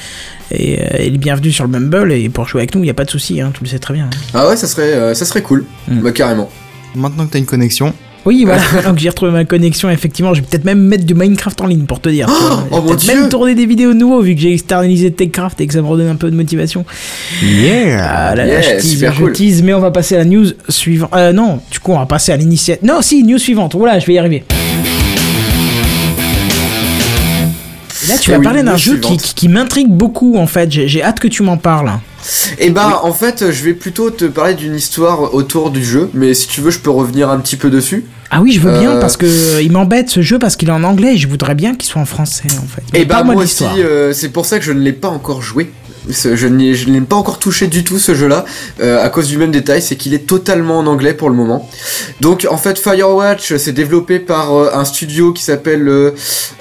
euh, 0.53 0.97
est 0.97 1.09
le 1.09 1.17
bienvenu 1.17 1.51
sur 1.51 1.65
le 1.65 1.71
Mumble 1.71 2.11
et 2.13 2.29
pour 2.29 2.47
jouer 2.47 2.61
avec 2.61 2.75
nous, 2.75 2.83
y 2.83 2.89
a 2.89 2.93
pas 2.93 3.05
de 3.05 3.09
souci, 3.11 3.41
hein, 3.41 3.51
tu 3.53 3.63
le 3.63 3.69
sais 3.69 3.79
très 3.79 3.93
bien. 3.93 4.09
Ah 4.33 4.47
ouais, 4.47 4.55
ça 4.57 4.67
serait 4.67 4.93
euh, 4.93 5.13
ça 5.13 5.25
serait 5.25 5.41
cool. 5.41 5.65
Hmm. 5.87 6.01
Bah 6.01 6.11
carrément. 6.11 6.49
Maintenant 6.95 7.25
que 7.25 7.31
t'as 7.33 7.39
une 7.39 7.45
connexion, 7.45 7.93
Oui, 8.25 8.43
voilà, 8.45 8.61
donc 8.85 8.97
j'ai 8.99 9.09
retrouvé 9.09 9.31
ma 9.31 9.43
connexion, 9.43 9.89
effectivement, 9.89 10.33
je 10.33 10.41
vais 10.41 10.47
peut-être 10.47 10.63
même 10.65 10.79
mettre 10.81 11.03
du 11.03 11.13
Minecraft 11.13 11.59
en 11.61 11.67
ligne 11.67 11.85
pour 11.85 11.99
te 11.99 12.07
dire. 12.09 12.27
tu 12.27 12.33
oh 12.33 12.57
Je 12.71 12.75
vais 12.75 12.81
mon 12.81 12.87
peut-être 12.87 12.99
Dieu 13.01 13.19
même 13.21 13.29
tourner 13.29 13.53
des 13.53 13.65
vidéos 13.65 13.93
de 13.93 13.97
nouveau 13.99 14.21
vu 14.21 14.33
que 14.33 14.41
j'ai 14.41 14.53
externalisé 14.53 15.11
Techcraft 15.11 15.59
et 15.61 15.67
que 15.67 15.73
ça 15.73 15.81
me 15.81 15.87
redonne 15.87 16.07
un 16.07 16.15
peu 16.15 16.31
de 16.31 16.35
motivation. 16.35 16.85
yeah 17.43 18.07
Ah 18.29 18.35
là 18.35 18.45
là, 18.45 18.53
Yeah, 18.53 18.61
je 18.61 18.81
tease, 18.81 18.91
super 18.91 19.13
je 19.13 19.19
cool. 19.23 19.33
tease, 19.33 19.61
mais 19.61 19.73
on 19.73 19.79
va 19.81 19.91
passer 19.91 20.15
à 20.15 20.19
la 20.19 20.25
news 20.25 20.45
suivante. 20.69 21.09
Euh, 21.13 21.33
non, 21.33 21.59
du 21.69 21.79
coup, 21.79 21.91
on 21.91 21.99
va 21.99 22.05
passer 22.05 22.31
à 22.31 22.37
l'initiative. 22.37 22.87
Non, 22.87 23.01
si, 23.01 23.23
news 23.23 23.37
suivante. 23.39 23.75
Voilà, 23.75 23.99
je 23.99 24.05
vais 24.05 24.13
y 24.13 24.17
arriver. 24.19 24.43
Et 28.05 28.07
là, 28.09 28.17
tu 28.17 28.29
Eh 28.29 28.33
vas 28.33 28.39
oui, 28.39 28.43
parler 28.45 28.63
d'un 28.63 28.77
jeu 28.77 28.97
qui, 28.97 29.17
qui- 29.17 29.33
qui 29.33 29.47
m'intrigue 29.49 29.89
beaucoup, 29.89 30.37
en 30.37 30.47
fait. 30.47 30.71
J'ai 30.71 30.87
j'ai 30.87 31.03
hâte 31.03 31.19
que 31.19 31.27
tu 31.27 31.43
m'en 31.43 31.57
parles. 31.57 31.91
Et 32.57 32.69
bah 32.71 33.01
en 33.03 33.13
fait, 33.13 33.51
je 33.51 33.63
vais 33.63 33.73
plutôt 33.73 34.09
te 34.09 34.25
parler 34.25 34.55
d'une 34.55 34.73
histoire 34.75 35.33
autour 35.35 35.69
du 35.69 35.83
jeu, 35.83 36.09
mais 36.13 36.33
si 36.33 36.47
tu 36.47 36.61
veux, 36.61 36.71
je 36.71 36.79
peux 36.79 36.89
revenir 36.89 37.29
un 37.29 37.37
petit 37.39 37.55
peu 37.55 37.69
dessus. 37.69 38.05
Ah 38.31 38.41
oui, 38.41 38.51
je 38.51 38.59
veux 38.59 38.71
bien, 38.79 38.93
Euh. 38.93 38.99
parce 38.99 39.15
que 39.17 39.61
il 39.61 39.71
m'embête 39.71 40.09
ce 40.09 40.21
jeu, 40.21 40.39
parce 40.39 40.55
qu'il 40.55 40.69
est 40.69 40.71
en 40.73 40.83
anglais, 40.83 41.13
et 41.13 41.17
je 41.17 41.27
voudrais 41.27 41.53
bien 41.53 41.75
qu'il 41.75 41.87
soit 41.87 42.01
en 42.01 42.05
français, 42.05 42.47
en 42.57 42.65
fait. 42.67 42.81
Mais 42.93 43.01
Et 43.01 43.05
bah 43.05 43.15
parle-moi 43.15 43.35
moi 43.35 43.43
aussi, 43.43 43.63
euh, 43.77 44.11
c'est 44.13 44.29
pour 44.29 44.45
ça 44.47 44.57
que 44.57 44.65
je 44.65 44.71
ne 44.71 44.79
l'ai 44.79 44.93
pas 44.93 45.09
encore 45.09 45.41
joué. 45.43 45.71
Je 46.09 46.47
n'ai 46.47 46.75
je 46.75 46.87
ne 46.89 46.93
l'ai 46.93 47.01
pas 47.01 47.15
encore 47.15 47.39
touché 47.39 47.67
du 47.67 47.83
tout 47.83 47.99
ce 47.99 48.13
jeu-là, 48.13 48.45
euh, 48.79 49.03
à 49.03 49.09
cause 49.09 49.27
du 49.27 49.37
même 49.37 49.51
détail, 49.51 49.81
c'est 49.81 49.95
qu'il 49.95 50.13
est 50.13 50.27
totalement 50.27 50.79
en 50.79 50.87
anglais 50.87 51.13
pour 51.13 51.29
le 51.29 51.35
moment. 51.35 51.69
Donc 52.21 52.47
en 52.49 52.57
fait 52.57 52.77
Firewatch, 52.77 53.55
c'est 53.57 53.71
développé 53.73 54.19
par 54.19 54.53
euh, 54.53 54.69
un 54.73 54.85
studio 54.85 55.33
qui 55.33 55.43
s'appelle 55.43 55.87
euh, 55.87 56.11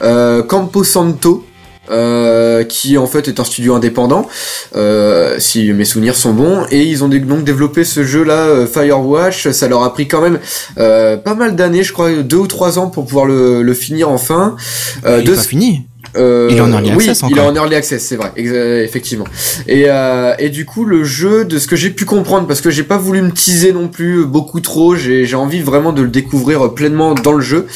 euh, 0.03 0.43
Campo 0.43 0.83
Santo. 0.85 1.45
euh, 1.91 2.65
qui 2.65 2.97
en 2.97 3.07
fait 3.07 3.29
est 3.29 3.41
un 3.41 3.45
studio 3.45 3.75
indépendant, 3.75 4.27
euh, 4.75 5.37
si 5.39 5.73
mes 5.73 5.85
souvenirs 5.85 6.17
sont 6.17 6.33
bons, 6.33 6.65
et 6.71 6.83
ils 6.83 7.05
ont 7.05 7.09
donc 7.09 7.45
développé 7.45 7.85
ce 7.85 8.05
jeu-là, 8.05 8.47
euh, 8.47 8.67
Firewatch. 8.67 9.51
Ça 9.51 9.69
leur 9.69 9.83
a 9.83 9.93
pris 9.93 10.09
quand 10.09 10.23
même 10.23 10.39
euh, 10.79 11.17
pas 11.17 11.35
mal 11.35 11.57
d'années, 11.57 11.83
je 11.83 11.93
crois 11.93 12.11
deux 12.23 12.39
ou 12.39 12.47
trois 12.47 12.79
ans 12.79 12.89
pour 12.89 13.05
pouvoir 13.05 13.27
le, 13.27 13.63
le 13.63 13.75
finir 13.75 14.09
enfin. 14.09 14.57
Euh, 15.05 15.21
il 15.23 15.31
pas 15.31 15.37
fini. 15.43 15.83
Euh, 16.17 16.49
Il 16.51 16.57
est 16.57 16.61
en 16.61 16.71
early 16.73 16.91
oui, 16.95 17.09
access 17.09 17.23
il 17.29 17.37
est 17.37 17.41
encore. 17.41 17.53
en 17.53 17.55
early 17.57 17.75
access, 17.77 18.03
c'est 18.05 18.17
vrai, 18.17 18.33
effectivement. 18.37 19.27
Et, 19.67 19.85
euh, 19.89 20.35
et 20.39 20.51
du 20.51 20.65
coup, 20.65 20.85
le 20.85 21.05
jeu, 21.05 21.45
de 21.45 21.59
ce 21.59 21.67
que 21.67 21.77
j'ai 21.77 21.91
pu 21.91 22.05
comprendre, 22.05 22.47
parce 22.47 22.61
que 22.61 22.71
j'ai 22.71 22.83
pas 22.85 22.99
voulu 22.99 23.23
me 23.23 23.31
teaser 23.33 23.73
non 23.73 23.89
plus 23.89 24.25
beaucoup 24.27 24.61
trop, 24.61 24.95
j'ai 24.97 25.25
j'ai 25.27 25.37
envie 25.37 25.61
vraiment 25.63 25.93
de 25.93 26.03
le 26.03 26.09
découvrir 26.09 26.73
pleinement 26.75 27.15
dans 27.15 27.33
le 27.33 27.41
jeu. 27.43 27.67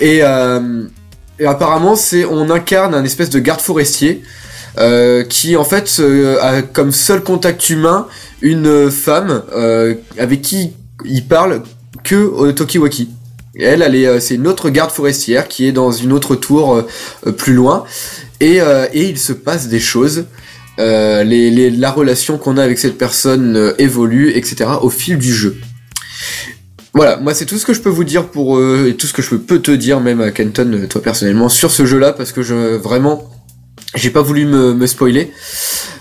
Et, 0.00 0.20
euh, 0.22 0.84
et 1.38 1.46
apparemment, 1.46 1.96
c'est 1.96 2.24
on 2.24 2.50
incarne 2.50 2.94
un 2.94 3.04
espèce 3.04 3.30
de 3.30 3.38
garde 3.38 3.60
forestier. 3.60 4.22
euh, 4.78 5.24
qui 5.24 5.56
en 5.56 5.64
fait 5.64 5.90
euh, 6.00 6.36
a 6.42 6.60
comme 6.60 6.92
seul 6.92 7.22
contact 7.22 7.70
humain 7.70 8.06
une 8.42 8.90
femme 8.90 9.42
euh, 9.54 9.94
avec 10.18 10.42
qui 10.42 10.74
il 11.04 11.24
parle 11.24 11.62
que 12.04 12.14
au 12.16 12.52
Tokiwaki. 12.52 13.08
Elle, 13.58 13.82
euh, 13.82 14.20
c'est 14.20 14.34
une 14.34 14.46
autre 14.46 14.70
garde 14.70 14.90
forestière 14.90 15.48
qui 15.48 15.66
est 15.66 15.72
dans 15.72 15.90
une 15.90 16.12
autre 16.12 16.36
tour 16.36 16.74
euh, 16.74 17.32
plus 17.32 17.54
loin. 17.54 17.84
Et, 18.40 18.60
euh, 18.60 18.86
et 18.92 19.08
il 19.08 19.18
se 19.18 19.32
passe 19.32 19.68
des 19.68 19.80
choses. 19.80 20.26
La 20.78 21.90
relation 21.90 22.36
qu'on 22.36 22.58
a 22.58 22.62
avec 22.62 22.78
cette 22.78 22.98
personne 22.98 23.74
évolue, 23.78 24.32
etc. 24.36 24.70
au 24.82 24.90
fil 24.90 25.16
du 25.16 25.32
jeu. 25.32 25.56
Voilà, 26.92 27.16
moi 27.16 27.34
c'est 27.34 27.46
tout 27.46 27.58
ce 27.58 27.64
que 27.64 27.72
je 27.72 27.80
peux 27.80 27.90
vous 27.90 28.04
dire 28.04 28.28
pour 28.28 28.60
et 28.60 28.94
tout 28.94 29.06
ce 29.06 29.12
que 29.12 29.22
je 29.22 29.36
peux 29.36 29.58
te 29.58 29.70
dire 29.70 30.00
même 30.00 30.20
à 30.20 30.30
Kenton, 30.30 30.86
toi 30.88 31.02
personnellement, 31.02 31.48
sur 31.48 31.70
ce 31.70 31.86
jeu-là 31.86 32.12
parce 32.12 32.32
que 32.32 32.42
je 32.42 32.76
vraiment 32.76 33.35
j'ai 33.96 34.10
pas 34.10 34.22
voulu 34.22 34.46
me, 34.46 34.74
me 34.74 34.86
spoiler. 34.86 35.32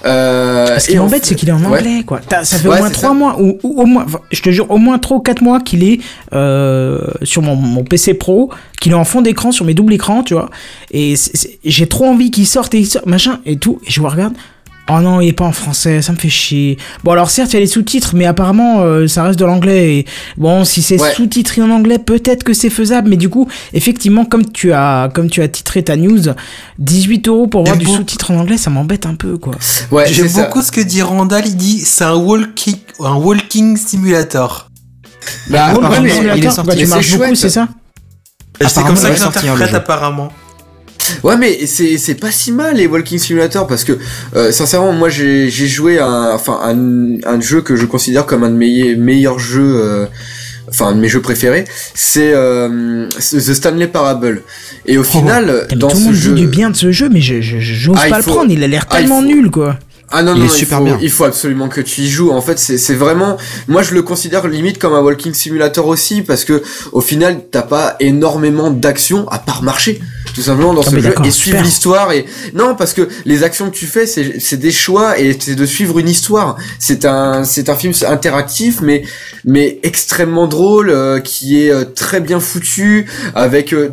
Euh, 0.06 0.78
Ce 0.78 0.88
qui 0.90 0.98
m'embête, 0.98 1.22
fait- 1.24 1.30
c'est 1.30 1.36
qu'il 1.36 1.50
est 1.50 1.52
en 1.54 1.60
ouais. 1.64 1.80
anglais, 1.80 2.04
quoi. 2.06 2.20
T'as- 2.28 2.44
Ça 2.46 2.58
fait 2.60 2.68
Ouais, 2.68 2.76
au 2.76 2.80
moins 2.80 2.90
trois 2.92 3.10
ça. 3.10 3.16
mois, 3.16 3.42
ou, 3.42 3.58
ou 3.64 3.82
au 3.82 3.86
moins, 3.86 4.06
je 4.32 4.42
te 4.42 4.50
jure, 4.52 4.70
au 4.70 4.78
moins 4.78 5.00
trois 5.00 5.18
ou 5.18 5.20
quatre 5.22 5.42
mois 5.42 5.60
qu'il 5.60 5.84
est 5.84 6.00
euh, 6.34 7.00
sur 7.24 7.42
mon, 7.42 7.56
mon 7.56 7.84
PC 7.84 8.14
Pro, 8.14 8.52
qu'il 8.80 8.92
est 8.92 8.96
en 8.96 9.04
fond 9.06 9.22
d'écran 9.22 9.52
sur 9.52 9.66
mes 9.66 9.74
doubles 9.74 9.94
écrans, 9.94 10.22
tu 10.24 10.34
vois. 10.36 10.50
Et 10.92 11.16
j'ai 11.64 11.88
trop 11.88 12.06
envie 12.06 12.30
qu'il 12.30 12.46
sorte 12.46 12.74
et 12.76 12.80
il 12.80 12.86
sorte, 12.86 13.06
machin, 13.08 13.40
et 13.46 13.58
tout. 13.58 13.80
Et 13.88 13.92
je 13.92 14.00
vous 14.02 14.08
regarde. 14.08 14.34
Oh 14.88 15.00
non, 15.00 15.20
il 15.20 15.30
est 15.30 15.34
pas 15.34 15.46
en 15.46 15.52
français, 15.52 16.04
ça 16.04 16.12
me 16.12 16.18
fait 16.18 16.30
chier. 16.30 16.78
Bon, 17.04 17.12
alors 17.12 17.32
certes, 17.32 17.52
il 17.52 17.56
y 17.56 17.58
a 17.58 17.60
les 17.60 17.66
sous-titres, 17.66 18.12
mais 18.16 18.26
apparemment, 18.28 18.82
euh, 18.82 19.08
ça 19.08 19.24
reste 19.24 19.40
de 19.40 19.44
l'anglais. 19.46 19.96
Et 19.98 20.06
bon, 20.38 20.64
si 20.64 20.84
c'est 20.84 21.02
Ouais. 21.02 21.12
sous-titré 21.16 21.64
en 21.64 21.72
anglais, 21.72 21.98
peut-être 21.98 22.44
que 22.44 22.54
c'est 22.54 22.70
faisable. 22.70 23.10
Mais 23.10 23.18
du 23.18 23.28
coup, 23.28 23.48
effectivement, 23.74 24.26
comme 24.26 24.46
tu 24.52 24.74
as, 24.74 25.10
comme 25.12 25.28
tu 25.28 25.42
as 25.42 25.48
titré 25.48 25.82
ta 25.84 25.96
news, 25.96 26.22
18 26.78 27.28
euros 27.28 27.48
pour 27.48 27.64
voir 27.64 27.78
du 27.78 27.86
bon- 27.86 27.96
sous-titre 27.96 28.30
en 28.30 28.38
anglais, 28.38 28.58
ça 28.58 28.70
m'embête 28.70 29.08
un 29.08 29.16
peu, 29.16 29.40
quoi. 29.40 29.56
Ouais, 29.92 30.06
J'aime 30.14 30.28
c'est 30.28 30.34
ça. 30.36 30.44
beaucoup 30.44 30.62
ce 30.62 30.72
que 30.72 30.82
dit 30.82 31.02
Randall, 31.02 31.48
il 31.48 31.58
dit 31.58 31.80
c'est 31.80 32.04
un 32.04 32.14
walking, 32.14 32.76
un 33.00 33.16
walking 33.16 33.78
simulator. 33.78 34.70
Bah, 35.50 35.74
Walking 35.74 35.90
ouais, 35.90 36.00
mais- 36.02 36.10
Simulator, 36.10 36.38
il 36.38 36.46
est 36.46 36.52
sorti. 36.52 36.78
tu 36.78 36.86
marches 36.86 37.08
c'est 37.10 37.18
beaucoup, 37.18 37.34
c'est 37.36 37.50
ça 37.50 37.68
C'est 38.62 38.68
Apparemment, 38.68 38.88
comme 38.90 38.96
ça 38.98 39.08
que 39.10 39.14
le 39.14 39.20
j'interprète 39.20 39.70
jeu. 39.72 39.76
apparemment. 39.76 40.32
Ouais, 41.24 41.38
mais 41.38 41.66
c'est 41.66 41.98
c'est 41.98 42.16
pas 42.16 42.32
si 42.32 42.52
mal 42.52 42.76
les 42.78 42.88
Walking 42.88 43.18
Simulator 43.20 43.68
parce 43.68 43.84
que 43.84 43.98
euh, 44.36 44.52
sincèrement, 44.52 44.94
moi 44.94 45.10
j'ai 45.10 45.50
j'ai 45.50 45.68
joué 45.68 46.00
à 46.00 46.08
un, 46.08 46.34
enfin 46.36 46.60
un, 46.64 47.18
un 47.28 47.40
jeu 47.42 47.62
que 47.62 47.76
je 47.76 47.86
considère 47.86 48.26
comme 48.26 48.44
un 48.44 48.50
de 48.50 48.56
mes 48.56 48.96
meilleurs 48.96 49.40
jeux. 49.40 49.76
euh, 49.84 50.06
Enfin, 50.68 50.88
un 50.88 50.96
de 50.96 51.00
mes 51.00 51.08
jeux 51.08 51.22
préférés, 51.22 51.64
c'est 51.94 52.32
euh, 52.34 53.08
The 53.20 53.54
Stanley 53.54 53.86
Parable. 53.88 54.42
Et 54.88 54.98
au 54.98 55.04
final, 55.04 55.68
Mais 55.70 55.76
dans 55.78 55.90
tout 55.90 55.98
le 55.98 56.04
monde 56.06 56.14
jeu, 56.16 56.34
dit 56.34 56.42
du 56.42 56.48
bien 56.48 56.72
de 56.72 56.76
ce 56.76 56.92
jeu, 56.92 57.08
mais 57.08 57.22
je- 57.22 57.40
je- 57.40 57.60
j'ose 57.60 57.96
Ah, 58.04 58.10
pas 58.10 58.18
le 58.18 58.24
faut- 58.24 58.32
prendre, 58.34 58.52
il 58.52 58.64
a 58.64 58.68
l'air 58.68 58.88
Ah, 58.90 58.96
tellement 58.98 59.20
faut- 59.22 59.28
nul, 59.28 59.52
quoi. 59.52 59.78
Ah 60.12 60.22
non, 60.24 60.34
Il 60.36 60.40
non, 60.42 60.46
est 60.46 60.50
super 60.50 60.78
faut, 60.80 60.84
bien. 60.86 61.00
il 61.02 61.10
faut 61.10 61.24
absolument 61.26 61.68
que 61.68 61.82
tu 61.82 62.02
y 62.02 62.10
joues. 62.10 62.32
En 62.32 62.42
fait, 62.42 62.60
c'est 62.60 62.78
c'est 62.78 62.94
vraiment, 62.94 63.38
moi 63.68 63.82
je 63.82 63.94
le 63.94 64.02
considère 64.04 64.48
limite 64.48 64.78
comme 64.78 64.94
un 64.94 65.02
walking 65.02 65.34
simulator 65.34 65.88
aussi 65.88 66.22
parce 66.22 66.46
que 66.46 66.62
au 66.92 67.02
final 67.02 67.42
t'as 67.52 67.64
pas 67.64 67.96
énormément 68.00 68.70
d'actions 68.70 69.28
à 69.30 69.40
part 69.40 69.64
marcher, 69.64 70.00
tout 70.36 70.42
simplement 70.42 70.74
dans 70.74 70.82
Ah, 70.84 70.90
ce 70.92 71.00
jeu 71.00 71.14
et 71.26 71.32
suivre 71.32 71.62
l'histoire 71.64 72.12
et 72.12 72.26
non 72.54 72.76
parce 72.76 72.94
que 72.94 73.10
les 73.26 73.44
actions 73.44 73.70
que 73.70 73.76
tu 73.76 73.88
fais 73.88 74.06
c'est 74.06 74.40
c'est 74.40 74.58
des 74.58 74.72
choix 74.72 75.20
et 75.20 75.36
c'est 75.40 75.56
de 75.56 75.66
suivre 75.66 75.98
une 76.00 76.10
histoire. 76.10 76.56
C'est 76.80 77.06
un 77.06 77.44
c'est 77.44 77.70
un 77.70 77.76
film 77.76 77.94
interactif 78.08 78.82
mais 78.82 79.04
mais 79.44 79.80
extrêmement 79.84 80.48
drôle 80.48 80.90
euh, 80.92 81.20
qui 81.20 81.62
est 81.64 81.72
euh, 81.72 81.84
très 81.84 82.20
bien 82.20 82.40
foutu 82.40 83.08
avec 83.34 83.74
euh, 83.74 83.90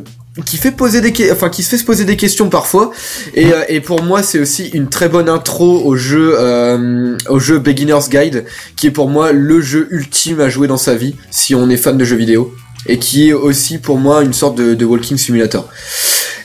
qui 0.47 0.57
fait 0.57 0.71
poser 0.71 1.01
des 1.03 1.13
que- 1.13 1.31
enfin 1.33 1.51
qui 1.51 1.63
se 1.63 1.69
fait 1.69 1.77
se 1.77 1.85
poser 1.85 2.05
des 2.07 2.17
questions 2.17 2.49
parfois 2.49 2.91
et, 3.35 3.53
euh, 3.53 3.65
et 3.69 3.81
pour 3.81 4.03
moi 4.03 4.23
c'est 4.23 4.39
aussi 4.41 4.69
une 4.69 4.89
très 4.89 5.09
bonne 5.11 5.29
intro 5.29 5.83
au 5.85 5.95
jeu 5.97 6.35
euh, 6.39 7.17
au 7.29 7.39
jeu 7.39 7.59
Beginner's 7.59 8.09
Guide 8.09 8.47
qui 8.77 8.87
est 8.87 8.91
pour 8.91 9.09
moi 9.11 9.33
le 9.33 9.61
jeu 9.61 9.89
ultime 9.91 10.41
à 10.41 10.49
jouer 10.49 10.69
dans 10.69 10.79
sa 10.79 10.95
vie 10.95 11.17
si 11.31 11.55
on 11.55 11.69
est 11.69 11.77
fan 11.77 11.99
de 11.99 12.05
jeux 12.07 12.17
vidéo 12.17 12.55
et 12.87 12.99
qui 12.99 13.29
est 13.29 13.33
aussi 13.35 13.77
pour 13.79 13.99
moi 13.99 14.23
une 14.23 14.33
sorte 14.33 14.57
de, 14.57 14.73
de 14.75 14.85
walking 14.87 15.19
simulator 15.19 15.69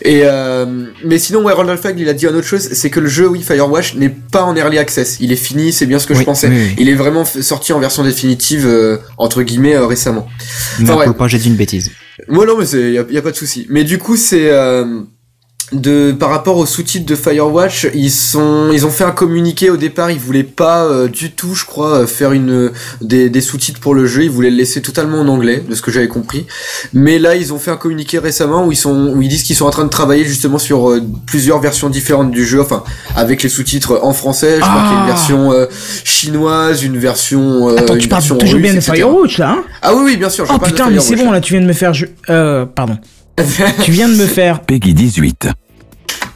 et 0.01 0.21
euh, 0.25 0.65
mais 1.05 1.17
sinon 1.17 1.41
ouais 1.43 1.53
Ronald 1.53 1.79
Fag 1.79 1.97
il 1.97 2.09
a 2.09 2.13
dit 2.13 2.25
une 2.27 2.35
autre 2.35 2.45
chose 2.45 2.67
c'est 2.73 2.89
que 2.89 2.99
le 2.99 3.07
jeu 3.07 3.27
oui 3.27 3.41
Firewatch 3.41 3.95
n'est 3.95 4.09
pas 4.31 4.43
en 4.43 4.55
early 4.57 4.77
access 4.79 5.15
il 5.21 5.31
est 5.31 5.35
fini 5.37 5.71
c'est 5.71 5.85
bien 5.85 5.97
ce 5.99 6.05
que 6.07 6.13
je 6.13 6.23
pensais 6.23 6.49
oui, 6.49 6.55
oui. 6.57 6.75
il 6.77 6.89
est 6.89 6.93
vraiment 6.93 7.23
sorti 7.23 7.71
en 7.71 7.79
version 7.79 8.03
définitive 8.03 8.65
euh, 8.67 8.97
entre 9.17 9.43
guillemets 9.43 9.75
euh, 9.75 9.87
récemment 9.87 10.27
Mais 10.79 10.91
ouais. 10.91 11.13
pas, 11.13 11.27
j'ai 11.29 11.37
dit 11.39 11.47
une 11.47 11.55
bêtise. 11.55 11.89
Moi 12.27 12.45
non 12.45 12.57
mais 12.57 12.65
c'est 12.65 12.91
y 12.91 12.97
a, 12.97 13.05
y 13.09 13.17
a 13.17 13.21
pas 13.21 13.31
de 13.31 13.35
souci. 13.35 13.67
Mais 13.69 13.83
du 13.83 13.97
coup 13.97 14.15
c'est 14.15 14.49
euh, 14.49 15.01
de 15.73 16.13
par 16.17 16.29
rapport 16.29 16.55
aux 16.57 16.65
sous-titres 16.65 17.05
de 17.05 17.15
Firewatch, 17.15 17.87
ils 17.93 18.09
sont 18.11 18.69
ils 18.71 18.85
ont 18.85 18.89
fait 18.89 19.03
un 19.03 19.11
communiqué 19.11 19.69
au 19.69 19.75
départ, 19.75 20.09
ils 20.11 20.17
voulaient 20.19 20.43
pas 20.43 20.85
euh, 20.85 21.09
du 21.09 21.31
tout, 21.31 21.55
je 21.55 21.65
crois, 21.65 21.99
euh, 22.03 22.07
faire 22.07 22.31
une 22.31 22.71
des, 23.01 23.29
des 23.29 23.41
sous-titres 23.41 23.81
pour 23.81 23.93
le 23.93 24.05
jeu, 24.05 24.23
ils 24.23 24.29
voulaient 24.29 24.49
le 24.49 24.55
laisser 24.55 24.81
totalement 24.81 25.19
en 25.19 25.27
anglais, 25.27 25.61
de 25.67 25.75
ce 25.75 25.81
que 25.81 25.91
j'avais 25.91 26.07
compris. 26.07 26.45
Mais 26.93 27.19
là, 27.19 27.35
ils 27.35 27.51
ont 27.51 27.59
fait 27.59 27.69
un 27.71 27.75
communiqué 27.75 28.17
récemment 28.17 28.65
où 28.65 28.71
ils 28.71 28.77
sont 28.77 29.11
où 29.13 29.21
ils 29.21 29.27
disent 29.27 29.43
qu'ils 29.43 29.57
sont 29.57 29.65
en 29.65 29.69
train 29.71 29.83
de 29.83 29.89
travailler 29.89 30.23
justement 30.23 30.57
sur 30.57 30.89
euh, 30.89 31.01
plusieurs 31.25 31.59
versions 31.59 31.89
différentes 31.89 32.31
du 32.31 32.45
jeu, 32.45 32.61
enfin 32.61 32.83
avec 33.15 33.43
les 33.43 33.49
sous-titres 33.49 33.99
en 34.03 34.13
français, 34.13 34.55
je 34.55 34.61
crois 34.61 34.81
qu'il 34.83 34.91
y 34.91 34.95
a 34.95 35.03
une 35.03 35.03
Ah. 35.03 35.07
version 35.07 35.51
euh, 35.51 35.65
chinoise, 36.05 36.83
une 36.83 36.97
version 36.97 37.69
euh, 37.69 37.75
Attends, 37.77 37.93
une 37.95 37.99
tu 37.99 38.07
parles 38.07 38.23
toujours 38.23 38.59
bien 38.59 38.73
de. 38.73 38.79
Firewatch, 38.79 39.37
là, 39.37 39.49
hein? 39.51 39.63
Ah 39.81 39.93
oui 39.93 40.01
oui, 40.05 40.17
bien 40.17 40.29
sûr, 40.29 40.45
je 40.45 40.51
Oh 40.53 40.57
parle 40.57 40.71
de 40.71 40.75
putain, 40.77 40.89
mais 40.89 40.99
c'est 41.01 41.15
bon, 41.17 41.29
là, 41.31 41.41
tu 41.41 41.53
viens 41.53 41.61
de 41.61 41.67
me 41.67 41.73
faire... 41.73 41.93
je- 41.93 42.05
Euh, 42.29 42.65
pardon. 42.65 42.97
tu 43.83 43.91
viens 43.91 44.09
de 44.09 44.15
me 44.15 44.25
faire... 44.25 44.61
Peggy 44.61 44.93
18. 44.93 45.47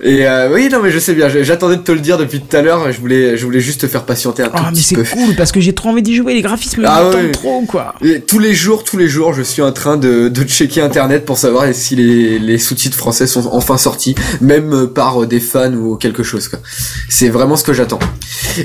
Et 0.04 0.26
euh, 0.26 0.52
oui, 0.52 0.68
non, 0.72 0.80
mais 0.82 0.90
je 0.92 0.98
sais 0.98 1.14
bien. 1.14 1.30
J'attendais 1.30 1.76
de 1.76 1.82
te 1.82 1.92
le 1.92 2.00
dire 2.00 2.18
depuis 2.18 2.42
tout 2.42 2.56
à 2.56 2.62
l'heure. 2.62 2.92
Je 2.92 3.00
voulais, 3.00 3.38
je 3.38 3.46
voulais 3.46 3.60
juste 3.60 3.82
te 3.82 3.88
faire 3.88 4.04
patienter 4.04 4.42
un 4.42 4.48
tout 4.48 4.54
Ah, 4.58 4.72
mais 4.74 4.80
c'est 4.82 4.96
cool 4.96 5.36
parce 5.36 5.52
que 5.52 5.60
j'ai 5.60 5.74
trop 5.74 5.90
envie 5.90 6.02
d'y 6.02 6.16
jouer. 6.16 6.34
Les 6.34 6.42
graphismes 6.42 6.84
Ah 6.88 7.04
me 7.04 7.16
ouais. 7.16 7.32
trop, 7.32 7.62
quoi. 7.68 7.94
Et 8.04 8.22
tous 8.22 8.40
les 8.40 8.56
jours, 8.56 8.84
tous 8.84 8.98
les 8.98 9.08
jours, 9.08 9.34
je 9.34 9.44
suis 9.44 9.62
en 9.62 9.72
train 9.72 9.98
de, 9.98 10.28
de 10.28 10.44
checker 10.44 10.82
internet 10.82 11.24
pour 11.24 11.38
savoir 11.38 11.66
si 11.74 11.96
les, 11.96 12.40
les 12.40 12.58
sous-titres 12.58 12.98
français 12.98 13.28
sont 13.28 13.48
enfin 13.52 13.78
sortis, 13.78 14.16
même 14.42 14.88
par 14.88 15.28
des 15.28 15.40
fans 15.40 15.74
ou 15.74 15.98
quelque 15.98 16.24
chose. 16.24 16.48
quoi. 16.48 16.60
C'est 17.08 17.30
vraiment 17.30 17.56
ce 17.56 17.64
que 17.64 17.74
j'attends. 17.74 18.00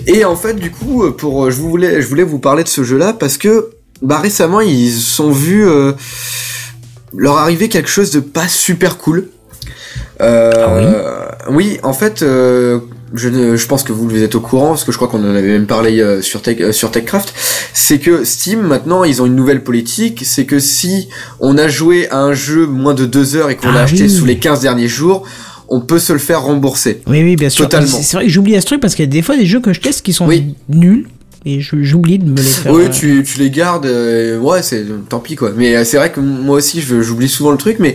Et 0.06 0.24
en 0.24 0.36
fait, 0.36 0.54
du 0.54 0.70
coup, 0.70 1.10
pour, 1.12 1.50
je 1.50 1.56
voulais, 1.56 2.00
je 2.00 2.06
voulais 2.06 2.22
vous 2.24 2.38
parler 2.38 2.64
de 2.64 2.68
ce 2.68 2.82
jeu-là 2.82 3.12
parce 3.12 3.36
que, 3.36 3.70
bah 4.00 4.18
récemment, 4.18 4.62
ils 4.62 4.90
sont 4.92 5.30
vus 5.30 5.68
euh, 5.68 5.92
leur 7.16 7.38
arriver 7.38 7.68
quelque 7.68 7.88
chose 7.88 8.10
de 8.10 8.20
pas 8.20 8.48
super 8.48 8.98
cool. 8.98 9.28
Euh, 10.20 11.26
oui. 11.50 11.78
en 11.82 11.92
fait, 11.92 12.22
euh, 12.22 12.80
je, 13.14 13.28
ne- 13.28 13.56
je 13.56 13.66
pense 13.66 13.82
que 13.82 13.92
vous, 13.92 14.08
vous 14.08 14.22
êtes 14.22 14.34
au 14.34 14.40
courant, 14.40 14.68
parce 14.70 14.84
que 14.84 14.92
je 14.92 14.96
crois 14.96 15.08
qu'on 15.08 15.22
en 15.24 15.34
avait 15.34 15.42
même 15.48 15.66
parlé 15.66 16.00
euh, 16.00 16.22
sur, 16.22 16.42
Tech, 16.42 16.72
sur 16.72 16.90
TechCraft, 16.90 17.32
c'est 17.72 17.98
que 17.98 18.24
Steam, 18.24 18.60
maintenant, 18.62 19.04
ils 19.04 19.20
ont 19.22 19.26
une 19.26 19.36
nouvelle 19.36 19.62
politique, 19.62 20.22
c'est 20.24 20.44
que 20.46 20.58
si 20.58 21.08
on 21.40 21.58
a 21.58 21.68
joué 21.68 22.08
à 22.10 22.18
un 22.18 22.32
jeu 22.34 22.66
moins 22.66 22.94
de 22.94 23.04
deux 23.06 23.36
heures 23.36 23.50
et 23.50 23.56
qu'on 23.56 23.68
Ah 23.68 23.74
l'a 23.74 23.80
acheté 23.82 24.04
oui. 24.04 24.10
sous 24.10 24.24
les 24.24 24.38
15 24.38 24.60
derniers 24.60 24.88
jours, 24.88 25.24
on 25.68 25.80
peut 25.80 25.98
se 25.98 26.12
le 26.12 26.18
faire 26.18 26.42
rembourser. 26.42 27.00
Oui, 27.06 27.22
oui, 27.22 27.36
bien 27.36 27.50
sûr. 27.50 27.64
Totalement. 27.64 27.88
C'est 27.88 28.02
c'est 28.02 28.16
vrai 28.16 28.26
que 28.26 28.32
j'oublie 28.32 28.58
ce 28.60 28.66
truc 28.66 28.80
parce 28.80 28.94
qu'il 28.94 29.04
y 29.04 29.08
a 29.08 29.10
des 29.10 29.22
fois 29.22 29.36
des 29.36 29.46
jeux 29.46 29.60
que 29.60 29.72
je 29.72 29.80
teste 29.80 30.02
qui 30.02 30.12
sont 30.12 30.26
Oui. 30.26 30.54
nuls 30.68 31.08
et 31.46 31.60
j'oublie 31.60 32.18
de 32.18 32.28
me 32.28 32.36
les 32.36 32.42
faire. 32.42 32.72
Oui, 32.72 32.84
euh, 32.84 32.88
tu, 32.88 33.22
tu 33.24 33.38
les 33.38 33.50
gardes, 33.50 33.86
euh, 33.86 34.36
ouais, 34.38 34.62
c'est 34.62 34.84
tant 35.08 35.20
pis 35.20 35.36
quoi. 35.36 35.52
Mais 35.56 35.76
euh, 35.76 35.84
c'est 35.84 35.96
vrai 35.96 36.10
que 36.10 36.18
moi 36.20 36.56
aussi, 36.56 36.80
je- 36.82 37.00
j'oublie 37.02 37.28
souvent 37.28 37.52
le 37.52 37.56
truc, 37.56 37.76
mais 37.78 37.94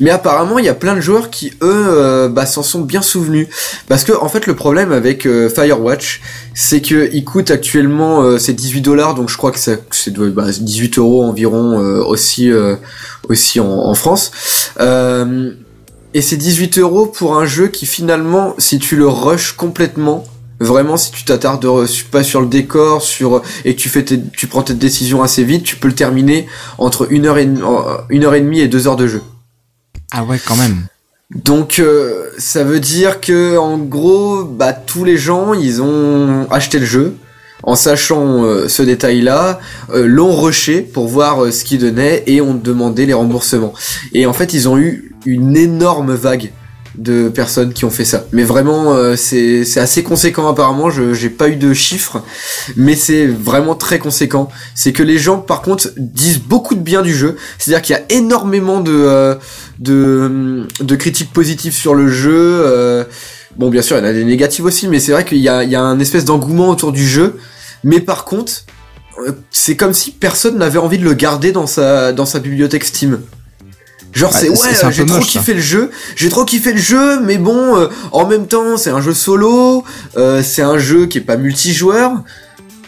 mais 0.00 0.10
apparemment, 0.10 0.58
il 0.58 0.64
y 0.64 0.68
a 0.68 0.74
plein 0.74 0.94
de 0.96 1.00
joueurs 1.00 1.30
qui 1.30 1.50
eux, 1.62 1.86
euh, 1.88 2.28
bah, 2.28 2.44
s'en 2.46 2.62
sont 2.62 2.80
bien 2.82 3.00
souvenus, 3.02 3.46
parce 3.88 4.04
que 4.04 4.12
en 4.12 4.28
fait, 4.28 4.46
le 4.46 4.54
problème 4.54 4.92
avec 4.92 5.22
Firewatch, 5.54 6.20
c'est 6.54 6.80
que 6.82 7.08
il 7.12 7.24
coûte 7.24 7.50
actuellement 7.50 8.38
c'est 8.38 8.52
18 8.52 8.80
dollars, 8.80 9.14
donc 9.14 9.28
je 9.30 9.36
crois 9.36 9.52
que 9.52 9.58
c'est 9.58 9.80
bah, 10.34 10.46
18 10.50 10.98
euros 10.98 11.22
environ 11.24 11.78
aussi 12.04 12.50
aussi 13.28 13.60
en, 13.60 13.66
en 13.68 13.94
France. 13.94 14.32
Et 16.14 16.22
c'est 16.22 16.36
18 16.36 16.78
euros 16.78 17.06
pour 17.06 17.36
un 17.36 17.44
jeu 17.46 17.68
qui 17.68 17.84
finalement, 17.86 18.54
si 18.58 18.78
tu 18.78 18.96
le 18.96 19.06
rushes 19.06 19.52
complètement, 19.52 20.24
vraiment 20.60 20.96
si 20.96 21.12
tu 21.12 21.24
t'attardes 21.24 21.64
euh, 21.64 21.86
pas 22.10 22.22
sur 22.22 22.40
le 22.40 22.46
décor, 22.48 23.02
sur 23.02 23.42
et 23.64 23.74
que 23.74 23.80
tu 23.80 23.88
fais 23.88 24.04
tes- 24.04 24.20
tu 24.36 24.46
prends 24.46 24.62
tes 24.62 24.74
décisions 24.74 25.22
assez 25.22 25.44
vite, 25.44 25.62
tu 25.64 25.76
peux 25.76 25.88
le 25.88 25.94
terminer 25.94 26.46
entre 26.78 27.06
une 27.12 27.26
heure 27.26 27.38
et 27.38 27.48
une 28.10 28.24
heure 28.24 28.34
et 28.34 28.40
demie 28.40 28.60
et 28.60 28.68
deux 28.68 28.86
heures 28.88 28.96
de 28.96 29.06
jeu. 29.06 29.22
Ah 30.10 30.24
ouais, 30.24 30.40
quand 30.44 30.56
même. 30.56 30.86
Donc 31.44 31.78
euh, 31.78 32.24
ça 32.38 32.64
veut 32.64 32.80
dire 32.80 33.20
que 33.20 33.58
en 33.58 33.76
gros, 33.76 34.44
bah 34.44 34.72
tous 34.72 35.04
les 35.04 35.18
gens, 35.18 35.52
ils 35.52 35.82
ont 35.82 36.46
acheté 36.50 36.78
le 36.78 36.86
jeu 36.86 37.16
en 37.64 37.74
sachant 37.74 38.44
euh, 38.44 38.68
ce 38.68 38.82
détail-là, 38.82 39.60
euh, 39.92 40.06
l'ont 40.06 40.34
rushé 40.34 40.80
pour 40.80 41.08
voir 41.08 41.52
ce 41.52 41.64
qu'il 41.64 41.80
donnait 41.80 42.22
et 42.26 42.40
ont 42.40 42.54
demandé 42.54 43.04
les 43.04 43.12
remboursements. 43.14 43.74
Et 44.14 44.26
en 44.26 44.32
fait, 44.32 44.54
ils 44.54 44.68
ont 44.68 44.78
eu 44.78 45.14
une 45.26 45.56
énorme 45.56 46.14
vague 46.14 46.52
de 46.98 47.28
personnes 47.28 47.72
qui 47.72 47.84
ont 47.84 47.90
fait 47.90 48.04
ça. 48.04 48.24
Mais 48.32 48.42
vraiment, 48.42 48.92
euh, 48.92 49.16
c'est 49.16 49.62
assez 49.78 50.02
conséquent 50.02 50.48
apparemment. 50.48 50.90
Je 50.90 51.14
j'ai 51.14 51.30
pas 51.30 51.48
eu 51.48 51.56
de 51.56 51.72
chiffres, 51.72 52.22
mais 52.76 52.96
c'est 52.96 53.26
vraiment 53.26 53.74
très 53.74 53.98
conséquent. 53.98 54.48
C'est 54.74 54.92
que 54.92 55.02
les 55.02 55.16
gens, 55.16 55.38
par 55.38 55.62
contre, 55.62 55.90
disent 55.96 56.40
beaucoup 56.40 56.74
de 56.74 56.80
bien 56.80 57.02
du 57.02 57.14
jeu. 57.14 57.36
C'est-à-dire 57.58 57.82
qu'il 57.82 57.94
y 57.94 57.98
a 57.98 58.02
énormément 58.10 58.80
de 58.80 58.92
euh, 58.92 59.34
de, 59.78 60.66
de 60.80 60.96
critiques 60.96 61.32
positives 61.32 61.74
sur 61.74 61.94
le 61.94 62.08
jeu. 62.08 62.32
euh, 62.66 63.04
bon, 63.56 63.70
bien 63.70 63.82
sûr, 63.82 63.96
il 63.96 64.00
y 64.00 64.02
en 64.02 64.08
a 64.08 64.12
des 64.12 64.24
négatives 64.24 64.64
aussi, 64.64 64.88
mais 64.88 64.98
c'est 64.98 65.12
vrai 65.12 65.24
qu'il 65.24 65.38
y 65.38 65.48
a, 65.48 65.62
il 65.62 65.70
y 65.70 65.76
a 65.76 65.82
un 65.82 66.00
espèce 66.00 66.24
d'engouement 66.24 66.68
autour 66.68 66.92
du 66.92 67.06
jeu. 67.06 67.36
Mais 67.84 68.00
par 68.00 68.24
contre, 68.24 68.64
euh, 69.26 69.32
c'est 69.50 69.76
comme 69.76 69.92
si 69.92 70.10
personne 70.10 70.58
n'avait 70.58 70.78
envie 70.78 70.98
de 70.98 71.04
le 71.04 71.14
garder 71.14 71.52
dans 71.52 71.68
sa, 71.68 72.12
dans 72.12 72.26
sa 72.26 72.40
bibliothèque 72.40 72.84
Steam. 72.84 73.20
Genre 74.12 74.32
Ouais, 74.32 74.38
c'est 74.40 74.48
ouais, 74.48 74.92
j'ai 74.92 75.04
trop 75.06 75.16
moche, 75.16 75.26
ça. 75.32 75.38
kiffé 75.40 75.54
le 75.54 75.60
jeu, 75.60 75.90
j'ai 76.16 76.28
trop 76.28 76.44
kiffé 76.44 76.72
le 76.72 76.78
jeu, 76.80 77.20
mais 77.20 77.38
bon, 77.38 77.76
euh, 77.76 77.88
en 78.12 78.26
même 78.26 78.46
temps 78.46 78.76
c'est 78.76 78.90
un 78.90 79.00
jeu 79.00 79.12
solo, 79.14 79.84
euh, 80.16 80.42
c'est 80.42 80.62
un 80.62 80.78
jeu 80.78 81.06
qui 81.06 81.18
est 81.18 81.22
pas 81.22 81.36
multijoueur, 81.36 82.12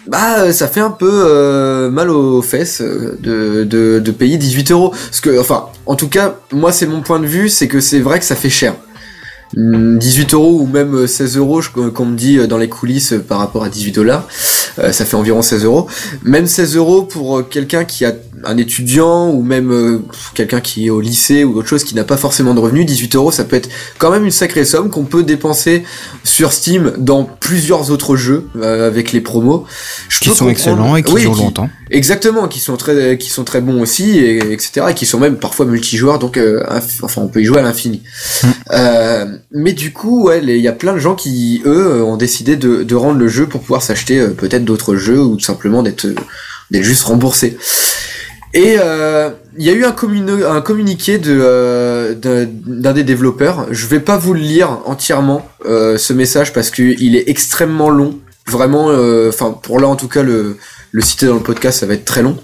bah 0.07 0.39
euh, 0.41 0.53
ça 0.53 0.67
fait 0.67 0.81
un 0.81 0.91
peu 0.91 1.11
euh, 1.13 1.91
mal 1.91 2.11
aux 2.11 2.41
fesses 2.43 2.81
de, 2.81 3.65
de, 3.65 4.01
de 4.01 4.11
payer 4.11 4.39
18 4.39 4.71
euros. 4.73 4.91
Parce 4.91 5.21
que, 5.21 5.39
enfin, 5.39 5.67
en 5.87 5.95
tout 5.95 6.09
cas, 6.09 6.37
moi 6.53 6.73
c'est 6.73 6.87
mon 6.87 7.03
point 7.03 7.21
de 7.21 7.27
vue, 7.27 7.49
c'est 7.49 7.69
que 7.69 7.81
c'est 7.81 8.01
vrai 8.01 8.19
que 8.19 8.25
ça 8.25 8.35
fait 8.35 8.51
cher. 8.51 8.75
Hum, 9.57 9.99
18 9.99 10.35
euros 10.35 10.61
ou 10.61 10.67
même 10.67 10.95
euh, 10.95 11.07
16 11.07 11.37
euros, 11.37 11.61
qu'on 11.95 12.07
me 12.07 12.17
dit 12.17 12.39
dans 12.49 12.57
les 12.59 12.69
coulisses 12.69 13.15
par 13.29 13.39
rapport 13.39 13.63
à 13.63 13.69
18 13.69 13.93
dollars, 13.93 14.27
ça 14.77 15.05
fait 15.05 15.17
environ 15.17 15.43
16 15.43 15.65
euros. 15.65 15.87
Même 16.25 16.47
16 16.47 16.77
euros 16.77 17.03
pour 17.03 17.47
quelqu'un 17.49 17.85
qui 17.85 18.05
a 18.07 18.13
un 18.45 18.57
étudiant 18.57 19.29
ou 19.31 19.43
même 19.43 19.71
euh, 19.73 19.99
quelqu'un 20.35 20.61
qui 20.61 20.87
est 20.87 20.91
au 20.91 21.01
lycée 21.01 21.45
ou 21.45 21.57
autre 21.59 21.69
chose 21.69 21.85
qui 21.85 21.95
n'a 21.95 22.05
pas 22.05 22.17
forcément 22.17 22.55
de 22.55 22.61
revenus, 22.61 22.87
18 22.87 23.15
euros 23.17 23.31
ça 23.33 23.45
peut 23.45 23.57
être 23.57 23.69
quand 23.99 24.11
même 24.11 24.25
une 24.25 24.31
sacrée 24.31 24.65
somme 24.65 24.89
qu'on 24.91 25.05
peut 25.05 25.23
dépenser 25.23 25.85
sur 26.25 26.53
Steam 26.53 26.93
dans 26.99 27.25
plusieurs 27.25 27.91
autres 27.91 28.17
jeux 28.17 28.47
euh, 28.57 28.87
avec 28.87 29.13
les 29.13 29.21
promos. 29.21 29.65
Je 30.09 30.19
Qui 30.21 30.25
sont 30.27 30.31
comprendre- 30.47 30.51
excellents 30.51 30.97
et 30.97 31.03
qui 31.03 31.13
Oui, 31.13 31.21
durent 31.23 31.35
longtemps. 31.37 31.69
Exactement, 31.91 32.47
qui 32.47 32.61
sont 32.61 32.77
très, 32.77 33.19
qui 33.19 33.31
sont 33.31 33.43
très 33.43 33.61
bons 33.61 33.81
aussi, 33.83 34.17
et, 34.19 34.53
etc. 34.53 34.87
Et 34.91 34.95
qui 34.95 35.07
sont 35.07 35.19
même 35.19 35.37
parfois 35.37 35.67
multijoueurs, 35.67 36.19
donc 36.21 36.37
euh, 36.37 36.63
inf- 36.71 37.01
enfin 37.03 37.21
on 37.23 37.27
peut 37.29 37.41
y 37.41 37.45
jouer 37.45 37.59
à 37.59 37.63
l'infini. 37.63 38.03
Euh, 38.73 39.27
mais 39.53 39.73
du 39.73 39.93
coup, 39.93 40.25
ouais, 40.27 40.41
il 40.43 40.57
y 40.61 40.69
a 40.69 40.73
plein 40.73 40.93
de 40.93 40.99
gens 40.99 41.15
qui 41.15 41.63
eux 41.67 42.03
ont 42.05 42.17
décidé 42.17 42.57
de, 42.57 42.83
de 42.85 42.95
rendre 42.95 43.19
le 43.19 43.29
jeu 43.29 43.47
pour 43.47 43.61
pouvoir 43.61 43.83
s'acheter 43.83 44.21
euh, 44.21 44.29
peut-être 44.31 44.65
d'autres 44.65 44.95
jeux 44.97 45.21
ou 45.21 45.35
tout 45.37 45.45
simplement 45.45 45.83
d'être 45.83 46.05
euh, 46.07 46.15
d'être 46.71 46.85
juste 46.85 47.03
remboursé. 47.03 47.57
Et 48.53 48.77
euh, 48.79 49.31
il 49.59 49.65
y 49.65 49.71
a 49.71 49.73
eu 49.73 49.85
un, 49.85 49.95
un 50.51 50.61
communiqué 50.61 51.19
de 51.19 51.39
euh, 51.41 52.15
d'un 52.17 52.93
des 52.93 53.05
développeurs. 53.05 53.67
Je 53.71 53.87
vais 53.87 54.01
pas 54.01 54.17
vous 54.17 54.35
le 54.35 54.41
lire 54.41 54.81
entièrement 54.87 55.49
euh, 55.67 55.99
ce 55.99 56.13
message 56.13 56.53
parce 56.53 56.71
qu'il 56.71 57.17
est 57.17 57.29
extrêmement 57.29 57.91
long. 57.91 58.19
Vraiment, 58.47 58.87
enfin 59.29 59.53
pour 59.53 59.79
là 59.79 59.87
en 59.87 59.95
tout 59.95 60.09
cas 60.09 60.25
le 60.25 60.57
le 60.91 61.03
citer 61.03 61.27
dans 61.27 61.35
le 61.35 61.41
podcast 61.41 61.79
ça 61.79 61.87
va 61.87 61.95
être 61.95 62.05
très 62.05 62.23
long. 62.23 62.37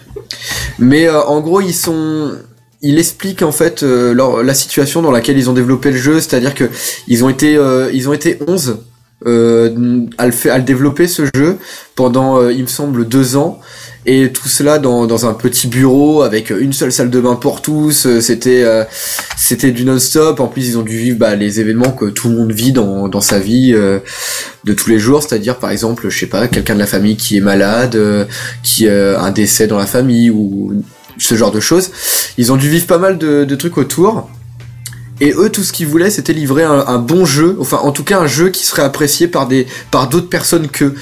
Mais 0.78 1.10
en 1.10 1.40
gros 1.40 1.60
ils 1.60 1.74
sont 1.74 2.32
il 2.80 3.00
explique 3.00 3.42
en 3.42 3.50
fait 3.50 3.82
la 3.82 4.54
situation 4.54 5.02
dans 5.02 5.10
laquelle 5.10 5.36
ils 5.36 5.50
ont 5.50 5.54
développé 5.54 5.90
le 5.90 5.96
jeu, 5.96 6.20
c'est-à-dire 6.20 6.54
que 6.54 6.70
ils 7.08 7.24
ont 7.24 7.28
été 7.28 7.58
ils 7.92 8.08
ont 8.08 8.12
été 8.12 8.38
11 8.46 8.78
euh, 9.26 10.06
à, 10.18 10.26
le 10.26 10.50
à 10.50 10.58
le 10.58 10.64
développer 10.64 11.08
ce 11.08 11.22
jeu 11.34 11.56
pendant 11.96 12.48
il 12.50 12.62
me 12.62 12.68
semble 12.68 13.08
deux 13.08 13.36
ans 13.36 13.60
et 14.06 14.32
tout 14.32 14.48
cela 14.48 14.78
dans, 14.78 15.06
dans 15.06 15.26
un 15.26 15.34
petit 15.34 15.66
bureau 15.66 16.22
avec 16.22 16.50
une 16.50 16.72
seule 16.72 16.92
salle 16.92 17.10
de 17.10 17.20
bain 17.20 17.34
pour 17.34 17.60
tous. 17.60 18.06
Euh, 18.06 18.20
c'était 18.20 18.62
euh, 18.62 18.84
c'était 19.36 19.72
du 19.72 19.84
non-stop. 19.84 20.38
En 20.38 20.46
plus 20.46 20.68
ils 20.68 20.78
ont 20.78 20.82
dû 20.82 20.96
vivre 20.96 21.18
bah, 21.18 21.34
les 21.34 21.60
événements 21.60 21.90
que 21.90 22.06
tout 22.06 22.28
le 22.28 22.36
monde 22.36 22.52
vit 22.52 22.72
dans, 22.72 23.08
dans 23.08 23.20
sa 23.20 23.40
vie 23.40 23.72
euh, 23.74 23.98
de 24.64 24.72
tous 24.72 24.88
les 24.88 25.00
jours. 25.00 25.22
C'est-à-dire 25.22 25.58
par 25.58 25.70
exemple 25.70 26.08
je 26.08 26.16
sais 26.16 26.26
pas 26.26 26.46
quelqu'un 26.46 26.74
de 26.74 26.78
la 26.78 26.86
famille 26.86 27.16
qui 27.16 27.36
est 27.36 27.40
malade 27.40 27.96
euh, 27.96 28.24
qui 28.62 28.88
a 28.88 29.20
un 29.20 29.32
décès 29.32 29.66
dans 29.66 29.78
la 29.78 29.86
famille 29.86 30.30
ou 30.30 30.82
ce 31.18 31.34
genre 31.34 31.50
de 31.50 31.60
choses. 31.60 31.90
Ils 32.38 32.52
ont 32.52 32.56
dû 32.56 32.68
vivre 32.68 32.86
pas 32.86 32.98
mal 32.98 33.18
de, 33.18 33.44
de 33.44 33.54
trucs 33.56 33.76
autour. 33.76 34.30
Et 35.20 35.32
eux, 35.32 35.48
tout 35.48 35.62
ce 35.62 35.72
qu'ils 35.72 35.86
voulaient, 35.86 36.10
c'était 36.10 36.34
livrer 36.34 36.62
un, 36.62 36.84
un 36.86 36.98
bon 36.98 37.24
jeu, 37.24 37.56
enfin 37.58 37.78
en 37.78 37.90
tout 37.90 38.04
cas 38.04 38.20
un 38.20 38.26
jeu 38.26 38.50
qui 38.50 38.66
serait 38.66 38.82
apprécié 38.82 39.28
par 39.28 39.48
des 39.48 39.66
par 39.90 40.08
d'autres 40.08 40.28
personnes 40.28 40.68
qu'eux. 40.68 40.94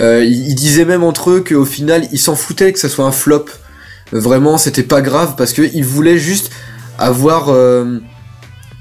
Euh, 0.00 0.24
ils, 0.24 0.54
disaient 0.54 0.84
même 0.84 1.02
entre 1.04 1.30
eux 1.30 1.44
qu'au 1.46 1.64
final, 1.64 2.08
ils 2.12 2.18
s'en 2.18 2.34
foutaient 2.36 2.72
que 2.72 2.78
ça 2.78 2.88
soit 2.88 3.04
un 3.04 3.12
flop. 3.12 3.46
Vraiment, 4.12 4.58
c'était 4.58 4.82
pas 4.82 5.02
grave 5.02 5.34
parce 5.36 5.52
que 5.52 5.62
ils 5.62 5.84
voulaient 5.84 6.18
juste 6.18 6.50
avoir 6.98 7.48
euh, 7.48 7.98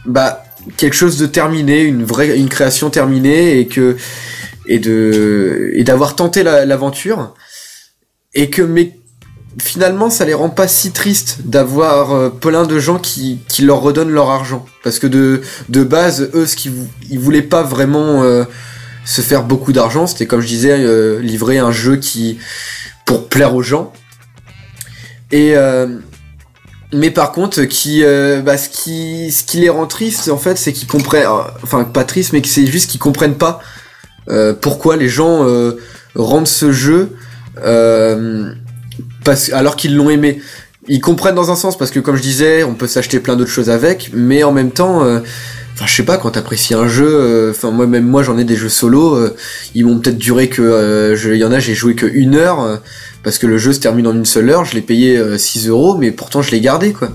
bah 0.05 0.43
quelque 0.77 0.95
chose 0.95 1.17
de 1.17 1.25
terminé, 1.25 1.81
une 1.81 2.03
vraie 2.03 2.37
une 2.37 2.49
création 2.49 2.89
terminée 2.89 3.59
et 3.59 3.67
que 3.67 3.95
et 4.65 4.79
de 4.79 5.71
et 5.73 5.83
d'avoir 5.83 6.15
tenté 6.15 6.43
la- 6.43 6.65
l'aventure 6.65 7.33
et 8.33 8.49
que 8.49 8.61
mais 8.61 8.95
finalement 9.61 10.09
ça 10.09 10.25
les 10.25 10.33
rend 10.33 10.49
pas 10.49 10.67
si 10.67 10.91
tristes 10.91 11.39
d'avoir 11.45 12.11
euh, 12.13 12.29
plein 12.29 12.65
de 12.65 12.79
gens 12.79 12.99
qui, 12.99 13.39
qui 13.47 13.61
leur 13.63 13.81
redonnent 13.81 14.11
leur 14.11 14.29
argent 14.29 14.65
parce 14.83 14.99
que 14.99 15.07
de, 15.07 15.41
de 15.69 15.83
base 15.83 16.29
eux 16.33 16.45
ce 16.45 16.55
qu'ils 16.55 16.73
ils 17.09 17.19
voulaient 17.19 17.41
pas 17.41 17.63
vraiment 17.63 18.23
euh, 18.23 18.43
se 19.09 19.21
faire 19.21 19.43
beaucoup 19.43 19.73
d'argent 19.73 20.05
c'était 20.05 20.27
comme 20.27 20.39
je 20.39 20.47
disais 20.47 20.71
euh, 20.71 21.19
livrer 21.19 21.57
un 21.57 21.71
jeu 21.71 21.95
qui 21.95 22.37
pour 23.05 23.27
plaire 23.27 23.55
aux 23.55 23.63
gens 23.63 23.91
et 25.31 25.53
euh, 25.55 25.87
mais 26.93 27.09
par 27.09 27.31
contre 27.31 27.63
qui 27.63 28.03
euh, 28.03 28.41
bah, 28.41 28.55
ce 28.55 28.69
qui 28.69 29.31
ce 29.31 29.43
qui 29.43 29.61
les 29.61 29.69
rend 29.69 29.87
tristes 29.87 30.29
en 30.29 30.37
fait 30.37 30.59
c'est 30.59 30.73
qu'ils 30.73 30.87
comprennent 30.87 31.25
enfin 31.63 31.85
pas 31.85 32.03
tristes 32.03 32.33
mais 32.33 32.41
que 32.43 32.47
c'est 32.47 32.67
juste 32.67 32.91
qu'ils 32.91 32.99
comprennent 32.99 33.37
pas 33.37 33.59
pourquoi 34.61 34.95
les 34.95 35.09
gens 35.09 35.43
rendent 36.13 36.47
ce 36.47 36.71
jeu 36.71 37.17
parce, 39.23 39.51
alors 39.53 39.75
qu'ils 39.75 39.95
l'ont 39.95 40.11
aimé. 40.11 40.39
Ils 40.87 41.01
comprennent 41.01 41.33
dans 41.33 41.49
un 41.49 41.55
sens 41.55 41.79
parce 41.79 41.89
que 41.89 41.99
comme 41.99 42.15
je 42.15 42.21
disais, 42.21 42.63
on 42.63 42.75
peut 42.75 42.85
s'acheter 42.85 43.19
plein 43.19 43.35
d'autres 43.35 43.49
choses 43.49 43.71
avec, 43.71 44.11
mais 44.13 44.43
en 44.43 44.51
même 44.51 44.69
temps, 44.69 45.03
Enfin, 45.79 45.87
je 45.87 45.95
sais 45.95 46.03
pas, 46.03 46.17
quand 46.17 46.31
t'apprécies 46.31 46.73
un 46.73 46.89
jeu, 46.89 47.07
euh, 47.09 47.51
enfin 47.51 47.71
moi 47.71 47.87
même 47.87 48.05
moi 48.05 48.21
j'en 48.21 48.37
ai 48.37 48.43
des 48.43 48.57
jeux 48.57 48.67
solo, 48.67 49.15
euh, 49.15 49.33
ils 49.75 49.85
m'ont 49.85 49.97
peut-être 49.97 50.17
duré 50.17 50.49
que, 50.49 50.61
euh, 50.61 51.15
il 51.33 51.37
y 51.39 51.45
en 51.45 51.53
a 51.53 51.59
j'ai 51.59 51.73
joué 51.73 51.95
que 51.95 52.05
une 52.05 52.35
heure 52.35 52.61
euh, 52.61 52.75
parce 53.23 53.37
que 53.37 53.47
le 53.47 53.57
jeu 53.57 53.71
se 53.71 53.79
termine 53.79 54.05
en 54.05 54.13
une 54.13 54.25
seule 54.25 54.49
heure, 54.49 54.65
je 54.65 54.73
l'ai 54.75 54.81
payé 54.81 55.15
euh, 55.17 55.37
6 55.37 55.69
euros, 55.69 55.95
mais 55.95 56.11
pourtant 56.11 56.41
je 56.41 56.51
l'ai 56.51 56.59
gardé 56.59 56.91
quoi. 56.91 57.07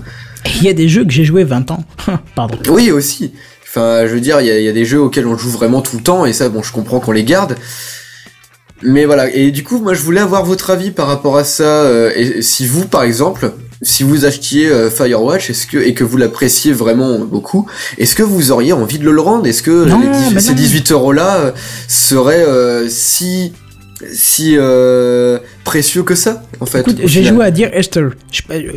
Il 0.55 0.63
y 0.63 0.69
a 0.69 0.73
des 0.73 0.89
jeux 0.89 1.05
que 1.05 1.11
j'ai 1.11 1.25
joué 1.25 1.43
20 1.43 1.69
ans. 1.69 1.83
Pardon. 2.35 2.57
Oui 2.69 2.89
aussi. 2.89 3.33
Enfin, 3.67 4.07
je 4.07 4.13
veux 4.15 4.19
dire, 4.19 4.41
il 4.41 4.47
y, 4.47 4.63
y 4.63 4.67
a 4.67 4.71
des 4.71 4.85
jeux 4.85 4.99
auxquels 4.99 5.27
on 5.27 5.37
joue 5.37 5.51
vraiment 5.51 5.81
tout 5.83 5.97
le 5.97 6.01
temps 6.01 6.25
et 6.25 6.33
ça, 6.33 6.49
bon, 6.49 6.63
je 6.63 6.71
comprends 6.71 6.99
qu'on 6.99 7.11
les 7.11 7.23
garde. 7.23 7.55
Mais 8.81 9.05
voilà. 9.05 9.33
Et 9.33 9.51
du 9.51 9.63
coup, 9.63 9.79
moi, 9.79 9.93
je 9.93 10.01
voulais 10.01 10.21
avoir 10.21 10.43
votre 10.43 10.69
avis 10.69 10.91
par 10.91 11.07
rapport 11.07 11.37
à 11.37 11.43
ça. 11.43 11.63
euh, 11.63 12.11
et 12.15 12.41
si 12.41 12.67
vous, 12.67 12.85
par 12.87 13.03
exemple, 13.03 13.51
si 13.81 14.03
vous 14.03 14.25
achetiez 14.25 14.67
euh, 14.67 14.89
Firewatch, 14.89 15.49
est-ce 15.49 15.67
que 15.67 15.77
et 15.77 15.93
que 15.93 16.03
vous 16.03 16.17
l'appréciez 16.17 16.71
vraiment 16.73 17.19
beaucoup, 17.19 17.67
est-ce 17.97 18.15
que 18.15 18.23
vous 18.23 18.51
auriez 18.51 18.73
envie 18.73 18.99
de 18.99 19.09
le 19.09 19.21
rendre? 19.21 19.45
Est-ce 19.47 19.63
que 19.63 19.85
Non, 19.85 19.99
les 19.99 20.07
dix- 20.09 20.33
mais 20.33 20.41
ces 20.41 20.51
non. 20.51 20.55
18 20.57 20.91
euros 20.91 21.11
là 21.11 21.53
seraient 21.87 22.45
euh, 22.45 22.87
si 22.89 23.53
si 24.11 24.55
euh, 24.57 25.39
précieux 25.63 26.03
que 26.03 26.15
ça 26.15 26.43
en 26.59 26.65
fait? 26.65 26.85
J'ai 27.05 27.23
joué 27.23 27.45
à 27.45 27.51
Dear 27.51 27.71
Esther. 27.73 28.11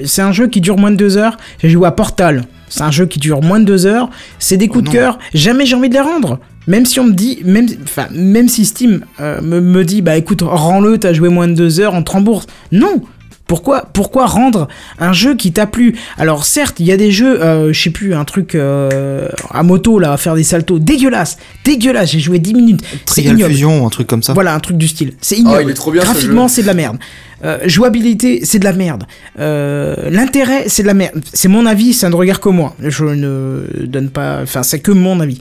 C'est 0.05 0.23
un 0.23 0.33
jeu 0.33 0.47
qui 0.49 0.61
dure 0.61 0.79
moins 0.79 0.91
de 0.91 0.97
deux 0.97 1.17
heures. 1.17 1.37
J'ai 1.63 1.69
joué 1.71 1.87
à 1.87 1.91
Portal. 1.93 2.45
C'est 2.69 2.83
un 2.83 2.91
jeu 2.91 3.07
qui 3.07 3.19
dure 3.19 3.43
moins 3.43 3.61
de 3.61 3.65
deux 3.65 3.87
heures. 3.87 4.11
C'est 4.39 4.57
des 4.57 4.69
coups 4.69 4.81
Oh 4.81 4.83
de 4.83 4.87
non. 4.89 4.93
cœur. 4.93 5.19
Jamais 5.35 5.67
j'ai 5.67 5.75
envie 5.75 5.89
de 5.89 5.95
les 5.95 6.01
rendre. 6.01 6.39
Même 6.67 6.85
si 6.85 7.01
on 7.01 7.05
me 7.05 7.13
dit, 7.15 7.39
même, 7.45 7.67
enfin, 7.83 8.09
même 8.13 8.47
si 8.47 8.67
Steam 8.67 9.01
euh, 9.21 9.41
me, 9.41 9.59
me 9.61 9.85
dit, 9.85 10.03
bah 10.03 10.17
écoute, 10.19 10.43
rends-le, 10.43 10.99
t'as 10.99 11.15
joué 11.15 11.31
moins 11.31 11.49
de 11.49 11.55
deux 11.55 11.81
heures, 11.81 11.95
on 11.95 12.03
te 12.03 12.11
rembourse. 12.13 12.47
Non. 12.73 13.01
Pourquoi, 13.49 13.89
pourquoi 13.93 14.27
rendre 14.27 14.69
un 14.99 15.13
jeu 15.13 15.35
qui 15.35 15.53
t'a 15.53 15.67
plu? 15.67 15.97
Alors 16.19 16.45
certes, 16.45 16.79
il 16.79 16.87
y 16.87 16.93
a 16.93 16.97
des 16.97 17.11
jeux, 17.11 17.43
euh, 17.43 17.73
je 17.73 17.83
sais 17.83 17.91
plus, 17.91 18.15
un 18.15 18.25
truc 18.25 18.55
euh, 18.55 19.29
à 19.51 19.63
moto 19.63 19.99
là, 19.99 20.13
à 20.13 20.17
faire 20.19 20.35
des 20.35 20.45
saltos, 20.45 20.79
dégueulasse, 20.79 21.39
dégueulasse. 21.65 22.11
J'ai 22.13 22.21
joué 22.21 22.39
10 22.39 22.55
minutes. 22.55 22.81
C'est 23.07 23.23
Trial. 23.23 23.51
Fusion 23.51 23.87
un 23.87 23.91
truc 23.91 24.07
comme 24.07 24.23
ça. 24.23 24.35
Voilà, 24.35 24.55
un 24.55 24.61
truc 24.61 24.77
du 24.77 24.87
style. 24.87 25.15
C'est 25.23 25.39
ignoble. 25.39 25.57
Oh, 25.61 25.63
il 25.65 25.71
est 25.71 25.75
trop 25.75 25.91
bien, 25.91 26.03
Graphiquement, 26.03 26.47
c'est 26.47 26.63
de 26.63 26.67
la 26.67 26.75
merde. 26.75 26.99
Euh, 27.45 27.59
jouabilité, 27.67 28.41
c'est 28.45 28.59
de 28.59 28.65
la 28.65 28.73
merde. 28.73 29.05
Euh, 29.39 30.11
L'intérêt, 30.11 30.65
c'est 30.67 30.83
de 30.83 30.89
la 30.89 30.95
merde. 30.95 31.23
C'est 31.33 31.49
mon 31.49 31.67
avis, 31.67 31.95
ça 31.95 32.11
ne 32.11 32.15
regarde 32.15 32.41
que 32.41 32.49
moi. 32.51 32.75
Je 32.83 33.05
ne 33.05 33.65
donne 33.87 34.11
pas. 34.11 34.41
Enfin, 34.43 34.63
c'est 34.63 34.81
que 34.81 34.91
mon 34.91 35.21
avis. 35.21 35.39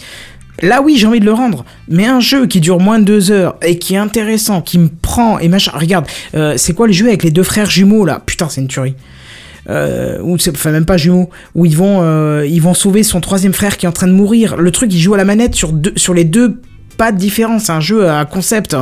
Là, 0.62 0.82
oui, 0.82 0.98
j'ai 0.98 1.08
envie 1.08 1.20
de 1.20 1.26
le 1.26 1.34
rendre. 1.34 1.66
Mais 1.88 2.06
un 2.06 2.20
jeu 2.20 2.48
qui 2.48 2.60
dure 2.60 2.80
moins 2.80 3.00
de 3.00 3.04
deux 3.04 3.32
heures 3.32 3.56
et 3.62 3.78
qui 3.78 3.94
est 3.94 3.98
intéressant, 3.98 4.62
qui 4.62 4.80
me 4.80 4.90
prend 4.90 5.38
et 5.40 5.48
machin. 5.48 5.72
Regarde, 5.76 6.06
euh, 6.36 6.56
c'est 6.58 6.74
quoi 6.74 6.88
le 6.88 6.94
jeu 6.94 7.08
avec 7.08 7.24
les 7.24 7.32
deux 7.32 7.44
frères 7.44 7.70
jumeaux 7.70 8.06
là? 8.06 8.22
Putain, 8.26 8.50
c'est 8.50 8.62
une 8.62 8.68
tuerie. 8.68 8.96
Euh, 9.70 10.20
ou 10.22 10.38
c'est 10.38 10.52
enfin 10.52 10.72
même 10.72 10.86
pas 10.86 10.96
jumeaux 10.96 11.30
où 11.54 11.66
ils 11.66 11.76
vont 11.76 12.00
euh, 12.02 12.46
ils 12.48 12.62
vont 12.62 12.74
sauver 12.74 13.04
son 13.04 13.20
troisième 13.20 13.52
frère 13.52 13.76
qui 13.76 13.86
est 13.86 13.90
en 13.90 13.92
train 13.92 14.08
de 14.08 14.14
mourir 14.14 14.56
le 14.56 14.72
truc 14.72 14.94
il 14.94 14.98
joue 14.98 15.14
à 15.14 15.18
la 15.18 15.26
manette 15.26 15.56
sur 15.56 15.74
deux 15.74 15.92
sur 15.98 16.14
les 16.14 16.24
deux 16.24 16.62
pattes 16.96 17.18
différents 17.18 17.60
c'est 17.60 17.74
un 17.74 17.82
jeu 17.82 18.10
à 18.10 18.24
concept 18.24 18.78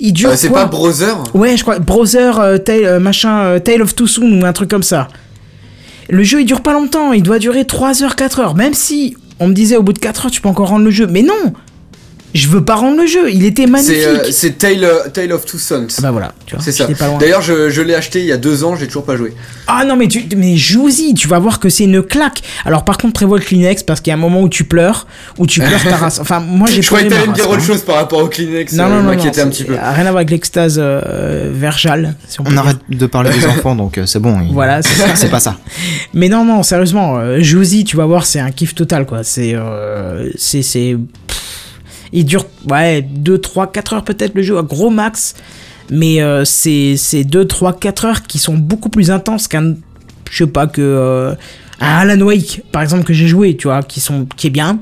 il 0.00 0.12
dure 0.12 0.30
Euh, 0.30 0.36
c'est 0.36 0.50
pas 0.50 0.66
Brother? 0.66 1.22
Ouais, 1.34 1.56
je 1.56 1.62
crois. 1.62 1.78
Browser, 1.78 2.30
euh, 2.38 2.58
Tale, 2.58 3.00
machin, 3.00 3.58
Tale 3.60 3.82
of 3.82 3.94
Two 3.94 4.06
Soon 4.06 4.40
ou 4.40 4.44
un 4.44 4.52
truc 4.52 4.70
comme 4.70 4.82
ça. 4.82 5.08
Le 6.08 6.22
jeu, 6.22 6.40
il 6.40 6.44
dure 6.44 6.62
pas 6.62 6.72
longtemps. 6.72 7.12
Il 7.12 7.22
doit 7.22 7.38
durer 7.38 7.64
3 7.64 8.02
heures, 8.02 8.16
4 8.16 8.40
heures. 8.40 8.54
Même 8.54 8.74
si 8.74 9.16
on 9.40 9.48
me 9.48 9.54
disait 9.54 9.76
au 9.76 9.82
bout 9.82 9.92
de 9.92 9.98
4 9.98 10.26
heures, 10.26 10.30
tu 10.30 10.40
peux 10.40 10.48
encore 10.48 10.68
rendre 10.68 10.84
le 10.84 10.90
jeu. 10.90 11.06
Mais 11.06 11.22
non 11.22 11.52
Je 12.34 12.48
veux 12.48 12.64
pas 12.64 12.74
rendre 12.74 13.00
le 13.00 13.06
jeu. 13.06 13.30
Il 13.30 13.44
était 13.44 13.66
magnifique. 13.66 13.96
C'est 13.96 14.06
euh, 14.06 14.30
c'est 14.32 14.58
Tale, 14.58 14.82
euh, 14.84 15.08
Tale 15.12 15.32
of 15.32 15.44
Two 15.46 15.56
Sons. 15.58 15.86
Ah 15.98 16.02
bah 16.02 16.10
voilà, 16.10 16.32
tu 16.46 16.56
vois. 16.56 16.64
C'est 16.64 16.72
ça. 16.72 16.88
D'ailleurs, 17.20 17.42
je, 17.42 17.70
je 17.70 17.80
l'ai 17.80 17.94
acheté 17.94 18.18
il 18.20 18.26
y 18.26 18.32
a 18.32 18.36
deux 18.36 18.64
ans, 18.64 18.74
j'ai 18.76 18.86
toujours 18.88 19.04
pas 19.04 19.16
joué. 19.16 19.32
Ah 19.68 19.84
non, 19.84 19.94
mais, 19.96 20.08
tu, 20.08 20.24
mais 20.36 20.56
joue-y, 20.56 21.14
tu 21.14 21.28
vas 21.28 21.38
voir 21.38 21.60
que 21.60 21.68
c'est 21.68 21.84
une 21.84 22.02
claque. 22.02 22.42
Alors 22.64 22.84
par 22.84 22.98
contre, 22.98 23.14
prévois 23.14 23.38
le 23.38 23.44
Kleenex 23.44 23.84
parce 23.84 24.00
qu'il 24.00 24.10
y 24.10 24.14
a 24.14 24.16
un 24.16 24.20
moment 24.20 24.40
où 24.42 24.48
tu 24.48 24.64
pleures, 24.64 25.06
où 25.38 25.46
tu 25.46 25.60
pleures 25.60 25.82
ta 25.84 25.96
race. 25.96 26.18
Enfin, 26.18 26.40
moi 26.40 26.68
j'ai 26.70 26.82
Je 26.82 26.86
croyais 26.88 27.06
que 27.06 27.14
t'allais 27.14 27.26
me 27.28 27.34
dire 27.34 27.48
autre 27.48 27.60
hein. 27.62 27.64
chose 27.66 27.82
par 27.82 27.96
rapport 27.96 28.18
au 28.20 28.26
Kleenex. 28.28 28.72
Non, 28.72 28.84
euh, 28.84 28.88
non, 28.88 28.96
non, 28.96 29.02
m'inquiétais 29.10 29.40
non, 29.42 29.46
un 29.46 29.50
petit 29.50 29.64
peu. 29.64 29.74
c'est- 29.74 29.80
Rien 29.80 30.00
à 30.00 30.10
voir 30.10 30.16
avec 30.16 30.30
l'extase 30.30 30.76
euh, 30.78 31.50
verjale, 31.54 32.14
si 32.26 32.40
on 32.40 32.56
arrête 32.56 32.78
de 32.88 33.06
parler 33.06 33.30
des 33.30 33.46
enfants, 33.46 33.76
donc 33.76 33.96
euh, 33.98 34.06
c'est 34.06 34.18
bon. 34.18 34.40
il- 34.44 34.52
Voilà, 34.52 34.82
c'est 34.82 34.94
ça. 34.98 35.14
C'est 35.14 35.30
pas 35.30 35.40
ça. 35.40 35.56
Mais 36.14 36.28
non, 36.28 36.44
non, 36.44 36.62
sérieusement, 36.64 37.16
euh, 37.18 37.38
joue-y, 37.40 37.84
tu 37.84 37.96
vas 37.96 38.06
voir, 38.06 38.26
c'est 38.26 38.40
un 38.40 38.50
kiff 38.50 38.74
total, 38.74 39.06
quoi. 39.06 39.22
C'est. 39.22 39.52
Euh, 39.54 40.30
c'est. 40.36 40.96
Il 42.12 42.24
dure, 42.24 42.46
ouais, 42.70 43.02
2, 43.02 43.38
3, 43.38 43.72
4 43.72 43.92
heures 43.94 44.04
peut-être 44.04 44.34
le 44.34 44.42
jeu, 44.42 44.58
à 44.58 44.62
gros 44.62 44.90
max. 44.90 45.34
Mais 45.90 46.22
euh, 46.22 46.44
c'est 46.44 46.96
c'est 46.96 47.24
2, 47.24 47.46
3, 47.46 47.74
4 47.78 48.04
heures 48.04 48.22
qui 48.22 48.38
sont 48.38 48.54
beaucoup 48.54 48.88
plus 48.88 49.10
intenses 49.10 49.48
qu'un. 49.48 49.74
Je 50.30 50.44
sais 50.44 50.50
pas, 50.50 50.66
que. 50.66 50.80
Euh, 50.82 51.34
un 51.80 51.86
Alan 52.08 52.20
Wake, 52.24 52.62
par 52.72 52.82
exemple, 52.82 53.04
que 53.04 53.12
j'ai 53.12 53.26
joué, 53.26 53.56
tu 53.56 53.66
vois, 53.68 53.82
qui, 53.82 54.00
sont, 54.00 54.26
qui 54.36 54.46
est 54.46 54.50
bien. 54.50 54.78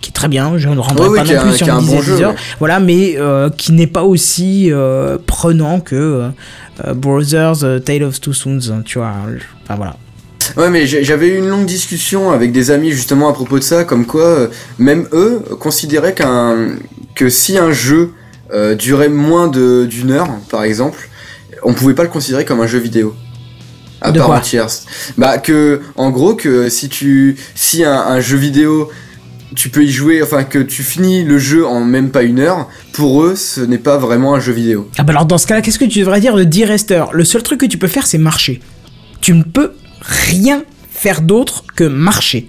Qui 0.00 0.10
est 0.10 0.12
très 0.12 0.28
bien, 0.28 0.58
je 0.58 0.68
ne 0.68 0.78
rendrai 0.78 1.08
Oui, 1.08 1.12
oui, 1.14 1.18
pas 1.20 1.24
qui 1.24 1.32
non 1.32 1.38
a 1.38 1.42
plus 1.42 1.62
un- 1.62 1.66
a 1.66 1.68
une 1.68 1.70
un 1.70 1.74
bon 1.76 1.82
dizaine 1.82 2.02
jeu, 2.02 2.18
d'heures. 2.18 2.30
ouais. 2.32 2.36
Voilà, 2.58 2.78
mais 2.78 3.14
euh, 3.16 3.48
qui 3.48 3.72
n'est 3.72 3.86
pas 3.86 4.02
aussi 4.02 4.70
euh, 4.70 5.16
prenant 5.26 5.80
que 5.80 6.28
euh, 6.84 6.94
Brothers 6.94 7.64
euh, 7.64 7.78
Tale 7.78 8.02
of 8.02 8.20
Two 8.20 8.34
Sons, 8.34 8.60
hein, 8.70 8.82
tu 8.84 8.98
vois. 8.98 9.12
Enfin 9.64 9.76
voilà. 9.76 9.96
Ouais, 10.56 10.70
mais 10.70 10.86
j'avais 10.86 11.28
eu 11.28 11.38
une 11.38 11.48
longue 11.48 11.66
discussion 11.66 12.30
avec 12.30 12.52
des 12.52 12.70
amis 12.70 12.90
justement 12.90 13.28
à 13.28 13.32
propos 13.32 13.58
de 13.58 13.64
ça, 13.64 13.84
comme 13.84 14.06
quoi 14.06 14.24
euh, 14.24 14.48
même 14.78 15.06
eux 15.12 15.42
considéraient 15.60 16.14
qu'un 16.14 16.76
que 17.14 17.28
si 17.28 17.58
un 17.58 17.72
jeu 17.72 18.12
euh, 18.52 18.74
durait 18.74 19.08
moins 19.08 19.48
de 19.48 19.84
d'une 19.84 20.10
heure, 20.10 20.28
par 20.50 20.64
exemple, 20.64 21.08
on 21.62 21.74
pouvait 21.74 21.94
pas 21.94 22.02
le 22.02 22.08
considérer 22.08 22.44
comme 22.44 22.60
un 22.60 22.66
jeu 22.66 22.78
vidéo. 22.78 23.14
À 24.00 24.12
De 24.12 24.18
part 24.18 24.30
entière. 24.30 24.66
Bah 25.16 25.38
que 25.38 25.80
en 25.96 26.10
gros 26.10 26.34
que 26.34 26.68
si 26.68 26.88
tu 26.88 27.36
si 27.54 27.84
un, 27.84 27.94
un 27.94 28.20
jeu 28.20 28.36
vidéo 28.36 28.90
tu 29.54 29.68
peux 29.68 29.84
y 29.84 29.90
jouer, 29.90 30.22
enfin 30.22 30.44
que 30.44 30.58
tu 30.58 30.82
finis 30.82 31.24
le 31.24 31.38
jeu 31.38 31.64
en 31.66 31.80
même 31.80 32.10
pas 32.10 32.22
une 32.22 32.40
heure, 32.40 32.68
pour 32.92 33.22
eux 33.22 33.36
ce 33.36 33.60
n'est 33.60 33.78
pas 33.78 33.96
vraiment 33.98 34.34
un 34.34 34.40
jeu 34.40 34.52
vidéo. 34.52 34.90
Ah 34.98 35.04
bah 35.04 35.12
alors 35.12 35.26
dans 35.26 35.38
ce 35.38 35.46
cas-là, 35.46 35.62
qu'est-ce 35.62 35.78
que 35.78 35.84
tu 35.84 36.00
devrais 36.00 36.20
dire 36.20 36.34
de 36.36 36.44
D-Rester 36.44 37.04
Le 37.12 37.24
seul 37.24 37.42
truc 37.42 37.60
que 37.60 37.66
tu 37.66 37.78
peux 37.78 37.88
faire, 37.88 38.06
c'est 38.06 38.18
marcher. 38.18 38.60
Tu 39.20 39.32
ne 39.32 39.42
peux 39.42 39.72
rien 40.04 40.62
faire 40.90 41.22
d'autre 41.22 41.64
que 41.74 41.84
marcher. 41.84 42.48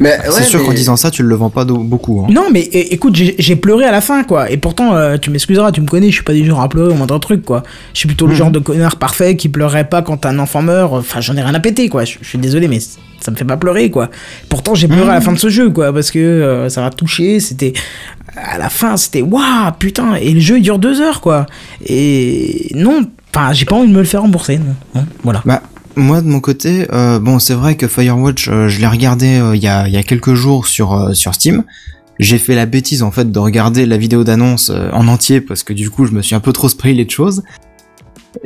Mais 0.00 0.16
c'est 0.24 0.30
ouais, 0.30 0.42
sûr 0.44 0.60
mais- 0.60 0.66
qu'en 0.66 0.72
disant 0.72 0.96
ça, 0.96 1.10
tu 1.10 1.22
le 1.22 1.34
vends 1.34 1.50
pas 1.50 1.66
beaucoup. 1.66 2.22
hein. 2.24 2.28
Non, 2.32 2.46
mais 2.50 2.60
é- 2.60 2.94
écoute, 2.94 3.14
j'ai 3.16 3.56
pleuré 3.56 3.84
à 3.84 3.92
la 3.92 4.00
fin, 4.00 4.24
quoi. 4.24 4.50
Et 4.50 4.56
pourtant, 4.56 4.94
euh, 4.94 5.18
tu 5.18 5.28
m'excuseras, 5.28 5.72
tu 5.72 5.82
me 5.82 5.86
connais, 5.86 6.06
je 6.08 6.14
suis 6.14 6.22
pas 6.24 6.32
du 6.32 6.42
genre 6.46 6.62
à 6.62 6.70
pleurer 6.70 6.90
au 6.92 6.94
moindre 6.96 7.18
truc, 7.18 7.44
quoi. 7.44 7.62
Je 7.92 7.98
suis 7.98 8.06
plutôt 8.08 8.26
le 8.26 8.34
genre 8.34 8.50
de 8.50 8.58
connard 8.60 8.96
parfait 8.96 9.36
qui 9.36 9.50
pleurerait 9.50 9.86
pas 9.88 10.00
quand 10.00 10.24
un 10.24 10.38
enfant 10.38 10.62
meurt. 10.62 10.90
Enfin, 10.94 11.20
j'en 11.20 11.36
ai 11.36 11.42
rien 11.42 11.52
à 11.54 11.60
péter, 11.60 11.90
quoi. 11.90 12.04
Je 12.06 12.16
suis 12.22 12.38
désolé, 12.38 12.66
mais 12.66 12.78
ça 12.80 13.30
me 13.30 13.36
fait 13.36 13.44
pas 13.44 13.58
pleurer, 13.58 13.90
quoi. 13.90 14.08
Pourtant, 14.48 14.74
j'ai 14.74 14.88
pleuré 14.88 15.10
à 15.10 15.14
la 15.14 15.20
fin 15.20 15.32
de 15.32 15.38
ce 15.38 15.50
jeu, 15.50 15.68
quoi, 15.68 15.92
parce 15.92 16.10
que 16.10 16.18
euh, 16.18 16.70
ça 16.70 16.80
m'a 16.80 16.88
touché. 16.88 17.38
C'était 17.40 17.74
à 18.36 18.56
la 18.56 18.70
fin, 18.70 18.96
c'était 18.96 19.20
waouh, 19.22 19.70
putain. 19.78 20.14
Et 20.14 20.30
le 20.32 20.40
jeu 20.40 20.56
il 20.56 20.62
dure 20.62 20.78
deux 20.78 21.02
heures, 21.02 21.20
quoi. 21.20 21.44
Et 21.84 22.70
non, 22.74 23.02
enfin, 23.34 23.52
j'ai 23.52 23.66
pas 23.66 23.76
envie 23.76 23.88
de 23.88 23.92
me 23.92 23.98
le 23.98 24.04
faire 24.04 24.22
rembourser, 24.22 24.56
non. 24.56 24.74
Non, 24.94 25.06
voilà. 25.24 25.42
Bah, 25.44 25.60
moi 25.96 26.20
de 26.20 26.28
mon 26.28 26.40
côté, 26.40 26.86
euh, 26.92 27.18
bon, 27.18 27.38
c'est 27.38 27.54
vrai 27.54 27.76
que 27.76 27.86
Firewatch, 27.86 28.48
euh, 28.48 28.68
je 28.68 28.80
l'ai 28.80 28.86
regardé 28.86 29.38
euh, 29.38 29.56
il 29.56 29.62
y, 29.62 29.68
a, 29.68 30.02
quelques 30.02 30.34
jours 30.34 30.66
sur, 30.66 31.10
Steam. 31.14 31.64
J'ai 32.20 32.38
fait 32.38 32.54
la 32.54 32.66
bêtise 32.66 33.02
en 33.02 33.10
fait 33.10 33.30
de 33.30 33.38
regarder 33.38 33.86
la 33.86 33.96
vidéo 33.96 34.22
d'annonce 34.22 34.70
en 34.70 35.08
entier 35.08 35.40
parce 35.40 35.64
que 35.64 35.72
du 35.72 35.90
coup 35.90 36.06
je 36.06 36.12
me 36.12 36.22
suis 36.22 36.36
un 36.36 36.40
peu 36.40 36.52
trop 36.52 36.68
spoilé 36.68 37.04
de 37.04 37.10
choses. 37.10 37.42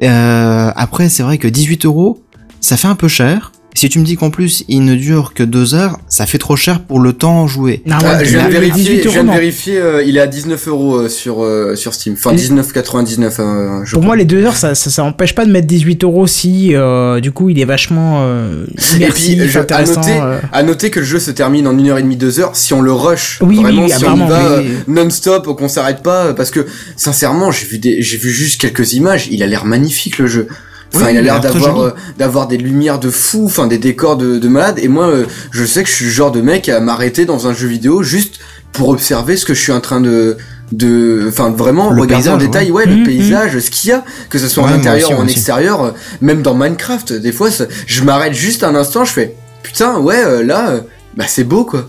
Après, 0.00 1.08
c'est 1.10 1.22
vrai 1.22 1.36
que 1.36 1.48
18 1.48 1.84
euros, 1.84 2.22
ça 2.60 2.78
fait 2.78 2.88
un 2.88 2.94
peu 2.94 3.08
cher. 3.08 3.52
Si 3.78 3.88
tu 3.88 4.00
me 4.00 4.04
dis 4.04 4.16
qu'en 4.16 4.30
plus 4.30 4.64
il 4.66 4.84
ne 4.84 4.96
dure 4.96 5.34
que 5.34 5.44
deux 5.44 5.76
heures, 5.76 6.00
ça 6.08 6.26
fait 6.26 6.38
trop 6.38 6.56
cher 6.56 6.80
pour 6.80 6.98
le 6.98 7.12
temps 7.12 7.46
joué. 7.46 7.80
Non, 7.86 7.94
Ah, 8.02 8.18
ouais, 8.18 8.24
je 8.24 8.30
viens 8.30 8.48
vérifier, 8.48 8.82
18 8.96 9.02
je 9.04 9.08
viens 9.10 9.22
de 9.22 9.30
vérifier 9.30 9.78
euh, 9.78 10.02
il 10.04 10.16
est 10.16 10.20
à 10.20 10.26
19 10.26 10.66
euros 10.66 10.96
euh, 10.96 11.08
sur, 11.08 11.44
euh, 11.44 11.76
sur 11.76 11.94
Steam. 11.94 12.14
Enfin, 12.18 12.32
Et- 12.32 12.36
19,99, 12.38 13.36
euh, 13.38 13.78
Pour 13.82 13.86
crois. 13.92 14.00
moi, 14.02 14.16
les 14.16 14.24
deux 14.24 14.42
heures, 14.44 14.56
ça, 14.56 14.74
ça, 14.74 14.90
ça 14.90 15.04
empêche 15.04 15.32
pas 15.32 15.46
de 15.46 15.52
mettre 15.52 15.68
18 15.68 16.02
euros 16.02 16.26
si, 16.26 16.74
euh, 16.74 17.20
du 17.20 17.30
coup, 17.30 17.50
il 17.50 17.60
est 17.60 17.64
vachement 17.64 18.22
euh, 18.22 18.66
Et 19.00 19.06
puis, 19.10 19.38
je- 19.48 19.58
à 19.60 19.84
noter, 19.84 20.10
euh. 20.20 20.40
à 20.52 20.62
noter 20.64 20.90
que 20.90 20.98
le 20.98 21.06
jeu 21.06 21.20
se 21.20 21.30
termine 21.30 21.68
en 21.68 21.72
1h30, 21.72 22.16
2h 22.18 22.50
si 22.54 22.72
on 22.74 22.80
le 22.80 22.92
rush. 22.92 23.38
Oui, 23.42 23.62
vraiment, 23.62 23.84
oui, 23.84 23.90
si 23.96 24.04
on 24.04 24.16
y 24.16 24.28
va 24.28 24.60
mais- 24.60 24.92
non-stop, 25.04 25.46
qu'on 25.56 25.68
s'arrête 25.68 26.02
pas. 26.02 26.26
euh, 26.26 26.32
Parce 26.34 26.50
que, 26.50 26.66
sincèrement, 26.96 27.52
j'ai 27.52 27.66
vu 27.66 27.78
des, 27.78 28.02
j'ai 28.02 28.16
vu 28.16 28.30
juste 28.30 28.60
quelques 28.60 28.94
images. 28.94 29.28
Il 29.30 29.40
a 29.44 29.46
l'air 29.46 29.64
magnifique, 29.64 30.18
le 30.18 30.26
jeu. 30.26 30.48
Enfin, 30.94 31.06
Oui, 31.06 31.12
il 31.12 31.18
a 31.18 31.22
l'air 31.22 31.40
d'avoir, 31.40 31.80
euh, 31.80 31.90
d'avoir 32.18 32.46
des 32.48 32.56
lumières 32.56 32.98
de 32.98 33.10
fou, 33.10 33.44
enfin, 33.46 33.66
des 33.66 33.78
décors 33.78 34.16
de, 34.16 34.38
de 34.38 34.48
malade. 34.48 34.78
Et 34.82 34.88
moi, 34.88 35.08
euh, 35.08 35.24
je 35.50 35.64
sais 35.64 35.82
que 35.82 35.88
je 35.88 35.94
suis 35.94 36.04
le 36.06 36.10
genre 36.10 36.32
de 36.32 36.40
mec 36.40 36.68
à 36.68 36.80
m'arrêter 36.80 37.24
dans 37.26 37.46
un 37.46 37.52
jeu 37.54 37.68
vidéo 37.68 38.02
juste 38.02 38.38
pour 38.72 38.88
observer 38.88 39.36
ce 39.36 39.44
que 39.44 39.52
je 39.54 39.60
suis 39.60 39.72
en 39.72 39.80
train 39.80 40.00
de, 40.00 40.36
de, 40.72 41.26
enfin, 41.28 41.50
vraiment 41.50 41.90
Le 41.90 42.00
regarder 42.00 42.28
en 42.30 42.36
détail, 42.36 42.70
ouais, 42.70 42.86
le 42.86 43.02
paysage, 43.04 43.58
ce 43.58 43.70
qu'il 43.70 43.90
y 43.90 43.92
a, 43.92 44.04
que 44.30 44.38
ce 44.38 44.48
soit 44.48 44.64
Ouais, 44.64 44.70
en 44.70 44.74
intérieur 44.74 45.10
aussi, 45.10 45.18
ou 45.18 45.22
en 45.22 45.24
aussi. 45.26 45.34
extérieur, 45.34 45.82
euh, 45.82 45.90
même 46.20 46.42
dans 46.42 46.54
Minecraft, 46.54 47.12
des 47.14 47.32
fois, 47.32 47.50
ça- 47.50 47.66
je 47.86 48.02
m'arrête 48.04 48.34
juste 48.34 48.64
un 48.64 48.74
instant, 48.74 49.04
je 49.04 49.12
fais, 49.12 49.34
putain, 49.62 49.98
ouais, 49.98 50.42
là, 50.44 50.80
bah 51.16 51.24
c'est 51.26 51.44
beau 51.44 51.64
quoi. 51.64 51.88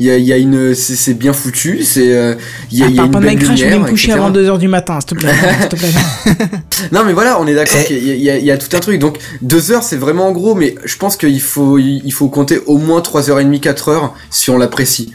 Il 0.00 0.06
y 0.06 0.10
a, 0.10 0.16
il 0.16 0.24
y 0.24 0.32
a 0.32 0.36
une, 0.38 0.74
c'est 0.74 1.14
bien 1.14 1.32
foutu, 1.32 1.84
c'est, 1.84 2.12
euh, 2.16 2.34
il 2.72 2.78
y 2.78 2.82
a, 2.82 2.86
Ah, 2.86 2.90
y 2.90 2.98
a 2.98 3.02
une 3.04 3.10
belle 3.12 3.20
Minecraft, 3.22 3.56
je 3.56 3.62
vais 3.64 3.70
lumière, 3.70 3.84
me 3.86 3.90
coucher 3.90 4.08
etc. 4.10 4.18
avant 4.24 4.30
2h 4.36 4.58
du 4.58 4.66
matin, 4.66 4.98
s'il 5.00 5.10
te 5.10 5.14
plaît. 5.14 5.32
s'il 5.60 5.68
te 5.68 5.76
plaît. 5.76 5.88
Non 6.92 7.04
mais 7.06 7.12
voilà, 7.12 7.40
on 7.40 7.46
est 7.46 7.54
d'accord 7.54 7.82
qu'il 7.84 7.98
y, 8.02 8.22
y 8.24 8.30
a- 8.30 8.36
il 8.38 8.44
y 8.44 8.50
a 8.50 8.58
tout 8.58 8.74
un 8.76 8.80
truc. 8.80 8.98
Donc 8.98 9.18
deux 9.40 9.70
heures 9.70 9.84
c'est 9.84 9.96
vraiment 9.96 10.26
en 10.28 10.32
gros, 10.32 10.54
mais 10.56 10.74
je 10.84 10.96
pense 10.96 11.16
qu'il 11.16 11.40
faut 11.40 11.78
il 11.78 12.10
faut 12.12 12.28
compter 12.28 12.60
au 12.66 12.78
moins 12.78 13.00
3h30, 13.00 13.60
4 13.60 13.88
heures 13.88 14.14
si 14.30 14.50
on 14.50 14.58
l'apprécie. 14.58 15.12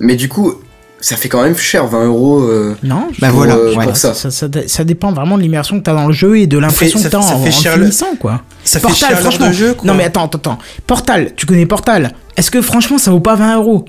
Mais 0.00 0.16
du 0.16 0.28
coup, 0.30 0.54
ça 1.00 1.16
fait 1.16 1.28
quand 1.28 1.42
même 1.42 1.54
cher, 1.56 1.86
20 1.86 2.06
euros. 2.06 2.40
euh, 2.44 2.74
Non, 2.82 3.08
je- 3.12 3.20
Bah 3.20 3.28
pour, 3.28 3.36
voilà, 3.38 3.56
euh, 3.56 3.74
ouais. 3.76 3.84
pour 3.84 3.96
ça. 3.96 4.14
ça, 4.14 4.30
ça, 4.30 4.48
ça 4.66 4.84
dépend 4.84 5.12
vraiment 5.12 5.36
de 5.36 5.42
l'immersion 5.42 5.78
que 5.78 5.84
t'as 5.84 5.92
dans 5.94 6.06
le 6.06 6.14
jeu 6.14 6.38
et 6.38 6.46
de 6.46 6.56
l'impression 6.56 6.98
ça- 6.98 7.08
que 7.08 7.12
t'as 7.12 7.20
ça 7.22 7.34
en, 7.34 7.42
fait 7.42 7.50
en 7.50 7.52
cher 7.52 7.76
le- 7.76 7.82
finissant, 7.84 8.16
quoi. 8.18 8.40
Ça 8.64 8.80
fait 8.80 8.86
Portal, 8.86 8.98
cher 9.00 9.10
l'heure 9.10 9.20
franchement. 9.20 9.48
de 9.48 9.52
jeu, 9.52 9.74
quoi. 9.74 9.86
Non 9.86 9.94
mais 9.94 10.04
attends, 10.04 10.24
attends, 10.24 10.38
attends. 10.38 10.58
Portal, 10.86 11.32
tu 11.36 11.44
connais 11.44 11.66
Portal? 11.66 12.12
Est-ce 12.38 12.50
que 12.50 12.62
franchement 12.62 12.96
ça 12.96 13.10
vaut 13.10 13.20
pas 13.20 13.34
20 13.36 13.56
euros? 13.56 13.84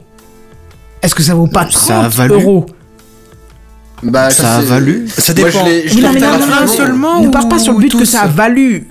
Est-ce 1.06 1.14
que 1.14 1.22
ça 1.22 1.36
vaut 1.36 1.46
pas 1.46 1.66
30 1.66 1.72
Ça 1.88 2.02
a 2.02 2.08
valu. 2.10 2.34
euros 2.34 2.66
Bah 4.02 4.32
Ça 4.32 4.56
a 4.56 4.60
c'est- 4.62 4.66
valu. 4.66 5.08
Ça 5.08 5.34
Moi, 5.38 5.46
dépend. 5.52 5.60
je 5.60 5.70
l'ai- 5.70 5.88
je 5.88 5.96
l'ai 5.98 6.02
non, 6.02 6.14
mais 6.14 6.20
non, 6.20 6.26
non, 6.26 6.32
rapidement. 6.34 6.62
non, 6.62 6.68
seulement 6.68 7.22
Ne 7.22 7.28
ou- 7.28 7.32
part 7.32 7.48
pas 7.48 7.60
sur 7.60 7.74
le 7.74 7.80
but 7.80 7.96
que 7.96 8.06
ça 8.06 8.22
a 8.24 8.28
valu. 8.28 8.88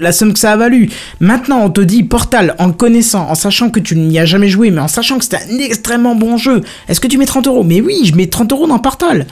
La 0.00 0.12
somme 0.12 0.32
que 0.32 0.38
ça 0.38 0.52
a 0.52 0.56
valu. 0.56 0.88
Maintenant, 1.18 1.58
on 1.64 1.70
te 1.70 1.80
dit 1.80 2.04
Portal, 2.04 2.54
en 2.60 2.68
le 2.68 2.72
connaissant, 2.72 3.28
en 3.28 3.34
sachant 3.34 3.70
que 3.70 3.80
tu 3.80 3.96
n'y 3.96 4.16
as 4.20 4.24
jamais 4.24 4.48
joué, 4.48 4.70
mais 4.70 4.80
en 4.80 4.86
sachant 4.86 5.18
que 5.18 5.24
c'était 5.24 5.38
un 5.38 5.58
extrêmement 5.58 6.14
bon 6.14 6.36
jeu, 6.36 6.60
est-ce 6.88 7.00
que 7.00 7.08
tu 7.08 7.18
mets 7.18 7.26
30 7.26 7.48
euros? 7.48 7.64
Mais 7.64 7.80
oui, 7.80 8.02
je 8.04 8.14
mets 8.14 8.28
30 8.28 8.52
euros 8.52 8.68
dans 8.68 8.78
Portal. 8.78 9.26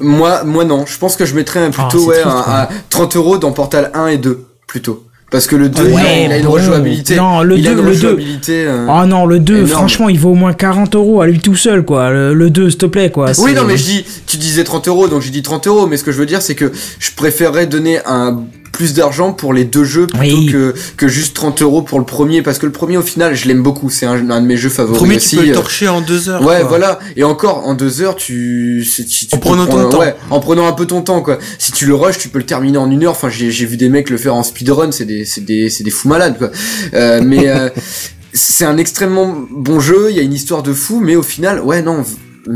Moi, 0.00 0.44
moi 0.44 0.64
non. 0.66 0.84
Je 0.86 0.98
pense 0.98 1.16
que 1.16 1.24
je 1.24 1.34
mettrais 1.34 1.60
un 1.60 1.70
Ah, 1.76 1.88
plutôt 1.88 2.00
c'est 2.00 2.06
ouais, 2.08 2.20
triste, 2.20 2.36
un- 2.36 2.42
quoi. 2.42 2.60
un 2.64 2.68
30 2.90 3.16
euros 3.16 3.38
dans 3.38 3.52
Portal 3.52 3.90
1 3.94 4.08
et 4.08 4.18
2 4.18 4.44
plutôt. 4.68 5.02
Parce 5.36 5.46
que 5.48 5.56
le 5.56 5.68
2 5.68 5.82
Ouais, 5.92 6.24
il 6.24 6.32
a 6.32 6.38
une 6.38 6.46
rejouabilité. 6.46 7.16
Non, 7.16 7.42
le 7.42 7.58
il 7.58 7.68
a 7.68 7.74
2, 7.74 7.80
une 7.80 7.84
le 7.84 7.90
2. 7.92 8.06
rejouabilité. 8.08 8.64
euh, 8.66 8.86
Oh 8.88 9.04
non, 9.04 9.26
le 9.26 9.38
2, 9.38 9.54
énorme. 9.56 9.68
franchement, 9.70 10.08
il 10.08 10.18
vaut 10.18 10.30
au 10.30 10.34
moins 10.34 10.54
40 10.54 10.94
euros 10.94 11.20
à 11.20 11.26
lui 11.26 11.40
tout 11.40 11.56
seul, 11.56 11.84
quoi. 11.84 12.08
Le, 12.10 12.32
le 12.32 12.48
2, 12.48 12.70
s'il 12.70 12.78
te 12.78 12.86
plaît, 12.86 13.10
quoi. 13.10 13.32
Oui, 13.40 13.52
non, 13.52 13.64
mais 13.66 13.76
je 13.76 13.84
dis, 13.84 14.04
tu 14.26 14.38
disais 14.38 14.64
30 14.64 14.88
euros, 14.88 15.08
donc 15.08 15.20
j'ai 15.20 15.28
dit 15.28 15.42
30 15.42 15.66
euros, 15.66 15.86
mais 15.86 15.98
ce 15.98 16.04
que 16.04 16.10
je 16.10 16.16
veux 16.16 16.24
dire, 16.24 16.40
c'est 16.40 16.54
que 16.54 16.72
je 16.98 17.10
préférerais 17.14 17.66
donner 17.66 17.98
un 18.06 18.44
plus 18.76 18.92
d'argent 18.92 19.32
pour 19.32 19.54
les 19.54 19.64
deux 19.64 19.84
jeux 19.84 20.06
plutôt 20.06 20.36
Oui. 20.36 20.46
que, 20.52 20.74
que 20.98 21.08
juste 21.08 21.34
30 21.34 21.62
euros 21.62 21.80
pour 21.80 21.98
le 21.98 22.04
premier, 22.04 22.42
parce 22.42 22.58
que 22.58 22.66
le 22.66 22.72
premier, 22.72 22.98
au 22.98 23.02
final, 23.02 23.34
je 23.34 23.48
l'aime 23.48 23.62
beaucoup, 23.62 23.88
c'est 23.88 24.04
un, 24.04 24.28
un 24.30 24.40
de 24.42 24.46
mes 24.46 24.58
jeux 24.58 24.68
Le 24.68 24.74
favoris 24.74 24.98
premier, 24.98 25.16
aussi. 25.16 25.30
tu 25.30 25.36
peux 25.36 25.42
le 25.44 25.50
euh, 25.52 25.54
torcher 25.54 25.88
en 25.88 26.02
deux 26.02 26.28
heures. 26.28 26.42
Ouais, 26.42 26.58
quoi. 26.60 26.68
voilà. 26.68 26.98
Et 27.16 27.24
encore, 27.24 27.66
en 27.66 27.72
deux 27.74 28.02
heures, 28.02 28.16
tu, 28.16 28.84
c'est- 28.84 29.04
tu, 29.06 29.26
tu 29.28 29.34
En 29.34 29.38
prenant 29.38 29.66
ton 29.66 29.88
temps. 29.88 29.98
Ouais, 30.00 30.14
en 30.30 30.40
prenant 30.40 30.66
un 30.66 30.72
peu 30.72 30.84
ton 30.86 31.00
temps, 31.00 31.22
quoi. 31.22 31.38
Si 31.58 31.72
tu 31.72 31.86
le 31.86 31.94
rush, 31.94 32.18
tu 32.18 32.28
peux 32.28 32.38
le 32.38 32.44
terminer 32.46 32.76
en 32.76 32.90
une 32.90 33.04
heure. 33.04 33.12
Enfin, 33.12 33.30
j'ai, 33.30 33.48
vu 33.50 33.78
des 33.78 33.88
mecs 33.88 34.10
le 34.10 34.18
faire 34.18 34.34
en 34.34 34.42
speedrun, 34.42 34.92
c'est 34.92 35.06
des, 35.06 35.24
c'est 35.24 35.44
des, 35.44 35.70
c'est 35.70 35.82
des 35.84 35.90
fous 35.90 36.08
malades, 36.08 36.36
quoi. 36.36 36.50
Euh, 36.92 37.22
mais, 37.24 37.48
euh, 37.48 37.70
c'est 38.34 38.66
un 38.66 38.76
extrêmement 38.76 39.34
bon 39.50 39.80
jeu, 39.80 40.08
il 40.10 40.16
y 40.16 40.20
a 40.20 40.22
une 40.22 40.34
histoire 40.34 40.62
de 40.62 40.74
fou, 40.74 41.00
mais 41.00 41.16
au 41.16 41.22
final, 41.22 41.60
ouais, 41.60 41.80
non, 41.80 42.04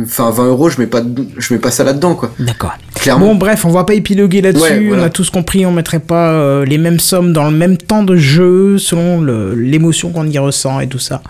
enfin, 0.05 0.30
20 0.30 0.47
euros, 0.47 0.70
je 0.70 0.78
mets 0.80 0.86
pas, 0.86 1.03
je 1.38 1.55
mets 1.55 1.61
pas 1.61 1.70
ça 1.70 1.84
là-dedans, 1.84 2.14
quoi. 2.14 2.32
D'accord. 2.38 2.72
Clairement. 2.95 3.28
Bon, 3.28 3.34
bref, 3.34 3.64
on 3.64 3.70
va 3.70 3.84
pas 3.84 3.95
épiloguer 3.95 4.43
là-dessus. 4.43 4.62
Ouais, 4.62 4.86
voilà. 4.88 5.03
On 5.03 5.07
a 5.07 5.11
tous 5.11 5.30
compris, 5.30 5.64
on 5.64 5.72
mettrait 5.72 6.01
pas 6.01 6.32
euh, 6.32 6.64
les 6.64 6.76
mêmes 6.78 7.01
sommes 7.01 7.32
dans 7.32 7.45
le 7.51 7.57
même 7.57 7.76
temps 7.78 8.03
de 8.03 8.16
jeu 8.16 8.78
selon 8.78 9.22
l'émotion 9.55 10.11
qu'on 10.11 10.26
y 10.26 10.38
ressent 10.38 10.80
et 10.80 10.86
tout 10.86 10.99
ça. 10.99 11.22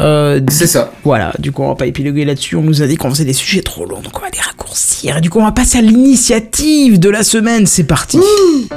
Euh, 0.00 0.40
C'est 0.48 0.66
ça. 0.66 0.90
Voilà, 1.04 1.34
du 1.38 1.52
coup 1.52 1.62
on 1.62 1.68
va 1.68 1.74
pas 1.74 1.84
épiloguer 1.86 2.24
là-dessus, 2.24 2.56
on 2.56 2.62
nous 2.62 2.80
a 2.82 2.86
dit 2.86 2.96
qu'on 2.96 3.10
faisait 3.10 3.26
des 3.26 3.34
sujets 3.34 3.60
trop 3.60 3.84
longs, 3.84 4.00
donc 4.00 4.16
on 4.16 4.22
va 4.22 4.30
les 4.32 4.40
raccourcir. 4.40 5.18
Et 5.18 5.20
du 5.20 5.28
coup 5.28 5.38
on 5.38 5.44
va 5.44 5.52
passer 5.52 5.78
à 5.78 5.82
l'initiative 5.82 6.98
de 6.98 7.10
la 7.10 7.22
semaine, 7.22 7.66
c'est 7.66 7.84
parti. 7.84 8.18
La 8.70 8.76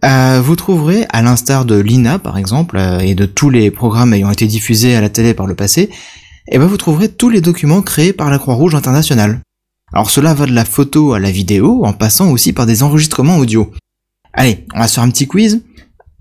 Euh, 0.03 0.41
vous 0.41 0.55
trouverez, 0.55 1.05
à 1.09 1.21
l'instar 1.21 1.65
de 1.65 1.75
l'INA 1.75 2.19
par 2.19 2.37
exemple, 2.37 2.77
euh, 2.77 2.99
et 2.99 3.15
de 3.15 3.25
tous 3.25 3.49
les 3.49 3.71
programmes 3.71 4.13
ayant 4.13 4.29
été 4.29 4.45
diffusés 4.45 4.95
à 4.95 5.01
la 5.01 5.09
télé 5.09 5.33
par 5.33 5.47
le 5.47 5.55
passé, 5.55 5.89
eh 6.51 6.59
ben 6.59 6.67
vous 6.67 6.77
trouverez 6.77 7.09
tous 7.09 7.29
les 7.29 7.41
documents 7.41 7.81
créés 7.81 8.13
par 8.13 8.29
la 8.29 8.37
Croix-Rouge 8.37 8.75
internationale. 8.75 9.41
Alors 9.93 10.11
cela 10.11 10.33
va 10.33 10.45
de 10.45 10.53
la 10.53 10.65
photo 10.65 11.13
à 11.13 11.19
la 11.19 11.31
vidéo, 11.31 11.85
en 11.85 11.93
passant 11.93 12.29
aussi 12.29 12.53
par 12.53 12.65
des 12.65 12.83
enregistrements 12.83 13.37
audio. 13.37 13.71
Allez, 14.33 14.65
on 14.75 14.79
va 14.79 14.87
se 14.87 14.95
faire 14.95 15.03
un 15.03 15.09
petit 15.09 15.27
quiz. 15.27 15.63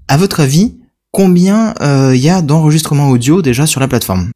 À 0.09 0.17
votre 0.17 0.41
avis, 0.41 0.79
combien 1.11 1.75
il 1.81 2.21
y 2.21 2.31
a 2.31 2.43
d'enregistrements 2.43 3.11
audio 3.11 3.43
déjà 3.43 3.67
sur 3.67 3.81
la 3.81 3.89
plateforme? 3.89 4.31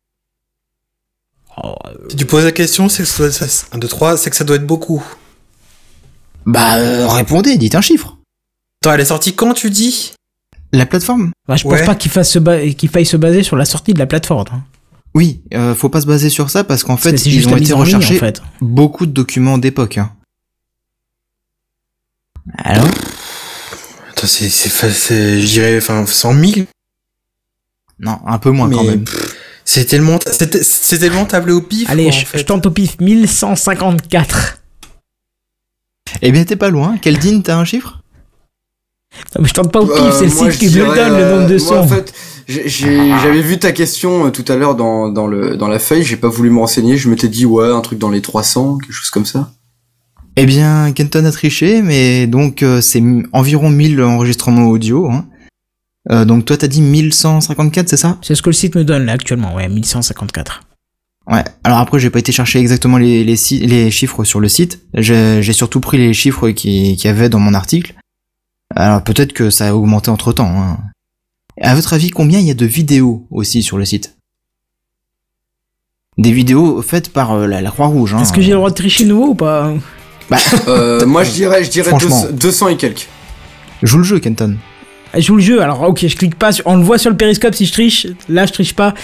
Si 2.08 2.16
tu 2.16 2.24
poses 2.24 2.44
la 2.44 2.52
question, 2.52 2.88
c'est 2.88 3.02
que 3.02 3.08
ça 3.08 3.18
doit 3.18 3.28
être 3.28 3.68
1, 3.72 3.78
2, 3.78 3.88
3, 3.88 4.16
c'est 4.16 4.30
que 4.30 4.36
ça 4.36 4.44
doit 4.44 4.56
être 4.56 4.66
beaucoup. 4.66 5.02
Bah 6.48 6.76
euh, 6.78 7.06
répondez, 7.08 7.56
dites 7.58 7.74
un 7.74 7.80
chiffre. 7.80 8.16
Attends, 8.82 8.94
elle 8.94 9.00
est 9.00 9.04
sortie 9.06 9.34
quand 9.34 9.52
tu 9.54 9.70
dis? 9.70 10.12
La 10.72 10.86
plateforme 10.86 11.32
Bah, 11.46 11.56
je 11.56 11.62
pense 11.64 11.72
Ouais. 11.72 11.84
pas 11.86 11.94
qu'il 11.94 12.10
fasse 12.10 12.30
se 12.30 12.38
ba- 12.38 12.66
qu'il 12.70 12.88
faille 12.88 13.06
se 13.06 13.16
baser 13.16 13.42
sur 13.42 13.56
la 13.56 13.64
sortie 13.64 13.92
de 13.94 13.98
la 13.98 14.06
plateforme. 14.06 14.44
hein. 14.52 14.62
Oui, 15.14 15.42
euh, 15.54 15.74
faut 15.74 15.88
pas 15.88 16.00
se 16.02 16.06
baser 16.06 16.28
sur 16.30 16.50
ça 16.50 16.64
parce 16.64 16.84
qu'en 16.84 16.94
Parce 16.94 17.04
fait, 17.04 17.12
que 17.12 17.16
c'est 17.18 17.28
ils 17.30 17.32
juste 17.32 17.46
ont 17.48 17.50
la 17.52 17.56
été 17.56 17.64
mise 17.64 17.72
en 17.72 17.82
ligne, 17.82 17.96
recherchés 17.96 18.16
en 18.16 18.20
fait. 18.20 18.42
beaucoup 18.60 19.06
de 19.06 19.12
documents 19.12 19.58
d'époque. 19.58 19.98
hein. 19.98 20.12
Alors 22.58 22.86
Attends, 24.10 24.26
c'est, 24.26 24.48
c'est, 24.48 24.68
fa- 24.68 24.90
c'est, 24.90 25.40
je 25.40 25.46
dirais, 25.46 25.76
enfin, 25.78 26.04
100 26.06 26.34
000. 26.34 26.66
Non, 28.00 28.18
un 28.26 28.38
peu 28.38 28.50
moins 28.50 28.70
quand 28.70 28.82
Mais 28.84 28.90
même. 28.90 29.04
c'est 29.64 29.84
tellement, 29.86 30.18
c'est, 30.24 30.62
c'est 30.62 30.98
tellement 30.98 31.24
tablé 31.24 31.52
au 31.52 31.60
pif. 31.62 31.88
Allez, 31.90 32.04
quoi, 32.04 32.12
je, 32.12 32.22
en 32.22 32.24
fait. 32.26 32.38
je 32.38 32.44
tente 32.44 32.66
au 32.66 32.70
pif 32.70 32.98
1154. 33.00 34.57
Eh 36.22 36.32
bien, 36.32 36.44
t'es 36.44 36.56
pas 36.56 36.70
loin. 36.70 36.96
Keldin, 36.98 37.40
t'as 37.40 37.56
un 37.56 37.64
chiffre? 37.64 38.02
Non, 39.34 39.42
mais 39.42 39.48
je 39.48 39.54
tente 39.54 39.72
pas 39.72 39.80
au 39.80 39.86
pif, 39.86 39.96
Euh, 40.00 40.12
c'est 40.12 40.26
le 40.26 40.34
moi, 40.34 40.50
site 40.50 40.52
je 40.52 40.58
qui 40.58 40.66
me 40.78 40.84
donne 40.84 40.94
le 40.94 41.00
euh, 41.24 41.36
nombre 41.36 41.48
de 41.48 41.56
moi, 41.58 41.66
sons. 41.66 41.76
en 41.78 41.88
fait, 41.88 42.12
j'ai- 42.46 42.68
j'ai- 42.68 43.08
j'avais 43.22 43.40
vu 43.42 43.58
ta 43.58 43.72
question 43.72 44.26
euh, 44.26 44.30
tout 44.30 44.44
à 44.48 44.56
l'heure 44.56 44.74
dans, 44.74 45.08
dans, 45.08 45.26
le, 45.26 45.56
dans 45.56 45.68
la 45.68 45.78
feuille, 45.78 46.04
j'ai 46.04 46.16
pas 46.16 46.28
voulu 46.28 46.50
me 46.50 46.58
renseigner, 46.58 46.96
je 46.96 47.08
m'étais 47.08 47.28
dit, 47.28 47.46
ouais, 47.46 47.70
un 47.72 47.80
truc 47.80 47.98
dans 47.98 48.10
les 48.10 48.20
300, 48.22 48.78
quelque 48.78 48.92
chose 48.92 49.10
comme 49.10 49.26
ça. 49.26 49.50
Eh 50.36 50.46
bien, 50.46 50.92
Kenton 50.92 51.24
a 51.24 51.32
triché, 51.32 51.82
mais 51.82 52.26
donc 52.26 52.62
euh, 52.62 52.80
c'est 52.80 53.02
environ 53.32 53.70
1000 53.70 54.00
enregistrements 54.02 54.66
audio. 54.68 55.10
Hein. 55.10 55.26
Euh, 56.12 56.24
donc 56.24 56.44
toi, 56.44 56.56
t'as 56.56 56.68
dit 56.68 56.80
1154, 56.80 57.88
c'est 57.88 57.96
ça? 57.96 58.18
C'est 58.22 58.34
ce 58.34 58.42
que 58.42 58.50
le 58.50 58.54
site 58.54 58.76
me 58.76 58.84
donne 58.84 59.04
là 59.06 59.12
actuellement, 59.12 59.54
ouais, 59.54 59.68
1154. 59.68 60.60
Ouais. 61.30 61.44
Alors 61.64 61.78
après, 61.78 61.98
j'ai 61.98 62.08
pas 62.10 62.18
été 62.20 62.32
chercher 62.32 62.58
exactement 62.58 62.96
les, 62.96 63.22
les, 63.22 63.36
si- 63.36 63.58
les 63.60 63.90
chiffres 63.90 64.24
sur 64.24 64.40
le 64.40 64.48
site. 64.48 64.80
J'ai 64.94 65.52
surtout 65.52 65.80
pris 65.80 65.98
les 65.98 66.14
chiffres 66.14 66.50
qui 66.50 66.96
qu'il 66.96 67.04
y 67.06 67.08
avait 67.10 67.28
dans 67.28 67.38
mon 67.38 67.52
article. 67.54 67.94
Alors 68.74 69.02
peut-être 69.04 69.32
que 69.32 69.50
ça 69.50 69.68
a 69.68 69.74
augmenté 69.74 70.10
entre 70.10 70.32
temps. 70.32 70.50
Hein. 70.60 70.78
À 71.60 71.74
votre 71.74 71.92
avis, 71.92 72.10
combien 72.10 72.38
il 72.38 72.46
y 72.46 72.50
a 72.50 72.54
de 72.54 72.64
vidéos 72.66 73.26
aussi 73.30 73.62
sur 73.62 73.76
le 73.78 73.84
site? 73.84 74.16
Des 76.16 76.32
vidéos 76.32 76.82
faites 76.82 77.12
par 77.12 77.32
euh, 77.32 77.46
la, 77.46 77.60
la 77.60 77.70
Croix-Rouge. 77.70 78.14
Hein. 78.14 78.22
Est-ce 78.22 78.32
que 78.32 78.40
j'ai 78.40 78.50
le 78.50 78.56
droit 78.56 78.70
de 78.70 78.74
tricher 78.74 79.04
nouveau 79.04 79.28
ou 79.28 79.34
pas? 79.34 79.72
Euh, 80.66 81.06
moi, 81.06 81.24
je 81.24 81.30
dirais, 81.32 81.62
je 81.64 81.70
dirais 81.70 81.90
Franchement. 81.90 82.22
200, 82.24 82.32
200 82.34 82.68
et 82.68 82.76
quelques. 82.76 83.08
Joue 83.82 83.98
le 83.98 84.04
jeu, 84.04 84.18
Kenton. 84.18 84.56
Je 85.14 85.20
joue 85.22 85.36
le 85.36 85.42
jeu, 85.42 85.62
alors 85.62 85.82
ok, 85.82 86.06
je 86.06 86.16
clique 86.16 86.34
pas, 86.36 86.52
sur- 86.52 86.66
on 86.66 86.76
le 86.76 86.82
voit 86.82 86.98
sur 86.98 87.10
le 87.10 87.16
périscope 87.16 87.54
si 87.54 87.64
je 87.66 87.72
triche, 87.72 88.06
là 88.28 88.44
je 88.46 88.52
triche 88.52 88.74
pas. 88.74 88.94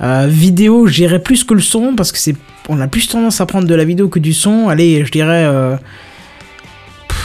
Euh, 0.00 0.26
vidéo, 0.30 0.86
j'irai 0.86 1.18
plus 1.18 1.42
que 1.44 1.52
le 1.54 1.60
son 1.60 1.94
parce 1.96 2.12
que 2.12 2.18
c'est, 2.18 2.36
on 2.68 2.80
a 2.80 2.86
plus 2.86 3.08
tendance 3.08 3.40
à 3.40 3.46
prendre 3.46 3.66
de 3.66 3.74
la 3.74 3.84
vidéo 3.84 4.08
que 4.08 4.20
du 4.20 4.32
son. 4.32 4.68
Allez, 4.68 5.04
je 5.04 5.10
dirais, 5.10 5.44
euh, 5.46 5.76
pff, 7.08 7.18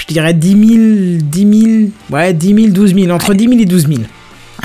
je 0.00 0.06
dirais 0.06 0.34
10 0.34 0.50
000, 0.50 1.22
10 1.22 1.60
000, 1.60 1.90
ouais, 2.10 2.32
10 2.34 2.54
000, 2.54 2.66
12 2.68 2.94
000, 2.94 3.10
entre 3.10 3.32
10 3.34 3.48
000 3.48 3.60
et 3.60 3.64
12 3.64 3.86
000. 3.88 4.00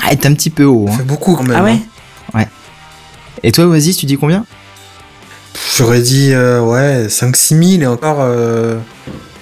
Ah, 0.00 0.14
t'es 0.14 0.28
un 0.28 0.34
petit 0.34 0.50
peu 0.50 0.64
haut. 0.64 0.86
Ça 0.88 0.92
Hein. 0.92 0.96
fait 0.98 1.04
beaucoup 1.04 1.34
quand 1.34 1.44
même. 1.44 1.56
Ah 1.58 1.64
ouais 1.64 1.78
hein. 2.34 2.44
Et 3.42 3.52
toi, 3.52 3.66
Oasis, 3.66 3.96
tu 3.96 4.06
dis 4.06 4.16
combien? 4.16 4.44
J'aurais 5.76 6.00
dit, 6.02 6.30
euh, 6.32 6.60
ouais, 6.60 7.06
5-6 7.08 7.78
000 7.78 7.82
et 7.82 7.86
encore, 7.86 8.18
euh, 8.20 8.76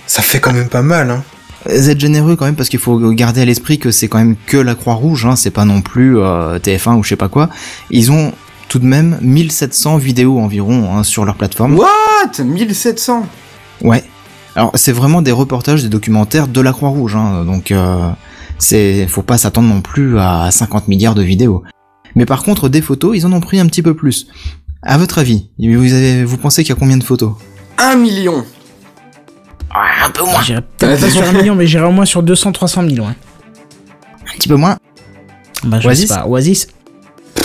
ça 0.07 0.23
fait 0.23 0.39
quand 0.39 0.53
même 0.53 0.69
pas 0.69 0.83
mal. 0.83 1.11
Hein. 1.11 1.25
Vous 1.69 1.91
êtes 1.91 2.01
généreux 2.01 2.37
quand 2.37 2.45
même 2.45 2.57
parce 2.57 2.69
qu'il 2.69 2.79
faut 2.79 2.99
garder 3.11 3.41
à 3.41 3.45
l'esprit 3.45 3.79
que 3.79 3.91
c'est 3.91 4.09
quand 4.09 4.19
même 4.19 4.37
que 4.47 4.57
la 4.57 4.75
Croix-Rouge, 4.75 5.27
hein, 5.27 5.37
c'est 5.37 5.51
pas 5.51 5.65
non 5.65 5.81
plus 5.81 6.19
euh, 6.19 6.59
TF1 6.59 6.97
ou 6.97 7.03
je 7.03 7.11
sais 7.11 7.17
pas 7.17 7.29
quoi. 7.29 7.49
Ils 7.91 8.13
ont 8.13 8.33
tout 8.69 8.79
de 8.79 8.87
même 8.87 9.19
1700 9.21 9.97
vidéos 9.97 10.39
environ 10.39 10.97
hein, 10.97 11.03
sur 11.03 11.25
leur 11.25 11.37
plateforme. 11.37 11.77
What? 11.77 12.45
1700 12.45 13.27
Ouais. 13.83 14.05
Alors 14.55 14.73
c'est 14.75 14.93
vraiment 14.93 15.23
des 15.23 15.33
reportages, 15.33 15.83
des 15.83 15.89
documentaires 15.89 16.49
de 16.49 16.61
la 16.61 16.73
Croix-Rouge, 16.73 17.15
hein, 17.15 17.45
donc 17.45 17.71
euh, 17.71 18.11
c'est 18.59 19.07
faut 19.07 19.23
pas 19.23 19.37
s'attendre 19.37 19.69
non 19.69 19.83
plus 19.83 20.19
à 20.19 20.51
50 20.51 20.89
milliards 20.89 21.15
de 21.15 21.23
vidéos. 21.23 21.63
Mais 22.15 22.25
par 22.25 22.43
contre 22.43 22.69
des 22.69 22.81
photos, 22.81 23.17
ils 23.17 23.27
en 23.27 23.33
ont 23.33 23.41
pris 23.41 23.61
un 23.61 23.67
petit 23.67 23.83
peu 23.83 23.95
plus. 23.95 24.29
À 24.83 24.99
votre 24.99 25.19
avis, 25.19 25.51
vous 25.59 25.93
avez, 25.93 26.25
vous 26.25 26.39
pensez 26.39 26.63
qu'il 26.63 26.71
y 26.71 26.77
a 26.77 26.79
combien 26.79 26.97
de 26.97 27.05
photos? 27.05 27.33
1 27.79 27.97
million 27.97 28.45
Un 30.05 30.11
peu 30.11 30.25
moins. 30.25 30.43
J'irai 30.43 30.61
peut-être 30.79 31.01
pas 31.01 31.11
sur 31.11 31.23
un 31.23 31.33
million, 31.33 31.55
mais 31.55 31.67
j'irai 31.67 31.85
au 31.85 31.91
moins 31.93 32.05
sur 32.05 32.23
200-300 32.23 32.89
000, 32.95 33.07
ouais. 33.07 33.13
Un 33.13 34.37
petit 34.39 34.49
peu 34.49 34.57
moins. 34.57 34.77
Bah, 35.65 35.79
je 35.81 35.89
Oasis 35.89 36.09
sais 36.09 36.15
pas. 36.15 36.27
Oasis 36.27 36.69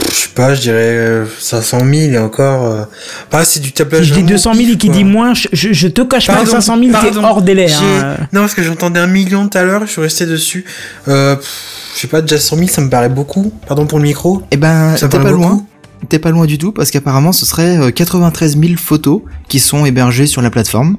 Je 0.10 0.14
sais 0.14 0.30
pas, 0.36 0.54
je 0.56 0.62
dirais 0.62 0.76
euh, 0.78 1.26
500 1.40 1.80
000 1.80 1.92
et 2.14 2.18
encore. 2.18 2.66
euh, 2.66 2.84
Bah, 3.32 3.44
c'est 3.44 3.60
du 3.60 3.68
Si 3.70 3.74
tablage. 3.74 4.04
je 4.04 4.14
dis 4.14 4.20
vraiment 4.22 4.30
200 4.30 4.54
000 4.56 4.70
et 4.72 4.78
qui 4.78 4.90
dit 4.90 5.04
moins, 5.04 5.34
je, 5.34 5.48
je, 5.52 5.74
je 5.74 5.88
te 5.88 6.02
cache 6.02 6.28
pas 6.28 6.34
que 6.34 6.38
Pardon, 6.40 6.52
500 6.62 6.78
000 6.80 6.92
t'es 7.02 7.18
hors 7.18 7.42
délai. 7.42 7.72
Hein. 7.72 8.18
Non, 8.34 8.42
parce 8.42 8.54
que 8.54 8.64
j'entendais 8.64 9.00
un 9.00 9.08
million 9.08 9.48
tout 9.48 9.58
à 9.58 9.64
l'heure, 9.64 9.82
je 9.86 9.92
suis 9.92 10.02
resté 10.02 10.26
dessus. 10.26 10.66
Euh, 11.08 11.36
pff, 11.36 11.48
je 11.96 12.00
sais 12.02 12.08
pas, 12.08 12.22
déjà 12.22 12.40
100 12.40 12.56
000, 12.58 12.68
ça 12.70 12.82
me 12.82 12.90
paraît 12.90 13.10
beaucoup. 13.10 13.52
Pardon 13.68 13.86
pour 13.86 13.98
le 14.00 14.04
micro. 14.06 14.42
Eh 14.52 14.58
ben, 14.58 14.96
Ça 14.98 15.08
t'es 15.08 15.18
paraît 15.18 15.32
pas 15.32 15.36
loin. 15.36 15.64
T'es 16.10 16.20
pas 16.20 16.32
loin 16.32 16.46
du 16.46 16.58
tout 16.58 16.72
parce 16.72 16.92
qu'apparemment 16.92 17.32
ce 17.32 17.46
serait 17.46 17.78
euh, 17.78 17.92
93 17.92 18.58
000 18.60 18.74
photos 18.78 19.22
qui 19.48 19.60
sont 19.60 19.86
hébergées 19.86 20.26
sur 20.26 20.42
la 20.42 20.50
plateforme. 20.50 20.98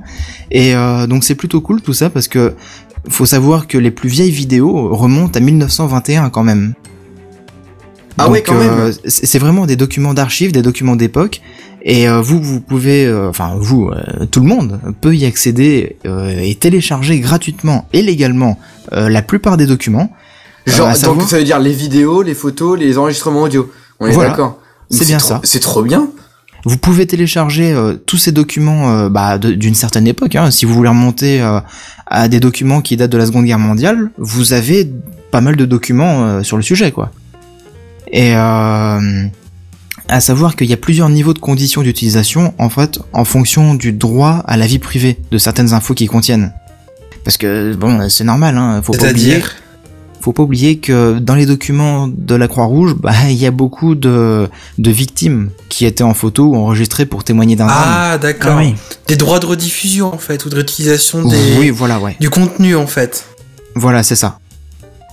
Et 0.50 0.74
euh, 0.74 1.06
donc 1.06 1.24
c'est 1.24 1.34
plutôt 1.34 1.60
cool 1.60 1.80
tout 1.82 1.92
ça 1.92 2.08
parce 2.08 2.28
que 2.28 2.54
faut 3.08 3.26
savoir 3.26 3.66
que 3.66 3.78
les 3.78 3.90
plus 3.90 4.08
vieilles 4.08 4.30
vidéos 4.30 4.94
remontent 4.94 5.36
à 5.36 5.40
1921 5.40 6.30
quand 6.30 6.44
même. 6.44 6.74
Ah 8.18 8.30
ouais, 8.30 8.42
quand 8.42 8.54
euh, 8.54 8.86
même. 8.86 8.92
c'est 9.06 9.26
c'est 9.26 9.38
vraiment 9.38 9.66
des 9.66 9.74
documents 9.76 10.14
d'archives, 10.14 10.52
des 10.52 10.62
documents 10.62 10.96
d'époque. 10.96 11.40
Et 11.84 12.08
euh, 12.08 12.20
vous, 12.20 12.40
vous 12.40 12.60
pouvez, 12.60 13.04
euh, 13.06 13.28
enfin 13.28 13.56
vous, 13.58 13.88
euh, 13.90 14.26
tout 14.30 14.38
le 14.40 14.46
monde 14.46 14.78
peut 15.00 15.16
y 15.16 15.24
accéder 15.24 15.96
euh, 16.06 16.30
et 16.40 16.54
télécharger 16.54 17.18
gratuitement 17.18 17.88
et 17.92 18.02
légalement 18.02 18.56
euh, 18.92 19.08
la 19.08 19.20
plupart 19.22 19.56
des 19.56 19.66
documents. 19.66 20.12
Genre, 20.66 20.86
Euh, 20.86 20.90
à 20.90 20.92
donc 20.92 20.96
savoir- 21.00 21.28
ça 21.28 21.38
veut 21.38 21.44
dire 21.44 21.58
les 21.58 21.72
vidéos, 21.72 22.22
les 22.22 22.34
photos, 22.34 22.78
les 22.78 22.98
enregistrements 22.98 23.42
audio. 23.42 23.68
On 23.98 24.06
est 24.06 24.12
Voilà. 24.12 24.30
d'accord. 24.30 24.60
C'est 24.92 25.06
bien 25.06 25.18
trop- 25.18 25.28
ça. 25.28 25.40
C'est 25.44 25.60
trop 25.60 25.82
bien. 25.82 26.08
Vous 26.64 26.76
pouvez 26.76 27.06
télécharger 27.06 27.72
euh, 27.72 27.94
tous 27.94 28.18
ces 28.18 28.30
documents 28.30 28.90
euh, 28.90 29.08
bah, 29.08 29.38
d'une 29.38 29.74
certaine 29.74 30.06
époque. 30.06 30.36
Hein. 30.36 30.50
Si 30.52 30.64
vous 30.64 30.74
voulez 30.74 30.88
remonter 30.90 31.40
euh, 31.42 31.58
à 32.06 32.28
des 32.28 32.38
documents 32.38 32.80
qui 32.80 32.96
datent 32.96 33.10
de 33.10 33.18
la 33.18 33.26
Seconde 33.26 33.46
Guerre 33.46 33.58
mondiale, 33.58 34.10
vous 34.16 34.52
avez 34.52 34.88
pas 35.32 35.40
mal 35.40 35.56
de 35.56 35.64
documents 35.64 36.42
sur 36.44 36.56
le 36.56 36.62
sujet, 36.62 36.92
quoi. 36.92 37.10
Et 38.12 38.34
à 38.34 39.00
savoir 40.20 40.56
qu'il 40.56 40.68
y 40.68 40.72
a 40.74 40.76
plusieurs 40.76 41.08
niveaux 41.08 41.32
de 41.32 41.38
conditions 41.38 41.80
d'utilisation, 41.82 42.52
en 42.58 42.68
fait, 42.68 42.98
en 43.14 43.24
fonction 43.24 43.74
du 43.74 43.92
droit 43.92 44.42
à 44.46 44.56
la 44.58 44.66
vie 44.66 44.78
privée 44.78 45.18
de 45.30 45.38
certaines 45.38 45.72
infos 45.72 45.94
qui 45.94 46.06
contiennent. 46.06 46.52
Parce 47.24 47.38
que 47.38 47.74
bon, 47.74 48.08
c'est 48.10 48.24
normal, 48.24 48.58
hein. 48.58 48.82
Faut 48.82 48.92
pas 48.92 49.10
oublier 49.10 49.30
C'est-à-dire? 49.30 49.54
Faut 50.22 50.32
pas 50.32 50.42
oublier 50.42 50.78
que 50.78 51.18
dans 51.18 51.34
les 51.34 51.46
documents 51.46 52.08
de 52.08 52.34
la 52.34 52.48
Croix-Rouge, 52.48 52.94
bah, 52.94 53.12
il 53.28 53.36
y 53.36 53.46
a 53.46 53.50
beaucoup 53.50 53.94
de, 53.94 54.48
de 54.78 54.90
victimes 54.90 55.50
qui 55.68 55.84
étaient 55.84 56.04
en 56.04 56.14
photo 56.14 56.44
ou 56.44 56.56
enregistrées 56.56 57.06
pour 57.06 57.24
témoigner 57.24 57.56
d'un 57.56 57.66
drame. 57.66 57.84
Ah, 57.84 58.18
d'accord. 58.18 58.56
Ah 58.56 58.62
oui. 58.62 58.74
Des 59.08 59.16
droits 59.16 59.40
de 59.40 59.46
rediffusion, 59.46 60.14
en 60.14 60.18
fait, 60.18 60.44
ou 60.44 60.48
de 60.48 60.54
réutilisation 60.54 61.26
des... 61.26 61.56
Oui, 61.58 61.70
voilà, 61.70 61.98
ouais. 61.98 62.16
du 62.20 62.30
contenu, 62.30 62.76
en 62.76 62.86
fait. 62.86 63.26
Voilà, 63.74 64.02
c'est 64.02 64.16
ça. 64.16 64.38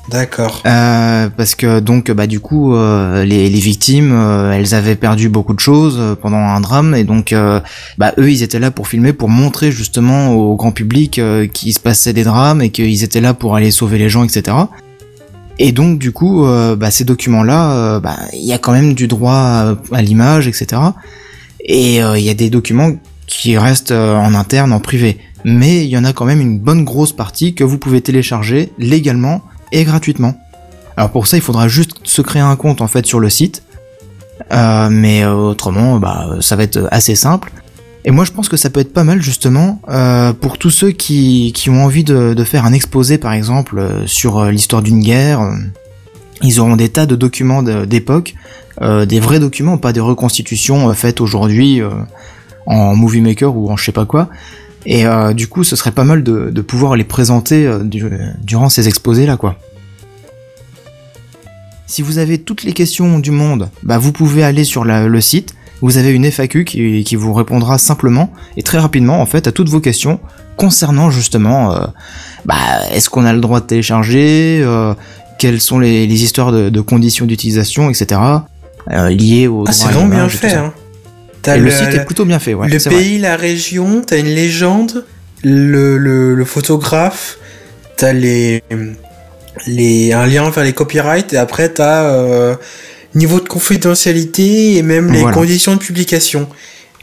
D'accord. 0.10 0.64
Euh, 0.66 1.30
parce 1.36 1.54
que 1.56 1.80
donc, 1.80 2.12
bah, 2.12 2.26
du 2.26 2.40
coup, 2.40 2.74
euh, 2.74 3.24
les, 3.26 3.50
les 3.50 3.60
victimes, 3.60 4.12
euh, 4.12 4.52
elles 4.52 4.74
avaient 4.74 4.96
perdu 4.96 5.30
beaucoup 5.30 5.54
de 5.54 5.60
choses 5.60 6.18
pendant 6.22 6.38
un 6.38 6.60
drame, 6.62 6.96
et 6.96 7.04
donc, 7.04 7.34
bah, 7.98 8.14
eux, 8.18 8.32
ils 8.32 8.44
étaient 8.44 8.60
là 8.60 8.72
pour 8.72 8.88
filmer, 8.88 9.14
pour 9.14 9.30
montrer 9.30 9.72
justement 9.72 10.34
au 10.34 10.56
grand 10.56 10.72
public 10.72 11.22
qu'il 11.54 11.74
se 11.74 11.80
passait 11.80 12.14
des 12.14 12.24
drames 12.24 12.62
et 12.62 12.70
qu'ils 12.70 13.04
étaient 13.04 13.22
là 13.22 13.34
pour 13.34 13.56
aller 13.56 13.72
sauver 13.72 13.98
les 13.98 14.10
gens, 14.10 14.24
etc. 14.24 14.56
Et 15.60 15.74
donc, 15.74 16.00
du 16.00 16.14
coup, 16.14 16.46
euh, 16.46 16.78
bah, 16.78 16.90
ces 16.90 17.04
documents-là, 17.04 17.72
euh, 17.74 18.00
bah, 18.00 18.18
il 18.34 18.46
y 18.46 18.54
a 18.54 18.58
quand 18.58 18.72
même 18.72 18.94
du 18.94 19.08
droit 19.10 19.76
à, 19.92 20.02
l'image, 20.02 20.48
etc. 20.48 20.82
Et 21.66 22.02
euh, 22.02 22.18
il 22.18 22.24
y 22.24 22.30
a 22.30 22.34
des 22.34 22.50
documents 22.50 22.94
qui 23.28 23.58
restent 23.58 23.92
en 23.92 24.34
interne, 24.34 24.72
en 24.72 24.80
privé. 24.80 25.20
Mais 25.44 25.84
il 25.84 25.90
y 25.90 25.98
en 25.98 26.06
a 26.06 26.14
quand 26.14 26.26
même 26.26 26.42
une 26.42 26.58
bonne 26.58 26.86
grosse 26.86 27.12
partie 27.12 27.54
que 27.54 27.64
vous 27.64 27.78
pouvez 27.78 28.02
télécharger 28.02 28.72
légalement 28.80 29.42
et 29.72 29.84
gratuitement. 29.84 30.36
Alors 30.98 31.12
pour 31.12 31.28
ça, 31.28 31.38
il 31.38 31.44
faudra 31.44 31.68
juste 31.68 31.92
se 32.04 32.22
créer 32.22 32.42
un 32.42 32.56
compte 32.56 32.82
en 32.82 32.88
fait 32.88 33.06
sur 33.06 33.20
le 33.20 33.30
site. 33.30 33.64
Mais 34.52 35.26
autrement, 35.26 36.00
bah, 36.00 36.38
ça 36.40 36.56
va 36.56 36.64
être 36.64 36.88
assez 36.92 37.16
simple. 37.16 37.52
Et 38.06 38.12
moi, 38.12 38.24
je 38.26 38.32
pense 38.32 38.48
que 38.50 38.58
ça 38.58 38.70
peut 38.70 38.80
être 38.80 38.94
pas 38.94 39.04
mal 39.04 39.22
justement 39.22 39.82
euh, 39.90 40.32
pour 40.34 40.58
tous 40.58 40.70
ceux 40.70 40.92
qui, 40.92 41.52
qui 41.54 41.70
ont 41.70 41.84
envie 41.84 42.04
de, 42.04 42.34
de 42.34 42.44
faire 42.44 42.66
un 42.66 42.74
exposé, 42.74 43.18
par 43.18 43.34
exemple, 43.34 43.78
euh, 43.78 44.08
sur 44.08 44.38
euh, 44.40 44.52
l'histoire 44.52 44.82
d'une 44.82 45.02
guerre. 45.02 45.42
Ils 46.42 46.62
auront 46.62 46.78
des 46.78 46.88
tas 46.90 47.06
de 47.06 47.18
documents 47.18 47.62
d'époque, 47.64 48.34
des 48.82 49.20
vrais 49.20 49.42
documents, 49.42 49.78
pas 49.78 49.92
des 49.92 50.00
reconstitutions 50.00 50.94
faites 50.94 51.20
aujourd'hui 51.20 51.82
en 52.66 52.96
Movie 52.96 53.20
Maker 53.20 53.58
ou 53.58 53.70
en 53.70 53.76
je 53.76 53.84
sais 53.84 53.92
pas 53.92 54.06
quoi. 54.06 54.30
Et 54.86 55.04
du 55.34 55.48
coup, 55.48 55.66
ce 55.66 55.76
serait 55.76 55.92
pas 55.92 56.06
mal 56.06 56.24
de, 56.24 56.50
de 56.50 56.62
pouvoir 56.62 56.96
les 56.96 57.04
présenter 57.04 57.70
du- 57.84 58.10
durant 58.42 58.70
ces 58.70 58.88
exposés-là, 58.88 59.36
quoi. 59.36 59.60
Si 61.88 62.02
vous 62.02 62.20
avez 62.20 62.38
toutes 62.38 62.64
les 62.64 62.72
questions 62.72 63.20
du 63.20 63.32
monde, 63.32 63.70
bah 63.84 63.98
vous 63.98 64.14
pouvez 64.14 64.46
aller 64.46 64.64
sur 64.64 64.86
le 64.86 65.20
site. 65.20 65.56
Vous 65.82 65.98
avez 65.98 66.12
une 66.12 66.26
FAQ 66.26 66.66
qui, 66.66 67.04
qui 67.04 67.16
vous 67.16 67.34
répondra 67.34 67.78
simplement 67.78 68.32
et 68.58 68.64
très 68.64 68.80
rapidement 68.80 69.22
en 69.22 69.26
fait 69.26 69.48
à 69.48 69.52
toutes 69.52 69.70
vos 69.70 69.80
questions 69.80 70.20
concernant 70.58 71.10
justement, 71.10 71.74
euh, 71.74 71.86
bah 72.46 72.56
est-ce 72.92 73.10
qu'on 73.10 73.26
a 73.26 73.32
le 73.32 73.40
droit 73.40 73.62
de 73.62 73.66
télécharger, 73.66 74.62
euh, 74.62 74.94
quelles 75.40 75.62
sont 75.62 75.80
les, 75.80 76.06
les 76.06 76.24
histoires 76.24 76.52
de, 76.52 76.70
de 76.70 76.82
conditions 76.82 77.26
d'utilisation, 77.26 77.90
etc. 77.90 78.20
euh, 78.92 79.10
liées 79.10 79.48
au 79.48 79.64
Ah, 79.66 79.72
droit 79.72 79.74
c'est 79.74 79.88
à 79.88 79.92
vraiment 79.92 80.16
bien 80.16 80.30
fait, 80.30 80.54
hein. 80.54 80.74
Le, 81.48 81.58
le, 81.58 81.72
site 81.72 81.94
est 81.94 82.06
plutôt 82.06 82.26
bien 82.26 82.38
fait, 82.38 82.54
ouais. 82.54 82.68
le 82.68 82.78
vrai. 82.78 82.90
pays, 82.90 83.18
la 83.18 83.38
région, 83.38 84.02
t'as 84.06 84.20
une 84.20 84.28
légende, 84.28 85.06
le, 85.42 85.98
le, 85.98 86.36
le 86.36 86.46
photographe, 86.46 87.40
t'as 87.96 88.12
les, 88.12 88.62
les, 89.66 90.12
un 90.12 90.28
lien 90.28 90.50
vers 90.50 90.64
les 90.66 90.74
copyrights, 90.74 91.32
et 91.34 91.38
après 91.38 91.70
t'as 91.70 92.04
euh, 92.04 92.56
niveau 93.16 93.40
de 93.40 93.48
confidentialité 93.48 94.76
et 94.76 94.84
même 94.84 95.12
les 95.12 95.22
Voilà. 95.22 95.36
conditions 95.36 95.74
de 95.76 95.80
publication. 95.80 96.42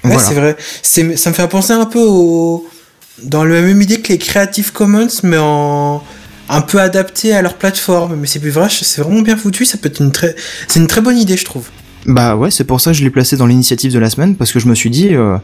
Ouais, 0.05 0.13
Voilà. 0.13 0.19
c'est 0.21 0.35
vrai. 0.35 0.57
C'est, 0.83 1.17
ça 1.17 1.31
me 1.31 1.35
fait 1.35 1.49
penser 1.49 1.73
un 1.73 1.87
peu 1.87 2.01
au, 2.03 2.67
dans 3.23 3.45
la 3.45 3.61
même 3.61 3.81
idée 3.83 4.01
que 4.01 4.09
les 4.13 4.19
Creative 4.19 4.73
Commons, 4.73 5.09
mais 5.23 5.39
en 5.39 6.03
un 6.49 6.61
peu 6.61 6.81
adapté 6.81 7.33
à 7.35 7.43
leur 7.43 7.55
plateforme. 7.55 8.15
Mais 8.17 8.27
c'est 8.29 8.39
plus 8.39 8.51
vrai, 8.51 8.69
c'est 8.71 9.01
vraiment 9.03 9.23
bien 9.23 9.37
foutu. 9.37 9.65
Ça 9.65 9.79
peut 9.79 9.89
être 9.89 10.01
une 10.01 10.13
très, 10.13 10.37
c'est 10.69 10.79
une 10.79 10.87
très 10.87 11.01
bonne 11.01 11.19
idée, 11.19 11.37
je 11.37 11.45
trouve. 11.45 11.65
Bah 12.07 12.37
ouais, 12.37 12.53
c'est 12.53 12.63
pour 12.63 12.81
ça 12.81 12.93
que 12.93 12.97
je 12.97 13.03
l'ai 13.03 13.11
placé 13.11 13.37
dans 13.37 13.47
l'initiative 13.47 13.93
de 13.93 13.99
la 13.99 14.11
semaine, 14.11 14.37
parce 14.37 14.53
que 14.53 14.61
je 14.61 14.69
me 14.69 14.77
suis 14.77 14.91
dit, 14.91 15.09
euh, 15.13 15.39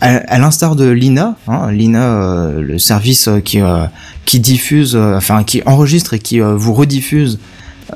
à, 0.00 0.16
à 0.16 0.38
l'instar 0.40 0.74
de 0.74 0.88
l'INA, 0.88 1.36
hein, 1.46 1.70
l'INA, 1.70 2.02
euh, 2.02 2.60
le 2.62 2.80
service 2.80 3.28
euh, 3.28 3.38
qui, 3.38 3.60
euh, 3.60 3.84
qui 4.24 4.40
diffuse, 4.40 4.96
enfin 4.96 5.44
qui 5.44 5.62
enregistre 5.66 6.14
et 6.14 6.18
qui 6.18 6.40
vous 6.40 6.72
rediffuse 6.74 7.38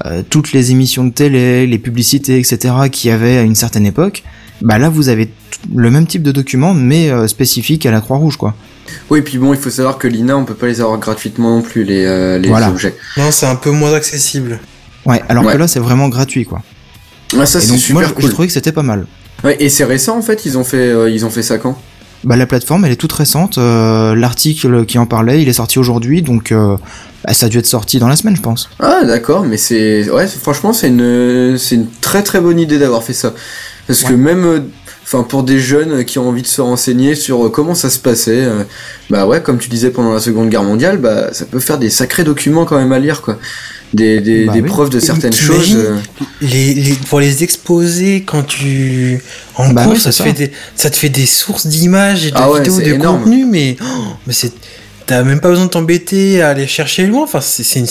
euh, 0.07 0.23
toutes 0.29 0.53
les 0.53 0.71
émissions 0.71 1.05
de 1.05 1.12
télé, 1.12 1.66
les 1.66 1.79
publicités, 1.79 2.39
etc. 2.39 2.75
qu'il 2.91 3.11
y 3.11 3.12
avait 3.12 3.39
à 3.39 3.43
une 3.43 3.55
certaine 3.55 3.87
époque, 3.87 4.23
bah 4.62 4.79
là 4.79 4.89
vous 4.89 5.09
avez 5.09 5.31
le 5.75 5.91
même 5.91 6.07
type 6.07 6.23
de 6.23 6.33
document, 6.33 6.75
mais 6.75 7.11
euh, 7.11 7.27
spécifique 7.29 7.87
à 7.87 7.91
la 7.91 8.01
Croix-Rouge, 8.01 8.37
quoi. 8.37 8.55
Oui, 9.11 9.23
puis 9.23 9.39
bon, 9.39 9.53
il 9.55 9.59
faut 9.59 9.71
savoir 9.71 9.99
que 9.99 10.07
l'INA, 10.09 10.37
on 10.37 10.45
peut 10.45 10.55
pas 10.55 10.66
les 10.66 10.81
avoir 10.81 10.99
gratuitement 10.99 11.57
non 11.57 11.62
plus, 11.62 11.85
les, 11.85 12.05
euh, 12.05 12.39
les 12.39 12.49
Voilà. 12.49 12.69
objets. 12.71 12.95
Non, 13.16 13.31
c'est 13.31 13.47
un 13.47 13.57
peu 13.57 13.71
moins 13.71 13.93
accessible. 13.95 14.61
Ouais, 15.07 15.23
alors 15.29 15.45
Ouais. 15.45 15.53
que 15.55 15.59
là 15.59 15.69
c'est 15.69 15.81
vraiment 15.81 16.09
gratuit, 16.09 16.45
quoi. 16.45 16.62
Ah, 17.39 17.47
ça, 17.47 17.59
et 17.59 17.62
c'est 17.62 17.77
super 17.77 17.95
moi 17.95 18.05
j'ai 18.07 18.15
cool. 18.15 18.31
trouvé 18.31 18.49
que 18.49 18.55
c'était 18.55 18.73
pas 18.73 18.83
mal. 18.83 19.07
Ouais, 19.43 19.57
et 19.61 19.69
c'est 19.69 19.85
récent, 19.85 20.16
en 20.16 20.23
fait, 20.23 20.45
ils 20.47 20.57
ont 20.57 20.65
fait, 20.65 20.77
euh, 20.89 21.11
ils 21.11 21.25
ont 21.27 21.31
fait 21.31 21.43
ça 21.43 21.59
quand? 21.59 21.79
Bah 22.24 22.36
la 22.36 22.46
plateforme 22.46 22.84
elle 22.84 22.92
est 22.92 22.96
toute 22.96 23.12
récente, 23.12 23.59
euh, 23.59 24.14
l'article 24.14 24.86
qui 24.86 24.98
en 24.98 25.06
parlait 25.06 25.42
il 25.42 25.48
est 25.48 25.55
sorti 25.55 25.78
aujourd'hui 25.78 26.22
donc 26.22 26.52
euh, 26.52 26.76
bah, 27.24 27.32
ça 27.32 27.46
a 27.46 27.48
dû 27.48 27.59
être 27.59 27.66
sorti 27.66 27.98
dans 27.98 28.09
la 28.09 28.16
semaine 28.16 28.36
je 28.36 28.42
pense. 28.42 28.68
Ah, 28.80 29.02
d'accord, 29.05 29.44
mais 29.44 29.56
c'est, 29.56 30.10
ouais, 30.10 30.26
franchement, 30.26 30.72
c'est 30.72 30.88
une, 30.88 31.56
c'est 31.56 31.76
une 31.76 31.88
très 32.01 32.22
très 32.22 32.40
bonne 32.40 32.60
idée 32.60 32.78
d'avoir 32.78 33.02
fait 33.02 33.14
ça. 33.14 33.32
Parce 33.86 34.02
que 34.02 34.12
même, 34.12 34.44
euh, 34.44 34.60
enfin, 35.02 35.22
pour 35.22 35.42
des 35.42 35.59
jeunes 35.59 36.05
qui 36.05 36.18
ont 36.18 36.28
envie 36.28 36.42
de 36.42 36.46
se 36.46 36.60
renseigner 36.60 37.14
sur 37.14 37.46
euh, 37.46 37.48
comment 37.48 37.74
ça 37.74 37.88
se 37.88 37.98
passait, 37.98 38.44
euh, 38.44 38.64
bah 39.10 39.26
ouais, 39.26 39.42
comme 39.42 39.59
tu 39.59 39.68
disais 39.70 39.90
pendant 39.90 40.12
la 40.12 40.20
Seconde 40.20 40.51
Guerre 40.51 40.64
mondiale, 40.64 40.98
bah 40.98 41.32
ça 41.32 41.46
peut 41.46 41.60
faire 41.60 41.78
des 41.78 41.90
sacrés 41.90 42.24
documents 42.24 42.66
quand 42.66 42.76
même 42.76 42.92
à 42.92 42.98
lire, 42.98 43.22
quoi. 43.22 43.38
Des, 43.95 44.21
des, 44.21 44.47
Bah 44.47 44.53
des 44.53 44.61
oui. 44.61 44.69
preuves 44.69 44.91
de 44.91 44.99
certaines 45.01 45.33
choses. 45.33 45.75
euh. 45.75 45.97
les, 46.41 46.75
les, 46.75 46.93
pour 47.09 47.21
les 47.21 47.43
exposer 47.45 48.23
quand 48.27 48.43
tu 48.43 49.23
en 49.57 49.73
Bah 49.73 49.85
cours 49.85 49.93
oui, 49.95 50.01
ça, 50.01 50.11
te 50.11 50.15
ça. 50.16 50.25
Fait 50.25 50.33
des, 50.33 50.51
ça 50.77 50.91
te 50.91 50.97
fait 50.97 51.09
des 51.09 51.27
sources 51.27 51.66
d'images 51.66 52.27
et 52.27 52.31
de 52.31 52.37
Ah 52.37 52.51
ouais, 52.51 52.61
vidéos 52.61 52.79
de 52.81 52.85
énorme. 52.95 53.21
contenu 53.23 53.45
mais 53.45 53.77
oh, 53.83 53.87
mais 54.27 54.33
c'est 54.33 54.53
t'as 55.07 55.23
même 55.23 55.41
pas 55.41 55.49
besoin 55.51 55.66
de 55.66 55.71
t'embêter 55.71 56.41
à 56.43 56.49
aller 56.51 56.66
chercher 56.66 57.07
loin 57.07 57.23
enfin 57.25 57.41
c'est 57.41 57.62
c'est 57.62 57.79
une, 57.81 57.87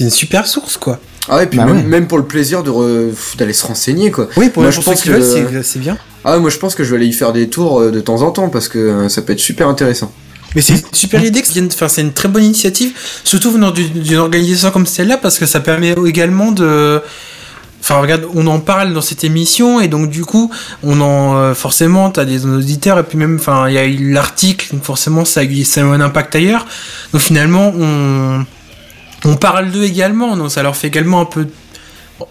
une 0.00 0.10
super 0.10 0.46
source 0.46 0.76
quoi 0.76 1.00
Ah 1.28 1.36
ouais, 1.36 1.44
et 1.44 1.46
puis 1.46 1.58
Bah 1.58 1.64
même, 1.66 1.76
ouais. 1.76 1.82
même 1.84 2.06
pour 2.08 2.18
le 2.18 2.24
plaisir 2.24 2.62
d'aller 2.62 3.52
se 3.52 3.66
renseigner 3.66 4.10
quoi. 4.10 4.28
oui 4.36 4.48
pour, 4.50 4.62
Moi, 4.62 4.70
je 4.72 4.80
pense 4.80 5.02
que- 5.02 5.62
c'est 5.62 5.78
bien 5.78 5.96
Ah 6.24 6.34
ouais, 6.34 6.40
moi 6.40 6.50
je 6.50 6.58
pense 6.58 6.74
que 6.74 6.82
je 6.84 6.90
vais 6.90 6.96
aller 6.96 7.06
y 7.06 7.12
faire 7.12 7.32
des 7.32 7.48
tours 7.48 7.80
euh, 7.80 7.90
de 7.90 8.00
temps 8.00 8.22
en 8.22 8.30
temps 8.32 8.48
parce 8.48 8.68
que 8.68 8.78
euh, 8.78 9.08
ça 9.08 9.22
peut 9.22 9.32
être 9.32 9.38
super 9.40 9.68
intéressant. 9.68 10.12
Mais 10.56 10.62
c'est 10.62 10.72
une 10.72 10.82
super 10.92 11.22
idée, 11.22 11.42
enfin 11.66 11.86
c'est 11.86 12.00
une 12.00 12.14
très 12.14 12.28
bonne 12.28 12.42
initiative, 12.42 12.92
surtout 13.24 13.52
venant 13.52 13.70
du- 13.70 13.90
d'une 13.90 14.16
organisation 14.16 14.70
comme 14.72 14.86
celle-là, 14.86 15.18
parce 15.18 15.38
que 15.38 15.44
ça 15.44 15.60
permet 15.60 15.94
également 16.06 16.50
de, 16.50 17.02
enfin 17.82 17.96
regarde, 18.00 18.24
on 18.34 18.46
en 18.46 18.58
parle 18.58 18.94
dans 18.94 19.02
cette 19.02 19.22
émission 19.22 19.80
et 19.82 19.88
donc 19.88 20.08
du 20.08 20.24
coup, 20.24 20.50
on 20.82 20.98
en, 21.02 21.36
euh, 21.36 21.54
forcément, 21.54 22.08
t'as 22.10 22.24
des 22.24 22.46
auditeurs 22.46 22.98
et 22.98 23.02
puis 23.02 23.18
même, 23.18 23.36
enfin 23.38 23.68
il 23.68 23.74
y 23.74 23.78
a 23.78 23.84
eu 23.84 24.10
l'article, 24.12 24.68
donc 24.72 24.82
forcément 24.82 25.26
ça 25.26 25.40
a, 25.40 25.44
eu- 25.44 25.64
un 25.76 26.00
impact 26.00 26.34
ailleurs, 26.36 26.64
donc 27.12 27.20
finalement 27.20 27.74
on, 27.78 28.42
on 29.26 29.36
parle 29.36 29.70
d'eux 29.70 29.84
également, 29.84 30.38
donc 30.38 30.50
ça 30.50 30.62
leur 30.62 30.74
fait 30.74 30.86
également 30.88 31.20
un 31.20 31.26
peu 31.26 31.46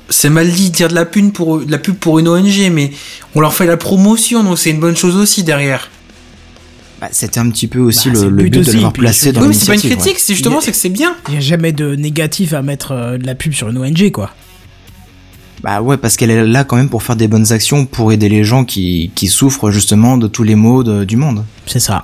c'est 0.10 0.32
mal 0.32 0.50
dit 0.50 0.72
de 0.72 0.76
dire 0.76 0.88
de 0.88 0.96
la 0.96 1.06
pour 1.06 1.60
de 1.60 1.72
la 1.72 1.78
pub 1.78 1.94
pour 1.96 2.18
une 2.18 2.28
ONG, 2.28 2.72
mais 2.72 2.92
on 3.36 3.40
leur 3.40 3.54
fait 3.54 3.68
la 3.68 3.78
promotion, 3.78 4.44
donc 4.44 4.58
c'est 4.58 4.72
une 4.72 4.80
bonne 4.80 4.98
chose 4.98 5.16
aussi 5.16 5.44
derrière. 5.44 5.92
Bah, 7.06 7.10
C'était 7.12 7.40
un 7.40 7.50
petit 7.50 7.68
peu 7.68 7.80
aussi 7.80 8.10
Bah, 8.10 8.20
le, 8.22 8.30
le 8.30 8.44
but 8.44 8.50
but 8.54 8.60
aussi, 8.62 8.70
de 8.70 8.76
l'avoir 8.76 8.94
placé 8.94 9.32
dans 9.32 9.42
Oui, 9.42 9.48
mais 9.50 9.54
c'est 9.54 9.66
pas 9.68 9.74
une 9.74 9.80
l'initiative. 9.82 10.02
critique, 10.04 10.20
c'est 10.20 10.34
justement 10.34 10.62
c'est 10.62 10.72
que 10.72 10.78
c'est 10.78 10.90
bien. 10.90 11.16
Il 11.28 11.32
n'y 11.34 11.38
a 11.38 11.42
jamais 11.42 11.72
de 11.72 11.96
négatif 11.96 12.54
à 12.54 12.62
mettre 12.62 12.92
euh, 12.94 13.18
de 13.18 13.26
la 13.26 13.36
pub 13.36 13.54
sur 13.54 13.70
une 13.70 13.78
ONG, 13.78 14.12
quoi. 14.12 14.32
Bah 15.64 15.82
ouais, 15.82 15.98
parce 15.98 16.16
qu'elle 16.16 16.30
est 16.32 16.46
là 16.46 16.64
quand 16.64 16.76
même 16.76 16.90
pour 16.90 17.02
faire 17.04 17.16
des 17.16 17.28
bonnes 17.28 17.52
actions, 17.52 17.86
pour 17.86 18.12
aider 18.12 18.30
les 18.30 18.44
gens 18.44 18.66
qui, 18.66 19.12
qui 19.16 19.28
souffrent 19.28 19.72
justement 19.72 20.18
de 20.18 20.28
tous 20.28 20.44
les 20.44 20.56
maux 20.56 20.84
de- 20.84 21.04
du 21.06 21.16
monde. 21.16 21.44
C'est 21.66 21.80
ça. 21.80 22.04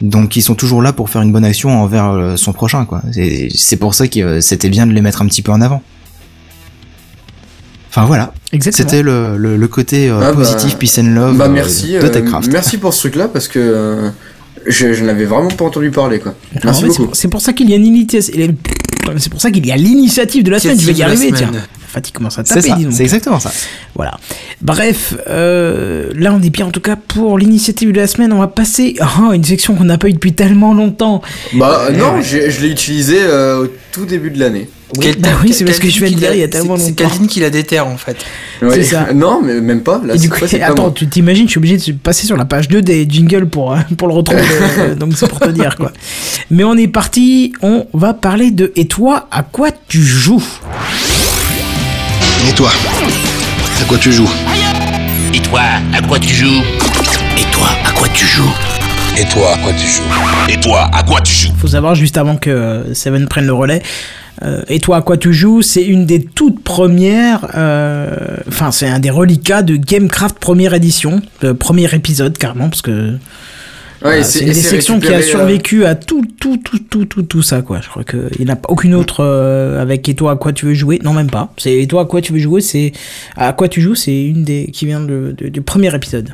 Donc 0.00 0.34
ils 0.36 0.42
sont 0.42 0.54
toujours 0.54 0.82
là 0.82 0.92
pour 0.92 1.08
faire 1.10 1.22
une 1.22 1.32
bonne 1.32 1.44
action 1.44 1.70
envers 1.82 2.06
euh, 2.10 2.36
son 2.36 2.52
prochain, 2.52 2.84
quoi. 2.84 3.02
C'est 3.12 3.48
c'est 3.54 3.76
pour 3.76 3.94
ça 3.94 4.08
que 4.08 4.20
euh, 4.20 4.40
c'était 4.40 4.68
bien 4.68 4.86
de 4.86 4.92
les 4.92 5.00
mettre 5.00 5.22
un 5.22 5.26
petit 5.26 5.42
peu 5.42 5.52
en 5.52 5.60
avant. 5.60 5.82
Enfin 7.94 8.06
voilà, 8.06 8.32
Exactement. 8.52 8.88
c'était 8.88 9.02
le, 9.02 9.36
le, 9.36 9.58
le 9.58 9.68
côté 9.68 10.08
euh, 10.08 10.18
Ah 10.22 10.32
bah- 10.32 10.38
positif, 10.44 10.78
peace 10.78 10.98
and 10.98 11.08
love 11.14 11.36
bah 11.36 11.44
euh, 11.44 11.48
merci, 11.50 11.92
de 11.92 11.98
euh, 11.98 12.08
Techcraft. 12.08 12.50
merci 12.50 12.78
pour 12.78 12.94
ce 12.94 13.00
truc 13.00 13.16
là 13.16 13.28
parce 13.28 13.48
que 13.48 13.58
euh, 13.58 14.08
je, 14.66 14.94
je 14.94 15.04
n'avais 15.04 15.26
vraiment 15.26 15.50
pas 15.50 15.66
entendu 15.66 15.90
parler 15.90 16.18
quoi. 16.18 16.34
Merci 16.64 16.80
c'est 16.80 16.86
beaucoup. 16.88 17.04
pour- 17.08 17.16
C'est 17.16 17.28
pour 17.28 17.40
ça 17.42 17.52
qu'il 17.52 17.68
y 17.68 17.74
a 17.74 17.76
une 17.76 17.84
initiative. 17.84 18.54
C'est 19.18 19.28
pour 19.30 19.40
ça 19.42 19.50
qu'il 19.50 19.66
y 19.66 19.72
a 19.72 19.76
l'initiative 19.76 20.42
de 20.42 20.50
la 20.50 20.58
semaine. 20.58 20.80
Je 20.80 20.86
vais 20.86 20.92
y 20.94 21.02
arriver, 21.02 21.32
tiens. 21.36 21.50
Fatigue 21.92 22.14
commence 22.14 22.38
à 22.38 22.44
C'est 22.44 22.54
taper, 22.62 22.82
ça, 22.84 22.88
c'est 22.90 23.02
exactement 23.02 23.38
ça. 23.40 23.52
Voilà. 23.94 24.18
Bref, 24.60 25.14
euh, 25.28 26.10
là 26.16 26.32
on 26.32 26.42
est 26.42 26.50
bien 26.50 26.66
en 26.66 26.70
tout 26.70 26.80
cas 26.80 26.96
pour 26.96 27.38
l'initiative 27.38 27.92
de 27.92 27.96
la 27.98 28.06
semaine. 28.06 28.32
On 28.32 28.38
va 28.40 28.48
passer 28.48 28.96
à 29.00 29.08
une 29.34 29.44
section 29.44 29.74
qu'on 29.74 29.84
n'a 29.84 29.98
pas 29.98 30.08
eu 30.08 30.12
depuis 30.14 30.32
tellement 30.32 30.74
longtemps. 30.74 31.22
Bah 31.54 31.86
Ouais, 31.88 31.96
non, 31.96 32.14
ouais. 32.16 32.22
je 32.22 32.60
l'ai 32.60 32.68
utilisé 32.70 33.18
euh, 33.20 33.64
au 33.64 33.68
tout 33.92 34.06
début 34.06 34.30
de 34.30 34.38
l'année. 34.40 34.68
Quel- 35.00 35.16
bah 35.16 35.30
oui, 35.42 35.54
c'est 35.54 35.64
parce 35.64 35.78
que 35.78 35.88
je 35.88 35.98
viens 36.00 36.08
de 36.08 36.12
qui 36.12 36.16
dire 36.16 36.28
la- 36.30 36.36
il 36.36 36.40
y 36.40 36.42
a 36.42 36.48
tellement 36.48 36.76
c'est- 36.76 36.82
longtemps. 36.90 37.04
C'est 37.04 37.08
Calvin 37.16 37.26
qui 37.26 37.40
la 37.40 37.48
déterre 37.48 37.86
en 37.86 37.96
fait. 37.96 38.18
Ouais. 38.60 38.82
ça. 38.82 39.08
Non, 39.14 39.40
mais 39.42 39.58
même 39.62 39.82
pas. 39.82 40.02
Là, 40.04 40.14
Et 40.14 40.18
du 40.18 40.28
coup, 40.28 40.36
c'est 40.46 40.58
pas 40.58 40.66
attends, 40.66 40.90
tu 40.90 41.08
t'imagines, 41.08 41.46
je 41.46 41.52
suis 41.52 41.58
obligé 41.58 41.78
de 41.78 41.96
passer 41.98 42.26
sur 42.26 42.36
la 42.36 42.44
page 42.44 42.68
2 42.68 42.82
des 42.82 43.06
jingles 43.08 43.46
pour, 43.46 43.72
euh, 43.72 43.78
pour 43.96 44.06
le 44.08 44.12
retrouver. 44.14 44.42
euh, 44.80 44.94
donc 44.94 45.12
c'est 45.16 45.26
pour 45.28 45.40
te 45.40 45.48
dire 45.48 45.76
quoi. 45.76 45.92
Mais 46.50 46.62
on 46.64 46.74
est 46.76 46.88
parti, 46.88 47.54
on 47.62 47.86
va 47.94 48.12
parler 48.12 48.50
de 48.50 48.70
Et 48.76 48.86
toi, 48.86 49.28
à 49.30 49.42
quoi 49.42 49.70
tu 49.88 50.02
joues? 50.02 50.42
Et 52.48 52.52
toi 52.54 52.70
À 53.80 53.84
quoi 53.84 53.98
tu 53.98 54.12
joues 54.12 54.28
Et 55.34 55.40
toi, 55.40 55.60
à 55.94 56.02
quoi 56.02 56.18
tu 56.18 56.34
joues 56.34 56.62
Et 57.36 57.44
toi, 57.52 57.68
à 57.84 57.92
quoi 57.92 58.08
tu 58.14 58.26
joues 58.26 58.52
Et 59.18 59.24
toi, 59.28 59.52
à 59.54 59.58
quoi 59.58 59.72
tu 59.72 59.86
joues 59.86 60.02
Et 60.48 60.60
toi, 60.60 60.90
à 60.92 61.02
quoi 61.02 61.20
tu 61.20 61.32
joues 61.32 61.52
Faut 61.58 61.68
savoir 61.68 61.94
juste 61.94 62.16
avant 62.18 62.36
que 62.36 62.50
euh, 62.50 62.94
Seven 62.94 63.28
prenne 63.28 63.46
le 63.46 63.52
relais. 63.52 63.82
euh, 64.42 64.62
et 64.68 64.80
toi, 64.80 64.98
à 64.98 65.02
quoi 65.02 65.16
tu 65.16 65.32
joues 65.32 65.62
C'est 65.62 65.84
une 65.84 66.04
des 66.06 66.22
toutes 66.24 66.62
premières. 66.62 67.46
euh, 67.54 68.36
Enfin, 68.48 68.70
c'est 68.70 68.88
un 68.88 68.98
des 68.98 69.10
reliquats 69.10 69.62
de 69.62 69.76
Gamecraft 69.76 70.38
première 70.38 70.74
édition, 70.74 71.22
le 71.42 71.54
premier 71.54 71.92
épisode 71.94 72.36
carrément, 72.38 72.68
parce 72.68 72.82
que 72.82 73.16
Ouais, 74.04 74.22
c'est 74.24 74.40
une 74.40 74.46
des 74.46 74.54
sections 74.54 74.98
qui 75.00 75.06
a 75.08 75.16
récupéré, 75.16 75.22
euh, 75.22 75.38
survécu 75.38 75.84
à 75.84 75.94
tout, 75.94 76.24
tout, 76.40 76.56
tout, 76.56 76.78
tout, 76.78 77.04
tout, 77.04 77.22
tout 77.22 77.42
ça, 77.42 77.62
quoi. 77.62 77.80
Je 77.80 77.88
crois 77.88 78.04
qu'il 78.04 78.30
n'y 78.40 78.50
en 78.50 78.54
a 78.54 78.56
pas 78.56 78.68
aucune 78.70 78.94
autre 78.94 79.20
euh, 79.24 79.80
avec 79.80 80.08
Et 80.08 80.14
toi, 80.14 80.32
à 80.32 80.36
quoi 80.36 80.52
tu 80.52 80.66
veux 80.66 80.74
jouer? 80.74 80.98
Non, 81.02 81.12
même 81.12 81.30
pas. 81.30 81.52
C'est 81.56 81.72
Et 81.78 81.86
toi, 81.86 82.02
à 82.02 82.04
quoi 82.04 82.20
tu 82.20 82.32
veux 82.32 82.38
jouer? 82.38 82.60
C'est 82.60 82.92
à 83.36 83.52
quoi 83.52 83.68
tu 83.68 83.80
joues? 83.80 83.94
C'est 83.94 84.22
une 84.24 84.44
des 84.44 84.66
qui 84.72 84.86
vient 84.86 85.00
de- 85.00 85.34
de- 85.36 85.48
du 85.48 85.60
premier 85.62 85.94
épisode. 85.94 86.30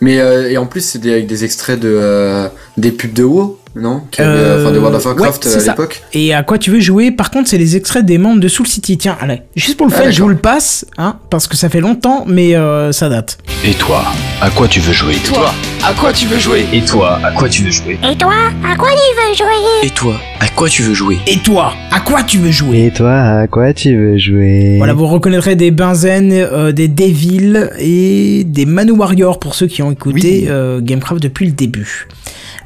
Mais 0.00 0.18
euh, 0.20 0.50
et 0.50 0.56
en 0.58 0.66
plus, 0.66 0.80
c'est 0.84 1.04
avec 1.10 1.26
des 1.26 1.44
extraits 1.44 1.78
de 1.80 1.88
euh, 1.90 2.48
des 2.76 2.92
pubs 2.92 3.12
de 3.12 3.24
WoW, 3.24 3.58
non 3.74 4.02
avait, 4.18 4.26
Euh, 4.28 4.62
Enfin, 4.62 4.72
de 4.72 4.78
World 4.78 4.96
of 4.96 5.04
Warcraft 5.06 5.44
ouais, 5.44 5.50
euh, 5.50 5.58
c'est 5.60 5.68
à 5.68 5.72
l'époque. 5.72 6.02
Et 6.12 6.34
à 6.34 6.42
quoi 6.42 6.58
tu 6.58 6.70
veux 6.70 6.80
jouer 6.80 7.10
Par 7.10 7.30
contre, 7.30 7.48
c'est 7.48 7.58
les 7.58 7.76
extraits 7.76 8.04
des 8.04 8.18
membres 8.18 8.40
de 8.40 8.48
Soul 8.48 8.66
City. 8.66 8.98
Tiens, 8.98 9.16
allez, 9.20 9.42
juste 9.56 9.76
pour 9.78 9.86
le 9.86 9.92
Ah, 9.96 10.02
fait, 10.02 10.12
je 10.12 10.22
vous 10.22 10.28
le 10.28 10.36
passe, 10.36 10.84
hein, 10.98 11.16
parce 11.30 11.46
que 11.46 11.56
ça 11.56 11.68
fait 11.68 11.80
longtemps, 11.80 12.24
mais 12.26 12.54
euh, 12.54 12.92
ça 12.92 13.08
date. 13.08 13.38
Et 13.64 13.72
toi 13.74 14.04
À 14.40 14.50
quoi 14.50 14.68
tu 14.68 14.80
veux 14.80 14.92
jouer 14.92 15.14
Toi, 15.24 15.52
à 15.86 15.94
quoi 15.94 16.12
tu 16.12 16.26
veux 16.26 16.38
jouer 16.38 16.66
Et 16.72 16.82
toi, 16.82 17.18
à 17.24 17.32
quoi 17.32 17.48
tu 17.48 17.62
veux 17.62 17.70
jouer 17.70 17.98
Et 18.02 18.16
toi, 18.16 18.50
à 18.64 18.76
quoi 18.76 18.90
tu 18.90 19.12
veux 19.12 19.32
jouer 19.32 19.58
Et 19.82 19.90
toi, 19.90 20.20
à 20.40 20.48
quoi 20.48 20.68
tu 20.68 20.82
veux 20.82 20.92
jouer 20.94 21.18
Et 21.26 21.38
toi, 21.38 21.72
à 21.90 22.00
quoi 22.00 22.22
tu 22.24 22.38
veux 22.38 22.50
jouer 22.50 22.86
Et 22.86 22.90
toi, 22.92 23.12
à 23.14 23.46
quoi 23.46 23.72
tu 23.72 23.96
veux 23.96 24.18
jouer 24.18 24.74
Voilà, 24.78 24.92
vous 24.92 25.06
reconnaîtrez 25.06 25.56
des 25.56 25.70
Benzen, 25.70 26.30
euh, 26.32 26.72
des 26.72 26.88
Devil 26.88 27.70
et 27.78 28.44
des 28.44 28.66
Manu 28.66 28.92
Warrior 28.92 29.38
pour 29.38 29.54
ceux 29.54 29.66
qui 29.66 29.82
ont 29.82 29.90
écouté 29.92 30.40
Oui. 30.42 30.46
euh, 30.48 30.80
Gamecraft 30.82 31.22
depuis 31.22 31.46
le 31.46 31.52
début. 31.52 32.06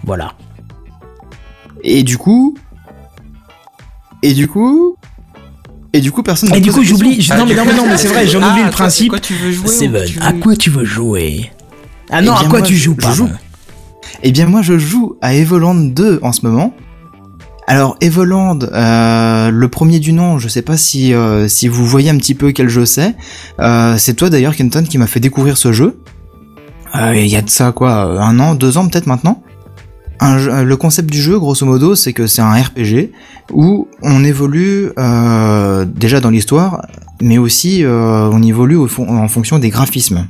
Voilà. 0.05 0.33
Et 1.89 2.03
du 2.03 2.19
coup. 2.19 2.55
Et 4.23 4.35
du 4.35 4.49
coup. 4.49 4.97
Et 5.93 6.01
du 6.01 6.13
coup, 6.13 6.23
personne 6.23 6.55
Et 6.55 6.61
du 6.61 6.73
coup, 6.73 6.83
j'oublie. 6.83 7.23
je- 7.23 7.33
Non, 7.33 7.47
mais 7.47 7.55
non, 7.55 7.63
mais 7.65 7.73
non, 7.75 7.87
mais 7.87 7.97
c'est 7.97 8.09
vrai, 8.09 8.27
j'en 8.27 8.43
Ah, 8.43 8.51
oublie 8.51 8.61
le 8.63 8.67
à 8.67 8.71
quoi- 8.71 8.77
principe. 8.79 9.07
à 9.13 9.17
quoi 9.17 9.21
tu 9.21 9.35
veux 9.35 9.51
jouer 9.53 9.69
Seven, 9.69 10.05
tu- 10.07 10.19
à 10.21 10.33
quoi 10.35 10.57
tu 10.57 10.69
veux 10.69 10.85
jouer 10.85 11.51
Ah 12.11 12.21
non, 12.21 12.33
Eh 12.35 12.37
à 12.37 12.41
bien, 12.41 12.49
quoi 12.51 12.59
moi, 12.59 12.69
tu 12.69 12.75
je- 12.77 12.85
joues 12.85 12.97
je 12.99 13.07
pas 13.07 13.13
joue. 13.13 13.29
Eh 14.23 14.31
bien, 14.33 14.47
moi, 14.47 14.61
je 14.63 14.77
joue 14.79 15.17
à 15.23 15.35
Evoland 15.35 15.75
2 15.75 16.19
en 16.23 16.33
ce 16.33 16.45
moment. 16.45 16.75
Alors, 17.69 17.97
Evoland, 18.01 18.59
euh, 18.65 19.51
le 19.51 19.69
premier 19.69 19.99
du 19.99 20.13
nom, 20.13 20.39
je 20.39 20.49
sais 20.49 20.63
pas 20.63 20.77
si, 20.77 21.15
euh, 21.15 21.49
si 21.49 21.67
vous 21.69 21.87
voyez 21.87 22.11
un 22.11 22.17
petit 22.19 22.35
peu 22.35 22.53
quel 22.53 22.69
jeu 22.69 22.85
c'est. 22.85 23.15
Euh, 23.61 23.97
c'est 23.97 24.15
toi 24.15 24.29
d'ailleurs, 24.29 24.55
Kenton, 24.55 24.85
qui 24.89 24.99
m'a 24.99 25.07
fait 25.07 25.21
découvrir 25.21 25.57
ce 25.57 25.73
jeu. 25.73 25.99
Euh, 26.95 27.15
Il 27.17 27.27
y 27.27 27.37
a 27.37 27.43
de 27.43 27.51
ça, 27.51 27.73
quoi, 27.73 28.23
un 28.23 28.39
an, 28.39 28.55
deux 28.55 28.77
ans 28.77 28.87
peut-être 28.89 29.07
maintenant. 29.07 29.43
Euh, 30.23 30.65
le 30.65 30.77
concept 30.77 31.11
du 31.11 31.21
jeu, 31.21 31.39
grosso 31.39 31.67
modo, 31.67 31.95
c'est 31.95 32.13
que 32.13 32.27
c'est 32.27 32.43
un 32.43 32.53
RPG 32.53 33.11
où 33.53 33.89
on 34.03 34.25
évolue 34.25 34.91
euh, 34.99 35.85
déjà 35.85 36.21
dans 36.21 36.31
l'histoire, 36.31 36.87
mais 37.21 37.39
aussi 37.39 37.85
euh, 37.85 38.29
on 38.33 38.43
évolue 38.43 38.79
en 38.79 39.29
fonction 39.29 39.59
des 39.59 39.69
graphismes. 39.69 40.27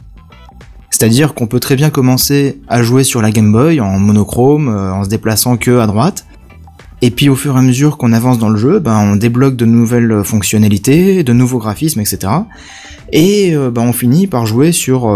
C'est-à-dire 0.90 1.34
qu'on 1.34 1.46
peut 1.46 1.60
très 1.60 1.76
bien 1.76 1.90
commencer 1.90 2.60
à 2.68 2.82
jouer 2.82 3.04
sur 3.04 3.20
la 3.20 3.30
Game 3.30 3.52
Boy 3.52 3.80
en 3.80 3.98
monochrome, 3.98 4.68
en 4.68 5.04
se 5.04 5.08
déplaçant 5.08 5.56
que 5.56 5.78
à 5.78 5.86
droite. 5.86 6.26
Et 7.02 7.10
puis 7.10 7.28
au 7.28 7.36
fur 7.36 7.54
et 7.54 7.58
à 7.58 7.62
mesure 7.62 7.98
qu'on 7.98 8.14
avance 8.14 8.38
dans 8.38 8.48
le 8.48 8.56
jeu, 8.56 8.78
ben, 8.78 8.98
on 8.98 9.16
débloque 9.16 9.56
de 9.56 9.66
nouvelles 9.66 10.24
fonctionnalités, 10.24 11.22
de 11.22 11.32
nouveaux 11.34 11.58
graphismes, 11.58 12.00
etc. 12.00 12.32
Et 13.12 13.54
ben, 13.54 13.82
on 13.82 13.92
finit 13.92 14.26
par 14.26 14.46
jouer 14.46 14.72
sur 14.72 15.06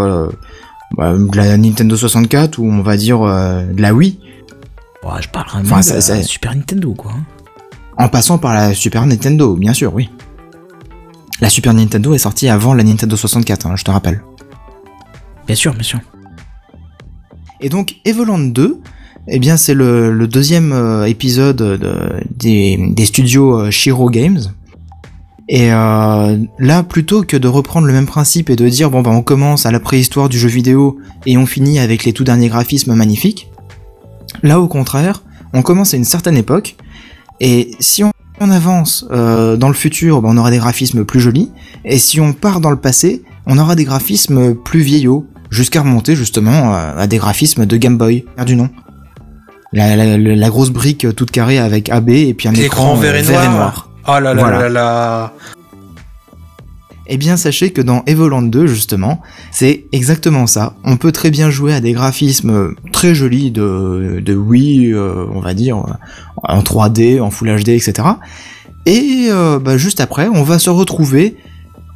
de 0.99 1.37
la 1.37 1.57
Nintendo 1.57 1.97
64 1.97 2.59
ou 2.59 2.71
on 2.71 2.83
va 2.83 2.99
dire 2.99 3.21
de 3.21 3.81
la 3.81 3.95
Wii, 3.95 4.19
Je 5.21 5.29
parle 5.29 5.49
vraiment 5.49 5.65
Enfin, 5.67 5.79
de 5.81 5.85
ça- 5.85 6.01
ça- 6.01 6.23
Super 6.23 6.55
Nintendo, 6.55 6.95
quoi. 6.95 7.13
en 7.97 8.09
passant 8.09 8.39
par 8.39 8.55
la 8.55 8.75
Super 8.75 9.05
Nintendo, 9.07 9.55
bien 9.57 9.73
sûr, 9.75 9.93
oui. 9.95 10.11
La 11.41 11.49
Super 11.49 11.73
Nintendo 11.75 12.15
est 12.15 12.19
sortie 12.19 12.49
avant 12.49 12.75
la 12.75 12.83
Nintendo 12.85 13.17
64, 13.17 13.67
hein, 13.67 13.77
je 13.77 13.85
te 13.85 13.91
rappelle. 13.91 14.23
Bien 15.47 15.57
sûr, 15.57 15.73
bien 15.75 15.83
sûr. 15.83 16.01
Et 17.61 17.69
donc 17.69 17.97
Evoland 18.05 18.39
2, 18.39 18.81
eh 19.29 19.39
bien 19.39 19.57
c'est 19.57 19.75
le, 19.75 20.13
le 20.13 20.27
deuxième 20.29 20.73
euh, 20.73 21.05
épisode 21.05 21.57
de- 21.57 22.21
des, 22.35 22.79
des 22.95 23.05
studios 23.05 23.59
euh, 23.59 23.71
Shiro 23.71 24.09
Games. 24.11 24.41
Et 25.49 25.73
euh, 25.73 26.39
là, 26.59 26.83
plutôt 26.85 27.23
que 27.25 27.37
de 27.37 27.49
reprendre 27.49 27.87
le 27.87 27.93
même 27.93 28.07
principe 28.07 28.51
et 28.51 28.57
de 28.57 28.69
dire 28.69 28.89
bon 28.91 29.03
bah 29.03 29.11
on 29.11 29.23
commence 29.23 29.67
à 29.67 29.73
la 29.73 29.81
préhistoire 29.81 30.29
du 30.29 30.39
jeu 30.39 30.49
vidéo 30.49 30.99
et 31.27 31.37
on 31.37 31.45
finit 31.47 31.81
avec 31.81 32.05
les 32.05 32.13
tout 32.13 32.23
derniers 32.25 32.49
graphismes 32.49 32.95
magnifiques, 32.95 33.50
là 34.43 34.61
au 34.61 34.69
contraire, 34.69 35.23
on 35.53 35.63
commence 35.63 35.95
à 35.95 35.97
une 35.97 36.05
certaine 36.05 36.37
époque 36.37 36.77
et 37.41 37.73
si 37.81 38.05
on, 38.05 38.11
avance 38.51 39.05
euh, 39.11 39.57
dans 39.57 39.69
le 39.69 39.75
futur, 39.75 40.23
bah, 40.23 40.29
on 40.33 40.37
aura 40.39 40.51
des 40.51 40.57
graphismes 40.59 41.05
plus 41.05 41.21
jolis 41.21 41.51
et 41.85 41.99
si 41.99 42.21
on 42.21 42.33
part 42.33 42.61
dans 42.61 42.71
le 42.71 42.77
passé, 42.79 43.23
on 43.47 43.59
aura 43.59 43.75
des 43.75 43.85
graphismes 43.85 44.55
plus 44.55 44.81
vieillots 44.81 45.27
jusqu'à 45.51 45.83
remonter 45.83 46.15
justement 46.17 46.73
à, 46.75 47.07
des 47.07 47.19
graphismes 47.19 47.67
de 47.67 47.77
Game 47.77 47.99
Boy, 47.99 48.25
du 48.47 48.57
nom. 48.57 48.71
La, 49.73 49.95
la- 49.97 50.17
la- 50.19 50.37
la 50.37 50.49
grosse 50.49 50.71
brique 50.71 51.07
toute 51.15 51.31
carrée 51.31 51.59
avec 51.59 51.91
AB 51.91 52.09
et 52.11 52.35
puis 52.35 52.49
un 52.49 52.55
écran 52.55 52.97
euh, 52.97 53.01
vert 53.01 53.15
et 53.17 53.23
noir. 53.49 53.91
Oh 54.09 54.13
là 54.13 54.21
là 54.21 54.35
Voilà. 54.35 54.59
là 54.61 54.69
là. 54.69 55.33
Eh 57.13 57.17
bien, 57.17 57.37
sachez 57.37 57.71
que 57.73 57.83
dans 57.83 58.05
Evoland 58.07 58.43
2, 58.43 58.69
justement, 58.69 59.21
c'est 59.51 59.87
exactement 59.91 60.47
ça. 60.47 60.75
On 60.85 60.97
peut 60.97 61.11
très 61.11 61.33
bien 61.33 61.51
jouer 61.51 61.75
à 61.75 61.81
des 61.81 61.93
graphismes 61.93 62.75
très 62.93 63.17
jolis 63.17 63.51
de, 63.51 64.23
de 64.25 64.35
Wii, 64.37 64.93
euh, 64.93 65.27
on 65.33 65.41
va 65.41 65.53
dire, 65.53 65.85
en 66.37 66.63
3D, 66.63 67.21
en 67.21 67.31
Full 67.31 67.49
HD, 67.49 67.71
etc. 67.71 68.09
Et 68.87 69.27
euh, 69.29 69.59
bah, 69.59 69.77
juste 69.77 69.99
après, 69.99 70.29
on 70.29 70.45
va 70.45 70.61
se 70.61 70.71
retrouver 70.71 71.37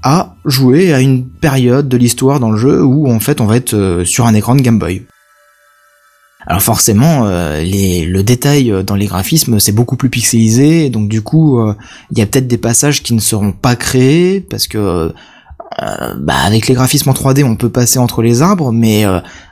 à 0.02 0.34
jouer 0.44 0.92
à 0.92 1.00
une 1.00 1.24
période 1.24 1.88
de 1.88 1.96
l'histoire 1.96 2.40
dans 2.40 2.50
le 2.50 2.58
jeu 2.58 2.84
où 2.84 3.08
en 3.10 3.20
fait 3.20 3.40
on 3.40 3.46
va 3.46 3.56
être 3.56 3.72
euh, 3.72 4.04
sur 4.04 4.26
un 4.26 4.34
écran 4.34 4.54
de 4.54 4.60
Game 4.60 4.78
Boy. 4.78 5.06
Alors 6.46 6.62
forcément, 6.62 7.26
euh, 7.26 7.62
les, 7.62 8.04
le 8.04 8.22
détail 8.22 8.70
euh, 8.70 8.82
dans 8.82 8.96
les 8.96 9.06
graphismes 9.06 9.58
c'est 9.58 9.72
beaucoup 9.72 9.96
plus 9.96 10.10
pixelisé, 10.10 10.90
donc 10.90 11.08
du 11.08 11.22
coup 11.22 11.58
euh, 11.58 11.74
il 12.10 12.18
y 12.18 12.22
a 12.22 12.26
peut-être 12.26 12.46
des 12.46 12.58
passages 12.58 13.02
qui 13.02 13.14
ne 13.14 13.20
seront 13.20 13.52
pas 13.52 13.76
créés 13.76 14.40
parce 14.40 14.66
que 14.68 15.12
bah, 16.20 16.36
avec 16.44 16.68
les 16.68 16.74
graphismes 16.74 17.10
en 17.10 17.14
3D 17.14 17.42
on 17.44 17.56
peut 17.56 17.70
passer 17.70 17.98
entre 17.98 18.22
les 18.22 18.42
arbres, 18.42 18.70
mais 18.70 19.04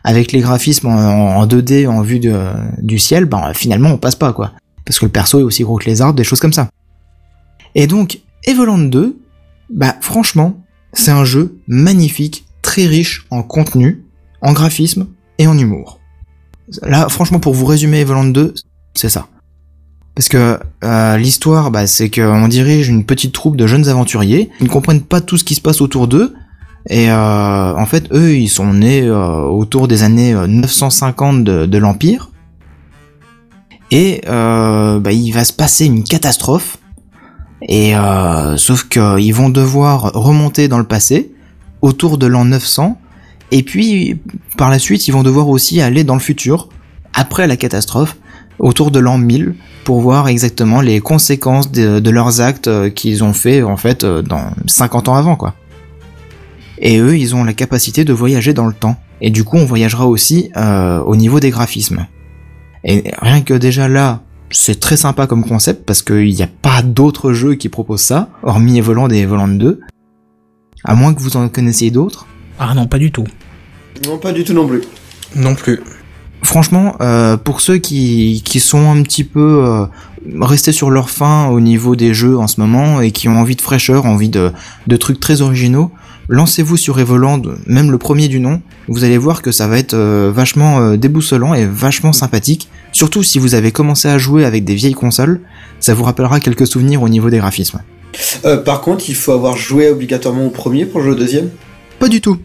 avec 0.05 0.31
les 0.31 0.39
graphismes 0.41 0.87
en, 0.87 1.37
en 1.37 1.47
2D 1.47 1.89
en 1.89 2.03
vue 2.03 2.21
de, 2.21 2.39
du 2.79 2.99
ciel, 2.99 3.25
bah, 3.25 3.53
finalement 3.55 3.91
on 3.91 3.99
passe 3.99 4.15
pas 4.15 4.33
quoi, 4.33 4.53
parce 4.85 5.01
que 5.01 5.07
le 5.07 5.11
perso 5.11 5.41
est 5.41 5.43
aussi 5.43 5.65
gros 5.65 5.79
que 5.79 5.87
les 5.87 6.01
arbres, 6.01 6.15
des 6.15 6.25
choses 6.25 6.39
comme 6.39 6.53
ça. 6.53 6.69
Et 7.75 7.89
donc 7.89 8.21
Evoland 8.45 8.79
2, 8.79 9.19
bah 9.71 9.97
franchement 10.01 10.63
c'est 10.93 11.11
un 11.11 11.25
jeu 11.25 11.59
magnifique, 11.67 12.45
très 12.61 12.87
riche 12.87 13.27
en 13.31 13.43
contenu, 13.43 14.05
en 14.43 14.53
graphisme 14.53 15.09
et 15.39 15.49
en 15.49 15.59
humour. 15.59 16.02
Là, 16.83 17.09
franchement, 17.09 17.41
pour 17.41 17.55
vous 17.55 17.67
résumer 17.67 18.01
Evoland 18.01 18.25
2, 18.25 18.55
c'est 18.95 19.09
ça. 19.09 19.29
Parce 20.15 20.29
que 20.29 20.59
euh, 20.85 21.17
l'histoire, 21.17 21.71
bah, 21.71 21.87
c'est 21.87 22.11
qu'on 22.11 22.49
dirige 22.49 22.89
une 22.89 23.05
petite 23.05 23.33
troupe 23.33 23.57
de 23.57 23.67
jeunes 23.67 23.89
aventuriers. 23.89 24.51
Ils 24.61 24.65
ne 24.65 24.71
comprennent 24.71 25.03
pas 25.03 25.21
tout 25.21 25.39
ce 25.39 25.45
qui 25.45 25.55
se 25.55 25.61
passe 25.61 25.81
autour 25.81 26.07
d'eux. 26.09 26.35
Et 26.89 27.11
euh, 27.11 27.75
en 27.77 27.87
fait, 27.87 28.13
eux, 28.13 28.35
ils 28.37 28.49
sont 28.49 28.73
nés 28.73 29.03
euh, 29.03 29.43
autour 29.43 29.89
des 29.89 30.03
années 30.03 30.35
euh, 30.35 30.47
950 30.47 31.45
de, 31.45 31.79
l'Empire. 31.79 32.31
Et 33.91 34.23
bah, 34.27 35.13
il 35.13 35.31
va 35.33 35.45
se 35.45 35.53
passer 35.53 35.87
une 35.87 36.03
catastrophe. 36.03 36.79
Et 37.69 37.93
sauf 38.57 38.89
qu'ils 38.89 39.35
vont 39.35 39.51
devoir 39.51 40.13
remonter 40.15 40.67
dans 40.67 40.79
le 40.79 40.85
passé, 40.85 41.33
autour 41.83 42.17
de 42.17 42.27
l'an 42.27 42.47
900. 42.47 42.99
Et 43.53 43.63
puis, 43.63 44.19
par 44.57 44.71
la 44.71 44.79
suite, 44.79 45.07
ils 45.07 45.13
vont 45.13 45.23
devoir 45.23 45.49
aussi 45.51 45.83
aller 45.83 46.05
dans 46.05 46.15
le 46.15 46.21
futur, 46.21 46.71
après 47.13 47.47
la 47.47 47.59
catastrophe, 47.59 48.17
autour 48.59 48.91
de 48.91 48.99
l'an 48.99 49.19
1000, 49.19 49.55
pour 49.85 50.01
voir 50.01 50.27
exactement 50.29 50.81
les 50.81 51.01
conséquences 51.01 51.71
de, 51.71 52.11
leurs 52.11 52.41
actes 52.41 52.69
euh, 52.69 52.89
qu'ils 52.89 53.23
ont 53.23 53.35
fait, 53.35 53.63
en 53.63 53.77
fait, 53.77 54.05
euh, 54.05 54.23
dans 54.23 54.53
50 54.67 55.09
ans 55.09 55.17
avant, 55.17 55.37
quoi. 55.37 55.55
Et 56.79 56.99
eux, 56.99 57.19
ils 57.19 57.37
ont 57.37 57.45
la 57.45 57.53
capacité 57.53 58.07
de 58.07 58.15
voyager 58.15 58.55
dans 58.55 58.67
le 58.67 58.73
temps. 58.73 58.97
Et 59.21 59.29
du 59.29 59.45
coup, 59.45 59.59
on 59.59 59.67
voyagera 59.67 60.07
aussi 60.07 60.51
euh, 60.57 61.01
au 61.01 61.15
niveau 61.15 61.39
des 61.39 61.51
graphismes. 61.51 62.07
Et 62.85 63.13
rien 63.21 63.43
que 63.43 63.53
déjà 63.53 63.87
là, 63.87 64.23
c'est 64.51 64.81
très 64.81 64.97
sympa 64.97 65.27
comme 65.27 65.45
concept, 65.45 65.85
parce 65.85 66.01
qu'il 66.01 66.35
n'y 66.35 66.43
a 66.43 66.49
pas 66.63 66.81
d'autres 66.81 67.35
jeux 67.35 67.57
qui 67.57 67.69
proposent 67.69 68.01
ça, 68.01 68.31
hormis 68.43 68.79
Evoland 68.79 69.11
et 69.11 69.19
Evoland 69.19 69.49
2. 69.49 69.81
À 70.85 70.95
moins 70.95 71.13
que 71.13 71.21
vous 71.21 71.37
en 71.37 71.51
connaissiez 71.51 71.91
d'autres. 71.91 72.27
Ah 72.59 72.75
non, 72.75 72.87
pas 72.87 72.99
du 72.99 73.13
tout. 73.13 73.27
Non, 74.07 74.19
pas 74.19 74.33
du 74.33 74.45
tout 74.45 74.53
non 74.53 74.67
plus. 74.67 74.83
Non 75.37 75.55
plus. 75.55 75.81
Franchement, 76.43 76.97
euh, 77.01 77.37
pour 77.37 77.61
ceux 77.61 77.79
qui, 77.79 78.43
qui 78.45 78.59
sont 78.59 78.91
un 78.91 79.03
petit 79.03 79.23
peu 79.23 79.65
euh, 79.65 79.87
restés 80.41 80.73
sur 80.73 80.91
leur 80.91 81.09
faim 81.09 81.49
au 81.49 81.61
niveau 81.61 81.95
des 81.95 82.15
jeux 82.15 82.37
en 82.37 82.49
ce 82.49 82.61
moment 82.61 83.01
et 83.01 83.13
qui 83.13 83.29
ont 83.29 83.39
envie 83.39 83.55
de 83.55 83.63
fraîcheur, 83.63 84.07
envie 84.07 84.29
de, 84.29 84.51
de 84.89 84.97
trucs 84.97 85.21
très 85.21 85.41
originaux, 85.41 85.93
lancez-vous 86.29 86.77
sur 86.77 86.99
Evoland, 86.99 87.43
même 87.67 87.93
le 87.93 87.99
premier 87.99 88.27
du 88.27 88.41
nom. 88.41 88.61
Vous 88.89 89.05
allez 89.05 89.19
voir 89.19 89.41
que 89.41 89.53
ça 89.53 89.69
va 89.69 89.79
être 89.79 89.95
euh, 89.95 90.33
vachement 90.35 90.97
déboussolant 90.97 91.55
et 91.55 91.65
vachement 91.65 92.13
sympathique. 92.13 92.69
Surtout 92.91 93.23
si 93.23 93.39
vous 93.39 93.55
avez 93.55 93.71
commencé 93.71 94.09
à 94.09 94.19
jouer 94.19 94.45
avec 94.45 94.65
des 94.65 94.75
vieilles 94.75 94.95
consoles, 94.95 95.41
ça 95.79 95.95
vous 95.95 96.03
rappellera 96.03 96.41
quelques 96.41 96.67
souvenirs 96.67 97.03
au 97.03 97.09
niveau 97.09 97.31
des 97.31 97.39
graphismes. 97.39 97.81
Par 98.65 98.81
contre, 98.83 99.09
il 99.09 99.15
faut 99.15 99.33
avoir 99.33 99.57
joué 99.57 99.89
obligatoirement 99.89 100.47
au 100.47 100.51
premier 100.51 100.85
pour 100.87 101.01
jouer 101.01 101.13
au 101.13 101.15
deuxième? 101.15 101.51
Pas 101.99 102.09
du 102.09 102.21
tout. 102.21 102.37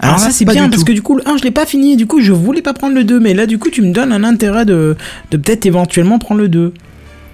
Alors, 0.00 0.18
ça 0.18 0.26
là, 0.26 0.32
c'est 0.32 0.44
bien 0.44 0.68
parce 0.68 0.80
tout. 0.82 0.86
que 0.86 0.92
du 0.92 1.00
coup 1.02 1.14
le 1.16 1.26
1 1.26 1.38
je 1.38 1.44
l'ai 1.44 1.50
pas 1.50 1.64
fini 1.66 1.96
du 1.96 2.06
coup 2.06 2.20
je 2.20 2.32
voulais 2.32 2.60
pas 2.62 2.74
prendre 2.74 2.94
le 2.94 3.02
2 3.04 3.18
mais 3.18 3.32
là 3.34 3.46
du 3.46 3.58
coup 3.58 3.70
tu 3.70 3.80
me 3.82 3.92
donnes 3.92 4.12
un 4.12 4.24
intérêt 4.24 4.64
de, 4.66 4.94
de 5.30 5.36
peut-être 5.38 5.64
éventuellement 5.66 6.18
prendre 6.18 6.40
le 6.42 6.48
2. 6.48 6.74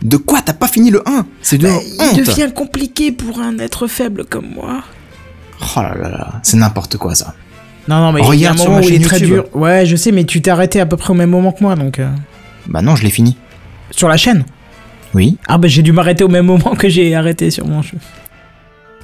De 0.02 0.16
quoi 0.16 0.40
T'as 0.44 0.52
pas 0.52 0.68
fini 0.68 0.90
le 0.90 1.02
1 1.08 1.26
C'est 1.42 1.58
de 1.58 1.66
Bah, 1.66 1.74
honte. 2.00 2.16
il 2.16 2.24
devient 2.24 2.50
compliqué 2.54 3.10
pour 3.12 3.40
un 3.40 3.58
être 3.58 3.86
faible 3.88 4.24
comme 4.24 4.46
moi. 4.54 4.82
Oh 5.76 5.80
là 5.80 5.94
là 5.94 6.08
là, 6.08 6.32
c'est 6.42 6.56
n'importe 6.56 6.96
quoi 6.96 7.14
ça. 7.14 7.34
Non 7.88 7.96
non 8.00 8.12
mais 8.12 8.20
il 8.20 8.40
y 8.40 8.46
a 8.46 8.50
Regarde 8.52 8.56
un 8.58 8.62
sur 8.62 8.70
moment 8.70 8.80
ma 8.80 8.86
où 8.86 8.88
il 8.88 8.94
est 8.94 8.98
chaîne 8.98 9.06
très 9.08 9.20
dur. 9.20 9.44
Ouais 9.54 9.84
je 9.86 9.96
sais 9.96 10.12
mais 10.12 10.24
tu 10.24 10.40
t'es 10.40 10.50
arrêté 10.50 10.80
à 10.80 10.86
peu 10.86 10.96
près 10.96 11.10
au 11.10 11.14
même 11.14 11.30
moment 11.30 11.50
que 11.52 11.62
moi 11.62 11.74
donc... 11.74 11.98
euh, 11.98 12.08
Bah 12.68 12.80
non, 12.82 12.94
je 12.96 13.02
l'ai 13.02 13.10
fini. 13.10 13.36
Sur 13.90 14.08
la 14.08 14.16
chaîne? 14.16 14.44
Oui. 15.14 15.36
Ah 15.48 15.58
bah 15.58 15.66
j'ai 15.68 15.82
dû 15.82 15.92
m'arrêter 15.92 16.22
au 16.24 16.28
même 16.28 16.46
moment 16.46 16.74
que 16.76 16.88
j'ai 16.88 17.14
arrêté 17.14 17.50
sur 17.50 17.66
mon 17.66 17.82
jeu. 17.82 17.98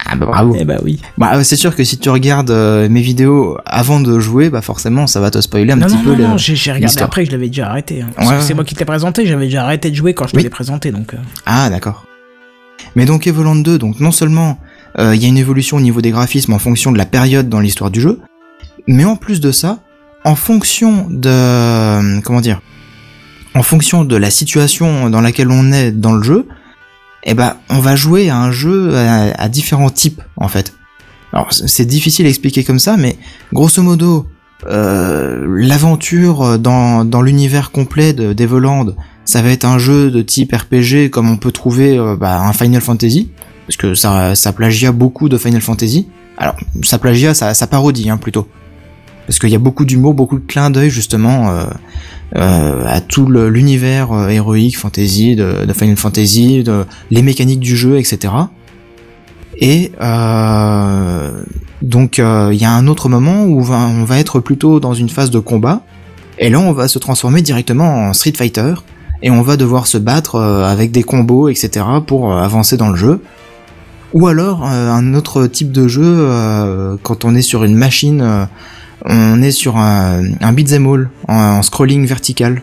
Ah 0.07 0.17
bah 0.17 0.27
bravo. 0.27 0.57
Eh 0.59 0.65
bah 0.65 0.77
oui. 0.83 1.01
Bah 1.19 1.33
euh, 1.35 1.43
c'est 1.43 1.57
sûr 1.57 1.75
que 1.77 1.85
si 1.85 1.99
tu 1.99 2.09
regardes 2.09 2.51
euh, 2.51 2.89
mes 2.89 3.01
vidéos 3.03 3.59
avant 3.67 4.01
de 4.01 4.19
jouer, 4.21 4.49
bah 4.51 4.63
forcément 4.63 5.07
ça 5.07 5.21
va 5.21 5.31
te 5.31 5.41
spoiler 5.41 5.73
un 5.73 5.77
non 5.77 5.87
petit 5.87 5.97
non 5.97 6.03
peu. 6.05 6.15
non, 6.17 6.29
non 6.31 6.37
j'ai 6.39 6.73
regardé 6.73 7.03
après 7.03 7.25
je 7.27 7.31
l'avais 7.33 7.49
déjà 7.49 7.69
arrêté. 7.69 8.03
hein. 8.03 8.09
Ouais, 8.19 8.27
ouais. 8.29 8.41
c'est 8.41 8.55
moi 8.55 8.65
qui 8.65 8.75
te 8.75 8.79
l'ai 8.81 8.85
présenté 8.87 9.27
j'avais 9.27 9.45
déjà 9.47 9.65
arrêté 9.65 9.91
de 9.91 9.95
jouer 9.97 10.15
quand 10.15 10.27
je 10.27 10.33
te 10.33 10.37
Oui. 10.37 10.43
l'ai 10.45 10.51
présenté 10.51 10.91
donc... 10.93 11.15
euh, 11.15 11.19
Ah 11.47 11.69
d'accord. 11.71 12.05
Mais 12.97 13.05
donc 13.05 13.27
Evoland 13.27 13.57
2, 13.57 13.77
donc 13.79 14.01
non 14.01 14.11
seulement 14.13 14.59
euh, 14.99 15.15
il 15.15 15.23
y 15.23 15.27
a 15.27 15.29
une 15.29 15.37
évolution 15.37 15.77
au 15.77 15.81
niveau 15.81 16.01
des 16.01 16.11
graphismes 16.11 16.53
en 16.55 16.59
fonction 16.59 16.91
de 16.93 16.99
la 16.99 17.07
période 17.07 17.49
dans 17.49 17.61
l'histoire 17.61 17.91
du 17.91 18.01
jeu, 18.01 18.21
mais 18.87 19.05
en 19.05 19.17
plus 19.17 19.41
de 19.41 19.53
ça, 19.53 19.81
en 20.25 20.35
fonction 20.37 21.07
de 21.11 22.21
comment 22.23 22.41
dire, 22.41 22.61
en 23.55 23.63
fonction 23.63 24.05
de 24.05 24.17
la 24.17 24.31
situation 24.31 25.11
dans 25.11 25.21
laquelle 25.21 25.51
on 25.51 25.71
est 25.73 25.91
dans 25.91 26.13
le 26.13 26.23
jeu, 26.23 26.47
eh 27.25 27.35
ben 27.35 27.57
on 27.69 27.79
va 27.79 27.97
jouer 27.97 28.31
à 28.31 28.39
un 28.39 28.53
jeu 28.53 28.97
à, 28.97 29.33
à 29.41 29.49
différents 29.49 29.91
types 29.91 30.23
en 30.37 30.49
fait. 30.49 30.75
Alors 31.33 31.53
c'est 31.53 31.69
c'est 31.69 31.85
difficile 31.85 32.27
à 32.27 32.29
expliquer 32.29 32.65
comme 32.65 32.79
ça, 32.79 32.97
mais 32.97 33.19
grosso 33.53 33.83
modo, 33.83 34.27
euh, 34.67 35.45
l'aventure 35.47 36.59
dans, 36.59 37.05
dans 37.05 37.23
l'univers 37.23 37.71
complet 37.71 38.13
de 38.13 38.33
d'Evoland, 38.33 38.95
ça 39.25 39.43
va 39.43 39.51
être 39.51 39.67
un 39.67 39.79
jeu 39.79 40.11
de 40.11 40.23
type 40.23 40.55
RPG 40.55 41.11
comme 41.11 41.31
on 41.31 41.37
peut 41.37 41.53
trouver 41.53 41.99
euh, 41.99 42.17
bah, 42.17 42.41
un 42.41 42.53
Final 42.55 42.81
Fantasy, 42.81 43.31
parce 43.67 43.77
que 43.77 43.95
ça, 43.95 44.35
ça 44.35 44.53
plagia 44.53 44.91
beaucoup 44.91 45.29
de 45.29 45.37
Final 45.37 45.61
Fantasy. 45.61 46.09
Alors, 46.39 46.57
ça 46.83 46.99
plagia, 46.99 47.35
ça, 47.35 47.53
ça 47.53 47.67
parodie 47.67 48.09
hein, 48.09 48.17
plutôt. 48.17 48.49
Parce 49.27 49.39
qu'il 49.39 49.51
y 49.51 49.55
a 49.55 49.59
beaucoup 49.59 49.85
d'humour, 49.85 50.15
beaucoup 50.15 50.39
de 50.39 50.47
clins 50.47 50.71
d'œil 50.71 50.89
justement 50.89 51.51
euh, 51.51 51.65
euh, 52.37 52.85
à 52.87 53.01
tout 53.01 53.27
l'univers 53.27 54.13
euh, 54.13 54.29
héroïque, 54.29 54.79
fantasy, 54.79 55.35
de, 55.35 55.65
de 55.65 55.73
Final 55.73 55.97
Fantasy, 55.97 56.63
de, 56.63 56.85
les 57.11 57.23
mécaniques 57.23 57.61
du 57.61 57.77
jeu, 57.77 57.99
etc. 57.99 58.33
Et 59.61 59.93
euh, 60.01 61.43
donc 61.83 62.19
euh, 62.19 62.51
il 62.53 62.61
y 62.61 62.65
a 62.65 62.73
un 62.73 62.87
autre 62.87 63.09
moment 63.09 63.45
où 63.45 63.61
on 63.61 64.05
va, 64.05 64.19
être 64.19 64.41
plutôt 64.41 64.79
dans 64.79 64.95
une 64.95 65.09
phase 65.09 65.31
de 65.31 65.39
combat, 65.39 65.83
et 66.39 66.49
là 66.49 66.61
on 66.61 66.73
va 66.73 66.87
se 66.87 66.99
transformer 66.99 67.43
directement 67.43 68.09
en 68.09 68.13
Street 68.13 68.35
Fighter, 68.37 68.75
et 69.23 69.31
on 69.31 69.43
va 69.43 69.57
devoir 69.57 69.89
se 69.89 69.99
battre 69.99 70.37
euh, 70.37 70.65
avec 70.65 70.93
des 70.93 71.03
combos, 71.03 71.49
etc. 71.49 71.85
pour 72.07 72.33
avancer 72.33 72.77
dans 72.77 72.91
le 72.91 72.97
jeu. 72.97 73.21
Ou 74.15 74.27
alors 74.27 74.65
un 74.65 75.13
autre 75.13 75.47
type 75.47 75.71
de 75.71 75.87
jeu, 75.87 76.31
quand 77.03 77.27
on 77.27 77.35
est 77.35 77.43
sur 77.43 77.63
une 77.63 77.75
machine, 77.75 78.49
on 79.05 79.43
est 79.43 79.51
sur 79.51 79.77
un, 79.77 80.23
un 80.41 80.53
beat'em 80.53 80.87
all 80.87 81.11
en, 81.29 81.35
en 81.35 81.63
scrolling 81.63 82.07
vertical. 82.07 82.63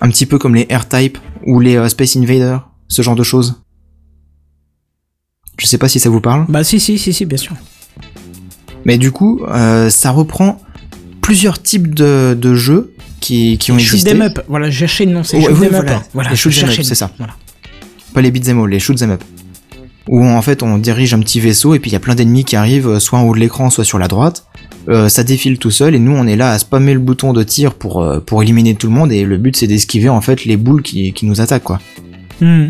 Un 0.00 0.08
petit 0.08 0.26
peu 0.26 0.38
comme 0.38 0.54
les 0.54 0.66
R-Type 0.70 1.18
ou 1.46 1.60
les 1.60 1.76
euh, 1.76 1.88
Space 1.88 2.16
Invader, 2.16 2.58
ce 2.88 3.02
genre 3.02 3.16
de 3.16 3.22
choses. 3.22 3.62
Je 5.58 5.66
sais 5.66 5.78
pas 5.78 5.88
si 5.88 6.00
ça 6.00 6.08
vous 6.08 6.20
parle. 6.20 6.46
Bah 6.48 6.64
si 6.64 6.80
si 6.80 6.98
si 6.98 7.12
si 7.12 7.26
bien 7.26 7.36
sûr. 7.36 7.54
Mais 8.86 8.96
du 8.96 9.10
coup, 9.12 9.42
euh, 9.48 9.90
ça 9.90 10.10
reprend 10.10 10.58
plusieurs 11.20 11.62
types 11.62 11.94
de, 11.94 12.34
de 12.38 12.54
jeux 12.54 12.94
qui, 13.20 13.58
qui 13.58 13.70
ont 13.72 13.78
Shoot 13.78 13.96
existé. 13.98 14.12
them 14.12 14.22
up, 14.22 14.40
voilà, 14.48 14.70
j'ai 14.70 14.78
cherché 14.86 15.04
le 15.04 15.12
nom, 15.12 15.22
c'est 15.22 15.36
Ouais, 15.36 15.44
shoot 15.44 15.56
oui, 15.60 15.66
them 15.68 15.74
up. 15.74 15.82
voilà. 15.84 16.02
Voilà, 16.14 16.30
les 16.30 16.36
shoot 16.36 16.54
them 16.58 16.70
up, 16.70 16.78
c'est 16.82 16.94
ça. 16.94 17.10
Voilà. 17.18 17.34
Pas 18.14 18.22
les 18.22 18.30
beat'em 18.30 18.58
all, 18.58 18.70
les 18.70 18.80
shoot 18.80 19.00
'em 19.02 19.10
up. 19.10 19.22
Où 20.08 20.24
en 20.24 20.40
fait 20.40 20.62
on 20.62 20.78
dirige 20.78 21.12
un 21.12 21.20
petit 21.20 21.40
vaisseau 21.40 21.74
et 21.74 21.78
puis 21.78 21.90
il 21.90 21.92
y 21.92 21.96
a 21.96 22.00
plein 22.00 22.14
d'ennemis 22.14 22.44
qui 22.44 22.56
arrivent 22.56 22.88
euh, 22.88 22.98
soit 23.00 23.18
en 23.18 23.24
haut 23.24 23.34
de 23.34 23.38
l'écran, 23.40 23.68
soit 23.68 23.84
sur 23.84 23.98
la 23.98 24.08
droite. 24.08 24.46
Euh, 24.88 25.08
ça 25.10 25.22
défile 25.24 25.58
tout 25.58 25.70
seul 25.70 25.94
et 25.94 25.98
nous 25.98 26.12
on 26.16 26.26
est 26.26 26.36
là 26.36 26.52
à 26.52 26.58
spammer 26.58 26.94
le 26.94 27.00
bouton 27.00 27.32
de 27.34 27.42
tir 27.42 27.74
pour, 27.74 28.02
euh, 28.02 28.18
pour 28.20 28.42
éliminer 28.42 28.74
tout 28.74 28.86
le 28.86 28.94
monde 28.94 29.12
et 29.12 29.24
le 29.24 29.36
but 29.36 29.54
c'est 29.54 29.66
d'esquiver 29.66 30.08
en 30.08 30.22
fait 30.22 30.46
les 30.46 30.56
boules 30.56 30.82
qui, 30.82 31.12
qui 31.12 31.26
nous 31.26 31.40
attaquent 31.42 31.64
quoi. 31.64 31.80
Hmm. 32.40 32.68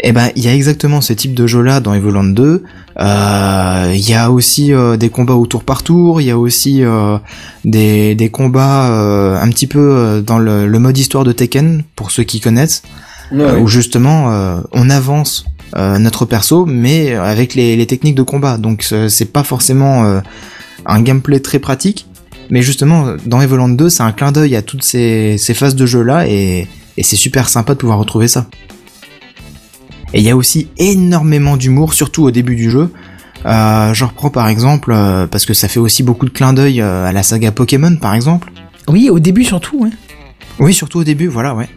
Et 0.00 0.10
ben 0.12 0.30
il 0.34 0.44
y 0.44 0.48
a 0.48 0.54
exactement 0.54 1.00
ce 1.00 1.12
type 1.12 1.32
de 1.34 1.46
jeu 1.46 1.62
là 1.62 1.78
dans 1.80 1.94
Evoland 1.94 2.24
2. 2.34 2.64
Euh, 3.00 3.92
Il 3.94 4.08
y 4.10 4.14
a 4.14 4.30
aussi 4.30 4.72
euh, 4.72 4.96
des 4.96 5.08
combats 5.08 5.34
au 5.34 5.46
tour 5.46 5.62
par 5.64 5.82
tour, 5.84 6.20
il 6.20 6.26
y 6.26 6.30
a 6.30 6.38
aussi 6.38 6.82
euh, 6.82 7.16
des, 7.64 8.14
des 8.16 8.28
combats 8.30 8.90
euh, 8.90 9.40
un 9.40 9.48
petit 9.50 9.66
peu 9.68 9.78
euh, 9.80 10.20
dans 10.20 10.38
le, 10.38 10.66
le 10.66 10.78
mode 10.80 10.98
histoire 10.98 11.22
de 11.24 11.32
Tekken 11.32 11.84
pour 11.96 12.10
ceux 12.10 12.24
qui 12.24 12.40
connaissent. 12.40 12.82
Ouais, 13.32 13.40
Euh, 13.40 13.54
ouais. 13.54 13.60
où 13.62 13.68
justement 13.68 14.32
euh, 14.32 14.60
on 14.72 14.90
avance 14.90 15.46
euh, 15.76 15.98
notre 15.98 16.24
perso, 16.26 16.66
mais 16.66 17.14
avec 17.14 17.54
les, 17.54 17.74
les 17.76 17.86
techniques 17.86 18.14
de 18.16 18.22
combat. 18.22 18.58
Donc 18.58 18.82
c'est 18.82 19.08
c'est 19.08 19.32
pas 19.32 19.44
forcément 19.44 20.04
euh, 20.04 20.20
un 20.86 21.02
gameplay 21.02 21.40
très 21.40 21.58
pratique, 21.58 22.06
mais 22.50 22.62
justement 22.62 23.14
dans 23.26 23.40
Evoland 23.40 23.68
2, 23.68 23.88
c'est 23.88 24.02
un 24.02 24.12
clin 24.12 24.32
d'œil 24.32 24.56
à 24.56 24.62
toutes 24.62 24.84
ces, 24.84 25.36
ces 25.38 25.54
phases 25.54 25.74
de 25.76 25.86
jeu 25.86 26.02
là, 26.02 26.26
et, 26.28 26.68
et 26.96 27.02
c'est 27.02 27.16
super 27.16 27.48
sympa 27.48 27.74
de 27.74 27.78
pouvoir 27.78 27.98
retrouver 27.98 28.28
ça. 28.28 28.46
Et 30.12 30.18
il 30.20 30.24
y 30.24 30.30
a 30.30 30.36
aussi 30.36 30.68
énormément 30.78 31.56
d'humour, 31.56 31.92
surtout 31.94 32.22
au 32.22 32.30
début 32.30 32.54
du 32.54 32.70
jeu. 32.70 32.92
Euh, 33.46 33.92
je 33.92 34.04
reprends 34.04 34.30
par 34.30 34.48
exemple, 34.48 34.92
euh, 34.94 35.26
parce 35.26 35.44
que 35.44 35.54
ça 35.54 35.68
fait 35.68 35.80
aussi 35.80 36.02
beaucoup 36.02 36.24
de 36.24 36.30
clins 36.30 36.52
d'œil 36.52 36.80
euh, 36.80 37.04
à 37.06 37.12
la 37.12 37.22
saga 37.22 37.50
Pokémon 37.50 37.96
par 37.96 38.14
exemple. 38.14 38.52
Oui, 38.88 39.10
au 39.10 39.18
début 39.18 39.44
surtout, 39.44 39.84
hein. 39.84 39.90
Oui, 40.60 40.72
surtout 40.72 41.00
au 41.00 41.04
début, 41.04 41.26
voilà, 41.26 41.54
ouais. 41.54 41.68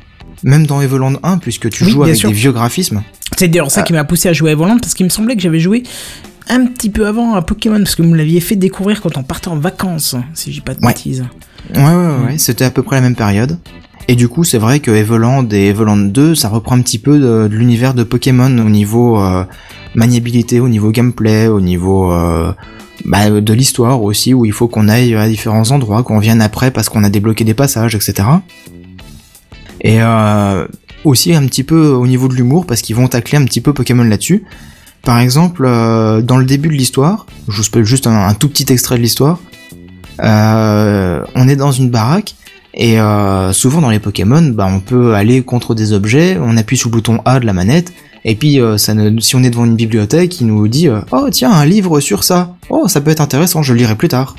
Même 0.43 0.67
dans 0.67 0.81
Evoland 0.81 1.13
1, 1.23 1.39
puisque 1.39 1.69
tu 1.71 1.83
Oui, 1.83 1.91
joues 1.91 2.03
avec 2.03 2.15
sûr. 2.15 2.29
des 2.29 2.35
vieux 2.35 2.51
graphismes. 2.51 3.01
C'est 3.37 3.47
d'ailleurs 3.47 3.71
ça 3.71 3.81
qui 3.81 3.91
m'a 3.93 4.03
poussé 4.03 4.29
à 4.29 4.33
jouer 4.33 4.51
à 4.51 4.55
Volant 4.55 4.77
parce 4.79 4.93
qu'il 4.93 5.05
me 5.05 5.09
semblait 5.09 5.35
que 5.35 5.41
j'avais 5.41 5.59
joué 5.59 5.83
un 6.49 6.65
petit 6.67 6.89
peu 6.89 7.07
avant 7.07 7.33
à 7.35 7.41
Pokémon 7.41 7.77
parce 7.77 7.95
que 7.95 8.01
vous 8.01 8.09
me 8.09 8.17
l'aviez 8.17 8.39
fait 8.39 8.55
découvrir 8.55 9.01
quand 9.01 9.17
on 9.17 9.23
partait 9.23 9.47
en 9.49 9.57
vacances, 9.57 10.15
si 10.33 10.51
j'ai 10.51 10.61
pas 10.61 10.73
de 10.73 10.79
Ouais. 10.85 10.93
bêtises. 10.93 11.25
Ouais, 11.75 11.81
ouais, 11.83 11.93
ouais, 11.95 12.25
ouais, 12.27 12.37
c'était 12.37 12.65
à 12.65 12.71
peu 12.71 12.83
près 12.83 12.95
la 12.97 13.01
même 13.01 13.15
période. 13.15 13.57
Et 14.07 14.15
du 14.15 14.29
coup, 14.29 14.43
c'est 14.45 14.57
vrai 14.57 14.79
que 14.79 14.89
Evoland 14.91 15.47
et 15.51 15.67
Evoland 15.67 15.97
2, 15.97 16.33
ça 16.35 16.47
reprend 16.47 16.77
un 16.77 16.81
petit 16.81 16.99
peu 16.99 17.19
de, 17.19 17.47
de 17.49 17.55
l'univers 17.55 17.93
de 17.93 18.03
Pokémon 18.03 18.45
au 18.59 18.69
niveau 18.69 19.19
euh, 19.21 19.43
maniabilité, 19.95 20.61
au 20.61 20.69
niveau 20.69 20.91
gameplay, 20.91 21.47
au 21.47 21.59
niveau 21.59 22.13
euh, 22.13 22.53
bah, 23.03 23.29
de 23.29 23.53
l'histoire 23.53 24.01
aussi, 24.01 24.33
où 24.33 24.45
il 24.45 24.53
faut 24.53 24.69
qu'on 24.69 24.87
aille 24.87 25.13
à 25.15 25.27
différents 25.27 25.71
endroits, 25.71 26.03
qu'on 26.03 26.19
vienne 26.19 26.41
après 26.41 26.71
parce 26.71 26.87
qu'on 26.87 27.03
a 27.03 27.09
débloqué 27.09 27.43
des 27.43 27.53
passages, 27.53 27.95
etc. 27.95 28.27
Et 29.81 30.01
euh, 30.01 30.65
aussi 31.03 31.33
un 31.35 31.45
petit 31.45 31.63
peu 31.63 31.87
au 31.89 32.07
niveau 32.07 32.29
de 32.29 32.33
l'humour, 32.33 32.65
parce 32.65 32.81
qu'ils 32.81 32.95
vont 32.95 33.07
tacler 33.09 33.37
un 33.37 33.43
petit 33.45 33.59
peu 33.61 33.73
Pokémon 33.73 34.03
là-dessus. 34.03 34.45
Par 35.07 35.19
exemple, 35.19 35.63
euh, 35.65 36.21
dans 36.21 36.37
le 36.37 36.43
début 36.43 36.67
de 36.67 36.73
l'histoire, 36.73 37.27
je 37.47 37.55
vous 37.55 37.63
spoil 37.63 37.85
juste 37.85 38.07
un, 38.07 38.33
tout 38.33 38.49
petit 38.49 38.65
extrait 38.73 38.97
de 38.97 39.01
l'histoire, 39.01 39.39
euh, 40.21 41.23
on 41.33 41.47
est 41.47 41.55
dans 41.55 41.71
une 41.71 41.89
baraque, 41.89 42.35
et 42.73 42.99
euh, 42.99 43.53
souvent 43.53 43.79
dans 43.79 43.89
les 43.89 43.99
Pokémon, 43.99 44.41
bah, 44.41 44.67
on 44.69 44.81
peut 44.81 45.15
aller 45.15 45.43
contre 45.43 45.75
des 45.75 45.93
objets, 45.93 46.37
on 46.41 46.57
appuie 46.57 46.75
sur 46.75 46.89
le 46.89 46.91
bouton 46.91 47.21
A 47.23 47.39
de 47.39 47.45
la 47.45 47.53
manette, 47.53 47.93
et 48.25 48.35
puis 48.35 48.59
si 48.75 49.35
on 49.37 49.43
est 49.43 49.49
devant 49.49 49.63
une 49.63 49.77
bibliothèque, 49.77 50.41
il 50.41 50.47
nous 50.47 50.67
dit 50.67 50.89
Oh 51.13 51.29
tiens, 51.31 51.53
un 51.53 51.63
livre 51.63 52.01
sur 52.01 52.25
ça 52.25 52.57
Oh, 52.69 52.89
ça 52.89 52.99
peut 52.99 53.11
être 53.11 53.21
intéressant, 53.21 53.63
je 53.63 53.71
le 53.71 53.79
lirai 53.79 53.95
plus 53.95 54.09
tard. 54.09 54.35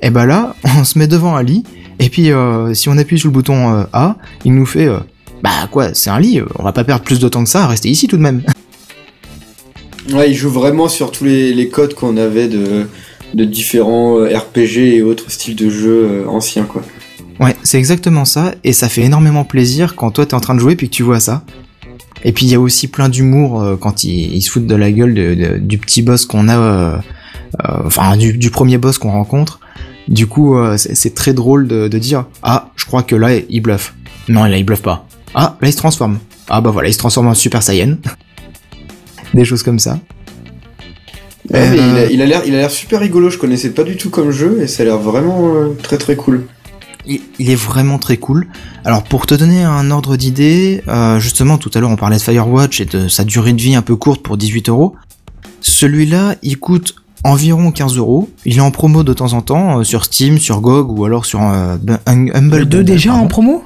Et 0.00 0.08
bah 0.08 0.24
là, 0.24 0.56
on 0.78 0.84
se 0.84 0.98
met 0.98 1.06
devant 1.06 1.36
un 1.36 1.42
lit, 1.42 1.64
et 1.98 2.08
puis 2.08 2.30
si 2.72 2.88
on 2.88 2.96
appuie 2.96 3.18
sur 3.18 3.28
le 3.28 3.34
bouton 3.34 3.84
A, 3.92 4.16
il 4.46 4.54
nous 4.54 4.64
fait 4.64 4.88
Bah 5.42 5.68
quoi, 5.70 5.92
c'est 5.92 6.08
un 6.08 6.18
lit, 6.18 6.40
on 6.58 6.62
va 6.62 6.72
pas 6.72 6.84
perdre 6.84 7.04
plus 7.04 7.18
de 7.18 7.28
temps 7.28 7.44
que 7.44 7.50
ça 7.50 7.66
rester 7.66 7.90
ici 7.90 8.08
tout 8.08 8.16
de 8.16 8.22
même. 8.22 8.40
Ouais, 10.12 10.30
il 10.30 10.34
joue 10.34 10.50
vraiment 10.50 10.88
sur 10.88 11.10
tous 11.10 11.24
les, 11.24 11.68
codes 11.68 11.94
qu'on 11.94 12.16
avait 12.16 12.48
de, 12.48 12.86
différents 13.34 14.18
euh, 14.18 14.36
RPG 14.36 14.96
et 14.96 15.02
autres 15.02 15.30
styles 15.30 15.56
de 15.56 15.70
jeux 15.70 16.08
euh, 16.10 16.28
anciens, 16.28 16.64
quoi. 16.64 16.82
Ouais, 17.40 17.56
c'est 17.62 17.78
exactement 17.78 18.24
ça, 18.24 18.54
et 18.62 18.72
ça 18.72 18.88
fait 18.88 19.02
énormément 19.02 19.44
plaisir 19.44 19.96
quand 19.96 20.12
toi 20.12 20.24
t'es 20.24 20.34
en 20.34 20.40
train 20.40 20.54
de 20.54 20.60
jouer 20.60 20.76
puis 20.76 20.88
que 20.88 20.94
tu 20.94 21.02
vois 21.02 21.18
ça. 21.18 21.42
Et 22.22 22.32
puis 22.32 22.46
il 22.46 22.52
y 22.52 22.54
a 22.54 22.60
aussi 22.60 22.86
plein 22.86 23.08
d'humour 23.08 23.60
euh, 23.60 23.76
quand 23.76 24.04
ils, 24.04 24.32
ils 24.34 24.40
se 24.40 24.50
foutent 24.50 24.68
de 24.68 24.74
la 24.74 24.92
gueule 24.92 25.60
du 25.60 25.78
petit 25.78 26.00
boss 26.00 26.26
qu'on 26.26 26.48
a, 26.48 27.02
enfin 27.84 28.16
du, 28.16 28.50
premier 28.50 28.78
boss 28.78 28.98
qu'on 28.98 29.10
rencontre. 29.10 29.58
Du 30.06 30.26
coup, 30.26 30.56
c'est 30.76 30.94
c'est 30.94 31.14
très 31.14 31.32
drôle 31.32 31.66
de, 31.66 31.88
de 31.88 31.98
dire 31.98 32.26
ah, 32.42 32.70
je 32.76 32.84
crois 32.84 33.02
que 33.02 33.16
là 33.16 33.30
il 33.48 33.60
bluffe. 33.60 33.94
Non, 34.28 34.44
là 34.44 34.56
il 34.56 34.64
bluffe 34.64 34.82
pas. 34.82 35.06
Ah, 35.34 35.58
là 35.60 35.68
il 35.68 35.72
se 35.72 35.78
transforme. 35.78 36.18
Ah 36.48 36.60
bah 36.60 36.70
voilà, 36.70 36.88
il 36.88 36.92
se 36.92 36.98
transforme 36.98 37.26
en 37.26 37.34
Super 37.34 37.62
Saiyan. 37.62 37.96
Des 39.34 39.44
choses 39.44 39.62
comme 39.62 39.78
ça. 39.78 39.98
Ouais, 41.50 41.68
mais 41.70 41.78
Euh, 41.78 41.86
il 41.92 41.98
a- 41.98 42.10
il 42.10 42.22
a 42.22 42.26
l'air 42.26 42.42
il 42.46 42.54
a 42.54 42.58
l'air 42.58 42.70
super 42.70 43.00
rigolo, 43.00 43.28
je 43.28 43.36
connaissais 43.36 43.70
pas 43.70 43.82
du 43.82 43.96
tout 43.96 44.08
comme 44.08 44.30
jeu 44.30 44.60
et 44.62 44.66
ça 44.66 44.82
a 44.82 44.86
l'air 44.86 44.98
vraiment 44.98 45.54
euh, 45.54 45.76
très 45.82 45.98
très 45.98 46.16
cool. 46.16 46.46
Il, 47.06 47.20
il 47.38 47.50
est 47.50 47.54
vraiment 47.54 47.98
très 47.98 48.16
cool. 48.16 48.46
Alors 48.86 49.02
pour 49.02 49.26
te 49.26 49.34
donner 49.34 49.62
un 49.62 49.90
ordre 49.90 50.16
d'idée, 50.16 50.82
euh, 50.88 51.20
justement 51.20 51.58
tout 51.58 51.70
à 51.74 51.80
l'heure 51.80 51.90
on 51.90 51.96
parlait 51.96 52.16
de 52.16 52.22
Firewatch 52.22 52.80
et 52.80 52.86
de 52.86 53.08
sa 53.08 53.24
durée 53.24 53.52
de 53.52 53.60
vie 53.60 53.74
un 53.74 53.82
peu 53.82 53.94
courte 53.96 54.22
pour 54.22 54.38
18 54.38 54.70
euros. 54.70 54.94
Celui-là 55.60 56.36
il 56.42 56.58
coûte 56.58 56.94
environ 57.24 57.72
15 57.72 57.96
euros. 57.98 58.30
Il 58.46 58.56
est 58.56 58.60
en 58.62 58.70
promo 58.70 59.02
de 59.02 59.12
temps 59.12 59.34
en 59.34 59.42
temps 59.42 59.80
euh, 59.80 59.84
sur 59.84 60.04
Steam, 60.06 60.38
sur 60.38 60.60
GOG 60.62 60.98
ou 60.98 61.04
alors 61.04 61.26
sur 61.26 61.40
Humble 61.40 61.98
Le 62.06 62.64
2 62.64 62.78
Bundle, 62.78 62.84
déjà 62.84 63.12
en 63.14 63.26
promo? 63.26 63.64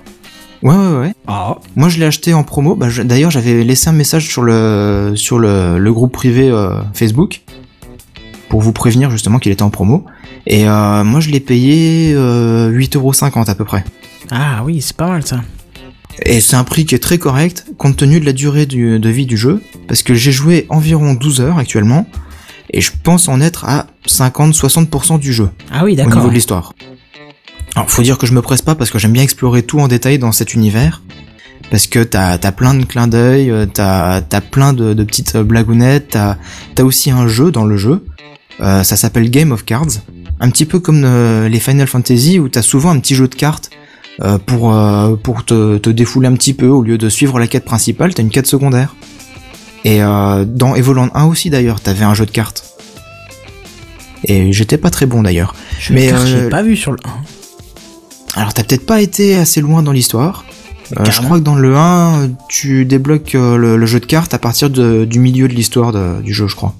Ouais 0.62 0.74
ouais 0.74 0.98
ouais. 0.98 1.14
Ah. 1.26 1.56
Moi 1.76 1.88
je 1.88 1.98
l'ai 1.98 2.06
acheté 2.06 2.34
en 2.34 2.42
promo. 2.42 2.74
Bah, 2.74 2.88
je- 2.88 3.02
D'ailleurs 3.02 3.30
j'avais 3.30 3.62
laissé 3.64 3.88
un 3.90 3.92
message 3.92 4.26
sur 4.28 4.42
le 4.42 5.12
sur 5.14 5.38
le, 5.38 5.78
le 5.78 5.92
groupe 5.92 6.12
privé 6.12 6.48
euh, 6.50 6.80
Facebook 6.94 7.42
pour 8.48 8.60
vous 8.60 8.72
prévenir 8.72 9.10
justement 9.10 9.38
qu'il 9.38 9.52
était 9.52 9.62
en 9.62 9.70
promo. 9.70 10.04
Et 10.46 10.68
euh, 10.68 11.04
moi 11.04 11.20
je 11.20 11.30
l'ai 11.30 11.40
payé 11.40 12.12
euh, 12.14 12.70
8,50€ 12.72 13.48
à 13.50 13.54
peu 13.54 13.64
près. 13.64 13.84
Ah 14.30 14.62
oui, 14.64 14.80
c'est 14.80 14.96
pas 14.96 15.08
mal 15.08 15.24
ça. 15.24 15.40
Et 16.26 16.40
c'est 16.40 16.56
un 16.56 16.64
prix 16.64 16.84
qui 16.84 16.94
est 16.96 16.98
très 16.98 17.18
correct 17.18 17.66
compte 17.78 17.96
tenu 17.96 18.18
de 18.18 18.24
la 18.26 18.32
durée 18.32 18.66
du- 18.66 18.98
de 18.98 19.08
vie 19.08 19.26
du 19.26 19.36
jeu, 19.36 19.62
parce 19.86 20.02
que 20.02 20.14
j'ai 20.14 20.32
joué 20.32 20.66
environ 20.68 21.14
12 21.14 21.40
heures 21.40 21.58
actuellement, 21.58 22.06
et 22.72 22.80
je 22.80 22.90
pense 23.04 23.28
en 23.28 23.40
être 23.40 23.64
à 23.66 23.86
50-60% 24.08 25.20
du 25.20 25.32
jeu 25.32 25.50
Ah 25.70 25.84
oui, 25.84 25.92
au 25.92 25.96
d'accord. 25.96 26.16
niveau 26.16 26.28
de 26.28 26.34
l'histoire. 26.34 26.72
Alors 27.78 27.92
faut 27.92 28.02
dire 28.02 28.18
que 28.18 28.26
je 28.26 28.32
me 28.32 28.42
presse 28.42 28.60
pas 28.60 28.74
parce 28.74 28.90
que 28.90 28.98
j'aime 28.98 29.12
bien 29.12 29.22
explorer 29.22 29.62
tout 29.62 29.78
en 29.78 29.86
détail 29.86 30.18
dans 30.18 30.32
cet 30.32 30.52
univers, 30.52 31.00
parce 31.70 31.86
que 31.86 32.02
t'as 32.02 32.32
as 32.32 32.52
plein 32.52 32.74
de 32.74 32.84
clins 32.84 33.06
d'œil, 33.06 33.52
euh, 33.52 33.66
t'as 33.72 34.16
as 34.16 34.40
plein 34.40 34.72
de, 34.72 34.94
de 34.94 35.04
petites 35.04 35.36
euh, 35.36 35.44
blagounettes, 35.44 36.08
t'as 36.10 36.38
as 36.76 36.82
aussi 36.82 37.12
un 37.12 37.28
jeu 37.28 37.52
dans 37.52 37.64
le 37.64 37.76
jeu, 37.76 38.04
euh, 38.60 38.82
ça 38.82 38.96
s'appelle 38.96 39.30
Game 39.30 39.52
of 39.52 39.64
Cards, 39.64 40.02
un 40.40 40.50
petit 40.50 40.64
peu 40.64 40.80
comme 40.80 41.04
euh, 41.04 41.48
les 41.48 41.60
Final 41.60 41.86
Fantasy 41.86 42.40
où 42.40 42.48
t'as 42.48 42.62
souvent 42.62 42.90
un 42.90 42.98
petit 42.98 43.14
jeu 43.14 43.28
de 43.28 43.36
cartes 43.36 43.70
euh, 44.22 44.38
pour, 44.38 44.76
pour 45.22 45.44
te, 45.44 45.78
te 45.78 45.90
défouler 45.90 46.26
un 46.26 46.34
petit 46.34 46.54
peu 46.54 46.66
au 46.66 46.82
lieu 46.82 46.98
de 46.98 47.08
suivre 47.08 47.38
la 47.38 47.46
quête 47.46 47.64
principale, 47.64 48.12
t'as 48.12 48.24
une 48.24 48.30
quête 48.30 48.48
secondaire. 48.48 48.96
Et 49.84 50.00
dans 50.00 50.74
Evoland 50.74 51.10
1 51.14 51.26
aussi 51.26 51.48
d'ailleurs, 51.48 51.80
t'avais 51.80 52.04
un 52.04 52.14
jeu 52.14 52.26
de 52.26 52.32
cartes. 52.32 52.68
Et 54.24 54.52
j'étais 54.52 54.78
pas 54.78 54.90
très 54.90 55.06
bon 55.06 55.22
d'ailleurs. 55.22 55.54
Je 55.78 55.92
Mais, 55.92 56.12
mais 56.12 56.32
euh, 56.34 56.50
pas 56.50 56.62
vu 56.62 56.76
sur 56.76 56.92
le 56.92 56.98
1. 57.04 57.37
Alors 58.34 58.54
t'as 58.54 58.62
peut-être 58.62 58.86
pas 58.86 59.00
été 59.00 59.36
assez 59.36 59.60
loin 59.60 59.82
dans 59.82 59.92
l'histoire. 59.92 60.44
Euh, 60.98 61.04
je 61.04 61.20
crois 61.20 61.38
que 61.38 61.44
dans 61.44 61.54
le 61.54 61.76
1, 61.76 62.30
tu 62.48 62.84
débloques 62.86 63.34
euh, 63.34 63.56
le, 63.56 63.76
le 63.76 63.86
jeu 63.86 64.00
de 64.00 64.06
cartes 64.06 64.32
à 64.32 64.38
partir 64.38 64.70
de- 64.70 65.04
du 65.04 65.18
milieu 65.18 65.46
de 65.48 65.52
l'histoire 65.52 65.92
du 66.22 66.32
jeu, 66.32 66.46
je 66.46 66.56
crois. 66.56 66.74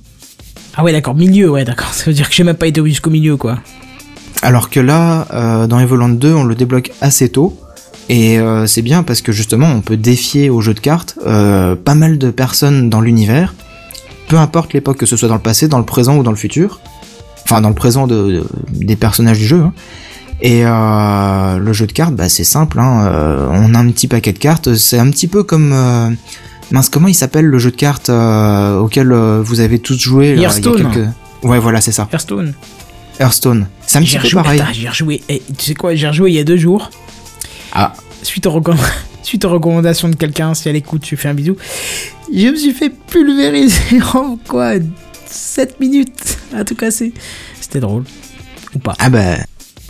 Ah 0.77 0.83
ouais, 0.85 0.93
d'accord, 0.93 1.15
milieu, 1.15 1.51
ouais, 1.51 1.65
d'accord. 1.65 1.89
Ça 1.93 2.05
veut 2.07 2.13
dire 2.15 2.29
que 2.29 2.35
j'ai 2.35 2.45
même 2.45 2.57
pas 2.57 2.67
été 2.69 2.83
jusqu'au 2.87 3.11
milieu, 3.11 3.37
quoi. 3.37 3.59
Alors 4.41 4.71
que 4.71 4.81
là, 4.81 5.27
euh, 5.35 5.67
dans 5.67 5.79
Evoland 5.81 6.09
2, 6.09 6.33
on 6.33 6.45
le 6.45 6.55
débloque 6.55 6.93
assez 7.01 7.29
tôt. 7.29 7.59
Et 8.09 8.39
euh, 8.39 8.67
c'est 8.67 8.81
bien 8.81 9.03
parce 9.03 9.21
que 9.21 9.33
justement, 9.33 9.67
on 9.67 9.81
peut 9.83 9.97
défier 9.99 10.49
au 10.49 10.63
jeu 10.63 10.73
de 10.73 10.81
cartes 10.81 11.19
euh, 11.27 11.75
pas 11.77 11.95
mal 11.95 12.17
de 12.17 12.31
personnes 12.31 12.89
dans 12.89 13.03
l'univers, 13.03 13.55
peu 14.29 14.39
importe 14.39 14.73
l'époque, 14.73 14.97
que 14.97 15.05
ce 15.07 15.17
soit 15.17 15.29
dans 15.29 15.35
le 15.35 15.41
passé, 15.43 15.69
dans 15.69 15.79
le 15.79 15.85
présent 15.85 16.17
ou 16.17 16.23
dans 16.23 16.31
le 16.31 16.37
futur. 16.37 16.81
Enfin, 17.45 17.61
dans 17.61 17.69
le 17.69 17.75
présent 17.75 18.07
de, 18.07 18.15
de- 18.15 18.47
des 18.71 18.97
personnages 18.97 19.39
du 19.39 19.47
jeu. 19.47 19.61
hein. 19.61 19.73
Et 20.41 20.63
euh, 20.65 21.59
le 21.59 21.73
jeu 21.73 21.87
de 21.87 21.93
cartes, 21.93 22.15
bah, 22.15 22.29
c'est 22.29 22.45
simple. 22.45 22.79
Hein, 22.79 23.07
euh, 23.07 23.49
on 23.51 23.75
a 23.75 23.79
un 23.79 23.91
petit 23.91 24.07
paquet 24.09 24.33
de 24.33 24.39
cartes. 24.39 24.75
C'est 24.77 24.99
un 24.99 25.11
petit 25.11 25.27
peu 25.27 25.43
comme... 25.43 25.73
euh, 25.73 26.11
mince, 26.71 26.89
comment 26.89 27.09
il 27.09 27.15
s'appelle 27.15 27.47
le 27.47 27.59
jeu 27.59 27.71
de 27.71 27.77
cartes 27.77 28.09
auquel 28.11 29.13
vous 29.13 29.61
avez 29.61 29.79
tous 29.79 29.99
joué 29.99 30.31
il 30.31 30.41
y 30.41 30.45
a 30.45 30.49
Hearthstone. 30.49 30.91
quelques- 30.93 31.09
Ouais, 31.43 31.59
voilà, 31.59 31.81
c'est 31.81 31.93
ça. 31.93 32.09
Hearthstone. 32.13 32.53
Hearthstone. 33.21 33.67
C'est 33.87 33.99
un 33.99 34.03
petit 34.03 34.19
peu 34.19 34.29
pareil. 34.31 34.63
j'ai 34.73 34.89
rejoué. 34.89 35.23
Eh, 35.29 35.43
tu 35.57 35.65
sais 35.67 35.75
quoi, 35.75 35.95
j'ai 35.95 36.07
rejoué 36.09 36.31
il 36.31 36.35
y 36.35 36.39
a 36.39 36.45
deux 36.45 36.57
jours. 36.57 36.91
Ah. 37.73 37.93
Suite 38.23 38.47
aux, 38.47 38.53
recomm- 38.61 38.77
Suite 39.23 39.45
aux 39.45 39.51
recommandations 39.51 40.09
de 40.09 40.15
quelqu'un, 40.17 40.55
si 40.55 40.69
elle 40.69 40.77
écoute, 40.77 41.03
je 41.05 41.11
lui 41.11 41.17
fais 41.17 41.29
un 41.29 41.35
bisou. 41.35 41.57
Je 42.33 42.47
me 42.49 42.57
suis 42.57 42.73
fait 42.73 42.91
pulvériser 42.91 44.01
en 44.15 44.37
quoi 44.49 44.73
7 45.27 45.81
minutes 45.81 46.39
à 46.57 46.65
tout 46.65 46.75
casser. 46.75 47.13
C'était 47.61 47.81
drôle. 47.81 48.05
Ou 48.75 48.79
pas. 48.79 48.95
Ah 48.99 49.11
bah, 49.11 49.37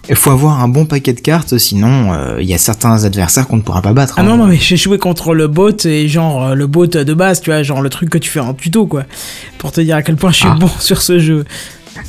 il 0.08 0.16
faut 0.16 0.30
avoir 0.30 0.60
un 0.62 0.68
bon 0.68 0.84
paquet 0.86 1.12
de 1.12 1.20
cartes, 1.20 1.58
sinon 1.58 2.12
euh, 2.12 2.36
il 2.40 2.46
y 2.48 2.54
a 2.54 2.58
certains 2.58 3.04
adversaires 3.04 3.46
qu'on 3.46 3.56
ne 3.56 3.62
pourra 3.62 3.82
pas 3.82 3.92
battre. 3.92 4.14
Ah 4.16 4.20
hein. 4.20 4.24
non, 4.24 4.36
non, 4.36 4.46
mais 4.46 4.56
j'ai 4.56 4.76
joué 4.76 4.98
contre 4.98 5.34
le 5.34 5.46
bot 5.48 5.72
et 5.84 6.08
genre 6.08 6.46
euh, 6.48 6.54
le 6.54 6.66
bot 6.66 6.86
de 6.86 7.14
base, 7.14 7.40
tu 7.40 7.50
vois, 7.50 7.62
genre 7.62 7.82
le 7.82 7.90
truc 7.90 8.10
que 8.10 8.18
tu 8.18 8.30
fais 8.30 8.40
en 8.40 8.54
tuto, 8.54 8.86
quoi. 8.86 9.04
Pour 9.58 9.72
te 9.72 9.80
dire 9.80 9.96
à 9.96 10.02
quel 10.02 10.16
point 10.16 10.30
je 10.30 10.36
suis 10.38 10.48
Ah. 10.50 10.56
bon 10.58 10.70
sur 10.80 11.02
ce 11.02 11.18
jeu. 11.18 11.44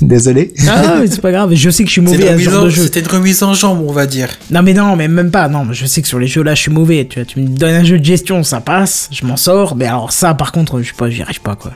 Désolé. 0.01 0.53
Ah, 0.67 0.97
mais 1.01 1.07
c'est 1.07 1.19
pas 1.19 1.31
grave, 1.31 1.53
je 1.55 1.69
sais 1.71 1.81
que 1.83 1.87
je 1.89 1.93
suis 1.93 2.01
mauvais 2.01 2.17
une 2.17 2.23
à 2.23 2.27
ce 2.27 2.31
remise 2.33 2.49
genre 2.49 2.61
en- 2.61 2.65
de 2.65 2.69
jeu. 2.69 2.83
C'était 2.83 2.99
une 2.99 3.07
remise 3.07 3.41
en 3.43 3.53
jambe, 3.55 3.83
on 3.85 3.91
va 3.91 4.05
dire. 4.05 4.29
Non 4.51 4.61
mais 4.61 4.73
non, 4.73 4.95
mais 4.95 5.07
même 5.07 5.31
pas. 5.31 5.49
Non, 5.49 5.65
mais 5.65 5.73
je 5.73 5.85
sais 5.87 6.01
que 6.03 6.07
sur 6.07 6.19
les 6.19 6.27
jeux 6.27 6.43
là, 6.43 6.53
je 6.53 6.61
suis 6.61 6.71
mauvais. 6.71 7.07
Tu 7.09 7.19
vois, 7.19 7.25
tu 7.25 7.39
me 7.39 7.47
donnes 7.47 7.73
un 7.75 7.83
jeu 7.83 7.97
de 7.99 8.05
gestion, 8.05 8.43
ça 8.43 8.61
passe, 8.61 9.09
je 9.11 9.25
m'en 9.25 9.35
sors. 9.35 9.75
Mais 9.75 9.85
alors 9.87 10.11
ça, 10.11 10.35
par 10.35 10.51
contre, 10.51 10.79
je 10.81 10.87
sais 10.89 10.93
pas, 10.95 11.09
j'y 11.09 11.21
arrive 11.23 11.41
pas 11.41 11.55
quoi. 11.55 11.71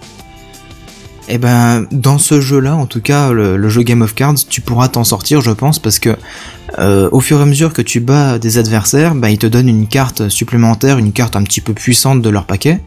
Et 1.30 1.38
ben, 1.38 1.86
dans 1.92 2.18
ce 2.18 2.42
jeu-là, 2.42 2.76
en 2.76 2.86
tout 2.86 3.02
cas, 3.02 3.32
le, 3.32 3.70
jeu 3.70 3.84
Game 3.84 4.02
of 4.02 4.14
Cards, 4.14 4.36
tu 4.50 4.62
pourras 4.62 4.90
t'en 4.90 5.04
sortir, 5.04 5.40
je 5.42 5.52
pense, 5.52 5.80
parce 5.80 6.00
que 6.00 6.16
euh, 6.80 7.08
au 7.12 7.22
fur 7.22 7.40
et 7.40 7.44
à 7.44 7.46
mesure 7.46 7.72
que 7.72 7.82
tu 7.82 8.02
bats 8.02 8.40
des 8.40 8.58
adversaires, 8.58 9.16
bah, 9.16 9.30
ils 9.30 9.38
te 9.38 9.48
donnent 9.48 9.70
une 9.70 9.88
carte 9.88 10.28
supplémentaire, 10.28 10.98
une 10.98 11.14
carte 11.14 11.36
un 11.36 11.44
petit 11.44 11.62
peu 11.62 11.74
puissante 11.74 12.22
de 12.22 12.30
leur 12.30 12.46
paquet. 12.46 12.82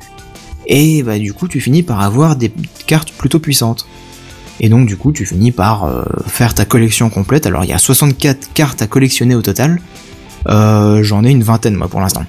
Et 0.69 1.05
bah 1.05 1.17
du 1.17 1.33
coup 1.33 1.47
tu 1.47 1.61
finis 1.61 1.85
par 1.85 2.01
avoir 2.01 2.35
des 2.35 2.51
cartes 2.89 3.13
plutôt 3.13 3.39
puissantes. 3.39 3.87
Et 4.59 4.69
donc 4.69 4.89
du 4.89 4.97
coup 4.97 5.13
tu 5.13 5.25
finis 5.25 5.53
par 5.53 5.85
euh, 5.85 6.03
faire 6.27 6.55
ta 6.55 6.65
collection 6.65 7.09
complète. 7.09 7.47
Alors 7.47 7.63
il 7.63 7.71
y 7.71 7.73
a 7.73 7.79
64 7.79 8.53
cartes 8.53 8.83
à 8.83 8.89
collectionner 8.89 9.37
au 9.37 9.43
total. 9.43 9.81
Euh, 10.49 11.05
J'en 11.05 11.23
ai 11.23 11.31
une 11.31 11.45
vingtaine 11.45 11.77
moi 11.77 11.87
pour 11.87 12.01
l'instant. 12.01 12.27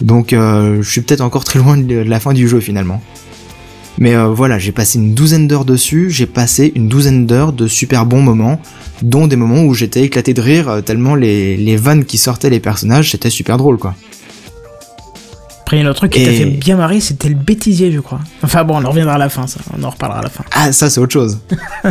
Donc 0.00 0.32
je 0.32 0.82
suis 0.82 1.02
peut-être 1.02 1.20
encore 1.20 1.44
très 1.44 1.60
loin 1.60 1.76
de 1.78 1.94
la 1.94 2.18
fin 2.18 2.32
du 2.32 2.48
jeu 2.48 2.58
finalement. 2.58 3.00
Mais 3.98 4.14
euh, 4.14 4.28
voilà, 4.28 4.58
j'ai 4.58 4.72
passé 4.72 4.98
une 4.98 5.14
douzaine 5.14 5.48
d'heures 5.48 5.64
dessus, 5.64 6.10
j'ai 6.10 6.26
passé 6.26 6.72
une 6.74 6.88
douzaine 6.88 7.26
d'heures 7.26 7.52
de 7.52 7.66
super 7.66 8.04
bons 8.04 8.20
moments, 8.20 8.60
dont 9.02 9.26
des 9.26 9.36
moments 9.36 9.62
où 9.62 9.74
j'étais 9.74 10.02
éclaté 10.02 10.34
de 10.34 10.40
rire, 10.40 10.68
euh, 10.68 10.80
tellement 10.82 11.14
les, 11.14 11.56
les 11.56 11.76
vannes 11.76 12.04
qui 12.04 12.18
sortaient 12.18 12.50
les 12.50 12.60
personnages, 12.60 13.10
c'était 13.10 13.30
super 13.30 13.56
drôle 13.56 13.78
quoi. 13.78 13.94
Après, 15.66 15.78
il 15.78 15.80
y 15.80 15.82
a 15.82 15.88
un 15.88 15.90
autre 15.90 15.98
truc 15.98 16.12
qui 16.12 16.24
t'a 16.24 16.30
fait 16.30 16.44
bien 16.44 16.76
marrer, 16.76 17.00
c'était 17.00 17.28
le 17.28 17.34
bêtisier, 17.34 17.90
je 17.90 17.98
crois. 17.98 18.20
Enfin 18.44 18.62
bon, 18.62 18.76
on 18.76 18.84
en 18.84 18.90
reviendra 18.90 19.14
à 19.14 19.18
la 19.18 19.28
fin, 19.28 19.48
ça. 19.48 19.58
On 19.76 19.82
en 19.82 19.90
reparlera 19.90 20.20
à 20.20 20.22
la 20.22 20.30
fin. 20.30 20.44
Ah, 20.52 20.70
ça 20.70 20.88
c'est 20.88 21.00
autre 21.00 21.12
chose. 21.12 21.40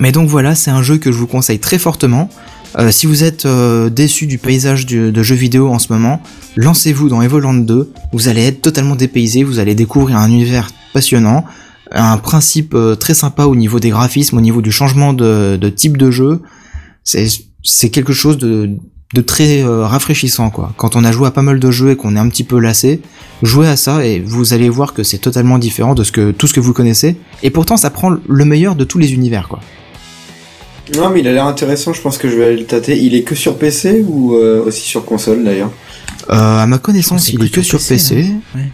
Mais 0.00 0.10
donc 0.10 0.28
voilà, 0.28 0.56
c'est 0.56 0.72
un 0.72 0.82
jeu 0.82 0.98
que 0.98 1.12
je 1.12 1.16
vous 1.16 1.28
conseille 1.28 1.60
très 1.60 1.78
fortement. 1.78 2.28
Euh, 2.76 2.90
si 2.90 3.06
vous 3.06 3.24
êtes 3.24 3.46
euh, 3.46 3.88
déçu 3.88 4.26
du 4.26 4.38
paysage 4.38 4.84
du- 4.86 5.10
de 5.10 5.22
jeux 5.22 5.34
vidéo 5.34 5.68
en 5.68 5.78
ce 5.78 5.92
moment, 5.92 6.20
lancez-vous 6.56 7.08
dans 7.08 7.22
Evoland 7.22 7.54
2. 7.54 7.90
Vous 8.12 8.28
allez 8.28 8.44
être 8.46 8.60
totalement 8.62 8.94
dépaysé, 8.96 9.42
vous 9.42 9.58
allez 9.58 9.74
découvrir 9.74 10.18
un 10.18 10.28
univers 10.28 10.70
passionnant, 10.92 11.44
un 11.92 12.18
principe 12.18 12.74
euh, 12.74 12.94
très 12.94 13.14
sympa 13.14 13.44
au 13.44 13.56
niveau 13.56 13.80
des 13.80 13.88
graphismes, 13.90 14.36
au 14.36 14.40
niveau 14.42 14.60
du 14.60 14.70
changement 14.70 15.12
de, 15.12 15.56
de 15.56 15.68
type 15.70 15.96
de 15.96 16.10
jeu. 16.10 16.42
C'est 17.04 17.88
quelque 17.90 18.12
chose 18.12 18.36
de, 18.38 18.70
de 19.14 19.20
très 19.22 19.62
euh, 19.62 19.86
rafraîchissant 19.86 20.50
quoi. 20.50 20.72
Quand 20.76 20.94
on 20.94 21.04
a 21.04 21.10
joué 21.12 21.26
à 21.26 21.30
pas 21.30 21.42
mal 21.42 21.58
de 21.58 21.70
jeux 21.70 21.92
et 21.92 21.96
qu'on 21.96 22.14
est 22.16 22.18
un 22.18 22.28
petit 22.28 22.44
peu 22.44 22.58
lassé, 22.60 23.00
jouez 23.42 23.66
à 23.66 23.76
ça 23.76 24.04
et 24.04 24.20
vous 24.20 24.52
allez 24.52 24.68
voir 24.68 24.92
que 24.92 25.02
c'est 25.02 25.18
totalement 25.18 25.58
différent 25.58 25.94
de 25.94 26.04
ce 26.04 26.12
que 26.12 26.30
tout 26.32 26.46
ce 26.46 26.52
que 26.52 26.60
vous 26.60 26.74
connaissez. 26.74 27.16
Et 27.42 27.48
pourtant, 27.50 27.78
ça 27.78 27.88
prend 27.90 28.10
le 28.10 28.44
meilleur 28.44 28.76
de 28.76 28.84
tous 28.84 28.98
les 28.98 29.14
univers 29.14 29.48
quoi. 29.48 29.60
Non, 30.96 31.10
mais 31.10 31.20
il 31.20 31.28
a 31.28 31.32
l'air 31.32 31.46
intéressant, 31.46 31.92
je 31.92 32.00
pense 32.00 32.16
que 32.18 32.28
je 32.30 32.36
vais 32.36 32.44
aller 32.46 32.56
le 32.56 32.64
tâter. 32.64 32.98
Il 32.98 33.14
est 33.14 33.22
que 33.22 33.34
sur 33.34 33.56
PC 33.58 34.04
ou 34.08 34.34
euh, 34.36 34.62
aussi 34.64 34.80
sur 34.82 35.04
console 35.04 35.44
d'ailleurs 35.44 35.70
Euh, 36.30 36.34
à 36.62 36.66
ma 36.66 36.78
connaissance, 36.78 37.32
il 37.32 37.44
est 37.44 37.50
que 37.52 37.62
sur 37.62 37.78
PC. 37.78 38.26
hein. 38.30 38.40
Ouais. 38.58 38.64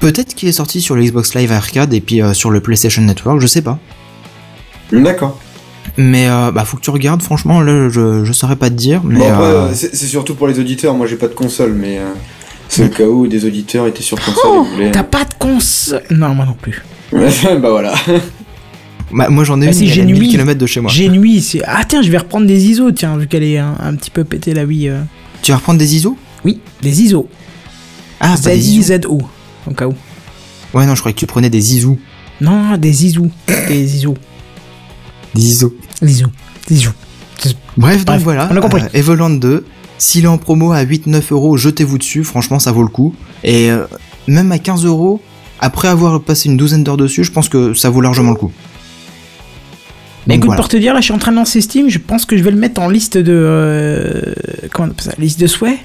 Peut-être 0.00 0.34
qu'il 0.34 0.48
est 0.48 0.52
sorti 0.52 0.80
sur 0.82 0.94
le 0.96 1.02
Xbox 1.02 1.34
Live 1.34 1.52
Arcade 1.52 1.94
et 1.94 2.00
puis 2.00 2.20
euh, 2.22 2.34
sur 2.34 2.50
le 2.50 2.60
PlayStation 2.60 3.00
Network, 3.02 3.40
je 3.40 3.46
sais 3.46 3.62
pas. 3.62 3.78
D'accord. 4.92 5.40
Mais 5.96 6.28
euh, 6.28 6.50
bah 6.50 6.64
faut 6.64 6.76
que 6.76 6.82
tu 6.82 6.90
regardes, 6.90 7.22
franchement, 7.22 7.60
là 7.60 7.88
je, 7.88 8.24
je 8.24 8.32
saurais 8.32 8.56
pas 8.56 8.68
te 8.68 8.74
dire. 8.74 9.00
Mais 9.04 9.18
Bon, 9.20 9.28
après, 9.32 9.44
euh, 9.44 9.72
c'est 9.74 9.94
surtout 9.96 10.34
pour 10.34 10.46
les 10.48 10.58
auditeurs. 10.58 10.94
Moi, 10.94 11.06
j'ai 11.06 11.16
pas 11.16 11.28
de 11.28 11.34
console, 11.34 11.72
mais 11.72 11.98
euh, 11.98 12.10
c'est 12.68 12.86
au 12.86 12.88
cas 12.88 13.04
où 13.04 13.26
des 13.26 13.44
auditeurs 13.46 13.86
étaient 13.86 14.02
sur 14.02 14.18
console 14.18 14.42
Oh, 14.46 14.62
voulaient. 14.64 14.90
T'as 14.90 15.04
pas 15.04 15.24
de 15.24 15.34
console 15.38 16.02
Non, 16.10 16.34
moi 16.34 16.44
non 16.46 16.56
plus. 16.60 16.84
bah 17.12 17.70
voilà. 17.70 17.94
bah, 19.14 19.28
moi 19.30 19.44
j'en 19.44 19.60
ai 19.60 19.66
Ah, 19.66 19.68
une 19.68 19.74
si, 19.74 19.88
j'ai 19.88 20.04
1000 20.04 20.14
nuit. 20.16 20.28
km 20.28 20.58
de 20.58 20.66
chez 20.66 20.80
moi. 20.80 20.90
J'ai 20.92 21.08
nuit, 21.08 21.40
c'est. 21.40 21.62
Ah 21.66 21.84
tiens, 21.88 22.02
je 22.02 22.10
vais 22.10 22.18
reprendre 22.18 22.46
des 22.46 22.66
ISO, 22.68 22.90
tiens, 22.92 23.16
vu 23.16 23.26
qu'elle 23.26 23.42
est 23.44 23.58
un, 23.58 23.74
un 23.80 23.94
petit 23.94 24.10
peu 24.10 24.24
pétée 24.24 24.52
la 24.54 24.64
Wii. 24.64 24.88
euh. 24.88 25.00
Tu 25.42 25.52
vas 25.52 25.58
reprendre 25.58 25.78
des 25.78 25.94
ISO 25.96 26.16
Oui, 26.44 26.60
des 26.82 27.02
ISO. 27.02 27.28
Ah, 28.20 28.34
pas 28.42 28.50
des 28.50 28.58
ISO. 28.70 28.82
Z-I-Z-O, 28.82 29.20
au 29.66 29.70
cas 29.74 29.86
où. 29.86 29.94
Ouais, 30.74 30.86
non, 30.86 30.94
je 30.94 31.00
croyais 31.00 31.14
que 31.14 31.20
tu 31.20 31.26
prenais 31.26 31.50
des 31.50 31.76
ISO. 31.76 31.98
Non, 32.40 32.76
des 32.76 33.04
ISO. 33.06 33.28
des 33.68 33.96
ISO. 33.96 34.14
Des 35.34 35.42
ISO. 35.42 35.74
Des 36.02 36.12
ISO. 36.12 36.26
Des 36.68 36.74
ISO. 36.76 36.90
Bref, 37.76 38.04
donc 38.04 38.20
voilà, 38.20 38.48
on 38.50 38.56
a 38.56 38.60
compris. 38.60 38.82
euh, 38.82 38.88
Evoland 38.98 39.30
2, 39.30 39.66
s'il 39.98 40.24
est 40.24 40.28
en 40.28 40.38
promo 40.38 40.72
à 40.72 40.82
8-9 40.84 41.32
euros, 41.32 41.56
jetez-vous 41.56 41.98
dessus, 41.98 42.24
franchement 42.24 42.58
ça 42.58 42.72
vaut 42.72 42.82
le 42.82 42.88
coup. 42.88 43.14
Et 43.42 43.70
euh, 43.70 43.84
même 44.28 44.50
à 44.52 44.58
15 44.58 44.84
euros, 44.86 45.20
après 45.60 45.88
avoir 45.88 46.20
passé 46.22 46.48
une 46.48 46.56
douzaine 46.56 46.84
d'heures 46.84 46.96
dessus, 46.96 47.24
je 47.24 47.32
pense 47.32 47.48
que 47.48 47.74
ça 47.74 47.90
vaut 47.90 48.00
largement 48.00 48.30
le 48.30 48.36
coup. 48.36 48.52
Mais 50.26 50.36
écoute, 50.36 50.46
voilà. 50.46 50.60
pour 50.60 50.68
te 50.68 50.76
dire, 50.76 50.94
là, 50.94 51.00
je 51.00 51.04
suis 51.04 51.12
en 51.14 51.18
train 51.18 51.32
de 51.32 51.36
lancer 51.36 51.60
Steam. 51.60 51.88
Je 51.90 51.98
pense 51.98 52.24
que 52.24 52.36
je 52.36 52.42
vais 52.42 52.50
le 52.50 52.56
mettre 52.58 52.80
en 52.80 52.88
liste 52.88 53.18
de. 53.18 53.32
euh, 53.34 54.22
comment 54.72 54.88
on 54.88 54.90
appelle 54.92 55.04
ça 55.04 55.12
Liste 55.18 55.40
de 55.40 55.46
souhaits 55.46 55.78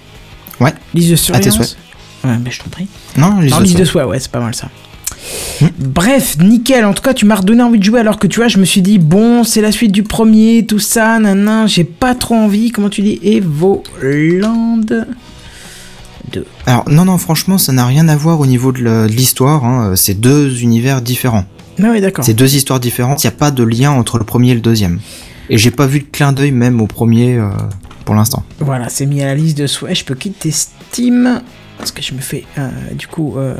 Ouais. 0.60 0.74
Liste 0.94 1.10
de 1.10 1.14
À 1.34 1.40
tes 1.40 1.49
surveillance 1.52 1.78
Ouais, 2.24 2.38
mais 2.44 2.52
je 2.52 2.60
t'en 2.60 2.70
prie. 2.70 2.88
Non, 3.18 3.40
les 3.40 3.49
Non, 3.49 3.56
autres, 3.57 3.64
liste 3.64 3.76
ça. 3.76 3.80
de 3.80 3.86
souhaits, 3.86 4.06
ouais, 4.07 4.20
c'est 4.20 4.32
pas 4.32 4.40
mal 4.41 4.53
ça. 4.56 4.70
Hmm. 5.61 5.68
Bref, 5.78 6.38
nickel. 6.40 6.86
En 6.86 6.94
tout 6.94 7.02
cas, 7.02 7.14
tu 7.14 7.26
m'as 7.26 7.36
redonné 7.36 7.61
envie 7.64 7.80
de 7.80 7.84
jouer 7.84 7.99
alors 7.99 8.20
que 8.20 8.28
tu 8.28 8.40
vois, 8.40 8.48
je 8.48 8.57
me 8.57 8.66
suis 8.66 8.82
dit, 8.82 8.98
bon, 8.98 9.44
c'est 9.44 9.61
la 9.61 9.72
suite 9.72 9.91
du 9.91 10.03
premier, 10.03 10.66
tout 10.66 10.80
ça, 10.80 11.20
nanan, 11.20 11.68
j'ai 11.68 11.84
pas 11.84 12.16
trop 12.16 12.36
envie. 12.36 12.72
Comment 12.72 12.90
tu 12.90 13.02
dis? 13.02 13.20
Evoland 13.24 14.78
2. 14.86 15.03
Alors 16.68 16.88
non, 16.90 17.06
non, 17.06 17.18
franchement, 17.18 17.57
ça 17.57 17.72
n'a 17.74 17.86
rien 17.88 18.07
à 18.07 18.16
voir 18.16 18.40
au 18.40 18.45
niveau 18.45 18.72
de 18.72 18.80
de 18.84 19.07
l'histoire, 19.07 19.66
hein, 19.66 19.94
c'est 19.95 20.14
deux 20.20 20.61
univers 20.61 21.02
différents. 21.02 21.45
Ah 21.81 21.91
ouais, 21.91 22.01
d'accord. 22.01 22.23
C'est 22.26 22.34
deux 22.34 22.56
histoires 22.56 22.80
différentes, 22.80 23.23
il 23.23 23.27
n'y 23.27 23.34
a 23.34 23.38
pas 23.38 23.51
de 23.51 23.64
lien 23.64 23.91
entre 23.91 24.18
le 24.18 24.23
premier 24.26 24.51
et 24.51 24.56
le 24.56 24.61
deuxième. 24.61 24.99
Et 25.49 25.57
j'ai 25.57 25.72
pas 25.72 25.88
vu 25.88 25.99
de 26.01 26.06
clin 26.11 26.31
d'œil 26.31 26.51
même 26.51 26.80
au 26.81 26.88
premier 26.88 27.38
euh, 27.38 27.49
pour 28.06 28.15
l'instant. 28.15 28.43
Voilà, 28.60 28.89
c'est 28.89 29.06
mis 29.06 29.22
à 29.22 29.26
la 29.26 29.35
liste 29.35 29.57
de 29.57 29.68
souhaits. 29.68 29.97
Je 29.97 30.06
peux 30.06 30.15
quitter 30.15 30.51
Steam. 30.51 31.41
Parce 31.77 31.93
que 31.93 32.01
je 32.01 32.14
me 32.14 32.19
fais 32.19 32.43
euh, 32.57 32.68
du 32.93 33.07
coup 33.07 33.35
euh, 33.38 33.56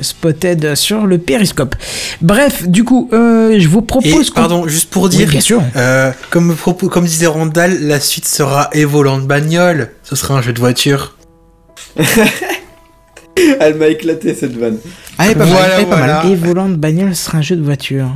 spotted 0.00 0.74
sur 0.74 1.06
le 1.06 1.18
périscope. 1.18 1.76
Bref, 2.22 2.66
du 2.66 2.82
coup, 2.82 3.10
euh, 3.12 3.60
je 3.60 3.68
vous 3.68 3.82
propose 3.82 4.30
pardon, 4.30 4.66
juste 4.66 4.88
pour 4.88 5.02
Oui, 5.02 5.10
dire, 5.10 5.28
bien 5.28 5.40
sûr. 5.42 5.62
euh, 5.76 6.12
comme 6.30 7.04
disait 7.04 7.26
Randall, 7.26 7.78
la 7.82 8.00
suite 8.00 8.24
sera 8.26 8.70
Evoland 8.72 9.18
Bagnole. 9.26 9.90
Ce 10.02 10.16
sera 10.16 10.38
un 10.38 10.40
jeu 10.40 10.54
de 10.54 10.60
voiture. 10.60 11.14
Elle 13.60 13.76
m'a 13.76 13.86
éclaté 13.88 14.34
cette 14.34 14.56
vanne. 14.56 14.78
Ah, 15.18 15.24
elle 15.26 15.32
est 15.32 15.34
pas 15.34 15.44
Voilà, 15.44 15.60
mal, 15.68 15.70
elle 15.76 15.82
est 15.82 15.90
pas 15.90 15.96
mal. 15.96 16.26
Et 16.30 16.36
volant 16.36 16.68
de 16.68 16.76
bagnole 16.76 17.14
sera 17.14 17.38
un 17.38 17.42
jeu 17.42 17.56
de 17.56 17.62
voiture. 17.62 18.08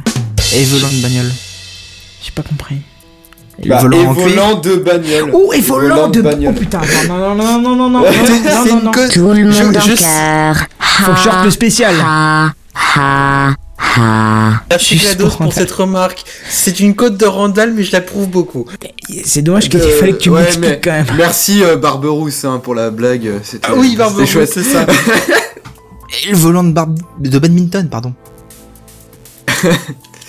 Et 0.55 0.65
volant 0.65 0.89
de 0.89 1.03
bagnole. 1.03 1.31
J'ai 2.23 2.31
pas 2.33 2.43
compris. 2.43 2.77
Bah, 3.67 3.79
volant 3.81 3.99
et 4.03 4.07
en 4.07 4.15
cuir. 4.15 4.29
volant 4.29 4.55
de 4.61 4.77
bagnole. 4.77 5.31
Oh, 5.33 5.53
et 5.55 5.61
volant 5.61 6.09
de. 6.09 6.21
Oh 6.21 6.23
bagnole. 6.23 6.55
putain, 6.55 6.81
non, 7.09 7.19
non, 7.19 7.35
non, 7.35 7.61
non, 7.61 7.61
non, 7.61 7.77
non, 7.77 7.91
non, 7.91 8.01
non, 8.01 8.05
C'est 8.13 8.19
non, 8.21 8.37
c'est 8.65 8.71
non, 8.71 8.79
une 8.79 8.85
non. 8.85 8.91
cause- 8.91 9.09
Tout 9.11 9.29
le 9.33 9.53
je- 9.53 9.63
monde 9.65 9.77
en 9.77 9.81
je- 9.81 9.95
cœur. 9.95 10.67
Faut 10.79 11.13
que 11.13 11.19
je 11.19 11.23
sorte 11.23 11.45
le 11.45 11.51
spécial. 11.51 11.95
Ha, 12.05 12.53
ha, 12.97 13.51
ha. 13.97 14.63
Merci 14.71 14.97
GLaDOS 14.97 15.37
pour 15.37 15.53
cette 15.53 15.71
remarque. 15.71 16.25
C'est 16.49 16.81
une 16.81 16.95
cote 16.95 17.17
de 17.17 17.27
Randall, 17.27 17.73
mais 17.73 17.83
je 17.85 17.93
l'approuve 17.93 18.29
beaucoup. 18.29 18.67
C'est 19.25 19.43
dommage 19.43 19.69
qu'il 19.69 19.81
Euh, 19.81 19.99
fallait 20.01 20.13
que 20.13 20.19
tu 20.19 20.31
ouais, 20.31 20.43
m'expliques 20.43 20.69
mais 20.71 20.81
quand 20.83 20.93
même. 20.93 21.07
Merci 21.17 21.63
euh, 21.63 21.77
Barberousse 21.77 22.45
hein, 22.45 22.61
pour 22.63 22.75
la 22.75 22.91
blague. 22.91 23.31
Ah 23.63 23.75
oui, 23.77 23.97
Barberousse, 23.97 24.29
chouette. 24.31 24.51
c'est 24.53 24.63
ça. 24.65 24.87
Et 26.25 26.31
le 26.31 26.37
volant 26.37 26.65
de, 26.65 26.73
bar- 26.73 26.89
de 27.19 27.39
badminton, 27.39 27.89
pardon. 27.89 28.15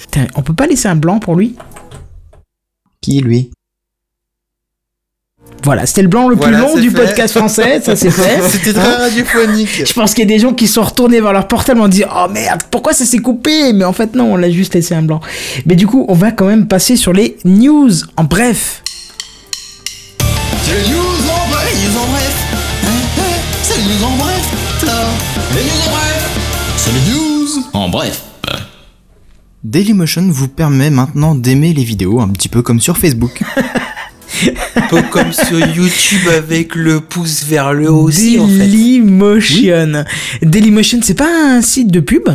Putain, 0.02 0.28
on 0.36 0.42
peut 0.42 0.54
pas 0.54 0.68
laisser 0.68 0.88
un 0.88 0.96
blanc 0.96 1.20
pour 1.20 1.36
lui? 1.36 1.56
Qui 3.02 3.20
lui? 3.22 3.52
Voilà, 5.64 5.86
c'était 5.86 6.02
le 6.04 6.08
blanc 6.08 6.30
le 6.30 6.36
Voilà, 6.36 6.60
plus 6.60 6.68
long 6.68 6.80
du 6.80 6.90
fait. 6.92 7.06
podcast 7.06 7.36
français, 7.38 7.82
ça 7.84 7.96
c'est 7.96 8.10
fait. 8.12 8.42
C'était 8.50 8.74
très 8.74 8.96
radiophonique. 8.96 9.84
Je 9.86 9.94
pense 9.94 10.14
qu'il 10.14 10.24
y 10.24 10.28
a 10.28 10.34
des 10.34 10.40
gens 10.40 10.54
qui 10.54 10.68
sont 10.68 10.84
retournés 10.84 11.20
vers 11.20 11.34
leur 11.34 11.48
portable 11.48 11.82
en 11.82 11.88
disant 11.88 12.08
Oh 12.16 12.28
merde, 12.32 12.62
pourquoi 12.72 12.94
ça 12.94 13.06
s'est 13.06 13.18
coupé? 13.20 13.74
Mais 13.74 13.84
en 13.86 13.94
fait, 13.94 14.16
non, 14.16 14.34
on 14.34 14.36
l'a 14.38 14.50
juste 14.50 14.74
laissé 14.76 14.96
un 14.96 15.02
blanc. 15.02 15.20
Mais 15.66 15.76
du 15.76 15.88
coup, 15.88 16.06
on 16.08 16.14
va 16.14 16.32
quand 16.32 16.46
même 16.48 16.68
passer 16.68 16.96
sur 16.96 17.12
les 17.14 17.38
news. 17.44 17.92
En 18.16 18.24
bref, 18.24 18.82
C'est 20.64 20.74
les 20.74 20.90
news 20.90 21.00
en 21.00 21.50
bref, 21.50 21.74
les 21.74 21.90
news 21.90 21.98
en 21.98 22.08
bref. 22.08 22.36
Hein, 22.84 22.88
hein, 23.20 23.24
C'est 23.64 23.78
les 23.78 23.84
news 23.84 24.04
en 24.06 24.18
bref. 24.18 24.54
Les 25.56 25.64
news 25.64 25.82
en 25.86 25.92
bref. 25.92 26.30
C'est 26.78 26.92
les 26.92 27.12
news 27.12 27.64
en 27.74 27.90
bref. 27.90 28.22
Dailymotion 29.64 30.28
vous 30.30 30.48
permet 30.48 30.90
maintenant 30.90 31.36
d'aimer 31.36 31.74
les 31.74 31.84
vidéos, 31.84 32.22
un 32.22 32.30
petit 32.30 32.48
peu 32.48 32.62
comme 32.62 32.80
sur 32.80 32.98
Facebook. 32.98 33.42
Un 34.76 34.82
peu 34.88 35.02
comme 35.12 35.32
sur 35.32 35.60
YouTube 35.60 36.28
avec 36.36 36.76
le 36.76 37.00
pouce 37.00 37.44
vers 37.44 37.74
le 37.74 37.90
haut 37.90 38.04
aussi, 38.04 38.40
en 38.40 38.48
fait. 38.48 38.58
Dailymotion. 38.58 40.04
Dailymotion, 40.42 41.00
c'est 41.02 41.14
pas 41.14 41.30
un 41.30 41.62
site 41.62 41.92
de 41.92 42.00
pub? 42.00 42.30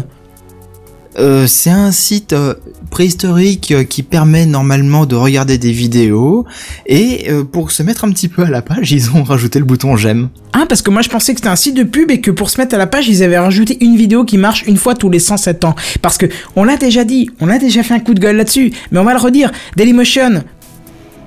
Euh, 1.18 1.46
c'est 1.46 1.70
un 1.70 1.92
site 1.92 2.32
euh, 2.32 2.54
préhistorique 2.90 3.70
euh, 3.72 3.84
qui 3.84 4.02
permet 4.02 4.46
normalement 4.46 5.04
de 5.04 5.14
regarder 5.14 5.58
des 5.58 5.72
vidéos 5.72 6.46
et 6.86 7.30
euh, 7.30 7.44
pour 7.44 7.70
se 7.70 7.82
mettre 7.82 8.04
un 8.04 8.10
petit 8.12 8.28
peu 8.28 8.44
à 8.44 8.50
la 8.50 8.62
page, 8.62 8.92
ils 8.92 9.10
ont 9.10 9.22
rajouté 9.22 9.58
le 9.58 9.66
bouton 9.66 9.96
j'aime. 9.96 10.30
Ah, 10.54 10.64
parce 10.66 10.80
que 10.80 10.90
moi 10.90 11.02
je 11.02 11.10
pensais 11.10 11.34
que 11.34 11.40
c'était 11.40 11.50
un 11.50 11.56
site 11.56 11.76
de 11.76 11.82
pub 11.82 12.10
et 12.10 12.22
que 12.22 12.30
pour 12.30 12.48
se 12.48 12.58
mettre 12.58 12.74
à 12.74 12.78
la 12.78 12.86
page, 12.86 13.08
ils 13.08 13.22
avaient 13.22 13.38
rajouté 13.38 13.76
une 13.84 13.96
vidéo 13.96 14.24
qui 14.24 14.38
marche 14.38 14.64
une 14.66 14.78
fois 14.78 14.94
tous 14.94 15.10
les 15.10 15.18
107 15.18 15.64
ans. 15.64 15.74
Parce 16.00 16.16
que 16.16 16.26
on 16.56 16.64
l'a 16.64 16.78
déjà 16.78 17.04
dit, 17.04 17.28
on 17.40 17.48
a 17.48 17.58
déjà 17.58 17.82
fait 17.82 17.92
un 17.94 18.00
coup 18.00 18.14
de 18.14 18.20
gueule 18.20 18.36
là-dessus, 18.36 18.72
mais 18.90 18.98
on 18.98 19.04
va 19.04 19.12
le 19.12 19.20
redire. 19.20 19.50
Dailymotion, 19.76 20.42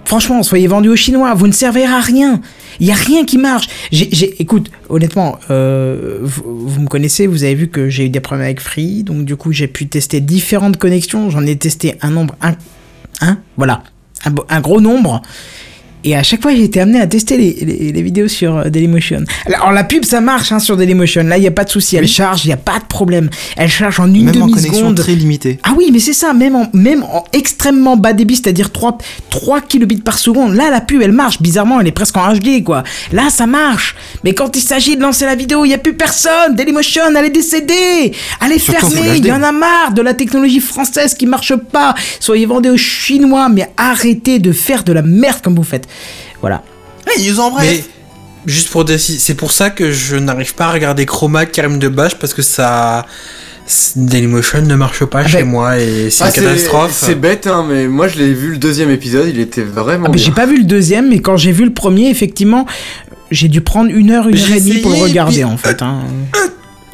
franchement, 0.05 0.41
soyez 0.43 0.67
vendus 0.67 0.89
aux 0.89 0.95
Chinois, 0.95 1.33
vous 1.33 1.47
ne 1.47 1.51
servez 1.53 1.83
à 1.85 1.99
rien. 1.99 2.41
Il 2.79 2.87
y 2.87 2.91
a 2.91 2.95
rien 2.95 3.25
qui 3.25 3.37
marche. 3.37 3.67
Écoute, 4.39 4.69
honnêtement, 4.89 5.39
euh, 5.49 6.19
vous, 6.21 6.81
me 6.81 6.87
connaissez, 6.87 7.27
vous 7.27 7.43
avez 7.43 7.55
vu 7.55 7.67
que 7.69 7.89
j'ai 7.89 8.05
eu 8.05 8.09
des 8.09 8.19
problèmes 8.19 8.45
avec 8.45 8.59
Free, 8.59 9.03
donc 9.03 9.25
du 9.25 9.35
coup 9.35 9.51
j'ai 9.51 9.67
pu 9.67 9.87
tester 9.87 10.19
différentes 10.21 10.77
connexions. 10.77 11.29
J'en 11.29 11.45
ai 11.45 11.55
testé 11.55 11.95
un 12.01 12.11
nombre, 12.11 12.35
un, 12.41 12.55
un 13.21 13.37
voilà, 13.57 13.83
un, 14.25 14.31
bo- 14.31 14.45
un 14.49 14.61
gros 14.61 14.81
nombre. 14.81 15.21
Et 16.05 16.15
à 16.15 16.21
chaque 16.21 16.43
fois, 16.43 16.53
j'ai 16.53 16.63
été 16.63 16.79
amené 16.79 17.01
à 17.01 17.07
tester 17.07 17.35
les, 17.35 17.53
les, 17.65 17.91
les 17.91 18.01
vidéos 18.03 18.27
sur 18.27 18.57
euh, 18.57 18.69
Dailymotion. 18.69 19.23
Alors, 19.47 19.71
la 19.71 19.83
pub, 19.83 20.05
ça 20.05 20.21
marche 20.21 20.51
hein, 20.51 20.59
sur 20.59 20.77
Dailymotion. 20.77 21.23
Là, 21.23 21.37
il 21.37 21.41
n'y 21.41 21.47
a 21.47 21.51
pas 21.51 21.63
de 21.63 21.69
souci. 21.71 21.95
Elle 21.95 22.07
charge, 22.07 22.45
il 22.45 22.49
n'y 22.49 22.53
a 22.53 22.57
pas 22.57 22.77
de 22.77 22.85
problème. 22.85 23.27
Elle 23.57 23.69
charge 23.69 23.99
en 23.99 24.05
une 24.13 24.25
Même 24.25 24.43
en 24.43 24.47
connexion 24.47 24.69
demi-seconde. 24.71 24.97
très 24.97 25.15
limitée. 25.15 25.59
Ah 25.63 25.73
oui, 25.75 25.89
mais 25.91 25.97
c'est 25.97 26.13
ça, 26.13 26.33
même 26.33 26.55
en, 26.55 26.69
même 26.73 27.01
en 27.03 27.23
extrêmement 27.33 27.97
bas 27.97 28.13
débit, 28.13 28.35
c'est-à-dire 28.35 28.71
3, 28.71 28.99
3 29.31 29.61
kilobits 29.61 29.97
par 29.97 30.19
seconde. 30.19 30.53
Là, 30.53 30.69
la 30.69 30.79
pub, 30.79 31.01
elle 31.01 31.11
marche. 31.11 31.41
Bizarrement, 31.41 31.81
elle 31.81 31.87
est 31.87 31.91
presque 31.91 32.17
en 32.17 32.31
HD, 32.33 32.63
quoi. 32.63 32.83
Là, 33.11 33.31
ça 33.31 33.47
marche. 33.47 33.95
Mais 34.23 34.35
quand 34.35 34.55
il 34.55 34.61
s'agit 34.61 34.95
de 34.97 35.01
lancer 35.01 35.25
la 35.25 35.33
vidéo, 35.33 35.65
il 35.65 35.69
n'y 35.69 35.73
a 35.73 35.79
plus 35.79 35.95
personne. 35.95 36.53
Dailymotion, 36.53 37.01
elle 37.17 37.25
est 37.25 37.29
décédée. 37.31 38.11
Elle 38.45 38.51
est 38.51 38.59
fermée. 38.59 39.17
Il 39.17 39.25
y 39.25 39.31
en 39.31 39.41
a 39.41 39.51
marre 39.51 39.91
de 39.95 40.03
la 40.03 40.13
technologie 40.13 40.59
française 40.59 41.15
qui 41.15 41.25
marche 41.25 41.55
pas. 41.55 41.95
Soyez 42.19 42.45
vendés 42.45 42.69
aux 42.69 42.77
Chinois, 42.77 43.49
mais 43.49 43.71
arrêtez 43.75 44.37
de 44.37 44.51
faire 44.51 44.83
de 44.83 44.93
la 44.93 45.01
merde 45.01 45.41
comme 45.41 45.55
vous 45.55 45.63
faites. 45.63 45.87
Voilà. 46.41 46.63
Les 47.17 47.29
news 47.29 47.39
en 47.39 47.51
bref. 47.51 47.65
Mais 47.69 47.83
juste 48.45 48.69
pour 48.69 48.85
décider, 48.85 49.19
c'est 49.19 49.35
pour 49.35 49.51
ça 49.51 49.69
que 49.69 49.91
je 49.91 50.15
n'arrive 50.15 50.53
pas 50.55 50.65
à 50.65 50.71
regarder 50.71 51.05
Chroma 51.05 51.45
Karim 51.45 51.79
de 51.79 51.87
Bâche 51.87 52.15
parce 52.15 52.33
que 52.33 52.41
ça. 52.41 53.05
Dailymotion 53.95 54.61
ne 54.61 54.75
marche 54.75 55.03
pas 55.05 55.25
chez 55.25 55.39
ben- 55.39 55.47
moi 55.47 55.79
et 55.79 56.11
c'est 56.11 56.23
Ah, 56.23 56.27
une 56.27 56.33
catastrophe. 56.33 56.91
C'est 56.93 57.15
bête, 57.15 57.47
hein, 57.47 57.65
mais 57.67 57.87
moi 57.87 58.07
je 58.07 58.19
l'ai 58.19 58.31
vu 58.31 58.51
le 58.51 58.57
deuxième 58.57 58.91
épisode, 58.91 59.27
il 59.27 59.39
était 59.39 59.63
vraiment 59.63 60.09
Ah, 60.13 60.17
j'ai 60.17 60.29
pas 60.31 60.45
vu 60.45 60.57
le 60.59 60.65
deuxième, 60.65 61.09
mais 61.09 61.19
quand 61.19 61.35
j'ai 61.35 61.51
vu 61.51 61.65
le 61.65 61.73
premier, 61.73 62.11
effectivement, 62.11 62.67
j'ai 63.31 63.47
dû 63.47 63.61
prendre 63.61 63.89
une 63.89 64.11
heure, 64.11 64.27
une 64.27 64.37
heure 64.37 64.51
et 64.51 64.59
demie 64.61 64.81
pour 64.81 64.91
le 64.91 64.97
regarder, 64.97 65.33
puis- 65.37 65.43
en 65.45 65.57
fait. 65.57 65.81
Hein. 65.81 66.01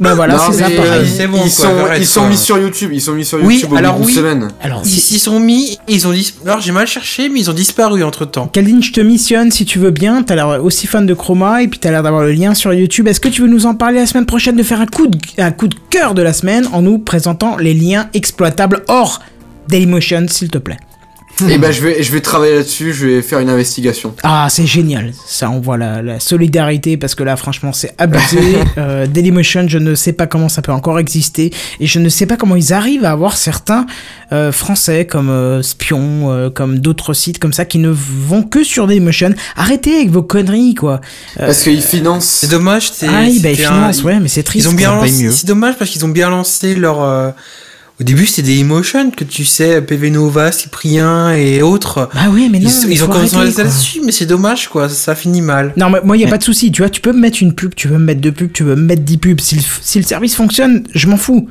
Bah 0.02 0.16
voilà, 0.16 0.40
c'est 0.40 0.54
ça, 0.54 0.68
mais, 0.68 0.76
pareil. 0.76 1.08
C'est 1.08 1.28
bon, 1.28 1.38
ils, 1.38 1.52
quoi, 1.54 2.04
sont, 2.04 2.26
ils 2.26 2.30
mis 2.32 2.38
sur 2.38 2.58
YouTube, 2.58 2.90
ils 2.92 3.00
sont 3.02 3.14
mis 3.14 3.24
sur 3.24 3.38
Oui, 3.44 3.58
YouTube 3.58 3.74
au 3.74 3.76
alors 3.76 3.98
bout 3.98 4.00
d'une 4.00 4.08
oui. 4.10 4.16
semaine. 4.16 4.48
Alors, 4.60 4.82
Ils 4.84 4.90
s'y 4.90 5.20
sont 5.20 5.40
mis, 5.40 5.78
ils 5.88 6.08
ont 6.08 6.12
dis... 6.12 6.34
Alors 6.44 6.60
j'ai 6.60 6.72
mal 6.72 6.88
cherché, 6.88 7.30
mais 7.30 7.40
ils 7.40 7.52
ont 7.52 7.54
disparu 7.54 8.04
entre 8.04 8.26
temps. 8.26 8.48
Kaldin, 8.48 8.82
je 8.82 8.92
te 8.92 9.00
missionne 9.00 9.52
si 9.52 9.64
tu 9.64 9.78
veux 9.78 9.92
bien. 9.92 10.24
T'as 10.24 10.34
l'air 10.34 10.64
aussi 10.64 10.88
fan 10.88 11.06
de 11.06 11.14
Chroma 11.14 11.62
et 11.62 11.68
puis 11.68 11.78
t'as 11.78 11.92
l'air 11.92 12.02
d'avoir 12.02 12.24
le 12.24 12.32
lien 12.32 12.56
sur 12.56 12.74
YouTube. 12.74 13.08
Est-ce 13.08 13.20
que 13.20 13.30
tu 13.30 13.44
veux 13.44 13.48
nous 13.48 13.68
en 13.68 13.76
parler 13.76 14.00
la 14.00 14.08
semaine 14.08 14.26
prochaine, 14.26 14.56
de 14.56 14.64
faire 14.64 14.82
un 14.82 14.88
coup 14.88 15.06
de, 15.06 15.20
un 15.38 15.52
coup 15.52 15.68
de 15.68 15.76
cœur 15.92 16.16
de 16.16 16.24
la 16.24 16.34
semaine 16.34 16.68
en 16.74 16.82
nous 16.82 16.98
présentant 16.98 17.58
les 17.58 17.76
liens 17.76 18.10
exploitables 18.16 18.84
hors 18.88 19.22
Dailymotion, 19.68 20.26
s'il 20.28 20.50
te 20.50 20.58
plaît? 20.58 20.78
Et 21.50 21.58
ben 21.58 21.72
je 21.72 21.82
vais, 21.82 22.04
je 22.04 22.12
vais 22.12 22.22
travailler 22.22 22.56
là-dessus, 22.56 22.94
je 22.94 23.08
vais 23.08 23.22
faire 23.22 23.40
une 23.40 23.50
investigation. 23.50 24.14
Ah, 24.24 24.48
c'est 24.50 24.66
génial. 24.66 25.14
Ça, 25.26 25.50
on 25.50 25.60
voit 25.60 25.78
la, 25.78 26.02
la 26.02 26.20
solidarité 26.20 26.98
parce 26.98 27.16
que 27.16 27.24
là, 27.24 27.36
franchement, 27.36 27.74
c'est 27.74 27.94
abusé. 27.98 28.40
euh, 28.78 29.08
Dailymotion, 29.08 29.66
je 29.68 29.78
ne 29.78 29.96
sais 29.96 30.14
pas 30.14 30.28
comment 30.28 30.50
ça 30.50 30.62
peut 30.62 30.72
encore 30.72 31.00
exister 31.00 31.52
et 31.80 31.88
je 31.88 32.00
ne 32.00 32.10
sais 32.10 32.26
pas 32.26 32.38
comment 32.38 32.56
ils 32.56 32.74
arrivent 32.74 33.06
à 33.06 33.12
avoir 33.12 33.36
certains 33.38 33.86
euh, 34.32 34.52
Français 34.52 35.06
comme 35.06 35.30
euh, 35.30 35.62
Spion, 35.62 36.32
euh, 36.32 36.50
comme 36.50 36.80
d'autres 36.80 37.14
sites 37.14 37.40
comme 37.40 37.54
ça 37.54 37.66
qui 37.66 37.78
ne 37.80 37.90
vont 37.90 38.44
que 38.44 38.64
sur 38.64 38.88
Dailymotion. 38.88 39.34
Arrêtez 39.56 39.96
avec 39.96 40.10
vos 40.10 40.24
conneries, 40.24 40.76
quoi. 40.76 41.02
Euh, 41.40 41.48
Parce 41.48 41.64
qu'ils 41.64 41.82
financent. 41.82 42.26
C'est 42.42 42.50
dommage, 42.52 42.92
c'est. 42.92 43.08
ah 43.08 43.22
oui, 43.24 43.40
bah, 43.42 43.52
ils 43.52 43.66
un- 43.66 43.70
financent, 43.74 44.04
ouais, 44.04 44.20
mais 44.20 44.28
c'est 44.28 44.44
triste. 44.44 44.66
Ils 44.66 44.70
ont 44.70 44.74
bien 44.74 44.94
lancé. 44.96 45.24
mieux. 45.24 45.32
C'est 45.32 45.48
dommage 45.48 45.76
parce 45.78 45.90
qu'ils 45.92 46.06
ont 46.06 46.10
bien 46.10 46.30
lancé 46.30 46.76
leur. 46.76 47.34
Au 48.02 48.04
début, 48.04 48.26
c'était 48.26 48.48
des 48.48 48.60
emotions 48.62 49.12
que 49.12 49.24
tu 49.24 49.46
sais, 49.46 49.80
PV 49.80 50.10
Nova, 50.10 50.52
Cyprien 50.52 51.36
et 51.36 51.62
autres. 51.62 52.10
Bah 52.16 52.22
oui, 52.32 52.50
mais 52.52 52.58
non, 52.58 52.68
ils, 52.68 52.88
mais 52.88 52.96
ils 52.96 53.04
ont 53.04 53.08
commencé 53.08 53.36
là-dessus, 53.36 54.02
mais 54.04 54.12
c'est 54.12 54.26
dommage, 54.26 54.70
quoi. 54.70 54.90
Ça 54.90 55.14
finit 55.14 55.42
mal. 55.42 55.72
Non, 55.78 55.92
mais 55.92 56.00
moi, 56.04 56.18
il 56.18 56.22
n'y 56.22 56.26
a 56.26 56.30
pas 56.30 56.40
de 56.40 56.44
souci. 56.44 56.72
Tu 56.72 56.82
vois, 56.82 56.90
tu 56.90 57.00
peux 57.00 57.12
me 57.12 57.20
mettre 57.20 57.44
une 57.44 57.54
pub, 57.54 57.76
tu 57.76 57.88
veux 57.88 58.00
me 58.00 58.06
mettre 58.06 58.20
deux 58.20 58.32
pubs, 58.32 58.52
tu 58.52 58.64
veux 58.64 58.76
me 58.76 58.82
mettre 58.82 59.04
dix 59.04 59.20
pubs. 59.20 59.40
Si 59.40 59.54
le, 59.54 59.62
si 59.82 60.00
le 60.00 60.04
service 60.04 60.34
fonctionne, 60.34 60.84
je 60.96 61.08
m'en 61.08 61.18
fous. 61.18 61.48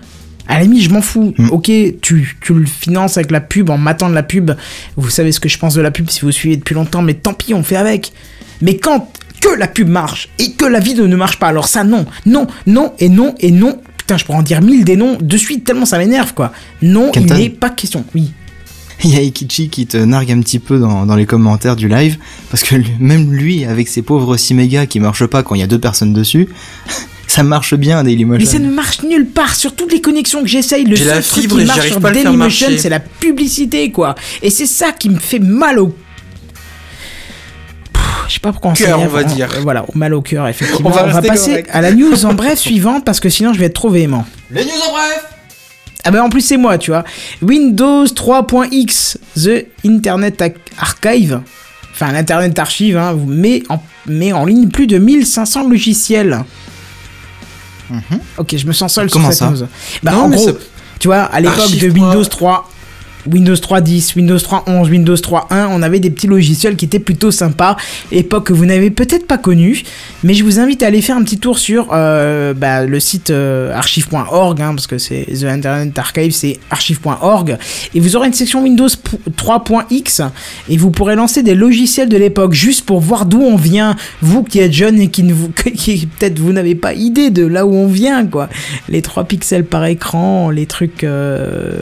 À 0.49 0.55
la 0.55 0.63
limite, 0.63 0.83
je 0.83 0.91
m'en 0.91 1.03
fous. 1.03 1.35
Mm. 1.39 1.51
Ok, 1.51 1.71
tu, 2.03 2.37
tu 2.41 2.53
le 2.53 2.67
finances 2.67 3.17
avec 3.17 3.31
la 3.31 3.41
pub, 3.41 3.71
en 3.71 3.79
matant 3.79 4.09
de 4.09 4.15
la 4.17 4.25
pub. 4.25 4.51
Vous 4.97 5.09
savez 5.09 5.31
ce 5.31 5.39
que 5.39 5.49
je 5.49 5.57
pense 5.57 5.75
de 5.75 5.83
la 5.83 5.93
pub 5.93 6.11
si 6.11 6.23
vous 6.23 6.33
suivez 6.33 6.57
depuis 6.57 6.75
longtemps, 6.75 7.03
mais 7.03 7.15
tant 7.15 7.33
pis, 7.33 7.55
on 7.55 7.63
fait 7.63 7.77
avec. 7.77 8.13
Mais 8.61 8.77
quand 8.77 9.09
que 9.41 9.55
la 9.57 9.69
pub 9.69 9.89
marche 9.89 10.29
et 10.39 10.53
que 10.53 10.65
la 10.65 10.81
vidéo 10.81 11.07
ne 11.07 11.17
marche 11.17 11.39
pas, 11.39 11.49
alors 11.49 11.69
ça, 11.69 11.85
non. 11.85 12.07
Non, 12.27 12.47
non 12.67 12.93
et 12.99 13.09
non 13.09 13.35
et 13.39 13.53
non. 13.53 13.81
Putain, 14.11 14.19
je 14.19 14.25
pourrais 14.25 14.39
en 14.39 14.43
dire 14.43 14.61
mille 14.61 14.85
des 14.85 14.97
noms 14.97 15.19
de 15.21 15.37
suite, 15.37 15.63
tellement 15.63 15.87
ça 15.87 15.97
m'énerve, 15.97 16.35
quoi. 16.35 16.51
Non, 16.83 17.13
Kenton. 17.13 17.37
il 17.37 17.43
n'est 17.43 17.49
pas 17.49 17.71
question. 17.71 18.05
Oui. 18.13 18.33
Il 19.05 19.15
y 19.15 19.17
a 19.17 19.23
Ikichi 19.23 19.69
qui 19.69 19.87
te 19.87 19.97
nargue 19.99 20.33
un 20.33 20.41
petit 20.41 20.59
peu 20.59 20.81
dans, 20.81 21.07
dans 21.07 21.15
les 21.15 21.27
commentaires 21.27 21.77
du 21.77 21.87
live, 21.87 22.19
parce 22.51 22.65
que 22.65 22.75
lui- 22.75 22.91
même 22.99 23.33
lui, 23.33 23.65
avec 23.65 23.87
ses 23.87 24.03
pauvres 24.03 24.37
6 24.37 24.55
mégas 24.55 24.87
qui 24.87 24.99
marchent 24.99 25.27
pas 25.27 25.45
quand 25.45 25.55
il 25.55 25.61
y 25.61 25.63
a 25.63 25.69
deux 25.69 25.79
personnes 25.79 26.13
dessus, 26.13 26.49
ça 27.29 27.45
marche 27.45 27.77
bien 27.77 28.03
Dailymotion. 28.03 28.41
Mais 28.45 28.51
ça 28.51 28.59
ne 28.59 28.69
marche 28.75 29.05
nulle 29.05 29.27
part 29.29 29.55
sur 29.55 29.77
toutes 29.77 29.93
les 29.93 30.01
connexions 30.01 30.43
que 30.43 30.49
j'essaye. 30.49 30.85
Le 30.87 30.97
seul 30.97 31.07
la 31.07 31.23
truc 31.23 31.43
fibre 31.43 31.59
qui 31.61 31.65
marche 31.67 31.87
sur 31.87 32.01
Dailymotion, 32.01 32.67
c'est 32.79 32.89
la 32.89 32.99
publicité, 32.99 33.93
quoi. 33.93 34.17
Et 34.43 34.51
c'est 34.51 34.67
ça 34.67 34.91
qui 34.91 35.09
me 35.09 35.21
fait 35.21 35.39
mal 35.39 35.79
au. 35.79 35.95
Je 38.29 38.35
sais 38.35 38.41
pas 38.41 38.53
pourquoi 38.53 38.71
on 38.71 38.75
Cœur, 38.75 39.01
on 39.01 39.07
va 39.09 39.25
dire. 39.25 39.49
Euh, 39.57 39.61
Voilà, 39.63 39.85
au 39.89 39.97
mal 39.97 40.15
au 40.15 40.23
cœur, 40.23 40.47
effectivement. 40.49 40.89
On 40.91 40.93
va 40.93 41.03
on 41.05 41.07
va 41.09 41.13
rester 41.15 41.29
passer 41.29 41.51
correct. 41.51 41.71
à 41.73 41.81
la 41.81 41.93
news 41.93 42.25
en 42.25 42.35
bref 42.35 42.59
suivante 42.59 43.05
parce 43.05 43.21
que 43.21 43.29
sinon 43.29 43.53
je 43.53 43.59
vais 43.59 43.67
être 43.67 43.75
trop 43.75 43.91
véhément. 43.91 44.25
Les 44.51 44.65
news 44.65 44.71
en 44.89 44.93
bref. 44.93 45.25
Ah 46.05 46.11
ben 46.11 46.23
en 46.23 46.31
plus 46.31 46.41
c'est 46.41 46.57
moi, 46.57 46.79
tu 46.79 46.91
vois. 46.93 47.05
Windows 47.43 48.05
3.x, 48.07 49.19
The 49.37 49.67
Internet 49.85 50.43
Archive, 50.79 51.41
enfin 51.93 52.13
l'Internet 52.13 52.59
Archive, 52.59 52.97
hein, 52.97 53.13
vous 53.13 53.27
met 53.27 53.63
en, 53.69 53.83
met 54.07 54.33
en 54.33 54.47
ligne 54.47 54.69
plus 54.69 54.87
de 54.87 54.97
1500 54.99 55.69
logiciels. 55.69 56.43
Ok, 58.39 58.55
je 58.57 58.67
me 58.67 58.73
sens 58.73 58.95
seul 58.95 59.11
Comment 59.11 59.33
sur 59.33 59.49
cette 59.51 59.57
ça 59.59 59.65
news. 59.65 59.69
Bah, 60.03 60.13
Non, 60.13 60.21
en 60.23 60.29
gros, 60.31 60.51
tu 61.01 61.09
vois, 61.09 61.23
à 61.23 61.41
l'époque 61.41 61.77
de 61.77 61.89
Windows 61.91 62.13
point- 62.13 62.25
3, 62.25 62.71
Windows 63.27 63.55
3.10, 63.55 64.15
Windows 64.17 64.37
3.11, 64.37 64.89
Windows 64.89 65.15
3.1, 65.15 65.69
on 65.71 65.83
avait 65.83 66.01
des 66.01 66.11
petits 66.11 66.27
logiciels 66.27 66.77
qui 66.77 66.85
étaient 66.85 66.99
plutôt 66.99 67.31
sympas, 67.31 67.77
époque 68.13 68.47
que 68.49 68.53
vous 68.53 68.67
n'avez 68.67 68.91
peut-être 68.91 69.27
pas 69.27 69.39
connue, 69.39 69.83
mais 70.25 70.35
je 70.35 70.45
vous 70.45 70.59
invite 70.59 70.83
à 70.83 70.87
aller 70.87 71.03
faire 71.03 71.17
un 71.17 71.23
petit 71.23 71.39
tour 71.39 71.59
sur 71.59 71.89
euh, 71.93 72.55
bah, 72.55 72.85
le 72.87 73.01
site 73.01 73.31
euh, 73.31 73.73
archive.org, 73.75 74.61
hein, 74.63 74.75
parce 74.75 74.87
que 74.87 74.99
c'est 74.99 75.27
The 75.39 75.45
Internet 75.45 75.99
Archive, 75.99 76.33
c'est 76.33 76.59
archive.org, 76.71 77.59
et 77.95 78.01
vous 78.01 78.17
aurez 78.17 78.29
une 78.29 78.35
section 78.35 78.63
Windows 78.63 78.89
p- 78.89 79.19
3.x, 79.37 80.23
et 80.69 80.77
vous 80.77 80.91
pourrez 80.91 81.17
lancer 81.17 81.43
des 81.43 81.55
logiciels 81.55 82.09
de 82.09 82.17
l'époque, 82.17 82.53
juste 82.53 82.85
pour 82.87 83.01
voir 83.01 83.27
d'où 83.27 83.41
on 83.43 83.57
vient, 83.57 83.97
vous 84.23 84.43
qui 84.43 84.61
êtes 84.61 84.73
jeune 84.73 85.01
et 85.01 85.09
qui, 85.09 85.23
ne 85.23 85.33
vous, 85.33 85.49
peut-être 85.55 86.39
vous 86.39 86.53
n'avez 86.53 86.75
pas 86.75 86.95
idée 86.95 87.31
de 87.31 87.47
là 87.47 87.67
où 87.67 87.75
on 87.75 87.87
vient, 87.87 88.27
quoi. 88.27 88.49
Les 88.89 89.03
3 89.03 89.25
pixels 89.25 89.65
par 89.65 89.85
écran, 89.85 90.51
les 90.51 90.67
trucs, 90.67 91.05
euh, 91.05 91.73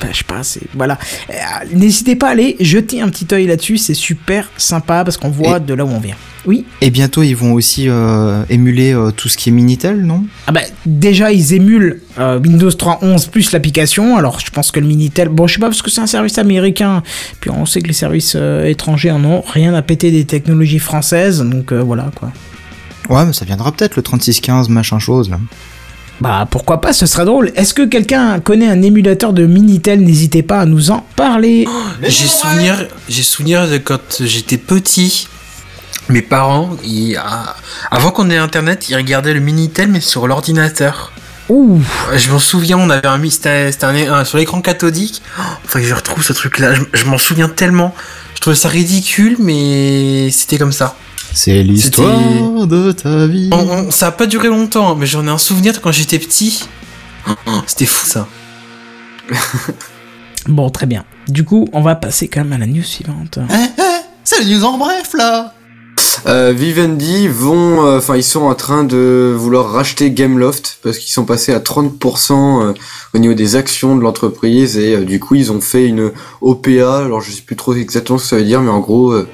bah, 0.00 0.08
je 0.12 0.18
sais 0.18 0.24
pas, 0.24 0.42
c'est, 0.42 0.60
voilà. 0.86 0.98
Euh, 1.30 1.34
N'hésitez 1.74 2.16
pas 2.16 2.28
à 2.28 2.30
aller 2.32 2.56
jeter 2.60 3.00
un 3.00 3.08
petit 3.08 3.26
œil 3.32 3.46
là-dessus, 3.46 3.78
c'est 3.78 3.94
super 3.94 4.50
sympa 4.56 5.04
parce 5.04 5.16
qu'on 5.16 5.30
voit 5.30 5.58
Et- 5.58 5.60
de 5.60 5.74
là 5.74 5.84
où 5.84 5.88
on 5.90 6.00
vient. 6.00 6.16
Oui. 6.44 6.64
Et 6.80 6.90
bientôt 6.90 7.22
ils 7.22 7.36
vont 7.36 7.52
aussi 7.52 7.88
euh, 7.88 8.42
émuler 8.50 8.92
euh, 8.92 9.12
tout 9.12 9.28
ce 9.28 9.36
qui 9.36 9.50
est 9.50 9.52
Minitel, 9.52 10.02
non? 10.02 10.24
Ah 10.48 10.52
bah 10.52 10.62
déjà 10.86 11.30
ils 11.30 11.54
émulent 11.54 12.00
euh, 12.18 12.40
Windows 12.40 12.68
3.11 12.68 13.30
plus 13.30 13.52
l'application. 13.52 14.16
Alors 14.16 14.40
je 14.40 14.50
pense 14.50 14.72
que 14.72 14.80
le 14.80 14.86
Minitel, 14.86 15.28
bon 15.28 15.46
je 15.46 15.54
sais 15.54 15.60
pas 15.60 15.66
parce 15.68 15.82
que 15.82 15.90
c'est 15.90 16.00
un 16.00 16.08
service 16.08 16.38
américain. 16.38 17.04
Puis 17.38 17.50
on 17.50 17.64
sait 17.64 17.80
que 17.80 17.86
les 17.86 17.92
services 17.92 18.36
étrangers 18.64 19.12
en 19.12 19.24
ont 19.24 19.42
rien 19.42 19.72
à 19.74 19.82
péter 19.82 20.10
des 20.10 20.24
technologies 20.24 20.80
françaises. 20.80 21.40
Donc 21.42 21.72
voilà 21.72 22.10
quoi. 22.16 22.32
Ouais, 23.08 23.24
mais 23.24 23.32
ça 23.32 23.44
viendra 23.44 23.70
peut-être 23.70 23.94
le 23.94 24.02
3615 24.02 24.68
machin 24.68 24.98
chose 24.98 25.30
là. 25.30 25.38
Bah 26.20 26.46
pourquoi 26.50 26.80
pas, 26.80 26.92
ce 26.92 27.06
serait 27.06 27.24
drôle. 27.24 27.50
Est-ce 27.56 27.74
que 27.74 27.82
quelqu'un 27.82 28.38
connaît 28.38 28.68
un 28.68 28.80
émulateur 28.82 29.32
de 29.32 29.44
Minitel? 29.44 30.00
N'hésitez 30.04 30.42
pas 30.42 30.60
à 30.60 30.66
nous 30.66 30.90
en 30.92 31.04
parler. 31.16 31.66
Les 32.00 32.10
J'ai 32.10 32.26
souvenir, 32.28 32.86
j'ai 33.08 33.22
souvenir 33.24 33.68
de 33.68 33.78
quand 33.78 34.18
j'étais 34.20 34.58
petit. 34.58 35.26
Mes 36.08 36.22
parents, 36.22 36.70
ils- 36.84 37.16
ah, 37.16 37.56
avant 37.90 38.10
qu'on 38.10 38.28
ait 38.30 38.36
internet, 38.36 38.88
ils 38.88 38.96
regardaient 38.96 39.34
le 39.34 39.40
Minitel 39.40 39.88
mais 39.88 40.00
sur 40.00 40.26
l'ordinateur. 40.28 41.12
Ouh, 41.48 41.80
Je 42.14 42.30
m'en 42.30 42.38
souviens, 42.38 42.78
on 42.78 42.88
avait 42.88 43.06
un 43.08 43.18
un- 44.06 44.24
sur 44.24 44.38
l'écran 44.38 44.60
cathodique. 44.60 45.22
Oh, 45.38 45.42
Enfin, 45.64 45.80
je 45.82 45.92
retrouve 45.92 46.22
ce 46.24 46.32
truc-là. 46.32 46.74
Je, 46.74 46.82
je 46.92 47.04
m'en 47.06 47.18
souviens 47.18 47.48
tellement. 47.48 47.94
Je 48.36 48.40
trouvais 48.40 48.56
ça 48.56 48.68
ridicule, 48.68 49.36
mais 49.40 50.30
c'était 50.30 50.56
comme 50.58 50.72
ça. 50.72 50.94
C'est 51.34 51.62
l'histoire 51.62 52.66
de 52.66 52.92
ta 52.92 53.26
vie. 53.26 53.48
On- 53.52 53.68
on- 53.86 53.90
ça 53.90 54.08
a 54.08 54.12
pas 54.12 54.26
duré 54.26 54.48
longtemps, 54.48 54.94
mais 54.96 55.06
j'en 55.06 55.26
ai 55.26 55.30
un 55.30 55.38
souvenir 55.38 55.72
de 55.72 55.78
quand 55.78 55.92
j'étais 55.92 56.18
petit. 56.18 56.64
C'était 57.66 57.86
fou 57.86 58.04
ça. 58.06 58.28
bon 60.48 60.70
très 60.70 60.86
bien. 60.86 61.04
Du 61.28 61.44
coup 61.44 61.68
on 61.72 61.80
va 61.80 61.94
passer 61.94 62.28
quand 62.28 62.40
même 62.44 62.52
à 62.52 62.58
la 62.58 62.66
news 62.66 62.82
suivante. 62.82 63.38
Eh, 63.50 63.54
eh, 63.78 63.82
c'est 64.24 64.42
les 64.42 64.54
news 64.54 64.64
en 64.64 64.76
bref 64.78 65.12
là. 65.14 65.54
Euh, 66.26 66.52
Vivendi 66.56 67.26
vont, 67.26 67.84
euh, 67.84 67.98
enfin 67.98 68.16
ils 68.16 68.22
sont 68.22 68.42
en 68.42 68.54
train 68.54 68.84
de 68.84 69.34
vouloir 69.36 69.72
racheter 69.72 70.12
Gameloft 70.12 70.78
parce 70.82 70.98
qu'ils 70.98 71.12
sont 71.12 71.24
passés 71.24 71.52
à 71.52 71.58
30% 71.58 72.32
euh, 72.32 72.72
au 73.12 73.18
niveau 73.18 73.34
des 73.34 73.56
actions 73.56 73.96
de 73.96 74.02
l'entreprise 74.02 74.78
et 74.78 74.94
euh, 74.94 75.00
du 75.04 75.18
coup 75.18 75.34
ils 75.34 75.50
ont 75.50 75.60
fait 75.60 75.84
une 75.86 76.12
OPA. 76.40 76.98
Alors 77.04 77.20
je 77.22 77.32
sais 77.32 77.42
plus 77.42 77.56
trop 77.56 77.74
exactement 77.74 78.18
ce 78.18 78.24
que 78.24 78.28
ça 78.30 78.36
veut 78.36 78.44
dire, 78.44 78.60
mais 78.60 78.70
en 78.70 78.78
gros 78.78 79.10
euh, 79.12 79.28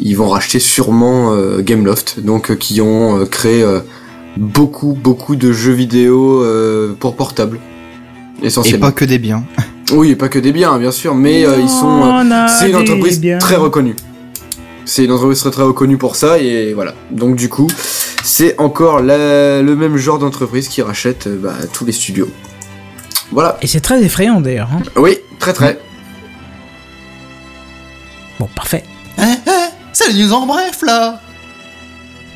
ils 0.00 0.14
vont 0.16 0.28
racheter 0.30 0.58
sûrement 0.58 1.34
euh, 1.34 1.60
Gameloft, 1.60 2.20
donc 2.20 2.50
euh, 2.50 2.54
qui 2.54 2.80
ont 2.80 3.18
euh, 3.20 3.26
créé 3.26 3.62
euh, 3.62 3.80
beaucoup 4.38 4.94
beaucoup 4.98 5.36
de 5.36 5.52
jeux 5.52 5.72
vidéo 5.74 6.42
euh, 6.42 6.94
pour 6.98 7.14
portable. 7.14 7.60
Et 8.42 8.46
Essentiellement. 8.46 8.86
pas 8.86 8.92
que 8.92 9.04
des 9.04 9.18
biens. 9.18 9.44
Oui, 9.92 10.10
et 10.10 10.16
pas 10.16 10.28
que 10.28 10.38
des 10.38 10.52
biens, 10.52 10.76
bien 10.78 10.90
sûr, 10.90 11.14
mais 11.14 11.46
euh, 11.46 11.58
ils 11.60 11.68
sont. 11.68 12.02
euh, 12.02 12.46
c'est 12.48 12.70
une 12.70 12.76
entreprise 12.76 13.20
très 13.38 13.56
reconnue. 13.56 13.94
C'est 14.86 15.04
une 15.04 15.10
entreprise 15.12 15.40
très 15.40 15.50
très 15.50 15.62
reconnue 15.64 15.98
pour 15.98 16.16
ça 16.16 16.38
et 16.38 16.72
voilà. 16.72 16.94
Donc 17.10 17.36
du 17.36 17.48
coup, 17.48 17.66
c'est 18.24 18.58
encore 18.58 19.00
la- 19.02 19.60
le 19.60 19.76
même 19.76 19.96
genre 19.96 20.18
d'entreprise 20.18 20.68
qui 20.68 20.80
rachète 20.80 21.26
euh, 21.26 21.38
bah, 21.42 21.54
tous 21.72 21.84
les 21.84 21.92
studios. 21.92 22.28
Voilà. 23.32 23.58
Et 23.62 23.66
c'est 23.66 23.80
très 23.80 24.00
effrayant 24.02 24.40
d'ailleurs. 24.40 24.68
hein. 24.72 24.82
Oui, 24.96 25.18
très 25.40 25.52
très. 25.52 25.78
Bon, 28.38 28.48
parfait. 28.54 28.84
Eh, 29.18 29.22
eh, 29.22 29.50
c'est 29.92 30.12
les 30.12 30.22
news 30.24 30.32
en 30.32 30.46
bref 30.46 30.82
là 30.86 31.20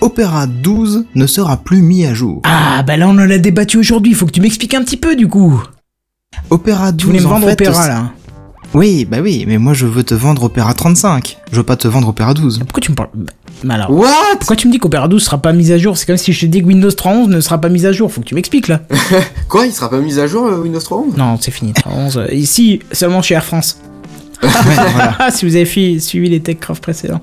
Opera 0.01 0.47
12 0.47 1.05
ne 1.15 1.27
sera 1.27 1.59
plus 1.59 1.83
mis 1.83 2.07
à 2.07 2.15
jour. 2.15 2.41
Ah, 2.45 2.83
bah 2.83 2.97
là 2.97 3.07
on 3.07 3.11
en 3.13 3.31
a 3.31 3.37
débattu 3.39 3.77
aujourd'hui, 3.77 4.15
faut 4.15 4.25
que 4.27 4.31
tu 4.33 4.41
m'expliques 4.41 4.73
un 4.75 4.83
petit 4.83 4.97
peu 4.97 5.15
du 5.15 5.29
coup. 5.29 5.63
Opera 6.49 6.91
12 6.91 6.97
Tu 6.99 7.07
voulais 7.07 7.21
me 7.21 7.27
en 7.27 7.31
vendre 7.31 7.47
fait, 7.49 7.53
Opéra 7.53 7.87
là. 7.87 8.13
Oui, 8.73 9.05
bah 9.05 9.19
oui, 9.21 9.45
mais 9.49 9.59
moi 9.59 9.75
je 9.75 9.87
veux 9.87 10.05
te 10.05 10.15
vendre 10.15 10.45
Opera 10.45 10.73
35. 10.75 11.39
Je 11.51 11.57
veux 11.57 11.63
pas 11.65 11.77
te 11.77 11.89
vendre 11.89 12.09
Opera 12.09 12.35
12. 12.35 12.61
Pourquoi 12.61 12.81
tu 12.81 12.93
me 12.93 12.97
parles 12.97 13.09
Mais 13.65 13.75
alors, 13.75 13.91
What? 13.91 14.07
pourquoi 14.39 14.55
tu 14.57 14.69
me 14.69 14.73
dis 14.73 14.79
qu'Opera 14.79 15.09
12 15.09 15.23
sera 15.23 15.39
pas 15.39 15.53
mise 15.53 15.73
à 15.73 15.79
jour? 15.79 15.99
C'est 15.99 16.07
comme 16.07 16.17
si 16.17 16.33
je 16.33 16.41
te 16.43 16.47
dis 16.47 16.61
que 16.63 16.67
Windows 16.67 16.89
3.11 16.89 17.27
ne 17.29 17.41
sera 17.41 17.61
pas 17.61 17.69
mise 17.69 17.85
à 17.87 17.93
jour, 17.93 18.13
faut 18.13 18.21
que 18.21 18.27
tu 18.27 18.35
m'expliques 18.37 18.69
là. 18.69 18.81
Quoi, 19.49 19.67
il 19.67 19.73
sera 19.73 19.91
pas 19.91 19.99
mis 19.99 20.19
à 20.21 20.27
jour 20.29 20.47
euh, 20.47 20.59
Windows 20.61 20.79
3.11 20.79 21.17
Non, 21.17 21.37
c'est 21.41 21.51
fini, 21.51 21.73
3.11. 21.73 22.19
euh, 22.19 22.33
Ici, 22.35 22.81
seulement 22.93 23.23
chez 23.23 23.35
Air 23.35 23.45
France? 23.45 23.79
Ouais, 24.43 24.49
voilà. 24.93 25.31
si 25.33 25.45
vous 25.47 25.57
avez 25.57 25.99
suivi 25.99 26.29
les 26.29 26.41
TechCraft 26.41 26.81
précédents. 26.83 27.21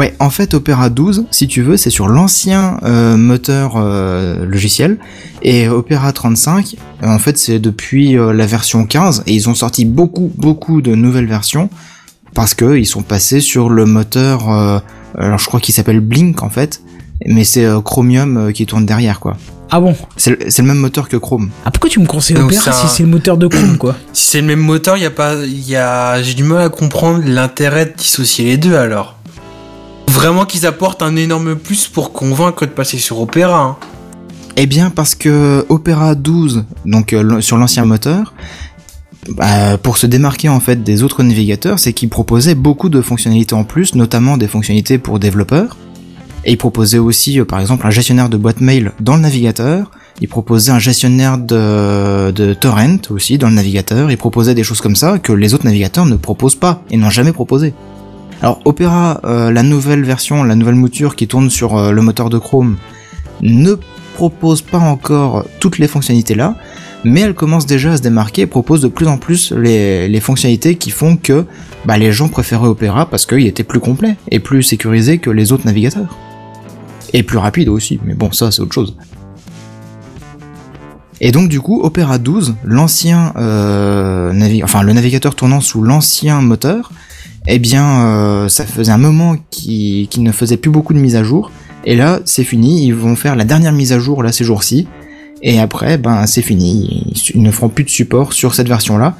Ouais, 0.00 0.14
en 0.18 0.30
fait, 0.30 0.54
Opera 0.54 0.88
12, 0.88 1.26
si 1.30 1.46
tu 1.46 1.60
veux, 1.60 1.76
c'est 1.76 1.90
sur 1.90 2.08
l'ancien 2.08 2.78
euh, 2.84 3.18
moteur 3.18 3.74
euh, 3.76 4.46
logiciel. 4.46 4.96
Et 5.42 5.68
Opera 5.68 6.10
35, 6.10 6.76
euh, 7.02 7.06
en 7.06 7.18
fait, 7.18 7.36
c'est 7.36 7.58
depuis 7.58 8.16
euh, 8.16 8.32
la 8.32 8.46
version 8.46 8.86
15. 8.86 9.24
Et 9.26 9.34
ils 9.34 9.50
ont 9.50 9.54
sorti 9.54 9.84
beaucoup, 9.84 10.32
beaucoup 10.38 10.80
de 10.80 10.94
nouvelles 10.94 11.26
versions. 11.26 11.68
Parce 12.32 12.54
que 12.54 12.78
ils 12.78 12.86
sont 12.86 13.02
passés 13.02 13.40
sur 13.40 13.68
le 13.68 13.84
moteur, 13.84 14.50
euh, 14.50 14.78
alors 15.18 15.38
je 15.38 15.44
crois 15.46 15.60
qu'il 15.60 15.74
s'appelle 15.74 16.00
Blink 16.00 16.42
en 16.42 16.48
fait. 16.48 16.80
Mais 17.26 17.44
c'est 17.44 17.66
euh, 17.66 17.82
Chromium 17.82 18.36
euh, 18.38 18.52
qui 18.52 18.64
tourne 18.64 18.86
derrière, 18.86 19.20
quoi. 19.20 19.36
Ah 19.70 19.80
bon? 19.80 19.94
C'est 20.16 20.30
le, 20.30 20.38
c'est 20.48 20.62
le 20.62 20.68
même 20.68 20.78
moteur 20.78 21.08
que 21.10 21.16
Chrome. 21.18 21.50
Ah 21.66 21.70
pourquoi 21.70 21.90
tu 21.90 22.00
me 22.00 22.06
conseilles 22.06 22.38
Opera 22.38 22.52
c'est 22.58 22.72
si 22.72 22.86
un- 22.86 22.88
c'est 22.88 23.02
le 23.02 23.08
moteur 23.10 23.36
de 23.36 23.46
Chrome 23.48 23.76
quoi? 23.76 23.96
Si 24.14 24.30
c'est 24.30 24.40
le 24.40 24.46
même 24.46 24.60
moteur, 24.60 24.96
y 24.96 25.04
a 25.04 25.10
pas, 25.10 25.34
y 25.44 25.76
a, 25.76 26.22
j'ai 26.22 26.32
du 26.34 26.42
mal 26.44 26.62
à 26.62 26.68
comprendre 26.70 27.20
l'intérêt 27.26 27.84
de 27.86 27.92
dissocier 27.98 28.46
les 28.46 28.56
deux 28.56 28.76
alors. 28.76 29.16
Vraiment 30.10 30.44
qu'ils 30.44 30.66
apportent 30.66 31.02
un 31.02 31.14
énorme 31.14 31.54
plus 31.54 31.86
pour 31.86 32.12
convaincre 32.12 32.66
de 32.66 32.70
passer 32.72 32.98
sur 32.98 33.20
Opera. 33.20 33.62
hein. 33.62 33.76
Eh 34.56 34.66
bien 34.66 34.90
parce 34.90 35.14
que 35.14 35.64
Opera 35.68 36.16
12, 36.16 36.64
donc 36.84 37.12
euh, 37.12 37.40
sur 37.40 37.56
l'ancien 37.56 37.84
moteur, 37.84 38.34
bah, 39.28 39.78
pour 39.78 39.98
se 39.98 40.08
démarquer 40.08 40.48
en 40.48 40.58
fait 40.58 40.82
des 40.82 41.04
autres 41.04 41.22
navigateurs, 41.22 41.78
c'est 41.78 41.92
qu'il 41.92 42.08
proposait 42.08 42.56
beaucoup 42.56 42.88
de 42.88 43.00
fonctionnalités 43.00 43.54
en 43.54 43.62
plus, 43.62 43.94
notamment 43.94 44.36
des 44.36 44.48
fonctionnalités 44.48 44.98
pour 44.98 45.20
développeurs. 45.20 45.76
Et 46.44 46.52
il 46.52 46.58
proposait 46.58 46.98
aussi, 46.98 47.38
euh, 47.38 47.44
par 47.44 47.60
exemple, 47.60 47.86
un 47.86 47.90
gestionnaire 47.90 48.28
de 48.28 48.36
boîte 48.36 48.60
mail 48.60 48.90
dans 48.98 49.14
le 49.14 49.22
navigateur. 49.22 49.92
Il 50.20 50.26
proposait 50.28 50.72
un 50.72 50.80
gestionnaire 50.80 51.38
de, 51.38 52.32
de 52.32 52.52
torrent 52.52 52.96
aussi 53.10 53.38
dans 53.38 53.48
le 53.48 53.54
navigateur. 53.54 54.10
Il 54.10 54.16
proposait 54.16 54.54
des 54.54 54.64
choses 54.64 54.80
comme 54.80 54.96
ça 54.96 55.18
que 55.20 55.32
les 55.32 55.54
autres 55.54 55.66
navigateurs 55.66 56.04
ne 56.04 56.16
proposent 56.16 56.56
pas 56.56 56.82
et 56.90 56.96
n'ont 56.96 57.10
jamais 57.10 57.32
proposé. 57.32 57.74
Alors 58.42 58.60
Opera, 58.64 59.20
euh, 59.24 59.50
la 59.50 59.62
nouvelle 59.62 60.02
version, 60.02 60.42
la 60.44 60.54
nouvelle 60.54 60.74
mouture 60.74 61.14
qui 61.14 61.28
tourne 61.28 61.50
sur 61.50 61.76
euh, 61.76 61.92
le 61.92 62.00
moteur 62.00 62.30
de 62.30 62.38
Chrome, 62.38 62.78
ne 63.42 63.74
propose 64.14 64.62
pas 64.62 64.78
encore 64.78 65.44
toutes 65.60 65.78
les 65.78 65.86
fonctionnalités 65.86 66.34
là, 66.34 66.56
mais 67.04 67.20
elle 67.20 67.34
commence 67.34 67.66
déjà 67.66 67.92
à 67.92 67.96
se 67.98 68.02
démarquer 68.02 68.42
et 68.42 68.46
propose 68.46 68.80
de 68.80 68.88
plus 68.88 69.08
en 69.08 69.18
plus 69.18 69.52
les, 69.52 70.20
fonctionnalités 70.20 70.76
qui 70.76 70.90
font 70.90 71.16
que 71.16 71.44
bah, 71.84 71.98
les 71.98 72.12
gens 72.12 72.28
préféraient 72.28 72.68
Opera 72.68 73.06
parce 73.06 73.26
qu'il 73.26 73.46
était 73.46 73.62
plus 73.62 73.80
complet 73.80 74.16
et 74.30 74.40
plus 74.40 74.62
sécurisé 74.62 75.18
que 75.18 75.30
les 75.30 75.52
autres 75.52 75.66
navigateurs. 75.66 76.16
Et 77.12 77.22
plus 77.22 77.38
rapide 77.38 77.68
aussi, 77.68 78.00
mais 78.04 78.14
bon, 78.14 78.32
ça 78.32 78.50
c'est 78.50 78.62
autre 78.62 78.74
chose. 78.74 78.96
Et 81.20 81.32
donc 81.32 81.50
du 81.50 81.60
coup, 81.60 81.82
Opera 81.82 82.16
12, 82.16 82.54
l'ancien 82.64 83.34
euh, 83.36 84.60
enfin 84.62 84.82
le 84.82 84.94
navigateur 84.94 85.34
tournant 85.34 85.60
sous 85.60 85.82
l'ancien 85.82 86.40
moteur, 86.40 86.90
eh 87.46 87.58
bien 87.58 88.04
euh, 88.04 88.48
ça 88.48 88.66
faisait 88.66 88.92
un 88.92 88.98
moment 88.98 89.36
qu'il 89.50 90.08
qu'il 90.08 90.22
ne 90.22 90.32
faisait 90.32 90.56
plus 90.56 90.70
beaucoup 90.70 90.94
de 90.94 90.98
mises 90.98 91.16
à 91.16 91.24
jour. 91.24 91.50
Et 91.84 91.96
là, 91.96 92.20
c'est 92.26 92.44
fini, 92.44 92.84
ils 92.84 92.94
vont 92.94 93.16
faire 93.16 93.36
la 93.36 93.44
dernière 93.44 93.72
mise 93.72 93.92
à 93.92 93.98
jour 93.98 94.22
là 94.22 94.32
ces 94.32 94.44
jours-ci. 94.44 94.86
Et 95.42 95.58
après, 95.58 95.96
ben 95.96 96.26
c'est 96.26 96.42
fini, 96.42 97.14
ils 97.34 97.42
ne 97.42 97.50
feront 97.50 97.70
plus 97.70 97.84
de 97.84 97.88
support 97.88 98.34
sur 98.34 98.54
cette 98.54 98.68
version-là. 98.68 99.16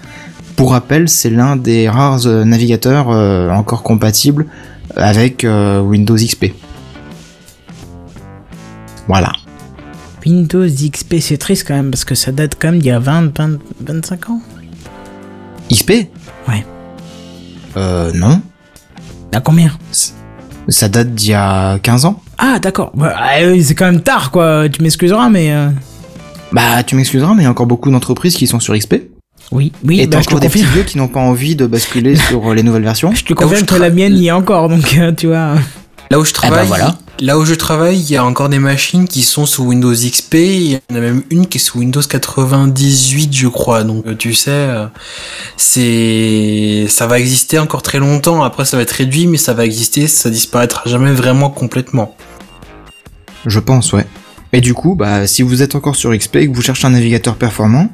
Pour 0.57 0.73
rappel, 0.73 1.09
c'est 1.09 1.31
l'un 1.31 1.57
des 1.57 1.89
rares 1.89 2.27
euh, 2.27 2.45
navigateurs 2.45 3.11
euh, 3.11 3.49
encore 3.51 3.83
compatibles 3.83 4.47
avec 4.97 5.47
Windows 5.47 6.17
XP. 6.17 6.47
Voilà. 9.07 9.33
Windows 10.27 10.67
XP, 10.67 11.17
c'est 11.21 11.39
triste 11.39 11.67
quand 11.67 11.75
même 11.75 11.91
parce 11.91 12.05
que 12.05 12.15
ça 12.15 12.33
date 12.33 12.57
quand 12.61 12.73
même 12.73 12.81
d'il 12.81 12.89
y 12.89 12.91
a 12.91 12.99
20, 12.99 13.37
20 13.39 13.59
25 13.81 14.31
ans. 14.31 14.41
XP 15.71 15.91
Ouais. 16.49 16.65
Euh, 17.77 18.11
non. 18.15 18.41
À 19.33 19.41
combien 19.41 19.71
Ça 20.69 20.89
date 20.89 21.15
d'il 21.15 21.31
y 21.31 21.35
a 21.35 21.79
15 21.79 22.05
ans 22.05 22.21
Ah 22.39 22.59
d'accord, 22.61 22.91
Bah, 22.95 23.15
ah, 23.17 23.39
c'est 23.63 23.75
quand 23.75 23.87
même 23.87 24.01
tard 24.03 24.31
quoi, 24.31 24.69
tu 24.69 24.83
m'excuseras 24.83 25.29
mais... 25.29 25.53
euh, 25.53 25.69
Bah, 26.53 26.83
tu 26.83 26.97
m'excuseras, 26.97 27.35
mais 27.35 27.43
il 27.43 27.45
y 27.45 27.49
a 27.49 27.51
encore 27.51 27.67
beaucoup 27.67 27.91
d'entreprises 27.91 28.35
qui 28.37 28.47
sont 28.47 28.61
sur 28.61 28.77
XP. 28.77 28.95
Oui, 29.53 29.73
oui, 29.85 30.01
et 30.01 30.07
bah, 30.07 30.19
encore 30.19 30.39
des 30.41 30.49
petits 30.49 30.65
vieux 30.65 30.83
qui 30.83 30.99
n'ont 30.99 31.09
pas 31.09 31.21
envie 31.21 31.57
de 31.57 31.67
basculer 31.67 32.17
sur 32.29 32.55
les 32.55 32.63
nouvelles 32.63 32.83
versions. 32.85 33.13
Je 33.15 33.25
te 33.25 33.35
confirme 33.35 33.67
que 33.67 33.75
la 33.77 33.91
mienne 33.91 34.17
y 34.17 34.29
est 34.29 34.33
encore, 34.33 34.69
donc 34.69 34.97
euh, 34.99 35.13
tu 35.13 35.27
vois... 35.29 35.55
Là 36.11 36.19
où 36.19 36.25
je 36.25 36.33
travaille, 36.33 36.63
ben 36.63 36.67
voilà. 36.67 36.97
Là 37.21 37.39
où 37.39 37.45
je 37.45 37.55
travaille, 37.55 37.99
il 37.99 38.11
y 38.11 38.17
a 38.17 38.25
encore 38.25 38.49
des 38.49 38.59
machines 38.59 39.07
qui 39.07 39.23
sont 39.23 39.47
sous 39.47 39.65
Windows 39.65 39.93
XP. 39.93 40.35
Il 40.35 40.71
y 40.73 40.81
en 40.91 40.97
a 40.97 41.01
même 41.01 41.23
une 41.31 41.47
qui 41.47 41.59
est 41.59 41.61
sous 41.61 41.79
Windows 41.79 42.03
98, 42.03 43.33
je 43.33 43.49
crois. 43.49 43.85
Donc 43.85 44.07
euh, 44.07 44.15
tu 44.15 44.35
sais, 44.35 44.51
euh, 44.51 44.87
c'est, 45.57 46.87
ça 46.89 47.07
va 47.07 47.19
exister 47.19 47.59
encore 47.59 47.83
très 47.83 47.99
longtemps. 47.99 48.43
Après, 48.43 48.65
ça 48.65 48.77
va 48.77 48.83
être 48.83 48.93
réduit, 48.93 49.27
mais 49.27 49.39
ça 49.39 49.55
va 49.55 49.65
exister. 49.65 50.07
Ça 50.07 50.31
disparaîtra 50.31 50.83
jamais 50.87 51.13
vraiment 51.13 51.51
complètement. 51.51 52.17
Je 53.47 53.61
pense, 53.61 53.93
ouais. 53.93 54.07
Et 54.53 54.61
du 54.61 54.75
coup, 54.75 54.95
bah, 54.95 55.27
si 55.27 55.43
vous 55.43 55.63
êtes 55.63 55.75
encore 55.75 55.97
sur 55.97 56.17
XP 56.17 56.37
et 56.37 56.51
que 56.51 56.55
vous 56.55 56.63
cherchez 56.63 56.87
un 56.87 56.91
navigateur 56.91 57.37
performant, 57.37 57.89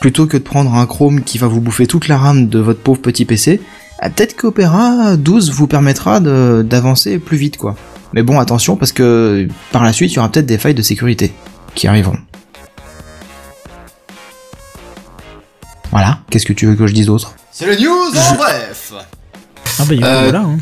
plutôt 0.00 0.26
que 0.26 0.36
de 0.36 0.42
prendre 0.42 0.74
un 0.74 0.86
Chrome 0.86 1.22
qui 1.22 1.38
va 1.38 1.46
vous 1.46 1.60
bouffer 1.60 1.86
toute 1.86 2.08
la 2.08 2.18
RAM 2.18 2.48
de 2.48 2.58
votre 2.58 2.80
pauvre 2.80 3.00
petit 3.00 3.24
PC, 3.24 3.60
ah, 4.00 4.10
peut-être 4.10 4.36
qu'Opera 4.36 5.16
12 5.16 5.52
vous 5.52 5.66
permettra 5.66 6.20
d'avancer 6.20 7.18
plus 7.18 7.38
vite, 7.38 7.56
quoi. 7.56 7.74
Mais 8.14 8.22
bon, 8.22 8.38
attention, 8.38 8.76
parce 8.76 8.92
que 8.92 9.48
par 9.72 9.82
la 9.82 9.92
suite, 9.92 10.12
il 10.12 10.16
y 10.16 10.18
aura 10.20 10.30
peut-être 10.30 10.46
des 10.46 10.56
failles 10.56 10.74
de 10.74 10.82
sécurité 10.82 11.34
qui 11.74 11.88
arriveront. 11.88 12.18
Voilà, 15.90 16.20
qu'est-ce 16.30 16.46
que 16.46 16.52
tu 16.52 16.66
veux 16.66 16.76
que 16.76 16.86
je 16.86 16.94
dise 16.94 17.06
d'autre? 17.06 17.34
C'est 17.50 17.66
les 17.66 17.84
news 17.84 17.90
en 17.90 18.34
bref 18.36 18.92
Ah 19.78 19.84
bah 19.88 19.94
Euh, 20.02 20.20
voilà. 20.30 20.40
hein. 20.40 20.58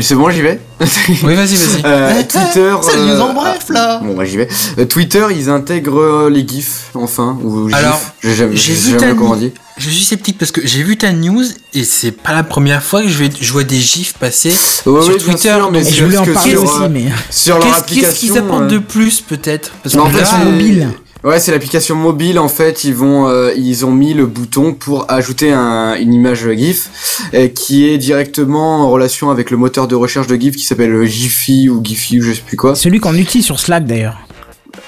C'est 0.00 0.14
bon, 0.14 0.28
j'y 0.30 0.42
vais 0.42 0.60
Oui, 0.80 0.86
vas-y, 1.34 1.54
vas-y. 1.56 1.82
Euh, 1.84 2.12
Eh, 2.16 2.20
eh, 2.20 2.24
Twitter. 2.26 2.74
c'est 2.82 2.96
en 3.20 3.28
euh, 3.30 3.32
bref 3.32 3.68
là 3.70 4.00
Bon, 4.02 4.14
bah, 4.14 4.24
j'y 4.24 4.36
vais. 4.38 4.48
Euh, 4.78 4.84
Twitter, 4.86 5.24
ils 5.30 5.48
intègrent 5.50 6.00
euh, 6.00 6.30
les 6.30 6.46
GIFs, 6.46 6.90
enfin, 6.94 7.38
ou 7.42 7.68
GIFs. 7.68 7.76
Alors, 7.78 8.00
j'ai 8.22 8.34
jamais, 8.34 8.56
j'ai 8.56 8.74
j'ai 8.74 8.92
vu 8.92 8.98
jamais 9.00 9.14
comment. 9.14 9.36
Je 9.76 9.90
suis 9.90 10.04
sceptique 10.04 10.38
parce 10.38 10.52
que 10.52 10.64
j'ai 10.64 10.82
vu 10.84 10.96
ta 10.96 11.12
news 11.12 11.42
et 11.74 11.82
c'est 11.82 12.12
pas 12.12 12.32
la 12.32 12.44
première 12.44 12.82
fois 12.82 13.02
que 13.02 13.08
je, 13.08 13.18
vais, 13.18 13.28
je 13.40 13.52
vois 13.52 13.64
des 13.64 13.80
gifs 13.80 14.12
passer 14.14 14.54
Ouais, 14.86 15.02
sur 15.02 15.18
Twitter. 15.18 15.48
sûr, 15.50 15.70
mais 15.72 15.80
Et 15.84 15.92
je 15.92 16.04
voulais 16.04 16.16
en 16.16 16.24
parler 16.24 16.52
sur, 16.52 16.62
aussi, 16.62 16.88
mais... 16.92 17.06
Sur 17.30 17.58
leur 17.58 17.84
Qu'est-ce 17.84 18.14
qu'ils 18.14 18.38
apportent 18.38 18.62
euh, 18.62 18.68
de 18.68 18.78
plus 18.78 19.20
peut-être? 19.20 19.72
Parce 19.82 19.96
en 19.96 20.06
que 20.06 20.12
fait, 20.12 20.18
là, 20.18 20.24
c'est- 20.24 20.34
Application 20.36 20.50
mobile. 20.52 20.88
Ouais, 21.24 21.40
c'est 21.40 21.52
l'application 21.52 21.96
mobile. 21.96 22.38
En 22.38 22.48
fait, 22.48 22.84
ils 22.84 22.94
vont, 22.94 23.26
euh, 23.28 23.52
ils 23.56 23.86
ont 23.86 23.90
mis 23.92 24.12
le 24.12 24.26
bouton 24.26 24.74
pour 24.74 25.10
ajouter 25.10 25.50
un, 25.52 25.94
une 25.94 26.12
image 26.12 26.46
GIF 26.52 26.90
euh, 27.32 27.48
qui 27.48 27.88
est 27.88 27.96
directement 27.96 28.82
en 28.84 28.90
relation 28.90 29.30
avec 29.30 29.50
le 29.50 29.56
moteur 29.56 29.88
de 29.88 29.94
recherche 29.94 30.26
de 30.26 30.36
GIF 30.36 30.54
qui 30.56 30.64
s'appelle 30.64 31.04
Giphy 31.06 31.70
ou 31.70 31.82
Giphy 31.82 32.20
ou 32.20 32.22
je 32.22 32.32
sais 32.32 32.42
plus 32.42 32.58
quoi. 32.58 32.74
Celui 32.74 33.00
qu'on 33.00 33.14
utilise 33.14 33.46
sur 33.46 33.58
Slack 33.58 33.86
d'ailleurs. 33.86 34.18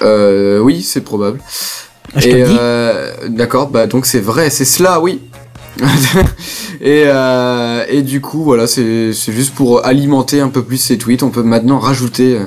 Euh, 0.03 0.59
oui, 0.61 0.83
c'est 0.83 1.01
probable. 1.01 1.41
Ah, 2.15 2.21
Je 2.21 2.29
Et 2.29 2.45
euh, 2.47 3.29
d'accord, 3.29 3.69
bah 3.71 3.87
donc 3.87 4.05
c'est 4.05 4.21
vrai, 4.21 4.51
c'est 4.51 4.65
cela, 4.67 5.01
oui. 5.01 5.23
et, 6.81 7.05
euh, 7.07 7.85
et 7.89 8.03
du 8.03 8.21
coup, 8.21 8.43
voilà, 8.43 8.67
c'est 8.67 9.13
juste 9.13 9.55
pour 9.55 9.85
alimenter 9.87 10.41
un 10.41 10.49
peu 10.49 10.63
plus 10.63 10.77
ces 10.79 10.99
tweets. 10.99 11.23
On 11.23 11.31
peut 11.31 11.43
maintenant 11.43 11.79
rajouter 11.79 12.35
euh, 12.37 12.45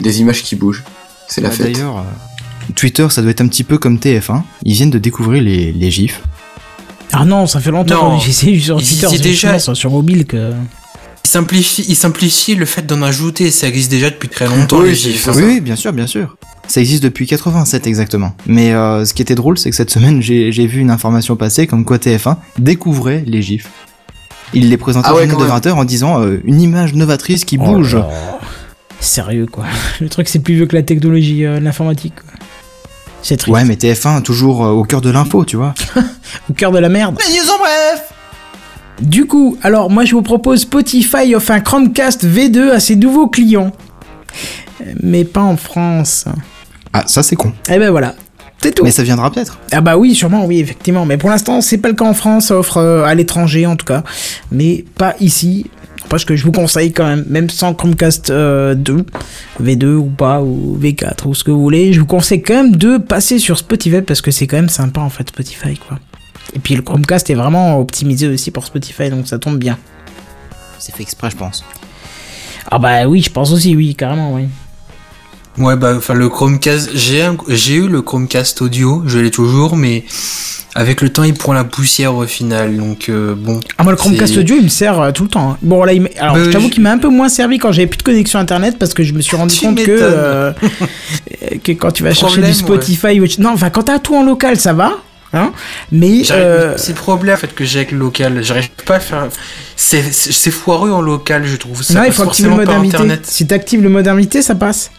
des 0.00 0.20
images 0.20 0.42
qui 0.42 0.56
bougent. 0.56 0.84
C'est 1.28 1.40
la 1.40 1.48
Ah, 1.48 1.52
fête. 1.52 1.72
D'ailleurs, 1.72 1.98
euh, 1.98 2.02
Twitter, 2.74 3.06
ça 3.10 3.22
doit 3.22 3.30
être 3.30 3.40
un 3.40 3.48
petit 3.48 3.64
peu 3.64 3.78
comme 3.78 3.96
TF1. 3.98 4.42
Ils 4.64 4.74
viennent 4.74 4.90
de 4.90 4.98
découvrir 4.98 5.42
les, 5.42 5.72
les 5.72 5.90
gifs. 5.90 6.20
Ah 7.12 7.24
non, 7.24 7.46
ça 7.46 7.60
fait 7.60 7.70
longtemps 7.70 8.18
que 8.18 8.24
j'essaie 8.24 8.58
sur 8.58 8.78
Twitter, 8.78 9.06
c'est 9.10 9.22
déjà. 9.22 9.58
sur, 9.58 9.90
mobile 9.90 10.26
que... 10.26 10.52
ils 11.24 11.28
simplifient, 11.28 11.84
ils 11.88 11.94
simplifient 11.96 12.56
le 12.56 12.66
fait 12.66 12.84
d'en 12.84 13.00
ajouter. 13.02 13.50
Ça 13.50 13.68
existe 13.68 13.90
déjà 13.90 14.10
depuis 14.10 14.28
très 14.28 14.46
longtemps, 14.46 14.80
Oui, 14.80 14.88
les 14.90 14.94
gifs. 14.94 15.24
ça. 15.24 15.32
Oui, 15.32 15.42
oui, 15.46 15.60
bien 15.60 15.76
sûr, 15.76 15.92
bien 15.92 16.06
sûr. 16.06 16.36
Ça 16.66 16.80
existe 16.80 17.02
depuis 17.04 17.26
87 17.26 17.86
exactement. 17.86 18.34
Mais 18.46 18.72
euh, 18.72 19.04
ce 19.04 19.14
qui 19.14 19.22
était 19.22 19.36
drôle, 19.36 19.56
c'est 19.56 19.70
que 19.70 19.76
cette 19.76 19.90
semaine, 19.90 20.20
j'ai 20.20 20.50
vu 20.66 20.80
une 20.80 20.90
information 20.90 21.36
passer 21.36 21.66
comme 21.68 21.84
quoi 21.84 21.98
TF1 21.98 22.36
découvrait 22.58 23.22
les 23.26 23.40
gifs. 23.40 23.68
Il 24.52 24.68
les 24.68 24.76
présentait 24.76 25.08
Ah 25.10 25.14
ouais, 25.14 25.26
de 25.26 25.32
quand 25.32 25.40
même. 25.40 25.48
20h 25.50 25.72
en 25.72 25.84
disant 25.84 26.22
euh, 26.22 26.40
une 26.44 26.60
image 26.60 26.94
novatrice 26.94 27.44
qui 27.44 27.56
bouge. 27.58 27.94
Oh 27.94 27.98
là. 27.98 28.38
Sérieux 29.00 29.46
quoi. 29.46 29.64
Le 30.00 30.08
truc 30.08 30.28
c'est 30.28 30.38
plus 30.38 30.54
vieux 30.54 30.66
que 30.66 30.74
la 30.76 30.82
technologie, 30.82 31.44
euh, 31.44 31.60
l'informatique. 31.60 32.14
Quoi. 33.26 33.28
C'est 33.28 33.36
triste. 33.36 33.54
ouais, 33.54 33.64
mais 33.64 33.74
TF1 33.74 34.22
toujours 34.22 34.64
euh, 34.64 34.70
au 34.70 34.84
cœur 34.84 35.00
de 35.00 35.10
l'info, 35.10 35.44
tu 35.44 35.56
vois. 35.56 35.74
Au 36.50 36.52
cœur 36.52 36.72
de 36.72 36.78
la 36.78 36.88
merde. 36.88 37.18
Les 37.28 37.38
news 37.38 37.50
en 37.54 37.58
bref 37.58 38.12
Du 39.00 39.26
coup, 39.26 39.56
alors 39.62 39.90
moi 39.90 40.04
je 40.04 40.14
vous 40.14 40.22
propose 40.22 40.60
Spotify 40.60 41.34
offre 41.34 41.50
un 41.50 41.60
Chromecast 41.60 42.24
V2 42.24 42.70
à 42.70 42.80
ses 42.80 42.96
nouveaux 42.96 43.28
clients. 43.28 43.72
Euh, 44.80 44.92
Mais 45.02 45.24
pas 45.24 45.42
en 45.42 45.56
France. 45.56 46.26
Ah, 46.92 47.04
ça 47.06 47.22
c'est 47.22 47.36
con. 47.36 47.52
Eh 47.68 47.78
ben 47.78 47.90
voilà. 47.90 48.14
C'est 48.62 48.74
tout. 48.74 48.84
Mais 48.84 48.90
ça 48.90 49.02
viendra 49.02 49.30
peut-être. 49.30 49.58
Ah 49.70 49.80
bah 49.80 49.96
oui, 49.96 50.14
sûrement, 50.14 50.46
oui, 50.46 50.60
effectivement. 50.60 51.04
Mais 51.04 51.18
pour 51.18 51.28
l'instant, 51.28 51.60
c'est 51.60 51.78
pas 51.78 51.88
le 51.88 51.94
cas 51.94 52.06
en 52.06 52.14
France, 52.14 52.46
ça 52.46 52.58
offre 52.58 52.78
euh, 52.78 53.04
à 53.04 53.14
l'étranger 53.14 53.66
en 53.66 53.76
tout 53.76 53.84
cas. 53.86 54.02
Mais 54.50 54.84
pas 54.96 55.14
ici. 55.20 55.66
Parce 56.08 56.24
que 56.24 56.36
je 56.36 56.44
vous 56.44 56.52
conseille 56.52 56.92
quand 56.92 57.06
même, 57.06 57.24
même 57.28 57.50
sans 57.50 57.74
Chromecast 57.74 58.30
euh, 58.30 58.74
2, 58.74 59.04
V2 59.62 59.94
ou 59.94 60.06
pas, 60.06 60.40
ou 60.40 60.78
V4 60.80 61.26
ou 61.26 61.34
ce 61.34 61.42
que 61.42 61.50
vous 61.50 61.60
voulez, 61.60 61.92
je 61.92 62.00
vous 62.00 62.06
conseille 62.06 62.42
quand 62.42 62.54
même 62.54 62.76
de 62.76 62.98
passer 62.98 63.38
sur 63.38 63.58
Spotify 63.58 64.02
parce 64.02 64.20
que 64.20 64.30
c'est 64.30 64.46
quand 64.46 64.56
même 64.56 64.68
sympa 64.68 65.00
en 65.00 65.10
fait 65.10 65.28
Spotify 65.28 65.76
quoi. 65.76 65.98
Et 66.54 66.58
puis 66.60 66.76
le 66.76 66.82
Chromecast 66.82 67.28
est 67.30 67.34
vraiment 67.34 67.80
optimisé 67.80 68.28
aussi 68.28 68.50
pour 68.50 68.64
Spotify 68.64 69.10
donc 69.10 69.26
ça 69.26 69.38
tombe 69.38 69.58
bien. 69.58 69.78
C'est 70.78 70.94
fait 70.94 71.02
exprès, 71.02 71.30
je 71.30 71.36
pense. 71.36 71.64
Ah 72.70 72.78
bah 72.78 73.06
oui, 73.06 73.22
je 73.22 73.30
pense 73.30 73.52
aussi, 73.52 73.74
oui, 73.74 73.94
carrément, 73.94 74.34
oui. 74.34 74.44
Ouais, 75.58 75.76
bah, 75.76 75.94
enfin, 75.96 76.14
le 76.14 76.28
Chromecast, 76.28 76.90
j'ai 76.94 77.22
un- 77.22 77.36
j'ai 77.48 77.74
eu 77.76 77.88
le 77.88 78.02
Chromecast 78.02 78.60
audio, 78.62 79.02
je 79.06 79.18
l'ai 79.18 79.30
toujours, 79.30 79.76
mais 79.76 80.04
avec 80.74 81.00
le 81.00 81.08
temps, 81.08 81.22
il 81.22 81.32
prend 81.32 81.54
la 81.54 81.64
poussière 81.64 82.14
au 82.14 82.24
final, 82.26 82.76
donc 82.76 83.08
euh, 83.08 83.34
bon. 83.34 83.60
Ah 83.78 83.82
moi 83.82 83.92
le 83.92 83.96
Chromecast 83.96 84.36
audio 84.36 84.56
il 84.58 84.64
me 84.64 84.68
sert 84.68 85.00
euh, 85.00 85.10
tout 85.12 85.22
le 85.22 85.30
temps. 85.30 85.52
hein. 85.52 85.56
Bon 85.62 85.82
là 85.84 85.94
il 85.94 86.02
m'- 86.02 86.08
alors 86.18 86.34
Bah, 86.36 86.42
je 86.44 86.50
t'avoue 86.50 86.66
je- 86.68 86.72
qu'il 86.72 86.82
m'a 86.82 86.90
un 86.92 86.98
peu 86.98 87.08
moins 87.08 87.30
servi 87.30 87.56
quand 87.58 87.72
j'avais 87.72 87.86
plus 87.86 87.96
de 87.96 88.02
connexion 88.02 88.38
internet 88.38 88.76
parce 88.78 88.92
que 88.92 89.02
je 89.02 89.14
me 89.14 89.22
suis 89.22 89.36
rendu 89.36 89.54
compte 89.58 89.76
que 89.76 89.90
euh, 89.90 90.52
que 91.64 91.72
quand 91.72 91.90
tu 91.92 92.02
vas 92.02 92.10
chercher 92.12 92.26
Problème, 92.34 92.50
du 92.50 92.56
Spotify 92.58 93.20
ou- 93.20 93.26
non 93.38 93.50
enfin 93.54 93.70
quand 93.70 93.84
t'as 93.84 93.98
tout 93.98 94.14
en 94.16 94.22
local 94.24 94.58
ça 94.58 94.74
va 94.74 94.92
hein 95.32 95.52
mais 95.90 96.22
euh, 96.30 96.74
C'est 96.76 96.90
le 96.92 96.94
problème 96.96 97.34
en 97.34 97.38
fait 97.38 97.54
que 97.54 97.64
j'ai 97.64 97.78
avec 97.80 97.92
le 97.92 97.98
local. 97.98 98.42
J'arrive 98.42 98.68
pas 98.86 98.96
à 98.96 99.00
faire. 99.00 99.28
C'est 99.76 100.50
foireux 100.50 100.90
en 100.92 101.00
local, 101.00 101.44
je 101.46 101.56
trouve. 101.56 101.82
Ça 101.82 101.94
non, 101.94 102.04
il 102.06 102.12
faut 102.12 102.22
activer 102.22 102.48
le 102.50 102.54
mode 102.56 102.68
internet. 102.68 103.20
Si 103.24 103.46
t'actives 103.46 103.82
le 103.82 103.88
mode 103.88 104.08
invité 104.08 104.42
ça 104.42 104.54
passe. 104.54 104.90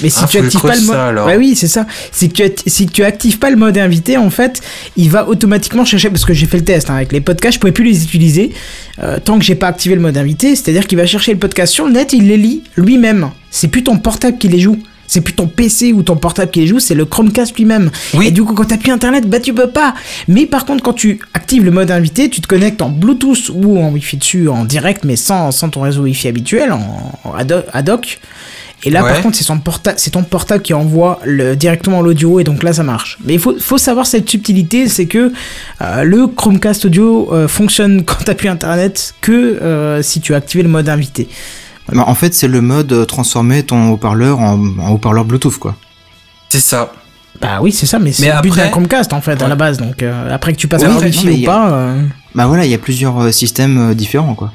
Mais 0.00 0.08
si 0.08 0.20
Ah, 0.22 0.26
tu 0.26 0.38
actives 0.38 0.60
pas 0.60 0.74
le 0.74 0.80
mode, 0.82 0.96
ça, 0.96 1.26
ouais 1.26 1.36
oui 1.36 1.54
c'est 1.54 1.68
ça. 1.68 1.86
Si 2.10 2.28
tu 2.30 2.42
si 2.66 2.86
tu 2.86 3.04
actives 3.04 3.38
pas 3.38 3.50
le 3.50 3.56
mode 3.56 3.76
invité 3.76 4.16
en 4.16 4.30
fait, 4.30 4.60
il 4.96 5.10
va 5.10 5.28
automatiquement 5.28 5.84
chercher 5.84 6.08
parce 6.08 6.24
que 6.24 6.32
j'ai 6.32 6.46
fait 6.46 6.56
le 6.56 6.64
test 6.64 6.88
hein, 6.90 6.96
avec 6.96 7.12
les 7.12 7.20
podcasts, 7.20 7.54
je 7.54 7.60
pouvais 7.60 7.72
plus 7.72 7.84
les 7.84 8.02
utiliser 8.02 8.52
euh, 9.02 9.18
tant 9.22 9.38
que 9.38 9.44
j'ai 9.44 9.54
pas 9.54 9.68
activé 9.68 9.94
le 9.94 10.00
mode 10.00 10.16
invité. 10.16 10.56
C'est-à-dire 10.56 10.86
qu'il 10.86 10.98
va 10.98 11.06
chercher 11.06 11.32
le 11.32 11.38
podcast 11.38 11.72
sur 11.72 11.86
le 11.86 11.92
net, 11.92 12.12
il 12.14 12.26
les 12.26 12.36
lit 12.38 12.62
lui-même. 12.76 13.30
C'est 13.50 13.68
plus 13.68 13.84
ton 13.84 13.98
portable 13.98 14.38
qui 14.38 14.48
les 14.48 14.60
joue. 14.60 14.78
C'est 15.08 15.20
plus 15.20 15.34
ton 15.34 15.46
PC 15.46 15.92
ou 15.92 16.02
ton 16.02 16.16
portable 16.16 16.50
qui 16.50 16.60
les 16.60 16.66
joue, 16.66 16.78
c'est 16.80 16.94
le 16.94 17.04
Chromecast 17.04 17.54
lui-même. 17.58 17.90
Oui. 18.14 18.28
Et 18.28 18.30
du 18.30 18.42
coup, 18.42 18.54
quand 18.54 18.64
t'as 18.64 18.78
plus 18.78 18.90
internet, 18.92 19.28
bah 19.28 19.40
tu 19.40 19.52
peux 19.52 19.68
pas. 19.68 19.92
Mais 20.26 20.46
par 20.46 20.64
contre, 20.64 20.82
quand 20.82 20.94
tu 20.94 21.20
actives 21.34 21.64
le 21.66 21.70
mode 21.70 21.90
invité, 21.90 22.30
tu 22.30 22.40
te 22.40 22.46
connectes 22.46 22.80
en 22.80 22.88
Bluetooth 22.88 23.50
ou 23.52 23.78
en 23.78 23.90
Wi-Fi 23.90 24.16
dessus, 24.16 24.48
en 24.48 24.64
direct, 24.64 25.04
mais 25.04 25.16
sans, 25.16 25.50
sans 25.50 25.68
ton 25.68 25.82
réseau 25.82 26.04
Wi-Fi 26.04 26.28
habituel, 26.28 26.72
en, 26.72 27.12
en 27.24 27.34
ad 27.34 27.88
hoc. 27.90 28.20
Et 28.84 28.90
là, 28.90 29.02
par 29.02 29.20
contre, 29.22 29.36
c'est 29.36 29.44
son 29.44 29.58
porta- 29.58 29.94
c'est 29.96 30.10
ton 30.10 30.24
portable 30.24 30.62
qui 30.62 30.74
envoie 30.74 31.20
le, 31.24 31.54
directement 31.54 32.02
l'audio, 32.02 32.40
et 32.40 32.44
donc 32.44 32.62
là, 32.64 32.72
ça 32.72 32.82
marche. 32.82 33.18
Mais 33.24 33.34
il 33.34 33.38
faut, 33.38 33.54
faut 33.60 33.78
savoir 33.78 34.06
cette 34.06 34.28
subtilité, 34.28 34.88
c'est 34.88 35.06
que 35.06 35.32
euh, 35.80 36.02
le 36.02 36.26
Chromecast 36.26 36.84
audio 36.86 37.28
euh, 37.32 37.46
fonctionne 37.46 38.02
quand 38.06 38.24
t'as 38.24 38.34
plus 38.34 38.48
internet 38.48 39.14
que 39.20 39.32
euh, 39.32 40.02
si 40.02 40.20
tu 40.20 40.34
as 40.34 40.38
activé 40.38 40.62
le 40.64 40.68
mode 40.68 40.88
invité. 40.88 41.28
Bah, 41.92 42.04
en 42.06 42.14
fait, 42.14 42.34
c'est 42.34 42.48
le 42.48 42.60
mode 42.60 43.06
transformer 43.06 43.62
ton 43.62 43.90
haut-parleur 43.90 44.40
en, 44.40 44.58
en 44.78 44.90
haut-parleur 44.90 45.24
Bluetooth, 45.24 45.58
quoi. 45.58 45.76
C'est 46.48 46.60
ça. 46.60 46.92
Bah 47.40 47.58
oui, 47.62 47.72
c'est 47.72 47.86
ça, 47.86 47.98
mais 47.98 48.12
c'est 48.12 48.22
Mais 48.26 48.34
le 48.34 48.40
but 48.42 48.50
après- 48.50 48.62
d'un 48.64 48.68
Chromecast 48.70 49.12
en 49.12 49.20
fait 49.20 49.40
à 49.40 49.44
Ouais. 49.44 49.48
la 49.48 49.56
base. 49.56 49.78
Donc 49.78 50.02
euh, 50.02 50.32
après 50.32 50.52
que 50.52 50.58
tu 50.58 50.68
passes 50.68 50.82
non, 50.82 50.98
Wi-Fi 50.98 51.44
ou 51.46 51.50
a- 51.50 51.52
pas. 51.52 51.72
euh, 51.72 52.02
Bah 52.34 52.46
voilà, 52.46 52.64
il 52.66 52.70
y 52.70 52.74
a 52.74 52.78
plusieurs 52.78 53.18
euh, 53.20 53.32
systèmes 53.32 53.90
euh, 53.90 53.94
différents, 53.94 54.34
quoi. 54.34 54.52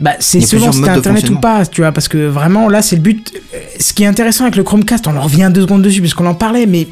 Bah, 0.00 0.12
c'est 0.18 0.40
selon 0.40 0.72
si 0.72 0.80
t'as 0.82 0.94
internet 0.94 1.28
ou 1.28 1.38
pas, 1.38 1.66
tu 1.66 1.82
vois, 1.82 1.92
parce 1.92 2.08
que 2.08 2.26
vraiment 2.26 2.68
là 2.68 2.80
c'est 2.80 2.96
le 2.96 3.02
but. 3.02 3.32
Ce 3.78 3.92
qui 3.92 4.04
est 4.04 4.06
intéressant 4.06 4.44
avec 4.44 4.56
le 4.56 4.62
Chromecast, 4.62 5.06
on 5.06 5.16
en 5.16 5.20
revient 5.20 5.50
deux 5.52 5.62
secondes 5.62 5.82
dessus 5.82 6.00
puisqu'on 6.00 6.26
en 6.26 6.34
parlait, 6.34 6.66
mais 6.66 6.88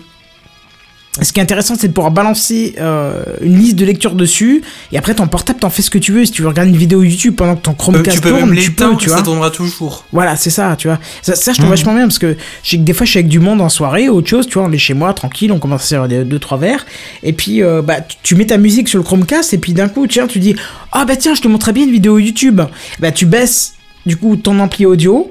ce 1.20 1.32
qui 1.32 1.40
est 1.40 1.42
intéressant 1.42 1.74
c'est 1.76 1.88
de 1.88 1.92
pouvoir 1.92 2.12
balancer 2.12 2.76
euh, 2.80 3.22
une 3.40 3.58
liste 3.58 3.74
de 3.76 3.84
lecture 3.84 4.14
dessus 4.14 4.62
et 4.92 4.98
après 4.98 5.14
ton 5.14 5.26
portable 5.26 5.58
t'en 5.58 5.68
fais 5.70 5.82
ce 5.82 5.90
que 5.90 5.98
tu 5.98 6.12
veux. 6.12 6.24
Si 6.24 6.30
tu 6.30 6.42
veux 6.42 6.48
regarder 6.48 6.70
une 6.70 6.76
vidéo 6.76 7.02
YouTube 7.02 7.34
pendant 7.34 7.56
que 7.56 7.62
ton 7.62 7.72
Euh, 7.72 7.74
Chromecast 7.74 8.16
tu 8.16 8.20
peux 8.22 8.28
tourne, 8.30 8.50
même 8.50 8.58
tu 8.58 8.70
peux, 8.70 8.84
l'éteindre, 8.84 8.98
tu 8.98 9.08
ça 9.08 9.16
vois. 9.16 9.24
tournera 9.24 9.50
toujours. 9.50 10.04
Voilà, 10.12 10.36
c'est 10.36 10.50
ça, 10.50 10.76
tu 10.78 10.86
vois. 10.86 10.98
Ça, 11.22 11.34
ça 11.34 11.52
je 11.52 11.56
trouve 11.58 11.66
Mhm. 11.70 11.76
vachement 11.76 11.94
bien 11.94 12.02
parce 12.02 12.18
que 12.20 12.36
je 12.62 12.70
sais 12.70 12.76
que 12.76 12.82
des 12.82 12.92
fois 12.92 13.04
je 13.04 13.10
suis 13.10 13.18
avec 13.18 13.28
du 13.28 13.40
monde 13.40 13.60
en 13.60 13.68
soirée, 13.68 14.08
autre 14.08 14.28
chose, 14.28 14.46
tu 14.46 14.54
vois, 14.54 14.64
on 14.68 14.72
est 14.72 14.78
chez 14.78 14.94
moi 14.94 15.12
tranquille, 15.12 15.50
on 15.50 15.58
commence 15.58 15.84
à 15.86 15.88
faire 15.88 16.08
des- 16.08 16.24
deux 16.24 16.38
trois 16.38 16.56
verres 16.58 16.86
et 17.24 17.32
puis 17.32 17.62
euh, 17.64 17.82
bah 17.82 18.00
tu, 18.00 18.16
tu 18.22 18.34
mets 18.36 18.46
ta 18.46 18.56
musique 18.58 18.88
sur 18.88 18.98
le 18.98 19.04
Chromecast 19.04 19.52
et 19.54 19.58
puis 19.58 19.72
d'un 19.72 19.88
coup 19.88 20.06
tiens 20.06 20.26
tu 20.28 20.38
dis 20.38 20.54
ah 20.92 21.04
bah 21.04 21.16
tiens 21.16 21.34
je 21.34 21.40
te 21.42 21.48
montrerai 21.48 21.72
bien 21.72 21.84
une 21.84 21.90
vidéo 21.92 22.18
YouTube. 22.18 22.60
Bah 23.00 23.10
tu 23.10 23.26
baisses 23.26 23.74
du 24.06 24.16
coup 24.16 24.36
ton 24.36 24.58
ampli 24.60 24.86
audio. 24.86 25.28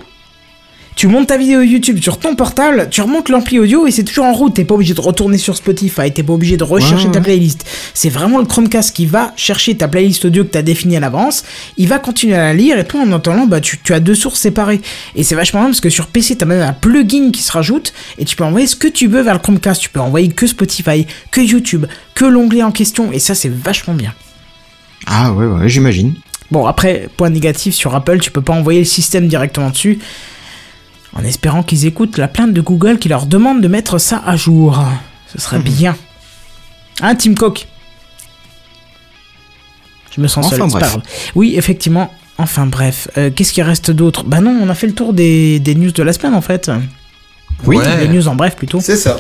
Tu 0.98 1.06
montes 1.08 1.28
ta 1.28 1.38
vidéo 1.38 1.62
YouTube 1.62 2.00
sur 2.02 2.18
ton 2.18 2.36
portable, 2.36 2.88
tu 2.90 3.02
remontes 3.02 3.30
l'ampli 3.30 3.60
audio 3.60 3.86
et 3.86 3.92
c'est 3.92 4.04
toujours 4.04 4.26
en 4.26 4.34
route. 4.34 4.56
T'es 4.56 4.66
pas 4.66 4.74
obligé 4.74 4.96
de 4.96 5.00
retourner 5.00 5.38
sur 5.38 5.56
Spotify, 5.56 6.12
t'es 6.12 6.24
pas 6.24 6.34
obligé 6.34 6.58
de 6.58 6.64
rechercher 6.64 7.12
ta 7.12 7.22
playlist. 7.22 7.68
C'est 7.94 8.10
vraiment 8.10 8.40
le 8.40 8.46
Chromecast 8.46 8.96
qui 8.96 9.06
va 9.06 9.32
chercher 9.36 9.78
ta 9.78 9.88
playlist 9.88 10.26
audio 10.26 10.44
que 10.44 10.50
t'as 10.50 10.64
définie 10.64 10.98
à 10.98 11.00
l'avance. 11.00 11.44
Il 11.78 11.88
va 11.88 12.00
continuer 12.00 12.34
à 12.34 12.40
la 12.40 12.54
lire 12.56 12.80
et 12.80 12.84
toi 12.84 13.02
en 13.02 13.12
attendant, 13.12 13.46
bah 13.46 13.62
tu, 13.62 13.78
tu 13.78 13.94
as 13.94 14.00
deux 14.00 14.16
sources 14.16 14.40
séparées. 14.40 14.82
Et 15.14 15.22
c'est 15.22 15.36
vachement 15.36 15.60
bien 15.60 15.70
parce 15.70 15.82
que 15.82 15.92
sur 15.92 16.08
PC 16.08 16.36
t'as 16.36 16.48
même 16.48 16.64
un 16.64 16.74
plugin 16.74 17.30
qui 17.30 17.44
se 17.44 17.52
rajoute 17.52 17.94
et 18.18 18.26
tu 18.26 18.36
peux 18.36 18.44
envoyer 18.44 18.66
ce 18.66 18.76
que 18.76 18.88
tu 18.88 19.06
veux 19.06 19.22
vers 19.22 19.36
le 19.36 19.40
Chromecast. 19.40 19.80
Tu 19.80 19.90
peux 19.90 20.00
envoyer 20.00 20.30
que 20.30 20.48
Spotify, 20.48 21.06
que 21.30 21.42
YouTube, 21.42 21.86
que 22.16 22.26
l'onglet 22.26 22.64
en 22.64 22.72
question 22.72 23.12
et 23.12 23.20
ça 23.20 23.36
c'est 23.36 23.54
vachement 23.54 23.94
bien. 23.94 24.16
Ah 25.06 25.32
ouais, 25.32 25.46
ouais, 25.46 25.70
j'imagine. 25.70 26.16
Bon, 26.50 26.66
après, 26.66 27.08
point 27.18 27.30
négatif 27.30 27.76
sur 27.76 27.94
Apple, 27.94 28.20
tu 28.20 28.32
peux 28.32 28.42
pas 28.42 28.54
envoyer 28.54 28.80
le 28.80 28.86
système 28.86 29.28
directement 29.28 29.70
dessus. 29.70 30.00
En 31.16 31.24
espérant 31.24 31.64
qu'ils 31.64 31.86
écoutent 31.86 32.18
la 32.18 32.28
plainte 32.28 32.54
de 32.54 32.62
Google 32.62 33.00
qui 33.00 33.10
leur 33.10 33.26
demande 33.26 33.62
de 33.62 33.68
mettre 33.68 33.98
ça 33.98 34.22
à 34.26 34.36
jour. 34.36 34.84
Ce 35.34 35.40
serait 35.42 35.60
bien. 35.60 35.96
Hein, 37.02 37.16
Tim 37.16 37.34
Cook? 37.34 37.68
Je 40.16 40.22
me 40.22 40.28
sens 40.28 40.46
Enfin, 40.48 40.58
seul, 40.70 40.80
bref. 40.80 40.98
Oui, 41.36 41.56
effectivement. 41.58 42.12
Enfin 42.40 42.68
bref, 42.68 43.08
Euh, 43.18 43.32
qu'est-ce 43.36 43.52
qui 43.54 43.62
reste 43.64 43.90
d'autre? 43.90 44.24
Bah 44.24 44.42
non, 44.42 44.56
on 44.62 44.70
a 44.70 44.76
fait 44.76 44.88
le 44.88 44.94
tour 44.94 45.14
des, 45.14 45.60
des 45.60 45.74
news 45.76 45.92
de 45.92 46.04
la 46.04 46.14
semaine 46.14 46.36
en 46.36 46.42
fait. 46.42 46.70
Oui, 47.66 47.78
Ouais. 47.78 47.98
Les 47.98 48.08
news 48.10 48.28
en 48.28 48.36
bref 48.36 48.56
plutôt. 48.56 48.80
C'est 48.80 48.96
ça. 48.98 49.20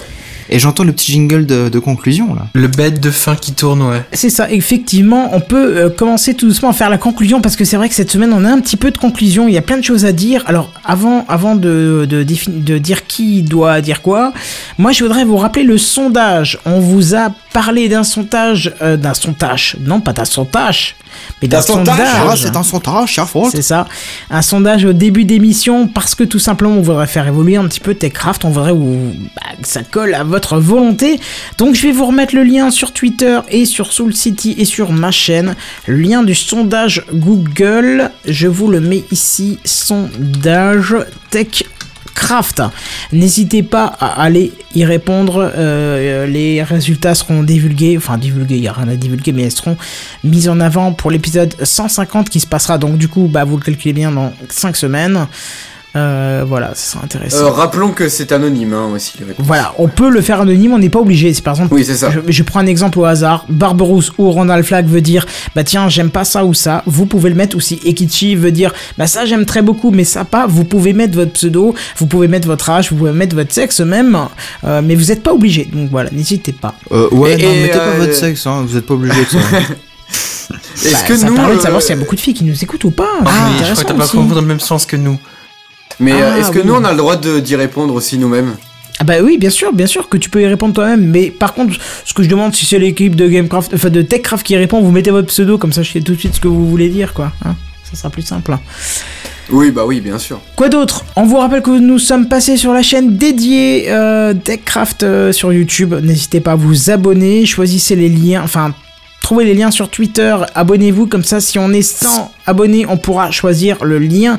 Et 0.49 0.59
j'entends 0.59 0.83
le 0.83 0.91
petit 0.93 1.11
jingle 1.11 1.45
de, 1.45 1.69
de 1.69 1.79
conclusion, 1.79 2.33
là. 2.33 2.47
Le 2.53 2.67
bête 2.67 2.99
de 2.99 3.11
fin 3.11 3.35
qui 3.35 3.53
tourne, 3.53 3.81
ouais. 3.81 4.01
C'est 4.13 4.29
ça, 4.29 4.49
effectivement, 4.49 5.29
on 5.33 5.39
peut 5.41 5.77
euh, 5.77 5.89
commencer 5.89 6.33
tout 6.33 6.47
doucement 6.47 6.69
à 6.69 6.73
faire 6.73 6.89
la 6.89 6.97
conclusion 6.97 7.41
parce 7.41 7.55
que 7.55 7.65
c'est 7.65 7.77
vrai 7.77 7.89
que 7.89 7.95
cette 7.95 8.11
semaine 8.11 8.31
on 8.33 8.45
a 8.45 8.49
un 8.51 8.59
petit 8.59 8.77
peu 8.77 8.91
de 8.91 8.97
conclusion, 8.97 9.47
il 9.47 9.53
y 9.53 9.57
a 9.57 9.61
plein 9.61 9.77
de 9.77 9.83
choses 9.83 10.05
à 10.05 10.11
dire. 10.11 10.43
Alors 10.47 10.71
avant, 10.85 11.25
avant 11.27 11.55
de, 11.55 12.05
de, 12.09 12.23
défini- 12.23 12.63
de 12.63 12.77
dire 12.77 13.07
qui 13.07 13.41
doit 13.41 13.81
dire 13.81 14.01
quoi, 14.01 14.33
moi 14.77 14.91
je 14.91 15.03
voudrais 15.03 15.25
vous 15.25 15.37
rappeler 15.37 15.63
le 15.63 15.77
sondage. 15.77 16.59
On 16.65 16.79
vous 16.79 17.15
a 17.15 17.31
parlé 17.53 17.89
d'un 17.89 18.03
sondage, 18.03 18.73
euh, 18.81 18.97
d'un 18.97 19.13
sondage, 19.13 19.77
non 19.85 19.99
pas 19.99 20.13
d'un 20.13 20.25
sondage, 20.25 20.95
mais 21.41 21.47
d'un 21.47 21.61
sondage, 21.61 21.97
sondage. 21.97 22.41
c'est 22.41 22.55
un 22.55 22.63
sondage. 22.63 23.21
C'est 23.51 23.61
ça. 23.61 23.87
Un 24.29 24.41
sondage 24.41 24.85
au 24.85 24.93
début 24.93 25.25
d'émission 25.25 25.87
parce 25.87 26.15
que 26.15 26.23
tout 26.23 26.39
simplement 26.39 26.75
on 26.75 26.81
voudrait 26.81 27.07
faire 27.07 27.27
évoluer 27.27 27.55
un 27.55 27.67
petit 27.67 27.79
peu 27.79 27.93
TechCraft. 27.93 28.45
On 28.45 28.49
voudrait 28.49 28.73
vous, 28.73 29.13
bah, 29.35 29.41
que 29.61 29.67
ça 29.67 29.83
colle 29.83 30.13
à 30.13 30.23
votre 30.23 30.57
volonté. 30.57 31.19
Donc 31.57 31.75
je 31.75 31.83
vais 31.83 31.91
vous 31.91 32.05
remettre 32.05 32.35
le 32.35 32.43
lien 32.43 32.71
sur 32.71 32.91
Twitter 32.93 33.39
et 33.49 33.65
sur 33.65 33.91
Soul 33.93 34.13
City 34.13 34.55
et 34.57 34.65
sur 34.65 34.91
ma 34.91 35.11
chaîne. 35.11 35.55
Le 35.85 35.97
lien 35.97 36.23
du 36.23 36.35
sondage 36.35 37.05
Google. 37.13 38.11
Je 38.25 38.47
vous 38.47 38.67
le 38.67 38.79
mets 38.79 39.03
ici. 39.11 39.59
Sondage 39.63 40.95
N'hésitez 43.11 43.63
pas 43.63 43.85
à 43.85 44.21
aller 44.21 44.51
y 44.73 44.83
répondre. 44.85 45.51
euh, 45.55 46.25
les 46.25 46.63
résultats 46.63 47.15
seront 47.15 47.43
divulgués. 47.43 47.97
Enfin, 47.97 48.17
divulgués, 48.17 48.55
il 48.55 48.61
n'y 48.61 48.67
a 48.67 48.73
rien 48.73 48.87
à 48.89 48.95
divulguer, 48.95 49.31
mais 49.31 49.43
elles 49.43 49.51
seront 49.51 49.77
mises 50.23 50.49
en 50.49 50.59
avant 50.59 50.93
pour 50.93 51.11
l'épisode 51.11 51.55
150 51.61 52.29
qui 52.29 52.39
se 52.39 52.47
passera 52.47 52.77
donc 52.77 52.97
du 52.97 53.07
coup, 53.07 53.27
bah, 53.31 53.43
vous 53.43 53.57
le 53.57 53.63
calculez 53.63 53.93
bien 53.93 54.11
dans 54.11 54.33
5 54.49 54.75
semaines. 54.75 55.27
Euh, 55.97 56.43
voilà, 56.47 56.69
ça 56.75 56.91
sera 56.93 57.03
intéressant. 57.03 57.45
Euh, 57.45 57.49
rappelons 57.49 57.91
que 57.91 58.07
c'est 58.09 58.31
anonyme 58.31 58.73
hein, 58.73 58.89
aussi. 58.93 59.13
les 59.19 59.25
réponses. 59.25 59.45
Voilà, 59.45 59.73
on 59.77 59.87
peut 59.87 60.09
le 60.09 60.21
faire 60.21 60.41
anonyme, 60.41 60.73
on 60.73 60.77
n'est 60.79 60.89
pas 60.89 60.99
obligé. 60.99 61.33
C'est 61.33 61.41
par 61.43 61.55
exemple, 61.55 61.73
Oui, 61.73 61.83
c'est 61.85 61.95
ça. 61.97 62.11
je, 62.11 62.19
je 62.27 62.43
prends 62.43 62.59
un 62.59 62.65
exemple 62.67 62.99
au 62.99 63.05
hasard. 63.05 63.45
Barberousse 63.49 64.11
ou 64.17 64.29
Ronald 64.31 64.63
Flag 64.63 64.85
veut 64.87 65.01
dire, 65.01 65.25
bah 65.55 65.63
tiens, 65.63 65.89
j'aime 65.89 66.09
pas 66.11 66.23
ça 66.25 66.45
ou 66.45 66.53
ça. 66.53 66.83
Vous 66.85 67.05
pouvez 67.07 67.29
le 67.29 67.35
mettre 67.35 67.57
aussi. 67.57 67.79
Ekichi 67.85 68.35
veut 68.35 68.51
dire, 68.51 68.73
bah 68.97 69.07
ça 69.07 69.25
j'aime 69.25 69.45
très 69.45 69.61
beaucoup, 69.61 69.89
mais 69.91 70.03
ça 70.03 70.23
pas. 70.25 70.45
Vous 70.47 70.63
pouvez 70.63 70.93
mettre 70.93 71.15
votre 71.15 71.31
pseudo, 71.33 71.73
vous 71.97 72.05
pouvez 72.07 72.27
mettre 72.27 72.47
votre 72.47 72.69
âge, 72.69 72.91
vous 72.91 72.97
pouvez 72.97 73.11
mettre 73.11 73.35
votre 73.35 73.53
sexe 73.53 73.79
même, 73.79 74.17
euh, 74.65 74.81
mais 74.83 74.95
vous 74.95 75.05
n'êtes 75.05 75.23
pas 75.23 75.33
obligé. 75.33 75.65
Donc 75.73 75.89
voilà, 75.89 76.09
n'hésitez 76.11 76.51
pas. 76.53 76.75
Euh, 76.91 77.07
ouais, 77.11 77.33
Et- 77.39 77.43
non, 77.43 77.51
et, 77.51 77.61
mettez 77.63 77.77
pas 77.77 77.91
votre 77.97 78.13
sexe, 78.15 78.45
hein, 78.45 78.63
vous 78.67 78.77
êtes 78.77 78.85
pas 78.85 78.93
obligé 78.93 79.19
de 79.21 79.25
ça. 79.29 79.37
Est-ce 80.75 80.93
Bah, 80.93 80.99
que 81.07 81.17
ça 81.17 81.25
nous, 81.27 81.35
permet 81.35 81.55
de 81.55 81.61
savoir 81.61 81.81
s'il 81.81 81.89
y 81.95 81.97
a 81.97 81.99
beaucoup 81.99 82.15
de 82.15 82.21
filles 82.21 82.33
qui 82.33 82.43
nous 82.45 82.63
écoutent 82.63 82.83
ou 82.85 82.91
pas. 82.91 83.09
Ah, 83.25 83.49
C'est 83.57 83.61
mais 83.63 83.67
je 83.67 83.71
crois 83.73 83.83
que 83.83 83.87
t'as 83.89 83.93
pas 83.95 84.07
compris 84.07 84.35
dans 84.35 84.41
le 84.41 84.47
même 84.47 84.59
sens 84.59 84.85
que 84.85 84.95
nous. 84.95 85.17
Mais 85.99 86.13
euh, 86.13 86.31
Ah, 86.35 86.39
est-ce 86.39 86.51
que 86.51 86.59
oui. 86.59 86.65
nous 86.65 86.73
on 86.75 86.83
a 86.83 86.91
le 86.91 86.97
droit 86.97 87.15
de- 87.15 87.39
d'y 87.39 87.55
répondre 87.55 87.93
aussi 87.93 88.17
nous-mêmes 88.17 88.55
Ah 88.99 89.03
bah 89.03 89.15
oui, 89.23 89.37
bien 89.37 89.49
sûr, 89.49 89.73
bien 89.73 89.87
sûr 89.87 90.09
que 90.09 90.17
tu 90.17 90.29
peux 90.29 90.41
y 90.41 90.45
répondre 90.47 90.73
toi-même. 90.73 91.05
Mais 91.05 91.31
par 91.31 91.53
contre, 91.53 91.75
ce 92.05 92.13
que 92.13 92.23
je 92.23 92.29
demande, 92.29 92.53
si 92.55 92.65
c'est 92.65 92.79
l'équipe 92.79 93.15
de 93.15 93.27
Gamecraft, 93.27 93.73
enfin 93.73 93.89
de 93.89 94.01
Techcraft 94.01 94.45
qui 94.45 94.55
répond, 94.57 94.81
vous 94.81 94.91
mettez 94.91 95.11
votre 95.11 95.27
pseudo 95.27 95.57
comme 95.57 95.73
ça, 95.73 95.83
je 95.83 95.91
sais 95.91 96.01
tout 96.01 96.13
de 96.13 96.19
suite 96.19 96.35
ce 96.35 96.39
que 96.39 96.47
vous 96.47 96.67
voulez 96.69 96.89
dire, 96.89 97.13
quoi. 97.13 97.31
Hein 97.45 97.55
ça 97.89 97.95
sera 97.97 98.09
plus 98.09 98.21
simple. 98.23 98.51
hein. 98.53 98.59
Oui, 99.49 99.71
bah 99.71 99.83
oui, 99.87 100.01
bien 100.01 100.19
sûr. 100.19 100.41
Quoi 100.57 100.67
d'autre? 100.67 101.05
On 101.15 101.23
vous 101.25 101.37
rappelle 101.37 101.61
que 101.61 101.69
nous 101.79 101.99
sommes 101.99 102.27
passés 102.27 102.57
sur 102.57 102.73
la 102.73 102.83
chaîne 102.83 103.15
dédiée 103.15 103.85
euh, 103.87 104.33
Techcraft 104.33 105.03
euh, 105.03 105.31
sur 105.31 105.53
YouTube. 105.53 105.93
N'hésitez 106.03 106.41
pas 106.41 106.51
à 106.51 106.55
vous 106.55 106.89
abonner, 106.89 107.45
choisissez 107.45 107.95
les 107.95 108.09
liens, 108.09 108.41
enfin 108.43 108.73
trouvez 109.21 109.45
les 109.45 109.53
liens 109.53 109.71
sur 109.71 109.89
Twitter, 109.89 110.35
abonnez-vous 110.53 111.07
comme 111.07 111.23
ça 111.23 111.39
si 111.39 111.57
on 111.59 111.71
est 111.71 111.81
100 111.81 112.31
abonnés, 112.45 112.85
on 112.89 112.97
pourra 112.97 113.31
choisir 113.31 113.83
le 113.85 113.99
lien 113.99 114.37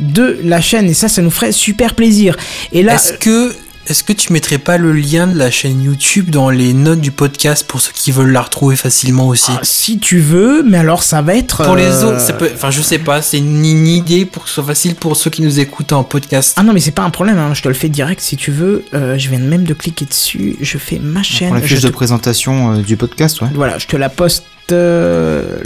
de 0.00 0.38
la 0.42 0.60
chaîne 0.60 0.88
et 0.88 0.94
ça 0.94 1.08
ça 1.08 1.22
nous 1.22 1.30
ferait 1.30 1.52
super 1.52 1.94
plaisir. 1.94 2.36
Et 2.72 2.82
là 2.82 2.94
Est-ce 2.94 3.12
que, 3.14 3.54
est-ce 3.86 4.02
que 4.02 4.12
tu 4.12 4.32
mettrais 4.32 4.58
pas 4.58 4.78
le 4.78 4.92
lien 4.92 5.26
de 5.26 5.36
la 5.38 5.50
chaîne 5.50 5.82
YouTube 5.82 6.30
dans 6.30 6.48
les 6.50 6.72
notes 6.72 7.00
du 7.00 7.10
podcast 7.10 7.66
pour 7.66 7.80
ceux 7.80 7.92
qui 7.94 8.12
veulent 8.12 8.32
la 8.32 8.40
retrouver 8.42 8.76
facilement 8.76 9.28
aussi 9.28 9.52
ah, 9.54 9.60
si 9.62 9.98
tu 9.98 10.18
veux, 10.20 10.62
mais 10.62 10.78
alors 10.78 11.02
ça 11.02 11.20
va 11.22 11.36
être 11.36 11.62
Pour 11.64 11.76
les 11.76 11.84
euh, 11.84 12.06
autres, 12.08 12.20
ça 12.20 12.32
peut, 12.32 12.50
enfin 12.54 12.70
je 12.70 12.80
sais 12.80 12.98
pas, 12.98 13.20
c'est 13.22 13.38
une, 13.38 13.64
une 13.64 13.86
idée 13.86 14.24
pour 14.24 14.44
que 14.44 14.48
ce 14.48 14.54
soit 14.56 14.64
facile 14.64 14.94
pour 14.94 15.16
ceux 15.16 15.30
qui 15.30 15.42
nous 15.42 15.60
écoutent 15.60 15.92
en 15.92 16.02
podcast. 16.02 16.54
Ah 16.56 16.62
non 16.62 16.72
mais 16.72 16.80
c'est 16.80 16.90
pas 16.92 17.02
un 17.02 17.10
problème, 17.10 17.38
hein, 17.38 17.52
je 17.54 17.62
te 17.62 17.68
le 17.68 17.74
fais 17.74 17.88
direct 17.90 18.20
si 18.20 18.36
tu 18.36 18.50
veux. 18.50 18.84
Euh, 18.94 19.18
je 19.18 19.28
viens 19.28 19.38
même 19.38 19.64
de 19.64 19.74
cliquer 19.74 20.06
dessus, 20.06 20.56
je 20.60 20.78
fais 20.78 20.98
ma 20.98 21.22
chaîne. 21.22 21.48
Pour 21.48 21.56
la 21.56 21.62
fiche 21.62 21.78
je 21.80 21.86
de 21.86 21.92
présentation 21.92 22.72
euh, 22.72 22.82
du 22.82 22.96
podcast, 22.96 23.42
ouais. 23.42 23.48
Voilà, 23.54 23.78
je 23.78 23.86
te 23.86 23.96
la 23.96 24.08
poste. 24.08 24.44
euh, 24.72 25.58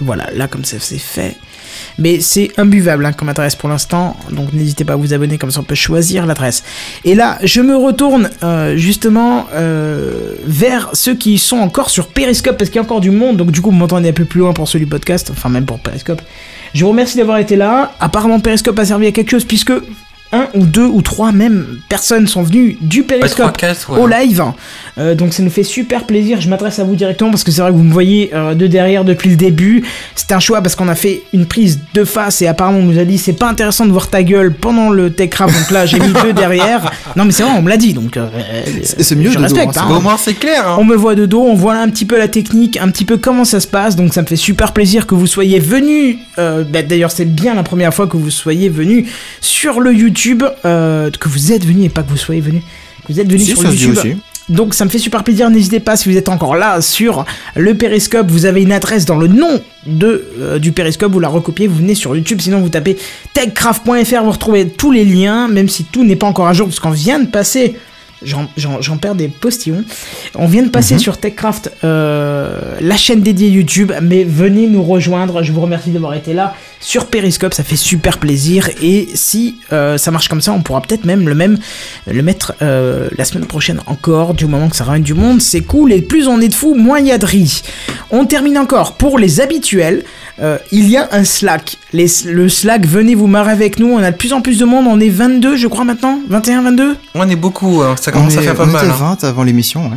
voilà, 0.00 0.28
là 0.34 0.48
comme 0.48 0.64
ça 0.64 0.78
c'est 0.80 0.98
fait. 0.98 1.36
Mais 1.98 2.20
c'est 2.20 2.50
imbuvable 2.58 3.06
hein, 3.06 3.12
comme 3.12 3.28
adresse 3.28 3.54
pour 3.54 3.68
l'instant, 3.68 4.16
donc 4.30 4.52
n'hésitez 4.52 4.84
pas 4.84 4.94
à 4.94 4.96
vous 4.96 5.14
abonner, 5.14 5.38
comme 5.38 5.50
ça 5.50 5.60
on 5.60 5.64
peut 5.64 5.74
choisir 5.74 6.26
l'adresse. 6.26 6.64
Et 7.04 7.14
là, 7.14 7.38
je 7.42 7.60
me 7.60 7.76
retourne 7.76 8.30
euh, 8.42 8.76
justement 8.76 9.46
euh, 9.54 10.34
vers 10.44 10.90
ceux 10.92 11.14
qui 11.14 11.38
sont 11.38 11.58
encore 11.58 11.90
sur 11.90 12.08
Periscope, 12.08 12.56
parce 12.58 12.70
qu'il 12.70 12.76
y 12.76 12.80
a 12.80 12.82
encore 12.82 13.00
du 13.00 13.10
monde, 13.10 13.36
donc 13.36 13.50
du 13.50 13.60
coup 13.60 13.70
vous 13.70 13.76
m'entendez 13.76 14.08
un 14.08 14.12
peu 14.12 14.24
plus 14.24 14.40
loin 14.40 14.52
pour 14.52 14.68
du 14.78 14.86
podcast, 14.86 15.30
enfin 15.30 15.48
même 15.48 15.64
pour 15.64 15.78
Periscope. 15.78 16.22
Je 16.74 16.84
vous 16.84 16.90
remercie 16.90 17.18
d'avoir 17.18 17.38
été 17.38 17.56
là. 17.56 17.92
Apparemment 18.00 18.40
Periscope 18.40 18.78
a 18.78 18.84
servi 18.84 19.06
à 19.06 19.12
quelque 19.12 19.30
chose, 19.30 19.44
puisque 19.44 19.72
un 20.32 20.48
ou 20.54 20.66
deux 20.66 20.86
ou 20.86 21.02
trois 21.02 21.32
même 21.32 21.66
personnes 21.88 22.26
sont 22.26 22.42
venues 22.42 22.76
du 22.80 23.04
quatre, 23.04 23.90
ouais. 23.92 24.00
au 24.00 24.06
live. 24.06 24.42
Euh, 24.98 25.14
donc 25.14 25.32
ça 25.32 25.42
nous 25.42 25.50
fait 25.50 25.62
super 25.62 26.04
plaisir. 26.04 26.40
Je 26.40 26.48
m'adresse 26.48 26.78
à 26.78 26.84
vous 26.84 26.94
directement 26.96 27.30
parce 27.30 27.44
que 27.44 27.50
c'est 27.50 27.60
vrai 27.60 27.70
que 27.70 27.76
vous 27.76 27.82
me 27.82 27.92
voyez 27.92 28.30
euh, 28.34 28.54
de 28.54 28.66
derrière 28.66 29.04
depuis 29.04 29.30
le 29.30 29.36
début. 29.36 29.84
C'est 30.14 30.32
un 30.32 30.40
choix 30.40 30.60
parce 30.62 30.74
qu'on 30.74 30.88
a 30.88 30.94
fait 30.94 31.22
une 31.32 31.46
prise 31.46 31.80
de 31.94 32.04
face 32.04 32.42
et 32.42 32.46
apparemment 32.46 32.78
on 32.78 32.82
nous 32.84 32.98
a 32.98 33.04
dit 33.04 33.18
c'est 33.18 33.32
pas 33.34 33.48
intéressant 33.48 33.86
de 33.86 33.92
voir 33.92 34.08
ta 34.08 34.22
gueule 34.22 34.52
pendant 34.52 34.90
le 34.90 35.10
tech 35.10 35.34
rap. 35.34 35.48
Donc 35.52 35.70
là 35.70 35.86
j'ai 35.86 35.98
mis 35.98 36.12
deux 36.22 36.32
derrière. 36.32 36.90
Non 37.16 37.24
mais 37.26 37.32
c'est 37.32 37.42
vrai 37.42 37.52
on 37.56 37.62
me 37.62 37.68
l'a 37.68 37.76
dit 37.76 37.92
donc. 37.92 38.16
euh, 38.16 38.26
C'est 38.82 39.14
mieux 39.16 39.30
je 39.30 39.38
de 39.38 39.46
dos, 39.46 39.56
hein, 39.58 39.64
hein. 39.76 39.86
Bah, 39.88 39.96
au 39.96 40.00
moins 40.00 40.16
c'est 40.16 40.34
clair. 40.34 40.66
Hein. 40.66 40.76
On 40.78 40.84
me 40.84 40.94
voit 40.96 41.14
de 41.14 41.26
dos, 41.26 41.42
on 41.42 41.54
voit 41.54 41.74
un 41.74 41.88
petit 41.90 42.04
peu 42.06 42.16
la 42.16 42.28
technique, 42.28 42.78
un 42.78 42.88
petit 42.90 43.04
peu 43.04 43.16
comment 43.18 43.44
ça 43.44 43.60
se 43.60 43.66
passe, 43.66 43.96
donc 43.96 44.14
ça 44.14 44.22
me 44.22 44.26
fait 44.26 44.36
super 44.36 44.72
plaisir 44.72 45.06
que 45.06 45.14
vous 45.14 45.26
soyez 45.26 45.58
venus. 45.58 46.16
euh, 46.38 46.64
bah, 46.64 46.82
D'ailleurs, 46.82 47.10
c'est 47.10 47.24
bien 47.26 47.54
la 47.54 47.62
première 47.62 47.92
fois 47.92 48.06
que 48.06 48.16
vous 48.16 48.30
soyez 48.30 48.68
venus 48.68 49.08
sur 49.40 49.80
le 49.80 49.92
YouTube, 49.92 50.21
euh, 50.64 51.10
que 51.10 51.28
vous 51.28 51.52
êtes 51.52 51.64
venus 51.64 51.86
et 51.86 51.88
pas 51.88 52.02
que 52.02 52.10
vous 52.10 52.16
soyez 52.16 52.40
venus. 52.40 52.62
que 53.06 53.12
Vous 53.12 53.20
êtes 53.20 53.28
venus 53.28 53.44
Si, 53.44 53.56
sur 53.56 53.72
YouTube. 53.72 54.18
Donc 54.48 54.74
ça 54.74 54.84
me 54.84 54.90
fait 54.90 54.98
super 54.98 55.22
plaisir, 55.22 55.48
n'hésitez 55.50 55.80
pas 55.80 55.96
si 55.96 56.10
vous 56.10 56.16
êtes 56.16 56.28
encore 56.28 56.56
là 56.56 56.80
sur 56.80 57.24
le 57.54 57.74
Périscope, 57.74 58.28
vous 58.28 58.44
avez 58.44 58.62
une 58.62 58.72
adresse 58.72 59.04
dans 59.04 59.16
le 59.16 59.28
nom 59.28 59.62
de, 59.86 60.24
euh, 60.40 60.58
du 60.58 60.72
Périscope, 60.72 61.12
vous 61.12 61.20
la 61.20 61.28
recopiez, 61.28 61.68
vous 61.68 61.76
venez 61.76 61.94
sur 61.94 62.16
YouTube, 62.16 62.40
sinon 62.40 62.60
vous 62.60 62.68
tapez 62.68 62.98
techcraft.fr, 63.34 64.22
vous 64.24 64.30
retrouvez 64.30 64.68
tous 64.68 64.90
les 64.90 65.04
liens, 65.04 65.46
même 65.46 65.68
si 65.68 65.84
tout 65.84 66.04
n'est 66.04 66.16
pas 66.16 66.26
encore 66.26 66.48
à 66.48 66.52
jour, 66.52 66.66
parce 66.66 66.80
qu'on 66.80 66.90
vient 66.90 67.20
de 67.20 67.28
passer, 67.28 67.76
j'en- 68.24 68.96
perds 68.96 69.14
des 69.14 69.28
postillons, 69.28 69.84
on 70.34 70.46
vient 70.46 70.62
de 70.62 70.68
passer 70.68 70.98
sur 70.98 71.18
Techcraft, 71.18 71.72
euh, 71.84 72.76
la 72.80 72.96
chaîne 72.96 73.20
dédiée 73.20 73.48
YouTube, 73.48 73.92
mais 74.02 74.24
venez 74.24 74.66
nous 74.68 74.82
rejoindre, 74.82 75.42
je 75.42 75.52
vous 75.52 75.60
remercie 75.60 75.90
d'avoir 75.90 76.14
été 76.14 76.32
là 76.34 76.54
sur 76.80 77.06
Periscope, 77.06 77.54
ça 77.54 77.62
fait 77.64 77.76
super 77.76 78.18
plaisir, 78.18 78.68
et 78.82 79.08
si 79.14 79.56
euh, 79.72 79.98
ça 79.98 80.10
marche 80.10 80.28
comme 80.28 80.40
ça, 80.40 80.52
on 80.52 80.62
pourra 80.62 80.82
peut-être 80.82 81.04
même 81.04 81.28
le 81.28 81.34
même 81.34 81.58
le 82.10 82.22
mettre 82.22 82.54
euh, 82.62 83.08
la 83.16 83.24
semaine 83.24 83.46
prochaine 83.46 83.80
encore, 83.86 84.34
du 84.34 84.46
moment 84.46 84.68
que 84.68 84.76
ça 84.76 84.84
ramène 84.84 85.02
du 85.02 85.14
monde, 85.14 85.40
c'est 85.40 85.60
cool, 85.62 85.92
et 85.92 86.02
plus 86.02 86.28
on 86.28 86.40
est 86.40 86.48
de 86.48 86.54
fous, 86.54 86.74
moins 86.74 86.98
il 87.00 87.06
y 87.06 87.12
a 87.12 87.18
de 87.18 87.26
riz. 87.26 87.62
On 88.10 88.24
termine 88.26 88.58
encore, 88.58 88.94
pour 88.94 89.18
les 89.18 89.40
habituels, 89.40 90.04
euh, 90.40 90.58
il 90.70 90.88
y 90.88 90.96
a 90.96 91.08
un 91.12 91.24
Slack, 91.24 91.76
Les- 91.92 92.06
le 92.26 92.48
Slack, 92.48 92.86
venez 92.86 93.14
vous 93.14 93.26
marrer 93.26 93.52
avec 93.52 93.78
nous, 93.78 93.88
on 93.88 93.98
a 94.02 94.10
de 94.10 94.16
plus 94.16 94.32
en 94.32 94.40
plus 94.40 94.58
de 94.58 94.64
monde, 94.64 94.86
on 94.88 94.98
est 95.00 95.08
22 95.10 95.56
je 95.56 95.66
crois 95.68 95.84
maintenant, 95.84 96.20
21, 96.28 96.62
22 96.62 96.96
On 97.14 97.28
est 97.28 97.36
beaucoup, 97.36 97.82
hein. 97.82 97.94
ça 98.00 98.10
On, 98.14 98.18
commence 98.18 98.36
à 98.36 98.40
est, 98.40 98.44
faire 98.44 98.54
pas 98.54 98.64
on 98.64 98.66
mal. 98.66 98.84
était 98.86 98.92
hein. 98.94 99.16
20 99.20 99.24
avant 99.24 99.42
l'émission, 99.44 99.84
ouais. 99.88 99.96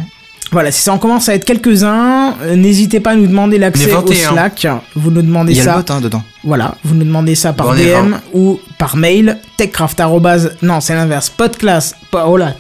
Voilà, 0.52 0.72
si 0.72 0.82
ça 0.84 0.94
on 0.94 1.00
commence 1.00 1.28
à 1.28 1.34
être 1.34 1.44
quelques-uns, 1.44 2.36
euh, 2.44 2.56
n'hésitez 2.56 3.00
pas 3.00 3.12
à 3.12 3.16
nous 3.16 3.26
demander 3.28 3.58
l'accès 3.58 3.92
On 3.94 3.98
au 3.98 4.02
21. 4.02 4.30
Slack, 4.32 4.68
vous 4.96 5.10
nous 5.10 5.24
demandez 5.24 5.54
Il 5.54 5.58
y 5.58 5.62
a 5.62 5.64
ça. 5.64 5.76
le 5.78 5.82
bot 5.82 5.92
hein, 5.94 6.02
dedans. 6.02 6.24
Voilà, 6.44 6.76
vous 6.84 6.94
nous 6.94 7.04
demandez 7.04 7.34
ça 7.34 7.52
par 7.52 7.68
Bon, 7.68 7.74
on 7.74 7.76
DM 7.76 8.16
ou 8.34 8.60
par 8.78 8.96
mail, 8.96 9.38
techcraft 9.58 10.00
arrobase- 10.00 10.52
non 10.62 10.82
c'est 10.82 10.94
l'inverse, 10.94 11.30
podclass, 11.30 11.96
po- 12.12 12.20
oh 12.28 12.38
là, 12.38 12.54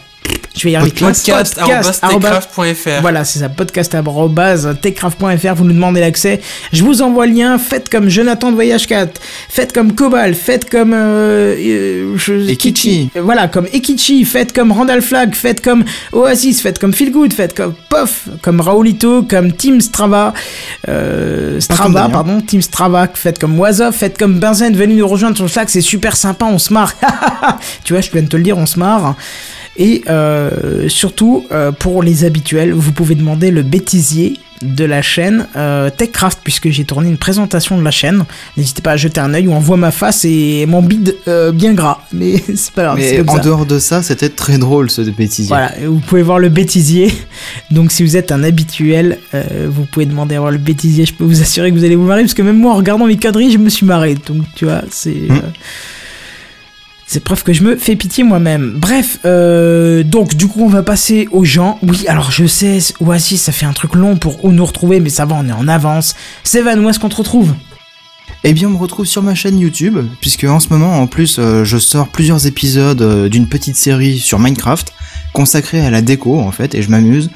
je 0.56 0.64
vais 0.64 0.72
y 0.72 0.76
arriver. 0.76 0.92
Podcast, 0.92 1.60
Podcast. 1.60 2.02
Voilà, 3.02 3.26
c'est 3.26 3.40
ça, 3.40 3.50
podcast 3.50 3.96
techcraft.fr, 4.82 5.54
vous 5.56 5.64
nous 5.66 5.74
demandez 5.74 6.00
l'accès, 6.00 6.40
je 6.72 6.84
vous 6.84 7.02
envoie 7.02 7.26
le 7.28 7.34
lien, 7.34 7.58
faites 7.58 7.90
comme 7.90 8.10
Jonathan 8.10 8.52
de 8.52 8.56
Voyage 8.56 8.88
4, 8.88 9.20
faites 9.50 9.74
comme 9.74 9.94
Cobal, 9.94 10.34
faites 10.34 10.70
comme... 10.70 10.94
Euh, 10.94 11.56
euh, 11.58 12.18
je- 12.18 12.50
Ekichi. 12.50 13.10
Voilà, 13.16 13.48
comme 13.48 13.68
Ekichi, 13.74 14.24
faites 14.26 14.54
comme 14.54 14.72
Randall 14.72 15.02
Flag, 15.02 15.34
faites 15.34 15.62
comme 15.62 15.84
Oasis, 16.14 16.62
faites 16.62 16.80
comme 16.80 16.94
Feel 16.94 17.12
Good, 17.12 17.34
faites 17.34 17.56
comme 17.56 17.74
Pof, 17.90 18.28
comme 18.42 18.62
Raulito, 18.62 19.24
comme 19.24 19.52
Team 19.52 19.82
Strava, 19.82 20.34
euh, 20.88 21.60
Strava, 21.60 22.10
pardon, 22.10 22.42
Team 22.42 22.62
Strava, 22.62 23.08
faites 23.14 23.40
comme 23.40 23.60
Wazov, 23.60 23.94
faites 23.94 24.18
comme 24.18 24.40
Benzen, 24.40 24.76
venez 24.76 24.96
nous 24.96 25.08
rejoindre 25.08 25.36
sur 25.36 25.46
le 25.46 25.50
Slack, 25.52 25.70
c'est 25.70 25.82
super 25.82 26.16
sympa, 26.16 26.46
on 26.46 26.60
se 26.60 26.74
marre. 26.74 26.94
tu 27.84 27.94
vois, 27.94 28.02
je 28.02 28.12
viens 28.12 28.22
de 28.24 28.28
te 28.28 28.38
le 28.38 28.44
dire, 28.44 28.58
on 28.58 28.66
se 28.66 28.80
marre. 28.80 29.16
Et 29.78 30.04
euh, 30.10 30.45
surtout, 30.88 31.46
euh, 31.52 31.72
pour 31.72 32.04
les 32.04 32.26
habituels, 32.26 32.74
vous 32.74 32.92
pouvez 32.92 33.16
demander 33.16 33.52
le 33.52 33.64
bêtisier 33.64 34.40
de 34.62 34.86
la 34.86 35.02
chaîne 35.02 35.48
euh, 35.56 35.90
Techcraft, 35.90 36.40
puisque 36.44 36.70
j'ai 36.70 36.86
tourné 36.86 37.10
une 37.10 37.18
présentation 37.18 37.78
de 37.78 37.84
la 37.84 37.92
chaîne. 37.92 38.26
N'hésitez 38.58 38.82
pas 38.82 38.92
à 38.92 38.98
jeter 38.98 39.20
un 39.20 39.34
œil 39.34 39.48
où 39.48 39.54
on 39.54 39.60
voit 39.60 39.78
ma 39.78 39.92
face 39.92 40.26
et 40.26 40.66
mon 40.66 40.82
bide 40.82 41.16
euh, 41.28 41.52
bien 41.52 41.74
gras. 41.74 42.00
Mais 42.14 42.42
c'est 42.56 42.72
pas 42.72 42.84
grave, 42.86 42.98
Mais 42.98 43.30
en 43.30 43.36
ça. 43.36 43.42
dehors 43.42 43.66
de 43.66 43.80
ça, 43.80 44.02
c'était 44.02 44.30
très 44.30 44.58
drôle 44.58 44.90
ce 44.90 45.02
bêtisier. 45.02 45.50
Voilà, 45.50 45.74
vous 45.86 46.00
pouvez 46.00 46.22
voir 46.22 46.40
le 46.40 46.50
bêtisier. 46.50 47.14
Donc 47.72 47.92
si 47.92 48.04
vous 48.04 48.18
êtes 48.18 48.32
un 48.32 48.44
habituel, 48.44 49.20
euh, 49.34 49.68
vous 49.70 49.86
pouvez 49.86 50.06
demander 50.06 50.36
à 50.36 50.40
voir 50.40 50.52
le 50.52 50.58
bêtisier. 50.58 51.06
Je 51.06 51.14
peux 51.14 51.26
vous 51.26 51.42
assurer 51.42 51.72
que 51.72 51.78
vous 51.78 51.84
allez 51.84 51.96
vous 51.96 52.06
marrer, 52.06 52.22
parce 52.22 52.34
que 52.34 52.42
même 52.42 52.58
moi, 52.58 52.74
en 52.74 52.78
regardant 52.78 53.08
mes 53.08 53.18
quadrilles, 53.18 53.52
je 53.52 53.58
me 53.58 53.70
suis 53.70 53.86
marré. 53.86 54.16
Donc 54.26 54.44
tu 54.56 54.66
vois, 54.66 54.82
c'est... 54.90 55.28
Mm. 55.30 55.42
C'est 57.08 57.24
preuve 57.24 57.44
que 57.44 57.54
je 57.54 57.64
me 57.64 57.76
fais 57.76 57.96
pitié 57.96 58.24
moi-même. 58.24 58.74
Bref, 58.78 59.20
euh, 59.26 60.04
donc 60.04 60.36
du 60.36 60.48
coup 60.48 60.64
on 60.64 60.70
va 60.70 60.84
passer 60.84 61.28
aux 61.32 61.46
gens. 61.46 61.80
Oui, 61.84 62.08
alors 62.08 62.32
je 62.32 62.46
sais, 62.46 62.80
Oasis, 63.00 63.42
ça 63.42 63.52
fait 63.52 63.66
un 63.66 63.74
truc 63.74 63.96
long 63.96 64.18
pour 64.18 64.52
nous 64.52 64.66
retrouver, 64.66 65.00
mais 65.00 65.10
ça 65.10 65.26
va, 65.26 65.36
on 65.40 65.48
est 65.48 65.52
en 65.52 65.68
avance. 65.68 66.16
Sévan, 66.44 66.80
où 66.80 66.90
est-ce 66.90 67.00
qu'on 67.00 67.10
te 67.10 67.16
retrouve? 67.16 67.54
Eh 68.48 68.54
bien, 68.54 68.68
on 68.68 68.72
me 68.72 68.78
retrouve 68.78 69.08
sur 69.08 69.24
ma 69.24 69.34
chaîne 69.34 69.58
YouTube, 69.58 69.98
puisque 70.22 70.44
en 70.44 70.60
ce 70.60 70.70
moment, 70.70 71.00
en 71.00 71.08
plus, 71.08 71.38
euh, 71.40 71.64
je 71.64 71.80
sors 71.80 72.08
plusieurs 72.10 72.46
épisodes 72.46 73.02
euh, 73.02 73.28
d'une 73.28 73.48
petite 73.48 73.76
série 73.76 74.20
sur 74.20 74.38
Minecraft, 74.38 74.94
consacrée 75.34 75.82
à 75.84 75.90
la 75.90 76.04
déco, 76.04 76.40
en 76.40 76.52
fait, 76.52 76.76
et 76.76 76.84
je 76.84 76.90
m'amuse 76.92 77.32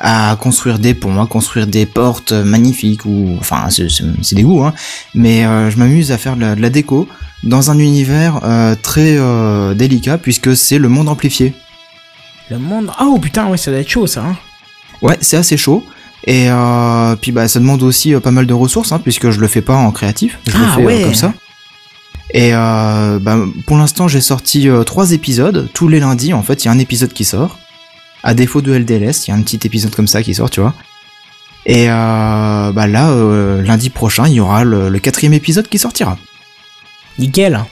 à 0.00 0.36
construire 0.40 0.78
des 0.78 0.94
ponts, 0.94 1.20
à 1.22 1.26
construire 1.26 1.66
des 1.66 1.86
portes 1.86 2.32
magnifiques, 2.32 3.04
ou... 3.04 3.36
Enfin, 3.38 3.68
c'est- 3.70 4.34
des 4.34 4.42
goûts, 4.42 4.64
hein, 4.64 4.72
mais 5.14 5.44
euh, 5.44 5.70
je 5.70 5.76
m'amuse 5.78 6.10
à 6.12 6.18
faire 6.18 6.36
de 6.36 6.40
la, 6.40 6.54
de 6.56 6.60
la 6.62 6.70
déco 6.70 7.08
dans 7.44 7.70
un 7.70 7.78
univers 7.78 8.40
euh, 8.44 8.74
très 8.80 9.16
euh, 9.18 9.74
délicat, 9.74 10.18
puisque 10.18 10.56
c'est 10.56 10.78
le 10.78 10.88
monde 10.88 11.08
amplifié. 11.08 11.54
Le 12.50 12.58
monde... 12.58 12.90
Oh 13.00 13.18
putain, 13.20 13.46
ouais, 13.48 13.56
ça 13.56 13.70
doit 13.70 13.80
être 13.80 13.88
chaud 13.88 14.06
ça. 14.06 14.24
Hein. 14.24 14.36
Ouais, 15.02 15.18
c'est 15.20 15.36
assez 15.36 15.56
chaud. 15.56 15.84
Et 16.24 16.48
euh, 16.50 17.16
puis 17.16 17.32
bah 17.32 17.48
ça 17.48 17.58
demande 17.58 17.82
aussi 17.82 18.12
pas 18.14 18.30
mal 18.30 18.46
de 18.46 18.54
ressources, 18.54 18.92
hein, 18.92 19.00
puisque 19.02 19.30
je 19.30 19.40
le 19.40 19.48
fais 19.48 19.60
pas 19.62 19.74
en 19.74 19.90
créatif, 19.90 20.38
je 20.46 20.56
le 20.56 20.64
Ah, 20.64 20.74
fais 20.76 20.82
euh, 20.82 20.86
ouais. 20.86 21.02
comme 21.02 21.14
ça. 21.14 21.34
Et 22.32 22.54
euh, 22.54 23.18
bah, 23.18 23.36
pour 23.66 23.76
l'instant 23.76 24.06
j'ai 24.08 24.20
sorti 24.20 24.68
trois 24.86 25.12
épisodes, 25.12 25.68
tous 25.74 25.88
les 25.88 25.98
lundis 26.00 26.32
en 26.32 26.42
fait 26.42 26.64
il 26.64 26.66
y 26.66 26.68
a 26.68 26.72
un 26.72 26.78
épisode 26.78 27.12
qui 27.12 27.24
sort. 27.24 27.58
À 28.22 28.34
défaut 28.34 28.62
de 28.62 28.72
LDLS, 28.72 29.26
il 29.26 29.28
y 29.28 29.30
a 29.32 29.34
un 29.34 29.42
petit 29.42 29.60
épisode 29.64 29.94
comme 29.94 30.06
ça 30.06 30.22
qui 30.22 30.34
sort, 30.34 30.50
tu 30.50 30.60
vois. 30.60 30.74
Et 31.66 31.88
euh, 31.90 32.72
bah 32.72 32.86
là, 32.86 33.10
euh, 33.10 33.62
lundi 33.62 33.90
prochain, 33.90 34.26
il 34.26 34.34
y 34.34 34.40
aura 34.40 34.64
le, 34.64 34.88
le 34.88 34.98
quatrième 34.98 35.32
épisode 35.32 35.68
qui 35.68 35.78
sortira. 35.78 36.18
Nickel. 37.18 37.64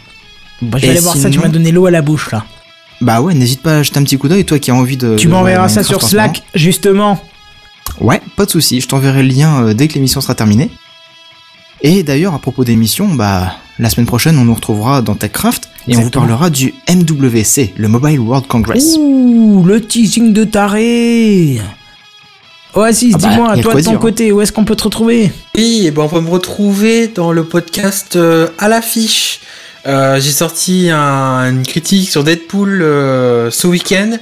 Bah, 0.62 0.78
je 0.78 0.86
vais 0.86 0.90
aller 0.92 1.00
voir 1.00 1.16
ça, 1.16 1.30
tu 1.30 1.38
m'as 1.38 1.48
donné 1.48 1.72
l'eau 1.72 1.86
à 1.86 1.90
la 1.90 2.02
bouche 2.02 2.30
là. 2.30 2.44
Bah 3.00 3.22
ouais, 3.22 3.32
n'hésite 3.32 3.62
pas 3.62 3.78
à 3.78 3.82
jeter 3.82 3.98
un 3.98 4.04
petit 4.04 4.18
coup 4.18 4.28
d'œil, 4.28 4.44
toi 4.44 4.58
qui 4.58 4.70
as 4.70 4.74
envie 4.74 4.98
de... 4.98 5.16
Tu 5.16 5.28
m'enverras 5.28 5.70
ça 5.70 5.82
sur. 5.82 6.02
Slack, 6.02 6.42
justement. 6.54 7.22
Ouais, 7.98 8.20
pas 8.36 8.44
de 8.44 8.50
souci. 8.50 8.80
Je 8.80 8.88
t'enverrai 8.88 9.22
le 9.22 9.28
lien 9.28 9.64
euh, 9.64 9.74
dès 9.74 9.88
que 9.88 9.94
l'émission 9.94 10.20
sera 10.20 10.34
terminée. 10.34 10.70
Et 11.80 12.02
d'ailleurs, 12.02 12.34
à 12.34 12.38
propos 12.38 12.64
d'émissions, 12.64 13.08
bah, 13.14 13.56
la 13.80 13.88
semaine 13.88 14.06
prochaine, 14.06 14.38
on 14.38 14.44
nous 14.44 14.54
retrouvera 14.54 15.00
dans 15.00 15.14
TechCraft 15.14 15.68
et 15.88 15.96
on 15.96 16.02
vous 16.02 16.10
parlera 16.10 16.50
du 16.50 16.74
MWC, 16.88 17.72
le 17.76 17.88
Mobile 17.88 18.20
World 18.20 18.46
Congress. 18.46 18.96
Ouh, 18.98 19.64
le 19.66 19.80
teasing 19.80 20.32
de 20.32 20.44
taré 20.44 21.58
Oasis, 22.74 23.14
Ah 23.14 23.18
bah, 23.18 23.28
dis-moi, 23.28 23.56
de 23.56 23.62
toi 23.62 23.74
de 23.74 23.78
ton 23.80 23.90
dire, 23.90 23.98
hein. 23.98 24.02
côté, 24.02 24.32
où 24.32 24.40
est-ce 24.40 24.52
qu'on 24.52 24.64
peut 24.64 24.76
te 24.76 24.84
retrouver? 24.84 25.32
Oui, 25.56 25.86
et 25.86 25.90
ben 25.90 26.02
on 26.02 26.08
peut 26.08 26.20
me 26.20 26.28
retrouver 26.28 27.08
dans 27.08 27.32
le 27.32 27.42
podcast 27.44 28.16
euh, 28.16 28.48
à 28.58 28.68
l'affiche. 28.68 29.40
Euh, 29.86 30.20
j'ai 30.20 30.32
sorti 30.32 30.90
un- 30.92 31.48
une 31.50 31.62
critique 31.66 32.10
sur 32.10 32.22
Deadpool 32.22 32.82
euh, 32.82 33.50
ce 33.50 33.66
week-end 33.66 34.18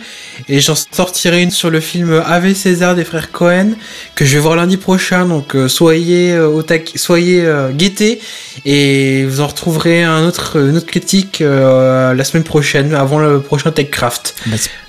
et 0.49 0.61
j'en 0.61 0.77
sortirai 0.77 1.43
une 1.43 1.51
sur 1.51 1.69
le 1.69 1.81
film 1.81 2.23
Ave 2.25 2.55
César 2.55 2.95
des 2.95 3.03
frères 3.03 3.33
Cohen 3.33 3.71
que 4.15 4.25
je 4.25 4.35
vais 4.35 4.39
voir 4.41 4.55
lundi 4.55 4.77
prochain. 4.77 5.27
Donc 5.27 5.57
euh, 5.57 5.67
soyez 5.67 6.39
au 6.39 6.63
tac- 6.63 6.93
soyez 6.95 7.45
guettés 7.75 8.21
et 8.65 9.25
vous 9.25 9.41
en 9.41 9.49
retrouverez 9.49 10.05
un 10.05 10.25
autre, 10.27 10.59
une 10.61 10.77
autre 10.77 10.87
critique 10.87 11.41
la 11.41 12.23
semaine 12.25 12.45
prochaine 12.45 12.95
avant 12.95 13.19
le 13.19 13.41
prochain 13.41 13.73
TechCraft. 13.73 14.37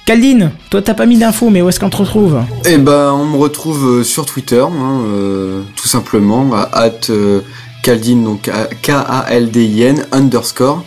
Caldine, 0.05 0.51
toi 0.69 0.81
t'as 0.83 0.93
pas 0.93 1.05
mis 1.07 1.17
d'infos, 1.17 1.49
mais 1.49 1.61
où 1.61 1.69
est-ce 1.69 1.79
qu'on 1.79 1.89
te 1.89 1.97
retrouve? 1.97 2.39
Eh 2.65 2.77
ben, 2.77 3.11
on 3.11 3.25
me 3.25 3.37
retrouve 3.37 3.99
euh, 3.99 4.03
sur 4.03 4.25
Twitter, 4.25 4.61
hein, 4.61 5.01
euh, 5.07 5.63
tout 5.75 5.87
simplement, 5.87 6.53
à 6.53 6.69
at, 6.73 7.09
euh, 7.09 7.41
Kaldin, 7.81 8.17
donc 8.23 8.49
K-A-L-D-I-N, 8.83 10.05
underscore. 10.11 10.83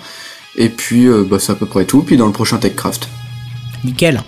Et 0.57 0.69
puis, 0.69 1.07
euh, 1.07 1.25
bah, 1.29 1.39
c'est 1.41 1.53
à 1.53 1.55
peu 1.55 1.67
près 1.67 1.85
tout. 1.85 2.03
Puis 2.03 2.17
dans 2.17 2.27
le 2.27 2.33
prochain 2.33 2.59
TechCraft. 2.59 3.09
Nickel. 3.85 4.21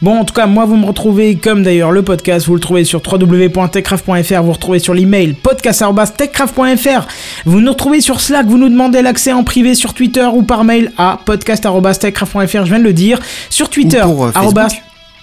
Bon, 0.00 0.20
en 0.20 0.24
tout 0.24 0.34
cas, 0.34 0.46
moi, 0.46 0.64
vous 0.64 0.76
me 0.76 0.86
retrouvez, 0.86 1.34
comme 1.34 1.64
d'ailleurs 1.64 1.90
le 1.90 2.02
podcast, 2.02 2.46
vous 2.46 2.54
le 2.54 2.60
trouvez 2.60 2.84
sur 2.84 3.02
www.techcraft.fr, 3.04 4.42
vous 4.42 4.52
retrouvez 4.52 4.78
sur 4.78 4.94
l'email 4.94 5.32
podcast.techcraft.fr, 5.32 7.08
vous 7.46 7.60
nous 7.60 7.72
retrouvez 7.72 8.00
sur 8.00 8.20
Slack, 8.20 8.46
vous 8.46 8.58
nous 8.58 8.68
demandez 8.68 9.02
l'accès 9.02 9.32
en 9.32 9.42
privé 9.42 9.74
sur 9.74 9.94
Twitter 9.94 10.26
ou 10.32 10.42
par 10.42 10.62
mail 10.62 10.92
à 10.98 11.18
podcast.techcraft.fr, 11.24 12.64
je 12.64 12.70
viens 12.70 12.78
de 12.78 12.84
le 12.84 12.92
dire, 12.92 13.18
sur 13.50 13.68
Twitter, 13.70 14.02
Ou 14.04 14.12
pour, 14.12 14.26
euh. 14.26 14.30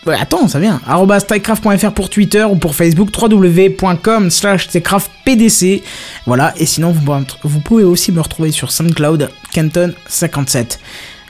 Ouais, 0.06 0.18
attends, 0.20 0.48
ça 0.50 0.60
vient. 0.60 0.82
techcraft.fr 1.28 1.92
pour 1.92 2.10
Twitter 2.10 2.44
ou 2.44 2.58
pour 2.58 2.76
Facebook, 2.76 3.10
www.com 3.18 4.30
slash 4.30 4.68
techcraftpdc. 4.68 5.84
Voilà, 6.26 6.54
et 6.58 6.66
sinon, 6.66 6.92
vous, 6.92 7.02
vous 7.44 7.60
pouvez 7.62 7.84
aussi 7.84 8.12
me 8.12 8.20
retrouver 8.20 8.52
sur 8.52 8.72
SoundCloud, 8.72 9.30
Canton57. 9.54 10.80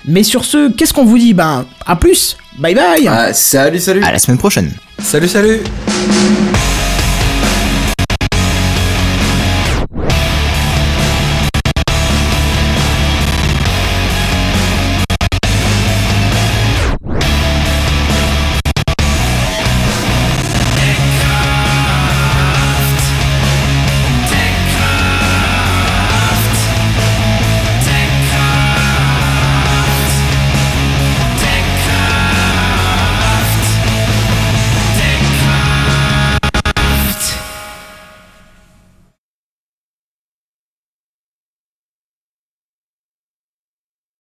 Mais 0.07 0.23
sur 0.23 0.43
ce, 0.45 0.71
qu'est-ce 0.71 0.93
qu'on 0.93 1.05
vous 1.05 1.17
dit? 1.17 1.33
Ben, 1.33 1.65
à 1.85 1.95
plus 1.95 2.37
Bye 2.57 2.73
bye. 2.73 3.07
Ah, 3.09 3.33
salut, 3.33 3.79
salut. 3.79 4.03
À 4.03 4.11
la 4.11 4.19
semaine 4.19 4.37
prochaine. 4.37 4.71
Salut, 4.99 5.27
salut 5.27 5.59